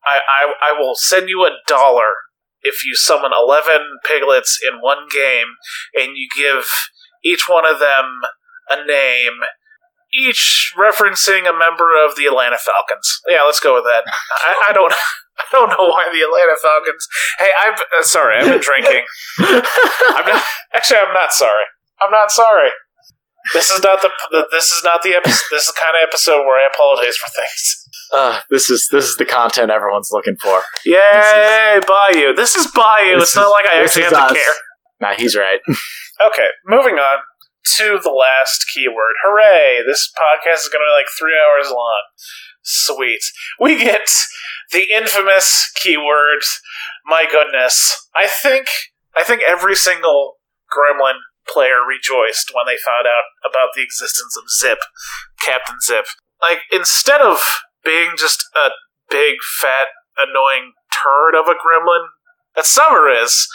[0.08, 2.12] I, I, I will send you a dollar
[2.62, 5.54] if you summon 11 piglets in one game
[5.94, 6.64] and you give
[7.24, 8.20] each one of them
[8.70, 9.40] a name,
[10.12, 13.20] each referencing a member of the Atlanta Falcons.
[13.28, 14.04] Yeah, let's go with that.
[14.46, 14.92] I, I don't.
[15.38, 17.06] I don't know why the Atlanta Falcons.
[17.38, 18.38] Hey, I'm uh, sorry.
[18.38, 19.04] I've been drinking.
[19.38, 20.42] I'm not.
[20.74, 21.62] Actually, I'm not sorry.
[22.00, 22.70] I'm not sorry.
[23.54, 24.10] This is not the.
[24.30, 25.44] the this is not the episode.
[25.50, 27.88] This is the kind of episode where I apologize for things.
[28.12, 30.62] Uh, this is this is the content everyone's looking for.
[30.84, 32.34] Yay, Bayou.
[32.34, 33.18] This is Bayou.
[33.18, 34.54] This it's not is- like I actually have to care.
[35.00, 35.60] Nah, he's right.
[36.20, 37.18] Okay, moving on
[37.76, 39.14] to the last keyword.
[39.22, 39.82] Hooray!
[39.86, 42.02] This podcast is going to be like three hours long.
[42.62, 43.20] Sweet.
[43.60, 44.02] We get
[44.72, 46.40] the infamous keyword.
[47.06, 48.08] My goodness.
[48.16, 48.66] I think
[49.16, 50.38] I think every single
[50.76, 51.18] Gremlin
[51.52, 54.82] player rejoiced when they found out about the existence of Zipp,
[55.40, 56.04] Captain Zipp.
[56.40, 57.40] Like instead of
[57.84, 58.70] being just a
[59.10, 62.08] big fat annoying turd of a gremlin
[62.54, 63.48] that Som'er is,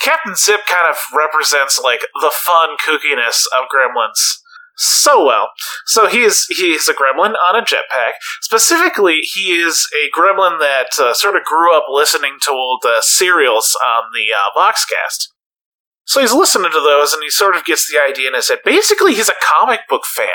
[0.00, 4.38] Captain Zipp kind of represents like the fun kookiness of gremlins
[4.78, 5.50] so well.
[5.86, 8.12] So he is a gremlin on a jetpack.
[8.42, 13.00] Specifically, he is a gremlin that uh, sort of grew up listening to old uh,
[13.00, 15.28] serials on the uh, Voxcast.
[16.08, 18.58] So he's listening to those, and he sort of gets the idea in his head.
[18.64, 20.26] Basically, he's a comic book fan.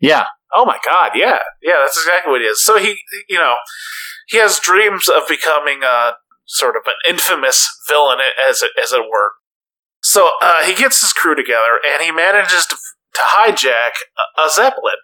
[0.00, 0.24] Yeah,
[0.54, 1.40] Oh my god, yeah.
[1.60, 2.64] Yeah, that's exactly what he is.
[2.64, 2.96] So he,
[3.28, 3.56] you know,
[4.28, 6.12] he has dreams of becoming a
[6.46, 8.18] sort of an infamous villain,
[8.48, 9.32] as it, as it were.
[10.02, 13.92] So uh, he gets his crew together and he manages to, to hijack
[14.38, 15.02] a, a Zeppelin,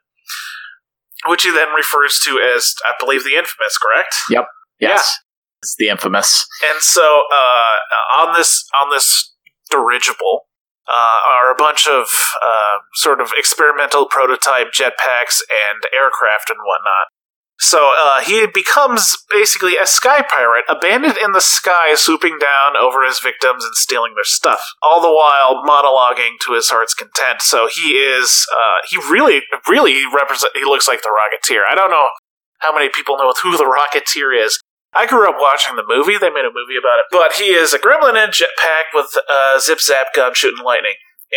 [1.26, 4.14] which he then refers to as, I believe, the infamous, correct?
[4.30, 4.46] Yep.
[4.78, 5.18] Yes,
[5.62, 6.46] it's the infamous.
[6.70, 7.76] And so uh,
[8.14, 9.34] on this on this
[9.70, 10.47] dirigible
[10.90, 12.07] uh, are a bunch of
[12.42, 17.07] uh, sort of experimental prototype jetpacks and aircraft and whatnot.
[17.62, 23.05] So uh, he becomes basically a sky pirate, abandoned in the sky, swooping down over
[23.05, 27.42] his victims and stealing their stuff, all the while monologuing to his heart's content.
[27.42, 30.52] So he is, uh, he really, really represent.
[30.55, 31.60] He looks like the Rocketeer.
[31.68, 32.08] I don't know
[32.60, 34.58] how many people know who the Rocketeer is.
[34.94, 36.19] I grew up watching the movie.
[36.19, 37.07] They made a movie about it.
[37.10, 40.94] But he is a gremlin in a jetpack with a zip zap gun shooting lightning.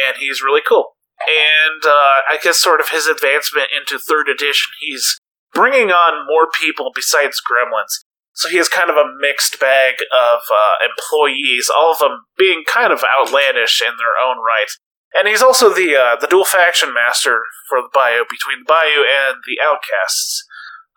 [0.07, 0.97] And he's really cool.
[1.21, 5.19] And uh, I guess sort of his advancement into third edition, he's
[5.53, 8.01] bringing on more people besides gremlins.
[8.33, 12.63] So he has kind of a mixed bag of uh, employees, all of them being
[12.65, 14.69] kind of outlandish in their own right.
[15.13, 19.05] And he's also the uh, the dual faction master for the Bayou between the Bayou
[19.05, 20.43] and the Outcasts.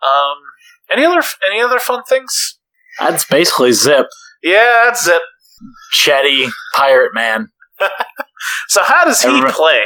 [0.01, 0.41] Um,
[0.91, 2.57] any other any other fun things?
[2.99, 4.05] That's basically Zipp,
[4.43, 5.21] Yeah, that's it.
[6.03, 7.49] Chetty, pirate man.
[8.69, 9.81] So how does he Everyone- play?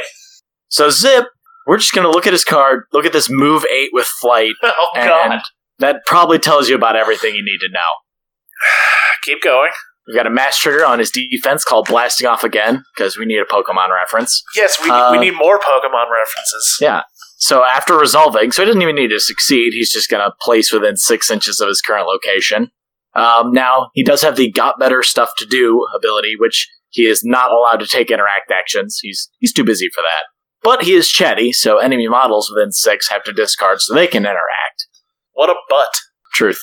[0.68, 1.24] So Zipp,
[1.66, 4.88] we're just gonna look at his card, look at this move eight with flight, Oh
[4.96, 5.40] and God!
[5.78, 7.80] that probably tells you about everything you need to know.
[9.22, 9.70] Keep going.
[10.06, 13.38] We've got a mass trigger on his defense called blasting off again because we need
[13.38, 14.42] a Pokemon reference.
[14.56, 16.78] Yes, we Uh, we need more Pokemon references.
[16.80, 17.02] Yeah.
[17.42, 19.72] So after resolving, so he doesn't even need to succeed.
[19.72, 22.70] He's just going to place within six inches of his current location.
[23.16, 27.24] Um, now he does have the got better stuff to do ability, which he is
[27.24, 29.00] not allowed to take interact actions.
[29.02, 30.26] He's he's too busy for that.
[30.62, 34.22] But he is chatty, so enemy models within six have to discard so they can
[34.22, 34.86] interact.
[35.32, 35.96] What a butt!
[36.34, 36.60] Truth.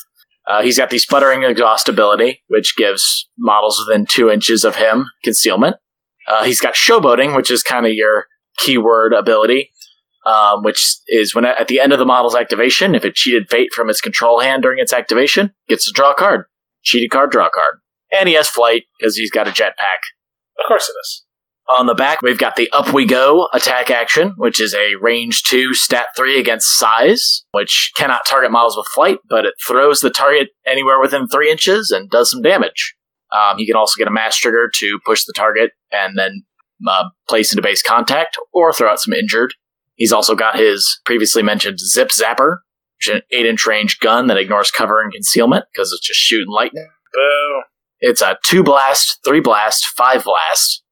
[0.47, 5.07] Uh, he's got the sputtering exhaust ability, which gives models within two inches of him
[5.25, 5.75] concealment.
[6.25, 8.27] Uh, he's got showboating, which is kind of your
[8.57, 9.71] keyword ability,
[10.29, 13.73] um, which is when at the end of the model's activation, if it cheated fate
[13.73, 16.45] from its control hand during its activation, gets to draw a card.
[16.83, 17.79] Cheated card, draw a card.
[18.11, 20.01] And he has flight because he's got a jetpack.
[20.59, 21.25] Of course it is.
[21.69, 25.43] On the back, we've got the Up We Go attack action, which is a range
[25.43, 30.09] 2 stat 3 against size, which cannot target models with flight, but it throws the
[30.09, 32.95] target anywhere within 3 inches and does some damage.
[33.31, 36.43] Um, he can also get a mass trigger to push the target and then
[36.87, 39.53] uh, place into base contact or throw out some injured.
[39.99, 42.59] He's also got his previously mentioned Zip Zapper,
[42.97, 46.19] which is an 8 inch range gun that ignores cover and concealment because it's just
[46.19, 46.87] shooting lightning.
[47.13, 47.61] Boo.
[47.99, 50.83] It's a two blast, three blast, five blast,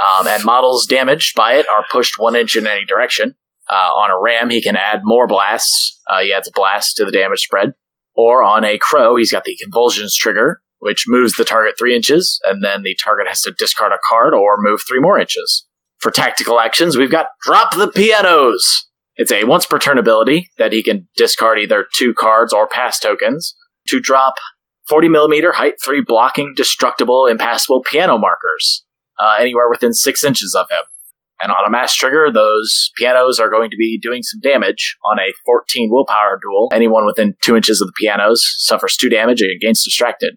[0.00, 3.34] um, and models damaged by it are pushed one inch in any direction.
[3.70, 6.00] Uh, on a ram, he can add more blasts.
[6.08, 7.74] Uh, he adds a blast to the damage spread.
[8.14, 12.40] Or on a crow, he's got the convulsions trigger, which moves the target three inches,
[12.44, 15.66] and then the target has to discard a card or move three more inches.
[16.04, 18.90] For tactical actions, we've got drop the pianos.
[19.16, 23.00] It's a once per turn ability that he can discard either two cards or pass
[23.00, 23.56] tokens
[23.88, 24.34] to drop
[24.86, 28.84] 40 millimeter height three blocking destructible impassable piano markers
[29.18, 30.82] uh, anywhere within six inches of him.
[31.40, 34.98] And on a mass trigger, those pianos are going to be doing some damage.
[35.10, 39.40] On a 14 willpower duel, anyone within two inches of the pianos suffers two damage
[39.40, 40.36] and gains distracted.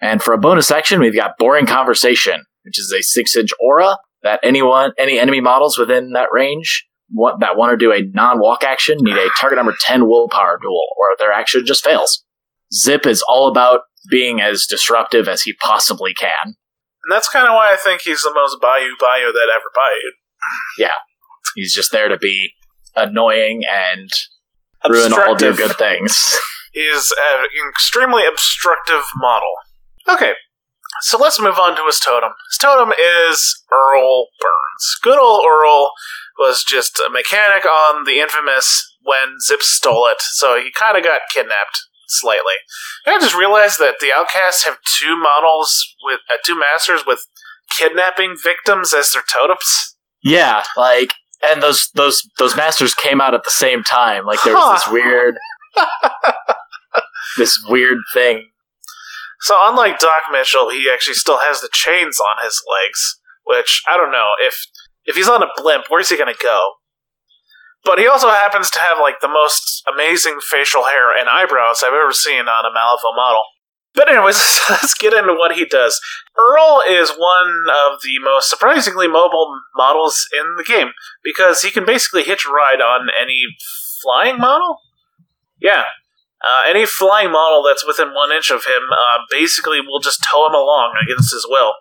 [0.00, 3.96] And for a bonus action, we've got Boring Conversation, which is a six inch aura
[4.22, 8.40] that anyone, any enemy models within that range want, that want to do a non
[8.40, 12.24] walk action need a target number 10 willpower duel, or their action just fails.
[12.72, 13.80] Zipp is all about
[14.10, 16.32] being as disruptive as he possibly can.
[16.44, 20.12] And that's kind of why I think he's the most Bayou Bayou that ever Bayou.
[20.78, 20.94] Yeah.
[21.54, 22.52] He's just there to be
[22.94, 24.10] annoying and
[24.88, 26.38] ruin all the good things.
[26.72, 29.52] He's an extremely obstructive model.
[30.08, 30.32] Okay,
[31.00, 32.32] so let's move on to his totem.
[32.50, 34.98] His totem is Earl Burns.
[35.02, 35.92] Good old Earl
[36.38, 41.02] was just a mechanic on the infamous when Zipp stole it, so he kind of
[41.02, 41.78] got kidnapped
[42.08, 42.54] slightly.
[43.06, 47.26] And I just realized that the Outcasts have two models with uh, two masters with
[47.76, 49.96] kidnapping victims as their totems.
[50.22, 51.12] Yeah, like
[51.42, 54.26] and those those those masters came out at the same time.
[54.26, 54.74] Like there was huh.
[54.74, 55.36] this weird
[57.36, 58.48] this weird thing.
[59.40, 63.96] So unlike Doc Mitchell, he actually still has the chains on his legs, which I
[63.96, 64.66] don't know if
[65.04, 66.72] if he's on a blimp, where's he going to go?
[67.84, 71.94] But he also happens to have like the most amazing facial hair and eyebrows I've
[71.94, 73.44] ever seen on a Malifaux model.
[73.94, 75.98] But anyways, let's get into what he does.
[76.38, 80.90] Earl is one of the most surprisingly mobile models in the game
[81.24, 83.42] because he can basically hitch a ride on any
[84.02, 84.78] flying model.
[85.60, 85.84] Yeah,
[86.46, 90.46] uh, any flying model that's within one inch of him uh, basically will just tow
[90.46, 91.74] him along against his will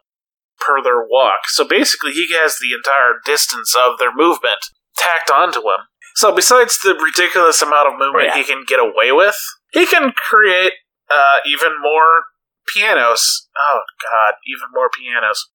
[0.59, 1.47] per their walk.
[1.47, 4.65] So basically, he has the entire distance of their movement
[4.97, 5.85] tacked onto him.
[6.15, 8.37] So besides the ridiculous amount of movement yeah.
[8.37, 9.37] he can get away with,
[9.71, 10.73] he can create
[11.11, 12.23] uh, even more
[12.73, 13.47] pianos.
[13.55, 15.49] Oh god, even more pianos.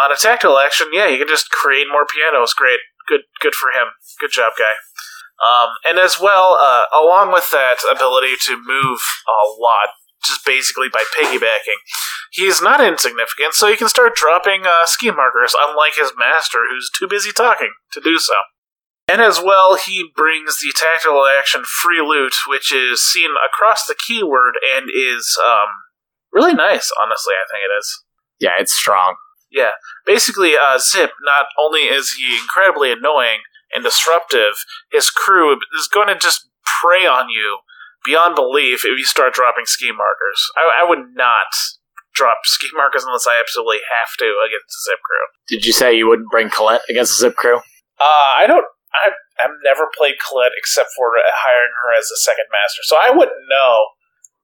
[0.00, 2.54] On a tactical action, yeah, he can just create more pianos.
[2.54, 3.92] Great, good, good for him.
[4.18, 4.72] Good job, guy.
[5.40, 9.88] Um, and as well, uh, along with that ability to move a lot,
[10.24, 11.80] just basically by piggybacking,
[12.30, 13.54] he's not insignificant.
[13.54, 17.72] So he can start dropping uh, scheme markers, unlike his master, who's too busy talking
[17.92, 18.34] to do so.
[19.08, 23.96] And as well, he brings the tactical action free loot, which is seen across the
[23.96, 25.68] keyword and is um,
[26.32, 28.04] really nice, honestly, I think it is.
[28.38, 29.16] Yeah, it's strong.
[29.50, 29.72] Yeah.
[30.06, 33.40] Basically, uh, Zipp, not only is he incredibly annoying
[33.74, 34.54] and disruptive,
[34.90, 37.58] his crew is going to just prey on you
[38.04, 40.40] beyond belief if you start dropping scheme markers.
[40.56, 41.48] I, I would not
[42.14, 45.26] drop scheme markers unless I absolutely have to against the Zipp crew.
[45.48, 47.58] Did you say you wouldn't bring Colette against the Zipp crew?
[48.00, 52.44] Uh, I don't I've, I've never played Colette except for hiring her as a second
[52.52, 53.86] master, so I wouldn't know.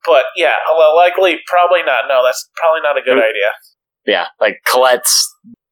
[0.07, 0.55] But yeah,
[0.97, 2.08] likely, probably not.
[2.08, 3.50] No, that's probably not a good idea.
[4.07, 5.28] Yeah, like Colette's,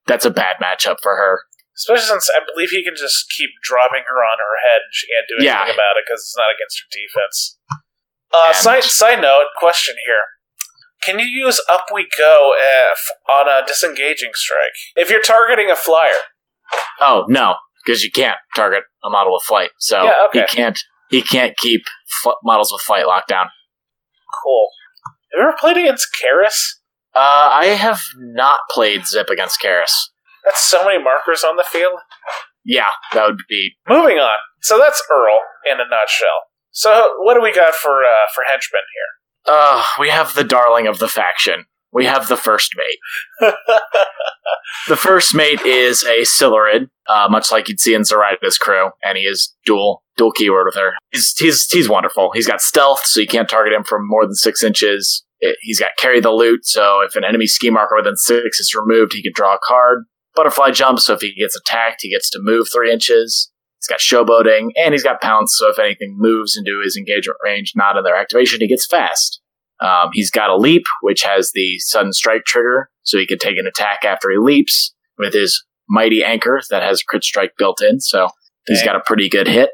[0.07, 1.41] that's a bad matchup for her.
[1.76, 5.06] Especially since I believe he can just keep dropping her on her head and she
[5.06, 5.76] can't do anything yeah.
[5.76, 7.58] about it because it's not against her defense.
[8.32, 10.24] Uh, side, side note, question here.
[11.05, 12.98] Can you use Up We Go if,
[13.30, 14.74] on a disengaging strike?
[14.96, 16.32] If you're targeting a flyer.
[17.00, 17.56] Oh, no
[17.86, 19.70] because you can't target a model with flight.
[19.78, 20.40] So yeah, okay.
[20.40, 20.78] he can't
[21.10, 21.82] he can't keep
[22.22, 23.46] fl- models with flight locked down.
[24.42, 24.68] Cool.
[25.32, 26.74] Have you ever played against Kaeris?
[27.14, 30.08] Uh, I have not played Zipp against Kaeris.
[30.47, 31.99] That's so many markers on the field.
[32.65, 33.73] Yeah, that would be.
[33.89, 34.39] Moving on.
[34.62, 35.39] So that's Earl
[35.70, 36.49] in a nutshell.
[36.70, 39.55] So what do we got for uh, for henchmen here?
[39.55, 41.66] Uh, we have the darling of the faction,
[41.97, 43.50] we have the first mate.
[44.89, 49.16] the first mate is a Silurid, uh, much like you'd see in Zoraida's crew, and
[49.16, 50.92] he is dual dual keyword with her.
[51.10, 52.33] He's he's he's wonderful.
[52.34, 55.25] He's got stealth, so you can't target him from more than six inches.
[55.41, 58.75] It, he's got carry the loot, so if an enemy scheme marker within six is
[58.75, 60.05] removed, he can draw a card.
[60.36, 63.50] Butterfly jump, so if he gets attacked, he gets to move three inches.
[63.81, 67.73] He's got showboating, and he's got pounce, so if anything moves into his engagement range,
[67.74, 69.40] not in their activation, he gets fast.
[69.81, 73.58] Um, he's got a leap, which has the sudden strike trigger, so he can take
[73.58, 78.00] an attack after he leaps with his mighty anchor that has crit strike built in.
[78.00, 78.28] So
[78.66, 79.70] he's got a pretty good hit.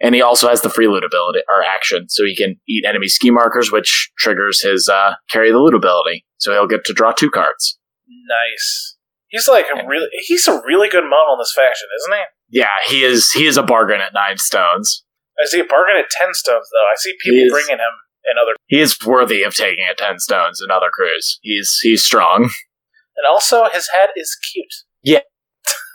[0.00, 3.08] And he also has the free loot ability or action, so he can eat enemy
[3.08, 6.26] scheme markers, which triggers his uh, carry the loot ability.
[6.38, 7.78] So he'll get to draw two cards.
[8.06, 8.93] Nice.
[9.34, 12.60] He's like a really he's a really good model in this faction, isn't he?
[12.60, 13.32] Yeah, he is.
[13.32, 15.04] He is a bargain at nine stones.
[15.36, 16.86] I see a bargain at ten stones though.
[16.86, 17.94] I see people bringing him
[18.30, 21.40] in other He is worthy of taking at ten stones in other crews.
[21.42, 22.44] He's he's strong.
[22.44, 24.72] and also his head is cute.
[25.02, 25.26] Yeah.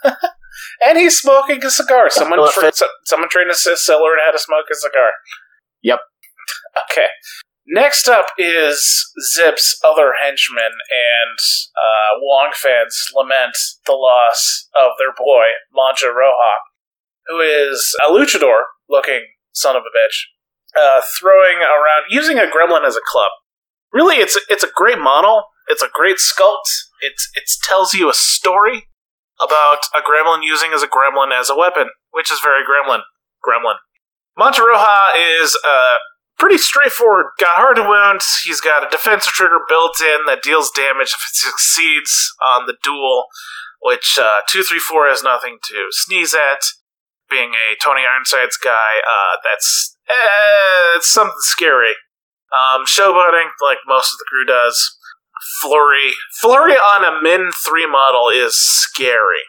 [0.84, 2.10] and he's smoking a cigar.
[2.10, 2.72] Someone tra-
[3.06, 5.12] someone trained a sailor how to smoke a cigar.
[5.82, 6.00] Yep.
[6.90, 7.06] Okay.
[7.72, 11.38] Next up is Zipp's other henchmen, and
[11.78, 16.54] uh, Wong fans lament the loss of their boy, Mancha Roja,
[17.28, 20.18] who is a luchador looking son of a bitch,
[20.76, 23.30] uh, throwing around, using a gremlin as a club.
[23.92, 25.44] Really, it's a, it's a great model.
[25.68, 26.66] It's a great sculpt.
[27.02, 28.88] It's it tells you a story
[29.40, 33.02] about a gremlin using as a gremlin as a weapon, which is very gremlin.
[33.46, 33.76] Gremlin.
[34.36, 35.94] Mancha Roja is uh,
[36.40, 37.36] pretty straightforward.
[37.38, 38.24] Got hard to wound.
[38.42, 42.80] He's got a defensive trigger built in that deals damage if it succeeds on the
[42.82, 43.28] duel,
[43.84, 46.64] which uh, 234 has nothing to sneeze at.
[47.28, 51.94] Being a Tony Ironsides guy, uh, that's eh, it's something scary.
[52.50, 54.98] Um, showboating, like most of the crew does.
[55.62, 56.18] Flurry.
[56.40, 59.46] Flurry on a Min 3 model is scary.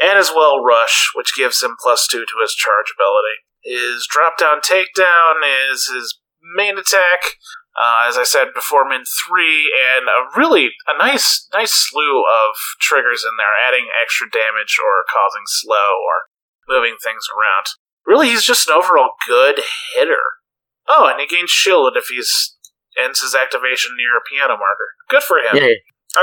[0.00, 3.44] And as well, Rush, which gives him plus 2 to his charge ability.
[3.62, 7.38] His drop down takedown is his main attack.
[7.78, 12.56] Uh, as I said before, Min 3, and a really a nice nice slew of
[12.80, 16.26] triggers in there, adding extra damage or causing slow or
[16.68, 17.66] moving things around.
[18.04, 19.60] Really, he's just an overall good
[19.94, 20.42] hitter.
[20.88, 22.56] Oh, and he gains shield if he's
[22.98, 24.96] ends his activation near a piano marker.
[25.08, 25.54] Good for him.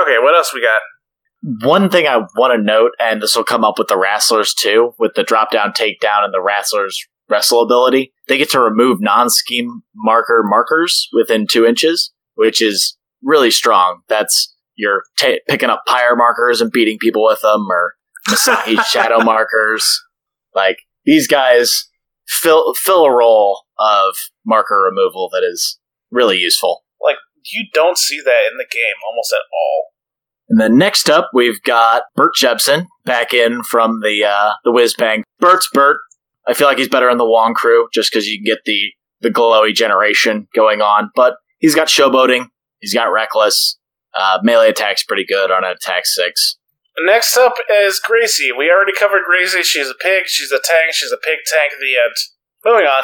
[0.02, 0.82] Okay, what else we got?
[1.64, 4.94] One thing I want to note, and this will come up with the Wrestlers too,
[4.98, 9.30] with the drop down, takedown, and the Wrestlers wrestle ability, they get to remove non
[9.30, 14.02] scheme marker markers within two inches, which is really strong.
[14.08, 17.96] That's you're ta picking up pyre markers and beating people with them, or
[18.28, 20.02] Masahi shadow markers.
[20.54, 21.86] Like these guys
[22.28, 25.80] fill fill a role of marker removal that is
[26.12, 26.84] really useful.
[27.02, 27.18] Like
[27.54, 29.86] you don't see that in the game almost at all.
[30.48, 35.24] And then next up, we've got Bert Jepson back in from the uh, the Wizz-Bang.
[35.40, 35.98] Bert's Bert.
[36.48, 38.92] I feel like he's better in the Wong crew just because you can get the
[39.22, 41.10] the glowy generation going on.
[41.16, 42.48] But he's got showboating.
[42.80, 43.78] He's got reckless.
[44.14, 46.58] Uh, melee attack's pretty good on an attack six.
[47.06, 48.52] Next up is Gracie.
[48.58, 49.64] We already covered Gracie.
[49.64, 50.28] She's a pig.
[50.28, 50.94] She's a tank.
[50.94, 51.74] She's a pig tank.
[51.80, 52.16] The end.
[52.64, 53.04] Moving on.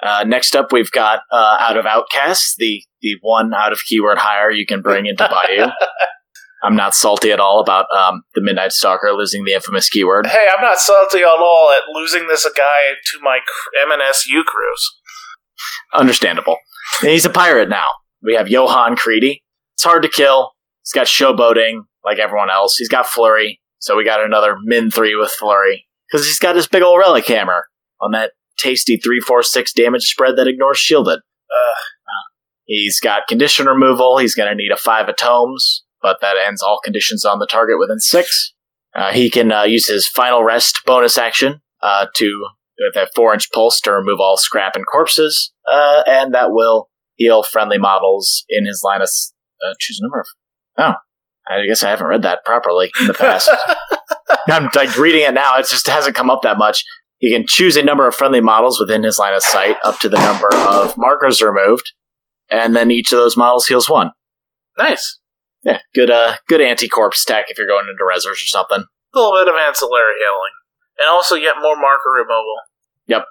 [0.00, 4.18] Uh, next up, we've got uh, out of Outcasts, the the one out of keyword
[4.18, 5.66] hire you can bring into Bayou.
[6.62, 10.26] I'm not salty at all about um, the Midnight Stalker losing the infamous keyword.
[10.26, 13.38] Hey, I'm not salty at all at losing this guy to my
[13.86, 14.96] MNSU crews.
[15.94, 16.56] Understandable.
[17.02, 17.86] And he's a pirate now.
[18.22, 19.42] We have Johan Creedy.
[19.76, 20.52] It's hard to kill.
[20.82, 22.76] He's got showboating like everyone else.
[22.76, 26.66] He's got flurry, so we got another min three with flurry because he's got his
[26.66, 27.66] big old relic hammer
[28.00, 31.18] on that tasty three four six damage spread that ignores shielded.
[31.18, 31.84] Ugh.
[32.68, 34.18] He's got condition removal.
[34.18, 37.78] He's going to need a five atoms, but that ends all conditions on the target
[37.78, 38.54] within six.
[38.94, 43.34] Uh, he can uh, use his final rest bonus action uh, to with a four
[43.34, 48.44] inch pulse to remove all scrap and corpses, uh, and that will heal friendly models
[48.48, 49.08] in his line of
[49.64, 50.26] uh, choose a number of.
[50.78, 50.94] Oh,
[51.48, 53.50] I guess I haven't read that properly in the past.
[54.48, 55.58] I'm like reading it now.
[55.58, 56.84] It just hasn't come up that much.
[57.18, 60.08] He can choose a number of friendly models within his line of sight, up to
[60.08, 61.92] the number of markers removed,
[62.48, 64.12] and then each of those models heals one.
[64.76, 65.18] nice.
[65.68, 66.10] Yeah, good.
[66.10, 68.84] Uh, good anti-corpse tech if you're going into reserves or something.
[69.14, 70.56] A little bit of ancillary healing.
[70.98, 72.56] And also yet more marker removal.
[73.06, 73.24] Yep.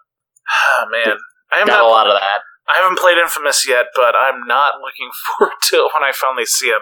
[0.50, 1.18] Ah, man.
[1.52, 2.42] I am Got not, a lot of that.
[2.70, 6.46] I haven't played Infamous yet, but I'm not looking forward to it when I finally
[6.46, 6.82] see him.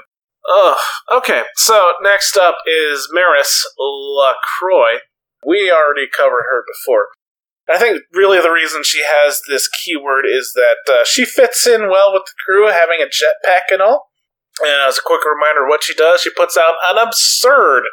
[0.51, 0.77] Ugh.
[1.11, 4.99] Okay, so next up is Maris LaCroix.
[5.45, 7.07] We already covered her before.
[7.67, 11.89] I think really the reason she has this keyword is that uh, she fits in
[11.89, 14.09] well with the crew, having a jetpack and all.
[14.61, 17.83] And as a quick reminder, what she does, she puts out an absurd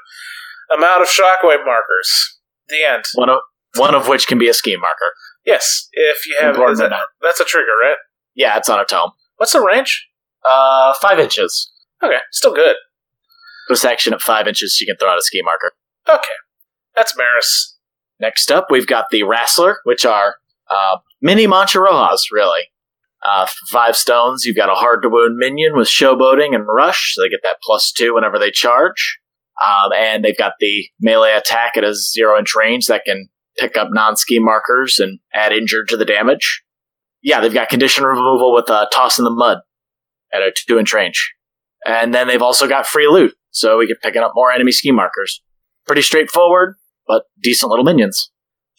[0.75, 2.39] amount of shockwave markers.
[2.69, 3.05] The end.
[3.15, 3.39] One of
[3.77, 5.13] one of which can be a scheme marker.
[5.45, 7.97] Yes, if you have Important that- that's a trigger, right?
[8.35, 9.13] Yeah, it's on a tome.
[9.37, 10.07] What's the range?
[10.45, 11.73] Uh, five inches.
[12.03, 12.77] Okay, still good.
[13.69, 15.73] This section at five inches, you can throw out a scheme marker.
[16.09, 16.35] Okay,
[16.95, 17.77] that's Maris.
[18.21, 20.37] Next up, we've got the Wrestler, which are
[20.71, 22.72] uh, mini Mancharojas, really.
[23.25, 27.23] Uh, five stones, you've got a hard to wound minion with showboating and rush, so
[27.23, 29.19] they get that plus two whenever they charge.
[29.65, 33.29] Um, and they've got the melee attack at a zero inch range that can
[33.59, 36.63] pick up non-scheme markers and add injured to the damage.
[37.21, 39.59] Yeah, they've got condition removal with uh, toss in the mud
[40.33, 41.33] at a two-inch range,
[41.87, 44.97] and then they've also got free loot, so we can pick up more enemy scheme
[44.97, 45.43] markers.
[45.87, 46.75] Pretty straightforward,
[47.07, 48.32] but decent little minions.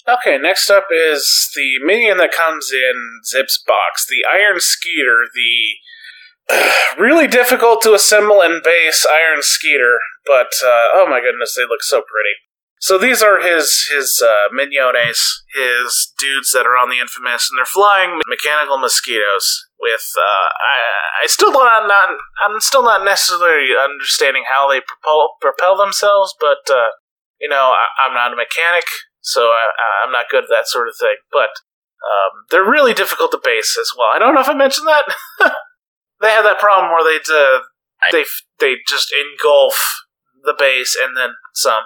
[0.08, 6.64] Okay, next up is the minion that comes in Zipp's box, the Iron Skeeter, the
[7.02, 11.82] really difficult to assemble and base Iron Skeeter, but uh, oh my goodness, they look
[11.82, 12.36] so pretty.
[12.84, 17.66] So these are his his uh, his dudes that are on the infamous, and they're
[17.66, 19.72] flying mechanical mosquitoes.
[19.80, 22.10] With uh, I, I still don't not
[22.44, 26.92] I'm still not necessarily understanding how they propel propel themselves, but uh,
[27.40, 28.84] you know I, I'm not a mechanic,
[29.24, 31.16] so I, am not good at that sort of thing.
[31.32, 31.50] But
[32.04, 34.10] um, they're really difficult to base as well.
[34.14, 35.06] I don't know if I mentioned that.
[36.22, 37.64] they have that problem where they uh,
[38.12, 38.26] they
[38.60, 39.76] they just engulf
[40.44, 41.84] the base and then some.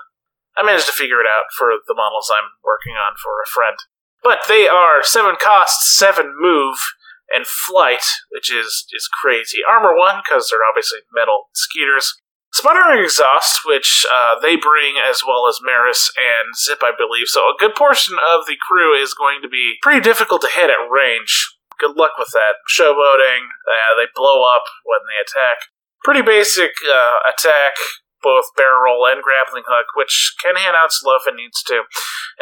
[0.57, 3.77] I managed to figure it out for the models I'm working on for a friend.
[4.24, 6.82] But they are seven cost, seven move,
[7.30, 9.59] and flight, which is is crazy.
[9.69, 12.17] Armor one because they're obviously metal skeeters.
[12.53, 17.27] Sputtering exhaust, which uh, they bring as well as Maris and Zipp, I believe.
[17.27, 20.69] So a good portion of the crew is going to be pretty difficult to hit
[20.69, 21.53] at range.
[21.80, 22.58] Good luck with that.
[22.66, 25.69] Showboating, uh, they blow up when they attack.
[26.03, 27.76] Pretty basic uh, attack
[28.22, 31.85] both barrel roll and grappling hook, which can hand out slow if it needs to.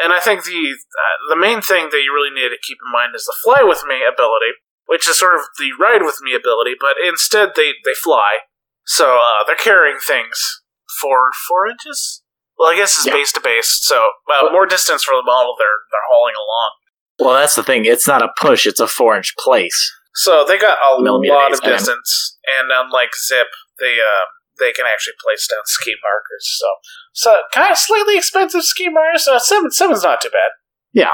[0.02, 2.92] And I think the uh, the main thing that you really need to keep in
[2.92, 6.34] mind is the fly with me ability, which is sort of the ride with me
[6.34, 8.44] ability, but instead they they fly.
[8.86, 10.62] So uh, they're carrying things
[11.00, 12.22] for four inches.
[12.58, 13.12] Well, I guess it's yeah.
[13.12, 14.00] base to base, so
[14.32, 16.70] uh, more distance for the model they're they're hauling along.
[17.18, 17.84] Well, that's the thing.
[17.84, 19.92] It's not a push; it's a four inch place.
[20.14, 24.24] So they got a lot of distance, and unlike Zipp, they uh,
[24.58, 26.58] they can actually place down scheme markers.
[26.58, 26.66] So,
[27.12, 29.28] so kind of slightly expensive scheme markers.
[29.28, 30.50] Uh, seven, seven's not too bad.
[30.92, 31.12] Yeah,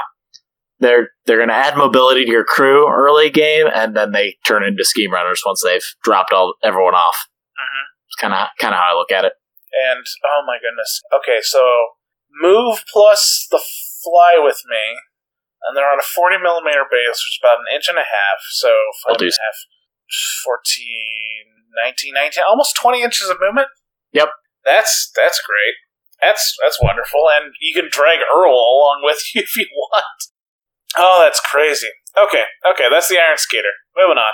[0.79, 4.63] they're they're going to add mobility to your crew early game, and then they turn
[4.63, 7.27] into scheme runners once they've dropped all everyone off.
[8.19, 9.33] Kind of kind of how I look at it.
[9.73, 11.97] And oh my goodness, okay, so
[12.29, 13.61] move plus the
[14.03, 15.01] fly with me,
[15.65, 18.39] and they're on a forty millimeter base, which is about an inch and a half.
[18.53, 18.69] So
[19.05, 19.57] five and a half,
[20.45, 20.85] 14,
[21.73, 23.67] 19, 19, almost 20 inches of movement.
[24.13, 24.29] Yep.
[24.65, 25.75] That's that's great.
[26.21, 30.31] That's that's wonderful, and you can drag Earl along with you if you want.
[30.95, 31.89] Oh, that's crazy.
[32.17, 33.73] Okay, okay, that's the Iron Skeeter.
[33.97, 34.33] Moving on.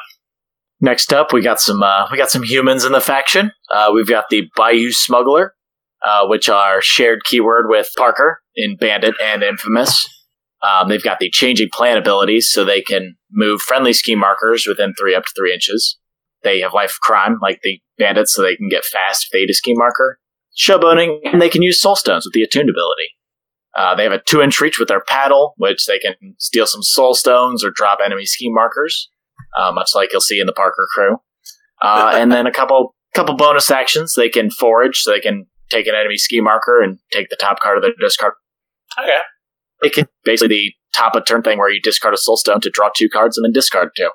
[0.82, 3.52] Next up, we got some uh, we got some humans in the faction.
[3.72, 5.54] Uh, we've got the Bayou Smuggler,
[6.06, 10.08] uh, which are shared keyword with Parker in Bandit and Infamous.
[10.62, 14.94] Um, they've got the changing plan abilities, so they can move friendly scheme markers within
[14.94, 15.98] three up to three inches.
[16.44, 19.50] They have life crime, like the bandits, so they can get fast if they eat
[19.50, 20.20] a scheme marker.
[20.58, 23.10] Showboating, and they can use soul stones with the attuned ability.
[23.78, 26.84] Uh, they have a two inch reach with their paddle, which they can steal some
[26.84, 29.10] soul stones or drop enemy scheme markers,
[29.58, 31.18] uh, much like you'll see in the Parker crew.
[31.82, 34.14] Uh, and then a couple couple bonus actions.
[34.16, 37.60] They can forage, so they can take an enemy scheme marker and take the top
[37.60, 38.34] card of their discard.
[39.00, 39.20] Okay.
[39.82, 42.70] It can basically the top of turn thing where you discard a soul stone to
[42.70, 44.10] draw two cards and then discard two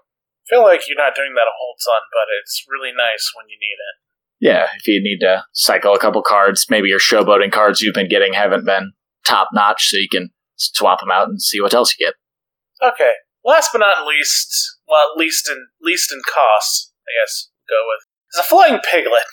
[0.48, 3.56] feel like you're not doing that a whole ton, but it's really nice when you
[3.60, 3.96] need it.
[4.40, 8.08] Yeah, if you need to cycle a couple cards, maybe your showboating cards you've been
[8.08, 8.92] getting haven't been
[9.26, 12.14] top notch, so you can swap them out and see what else you get.
[12.86, 13.12] Okay.
[13.44, 18.40] Last but not least, well, least in least in cost, I guess go with is
[18.40, 19.24] a flying piglet.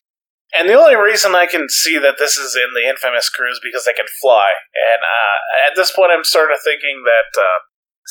[0.54, 3.62] And the only reason I can see that this is in the infamous crew is
[3.64, 4.50] because they can fly.
[4.76, 7.60] And uh, at this point, I'm sort of thinking that uh,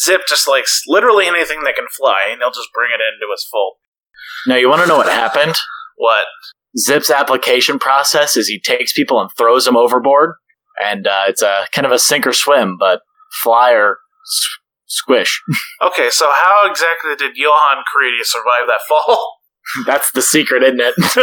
[0.09, 3.47] Zipp just likes literally anything that can fly, and he'll just bring it into his
[3.53, 3.75] fold.
[4.47, 5.57] Now, you want to know what happened?
[5.97, 6.27] What?
[6.79, 10.37] Zipp's application process is he takes people and throws them overboard,
[10.83, 13.01] and uh, it's a kind of a sink or swim, but
[13.43, 14.49] fly or s-
[14.91, 15.41] squish.
[15.83, 19.37] okay, so how exactly did Johan Creedy survive that fall?
[19.87, 20.95] That's the secret, isn't it?
[20.99, 21.15] it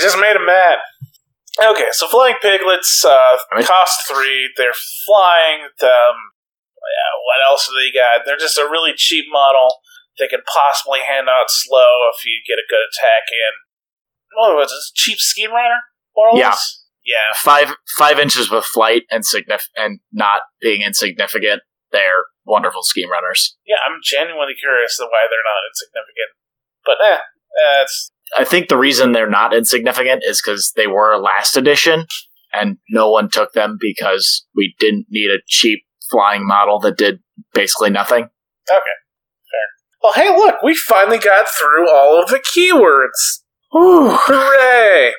[0.00, 0.78] just made him mad.
[1.60, 4.48] Okay, so flying piglets uh, cost three.
[4.56, 4.72] They're
[5.06, 5.68] flying.
[5.82, 6.16] Um,
[6.80, 8.24] yeah, what else do they got?
[8.24, 9.68] They're just a really cheap model.
[10.18, 13.52] They can possibly hand out slow if you get a good attack in.
[14.38, 14.92] What was this?
[14.94, 15.80] Cheap scheme runner?
[16.34, 16.54] yeah.
[17.04, 17.34] Yeah.
[17.36, 21.62] Five five inches with flight and signif- and not being insignificant.
[21.92, 23.56] They're wonderful scheme runners.
[23.66, 26.30] Yeah, I'm genuinely curious to why they're not insignificant.
[26.84, 27.18] But eh,
[27.82, 28.12] that's.
[28.36, 32.06] I think the reason they're not insignificant is because they were last edition
[32.52, 35.80] and no one took them because we didn't need a cheap
[36.10, 37.20] flying model that did
[37.54, 38.24] basically nothing.
[38.70, 38.96] Okay,
[39.50, 40.02] fair.
[40.02, 43.42] Well, hey, look, we finally got through all of the keywords.
[43.72, 45.12] Whew, hooray!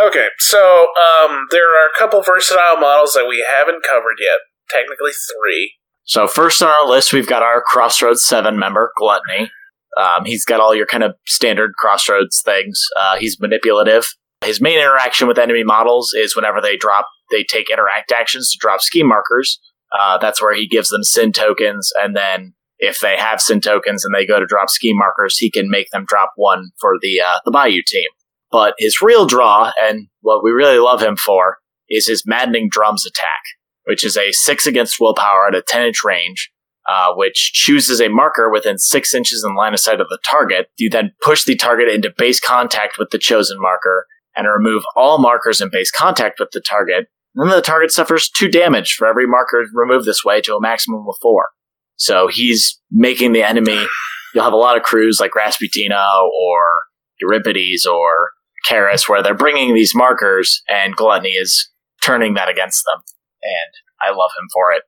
[0.00, 4.38] Okay, so um, there are a couple versatile models that we haven't covered yet.
[4.68, 5.74] Technically, three.
[6.04, 9.50] So first on our list, we've got our Crossroads Seven member, Gluttony.
[9.96, 12.82] Um, he's got all your kind of standard Crossroads things.
[12.98, 14.06] Uh, he's manipulative.
[14.44, 18.58] His main interaction with enemy models is whenever they drop, they take interact actions to
[18.60, 19.60] drop scheme markers.
[19.96, 24.04] Uh, that's where he gives them sin tokens, and then if they have sin tokens
[24.04, 27.20] and they go to drop scheme markers, he can make them drop one for the
[27.20, 28.10] uh, the Bayou team.
[28.54, 31.58] But his real draw, and what we really love him for,
[31.90, 33.42] is his maddening drums attack,
[33.86, 36.52] which is a six against willpower at a ten inch range.
[36.86, 40.66] Uh, which chooses a marker within six inches in line of sight of the target.
[40.76, 45.18] You then push the target into base contact with the chosen marker and remove all
[45.18, 47.08] markers in base contact with the target.
[47.34, 50.60] And then the target suffers two damage for every marker removed this way to a
[50.60, 51.48] maximum of four.
[51.96, 53.86] So he's making the enemy.
[54.34, 56.82] You'll have a lot of crews like Rasputina or
[57.18, 58.32] Euripides or
[58.68, 61.70] Kaeris where they're bringing these markers and Gluttony is
[62.02, 63.02] turning that against them.
[63.42, 64.82] And I love him for it.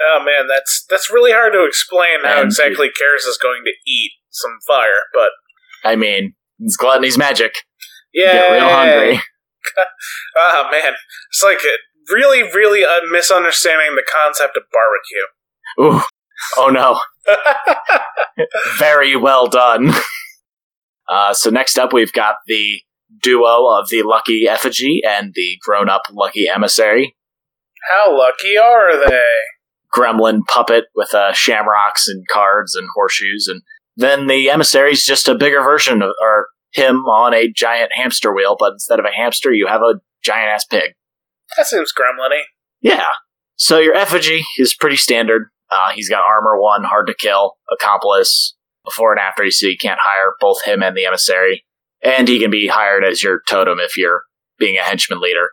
[0.00, 3.72] Oh man, that's that's really hard to explain how And- exactly Kaeris is going to
[3.90, 5.30] eat some fire, but
[5.84, 7.54] I mean, it's Gluttony's magic.
[8.12, 9.20] yeah, Get real hungry.
[10.36, 10.92] Oh man,
[11.30, 11.58] it's like
[12.10, 15.98] really, really misunderstanding the concept of barbecue.
[16.00, 16.02] Ooh.
[16.56, 17.00] Oh no.
[18.78, 19.92] Very well done.
[21.08, 22.80] Uh, so next up, we've got the
[23.22, 27.16] duo of the Lucky Effigy and the grown-up Lucky Emissary.
[27.90, 29.22] How lucky are they?
[29.94, 33.62] Gremlin puppet with uh, shamrocks and cards and horseshoes, and
[33.96, 38.56] then the emissary's just a bigger version of or him on a giant hamster wheel,
[38.58, 40.92] but instead of a hamster, you have a giant ass pig.
[41.56, 42.42] That seems gremlin-y.
[42.82, 43.06] Yeah.
[43.56, 45.48] So your effigy is pretty standard.
[45.70, 48.54] Uh, he's got armor one, hard to kill, accomplice.
[48.84, 51.64] Before and after, you see you can't hire both him and the emissary,
[52.02, 54.22] and he can be hired as your totem if you're
[54.58, 55.50] being a henchman leader.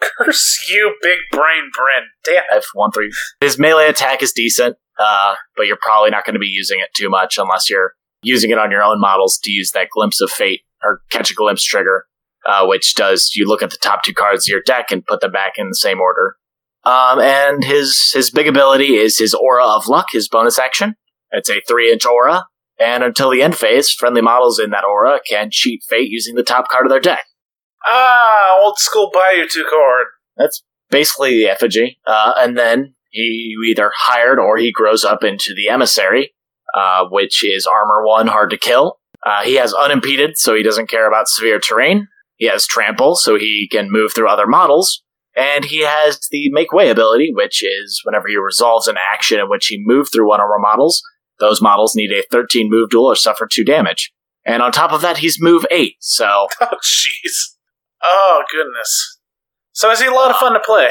[0.00, 2.08] Curse you, big brain Bryn.
[2.24, 2.42] Damn.
[2.50, 3.12] Have one three.
[3.40, 6.88] His melee attack is decent, uh, but you're probably not going to be using it
[6.96, 10.30] too much unless you're using it on your own models to use that glimpse of
[10.30, 12.06] fate or catch a glimpse trigger,
[12.46, 15.20] uh, which does you look at the top two cards of your deck and put
[15.20, 16.36] them back in the same order.
[16.84, 20.96] Um, and his his big ability is his aura of luck, his bonus action.
[21.30, 22.44] It's a three inch aura,
[22.84, 26.42] and until the end phase, friendly models in that aura can cheat fate using the
[26.42, 27.24] top card of their deck.
[27.86, 30.06] Ah, old school Bayou two chord.
[30.36, 31.98] That's basically the effigy.
[32.06, 36.34] Uh, and then he either hired or he grows up into the emissary,
[36.76, 38.98] uh, which is armor one, hard to kill.
[39.24, 42.08] Uh, he has unimpeded, so he doesn't care about severe terrain.
[42.36, 45.02] He has trample, so he can move through other models.
[45.36, 49.48] And he has the make way ability, which is whenever he resolves an action in
[49.48, 51.02] which he moved through one of our models,
[51.40, 54.12] those models need a 13 move duel or suffer 2 damage.
[54.46, 57.54] And on top of that, he's move 8, so Oh, jeez.
[58.02, 59.20] Oh, goodness.
[59.72, 60.88] So is he a lot of fun to play?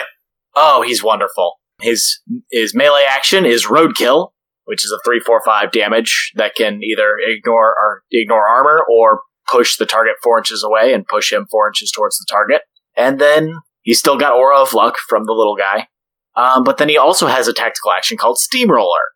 [0.56, 1.56] Oh, he's wonderful.
[1.82, 2.20] His
[2.52, 4.30] his melee action is roadkill,
[4.66, 9.22] which is a three, four, five damage that can either ignore or ignore armor or
[9.50, 12.62] push the target four inches away and push him four inches towards the target.
[12.96, 15.88] And then he's still got aura of luck from the little guy.
[16.36, 19.12] Um, but then he also has a tactical action called Steamroller,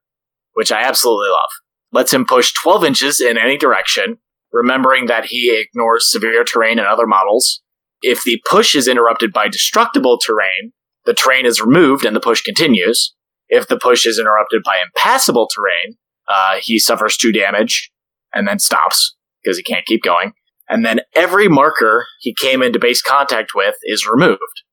[0.58, 1.52] which I absolutely love.
[1.92, 4.18] Lets him push 12 inches in any direction,
[4.52, 7.62] remembering that he ignores severe terrain and other models.
[8.02, 10.74] If the push is interrupted by destructible terrain,
[11.06, 13.14] the terrain is removed and the push continues.
[13.50, 15.96] If the push is interrupted by impassable terrain,
[16.28, 17.92] uh, he suffers two damage
[18.34, 20.34] and then stops because he can't keep going.
[20.68, 24.64] And then every marker he came into base contact with is removed.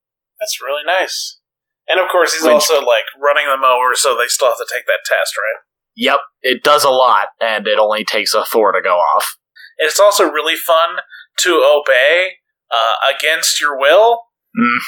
[0.41, 1.39] That's really nice.
[1.87, 4.67] And of course, he's Which- also like running them over, so they still have to
[4.73, 5.61] take that test, right?
[5.97, 9.37] Yep, it does a lot, and it only takes a four to go off.
[9.79, 10.97] It's also really fun
[11.39, 12.33] to obey
[12.71, 14.21] uh, against your will.
[14.59, 14.79] Mm.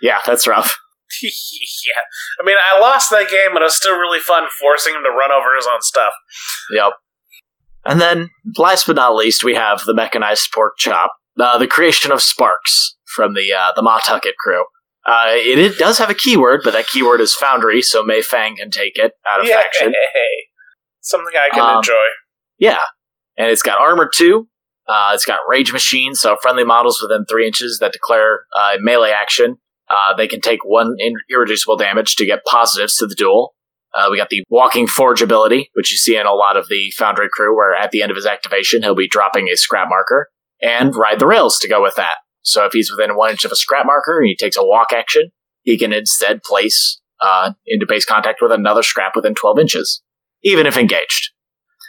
[0.00, 0.78] Yeah, that's rough.
[1.22, 1.30] yeah,
[2.40, 5.10] I mean, I lost that game, but it was still really fun forcing him to
[5.10, 6.12] run over his own stuff.
[6.70, 6.92] Yep.
[7.84, 12.12] And then, last but not least, we have the mechanized pork chop, uh, the creation
[12.12, 14.64] of Sparks from the uh, the Ma Tucket crew.
[15.04, 18.56] Uh, it, it does have a keyword, but that keyword is Foundry, so Mei Feng
[18.56, 19.92] can take it out of Yeah, faction.
[21.02, 22.04] something I can Um, enjoy.
[22.58, 22.80] Yeah,
[23.36, 24.48] and it's got armor too.
[24.88, 29.10] Uh, it's got rage machine, so friendly models within three inches that declare uh, melee
[29.12, 29.56] action,
[29.90, 33.54] uh, they can take one in- irreducible damage to get positives to the duel.
[33.94, 36.90] Uh, we got the walking forge ability, which you see in a lot of the
[36.96, 40.30] Foundry crew, where at the end of his activation he'll be dropping a scrap marker
[40.60, 42.16] and ride the rails to go with that.
[42.42, 44.92] So if he's within one inch of a scrap marker and he takes a walk
[44.92, 45.30] action,
[45.62, 50.02] he can instead place uh, into base contact with another scrap within 12 inches,
[50.42, 51.30] even if engaged.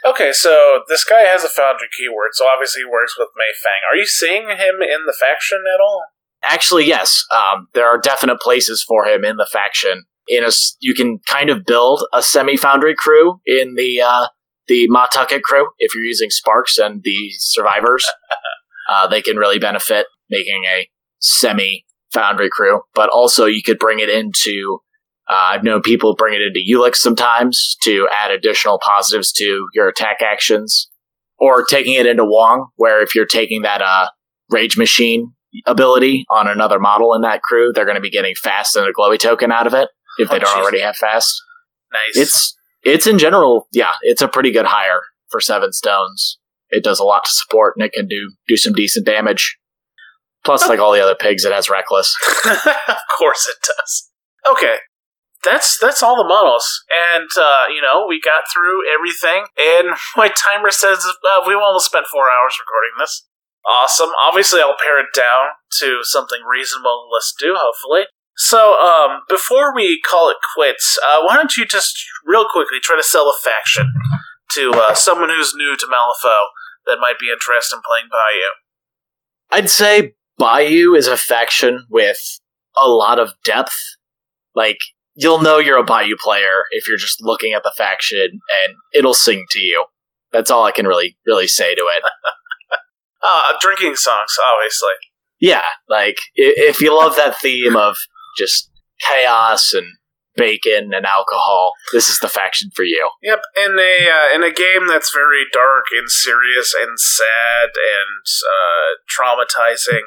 [0.04, 3.80] Okay, so this guy has a foundry keyword, so obviously he works with Mei Feng.
[3.90, 6.04] Are you seeing him in the faction at all?
[6.44, 7.24] Actually, yes.
[7.34, 10.04] Um, there are definite places for him in the faction.
[10.28, 10.50] In a,
[10.80, 14.26] you can kind of build a semi-foundry crew in the uh,
[14.66, 18.06] the Ma Tucket crew if you're using Sparks and the survivors.
[18.90, 20.88] uh, they can really benefit making a
[21.20, 22.80] semi-foundry crew.
[22.94, 24.80] But also, you could bring it into.
[25.28, 29.88] Uh, I've known people bring it into Ulix sometimes to add additional positives to your
[29.88, 30.90] attack actions,
[31.38, 34.08] or taking it into Wong, where if you're taking that uh,
[34.50, 35.32] Rage Machine
[35.66, 38.92] ability on another model in that crew, they're going to be getting fast and a
[38.92, 39.88] glowy token out of it
[40.18, 40.60] if they Oh, don't jeez.
[40.62, 41.32] already have fast.
[41.92, 42.16] Nice.
[42.16, 46.38] It's it's in general, yeah, it's a pretty good hire for seven stones.
[46.70, 49.56] It does a lot to support and it can do do some decent damage.
[50.44, 52.14] Plus, like all the other pigs, it has reckless.
[52.44, 54.10] of course it does.
[54.50, 54.74] Okay.
[55.44, 59.46] That's that's all the models, and uh, you know we got through everything.
[59.58, 63.26] And my timer says uh, we almost spent four hours recording this.
[63.68, 64.10] Awesome.
[64.20, 67.08] Obviously, I'll pare it down to something reasonable.
[67.12, 68.04] Let's do hopefully.
[68.36, 72.96] So, um, before we call it quits, uh, why don't you just real quickly try
[72.96, 73.92] to sell a faction
[74.52, 76.46] to uh, someone who's new to Malifaux
[76.86, 78.50] that might be interested in playing Bayou?
[79.52, 82.18] I'd say Bayou is a faction with
[82.76, 83.76] a lot of depth.
[84.54, 84.78] Like,
[85.14, 89.14] you'll know you're a Bayou player if you're just looking at the faction and it'll
[89.14, 89.84] sing to you.
[90.32, 92.02] That's all I can really, really say to it.
[93.26, 94.92] Uh, drinking songs, obviously.
[95.40, 97.96] Yeah, like, if you love that theme of
[98.36, 98.70] just
[99.00, 99.86] chaos and
[100.36, 103.08] bacon and alcohol, this is the faction for you.
[103.22, 108.26] Yep, in a uh, in a game that's very dark and serious and sad and
[108.44, 110.02] uh, traumatizing.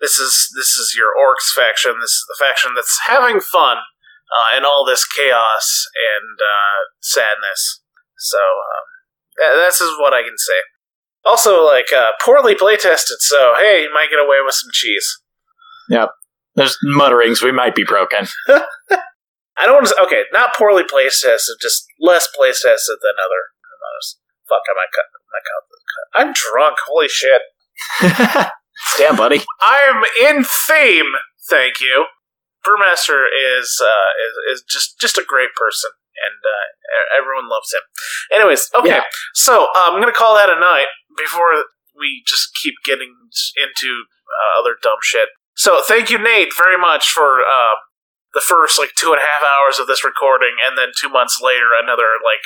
[0.00, 1.94] This is this is your orcs faction.
[2.00, 3.78] This is the faction that's having fun
[4.32, 7.82] uh, in all this chaos and uh, sadness.
[8.18, 10.60] So um, this is what I can say.
[11.24, 13.20] Also, like uh, poorly playtested.
[13.20, 15.20] So hey, you might get away with some cheese.
[15.88, 16.10] Yep,
[16.54, 18.26] there's mutterings, we might be broken.
[19.58, 20.02] I don't want to.
[20.06, 23.42] Okay, not poorly playtested, just less playtested than other
[23.82, 24.18] others.
[24.48, 25.06] Fuck, I might cut.
[25.12, 26.20] I might cut this cut.
[26.20, 26.76] I'm drunk.
[26.86, 27.42] Holy shit.
[28.98, 29.42] Damn, buddy.
[29.60, 31.12] I'm in theme.
[31.48, 32.06] Thank you.
[32.66, 34.10] Brewmaster is uh,
[34.50, 37.82] is, is just just a great person, and uh, everyone loves him.
[38.34, 39.02] Anyways, okay, Yeah.
[39.34, 41.52] so uh, I'm gonna call that a night before
[41.98, 43.14] we just keep getting
[43.56, 45.28] into uh, other dumb shit.
[45.56, 47.76] So thank you, Nate, very much for uh,
[48.34, 51.40] the first like two and a half hours of this recording, and then two months
[51.42, 52.40] later, another like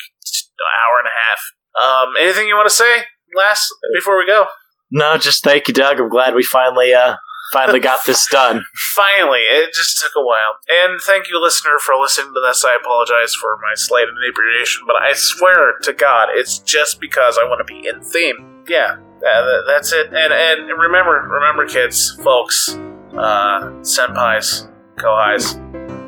[0.89, 1.41] hour and a half.
[1.77, 3.05] Um, anything you want to say
[3.37, 4.47] last before we go?
[4.91, 6.01] No, just thank you, Doug.
[6.01, 7.17] I'm glad we finally, uh,
[7.53, 8.65] finally got this done.
[8.95, 10.59] Finally, it just took a while.
[10.69, 12.65] And thank you, listener, for listening to this.
[12.65, 17.47] I apologize for my slight inebriation, but I swear to God, it's just because I
[17.49, 18.65] want to be in theme.
[18.69, 20.09] Yeah, uh, that's it.
[20.09, 22.71] And and remember, remember, kids, folks,
[23.15, 25.57] uh, senpais, kohais,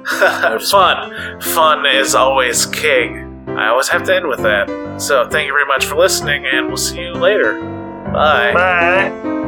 [0.71, 3.29] fun, fun is always king.
[3.49, 5.01] I always have to end with that.
[5.01, 7.61] So thank you very much for listening, and we'll see you later.
[8.13, 8.53] Bye.
[8.53, 9.48] Bye.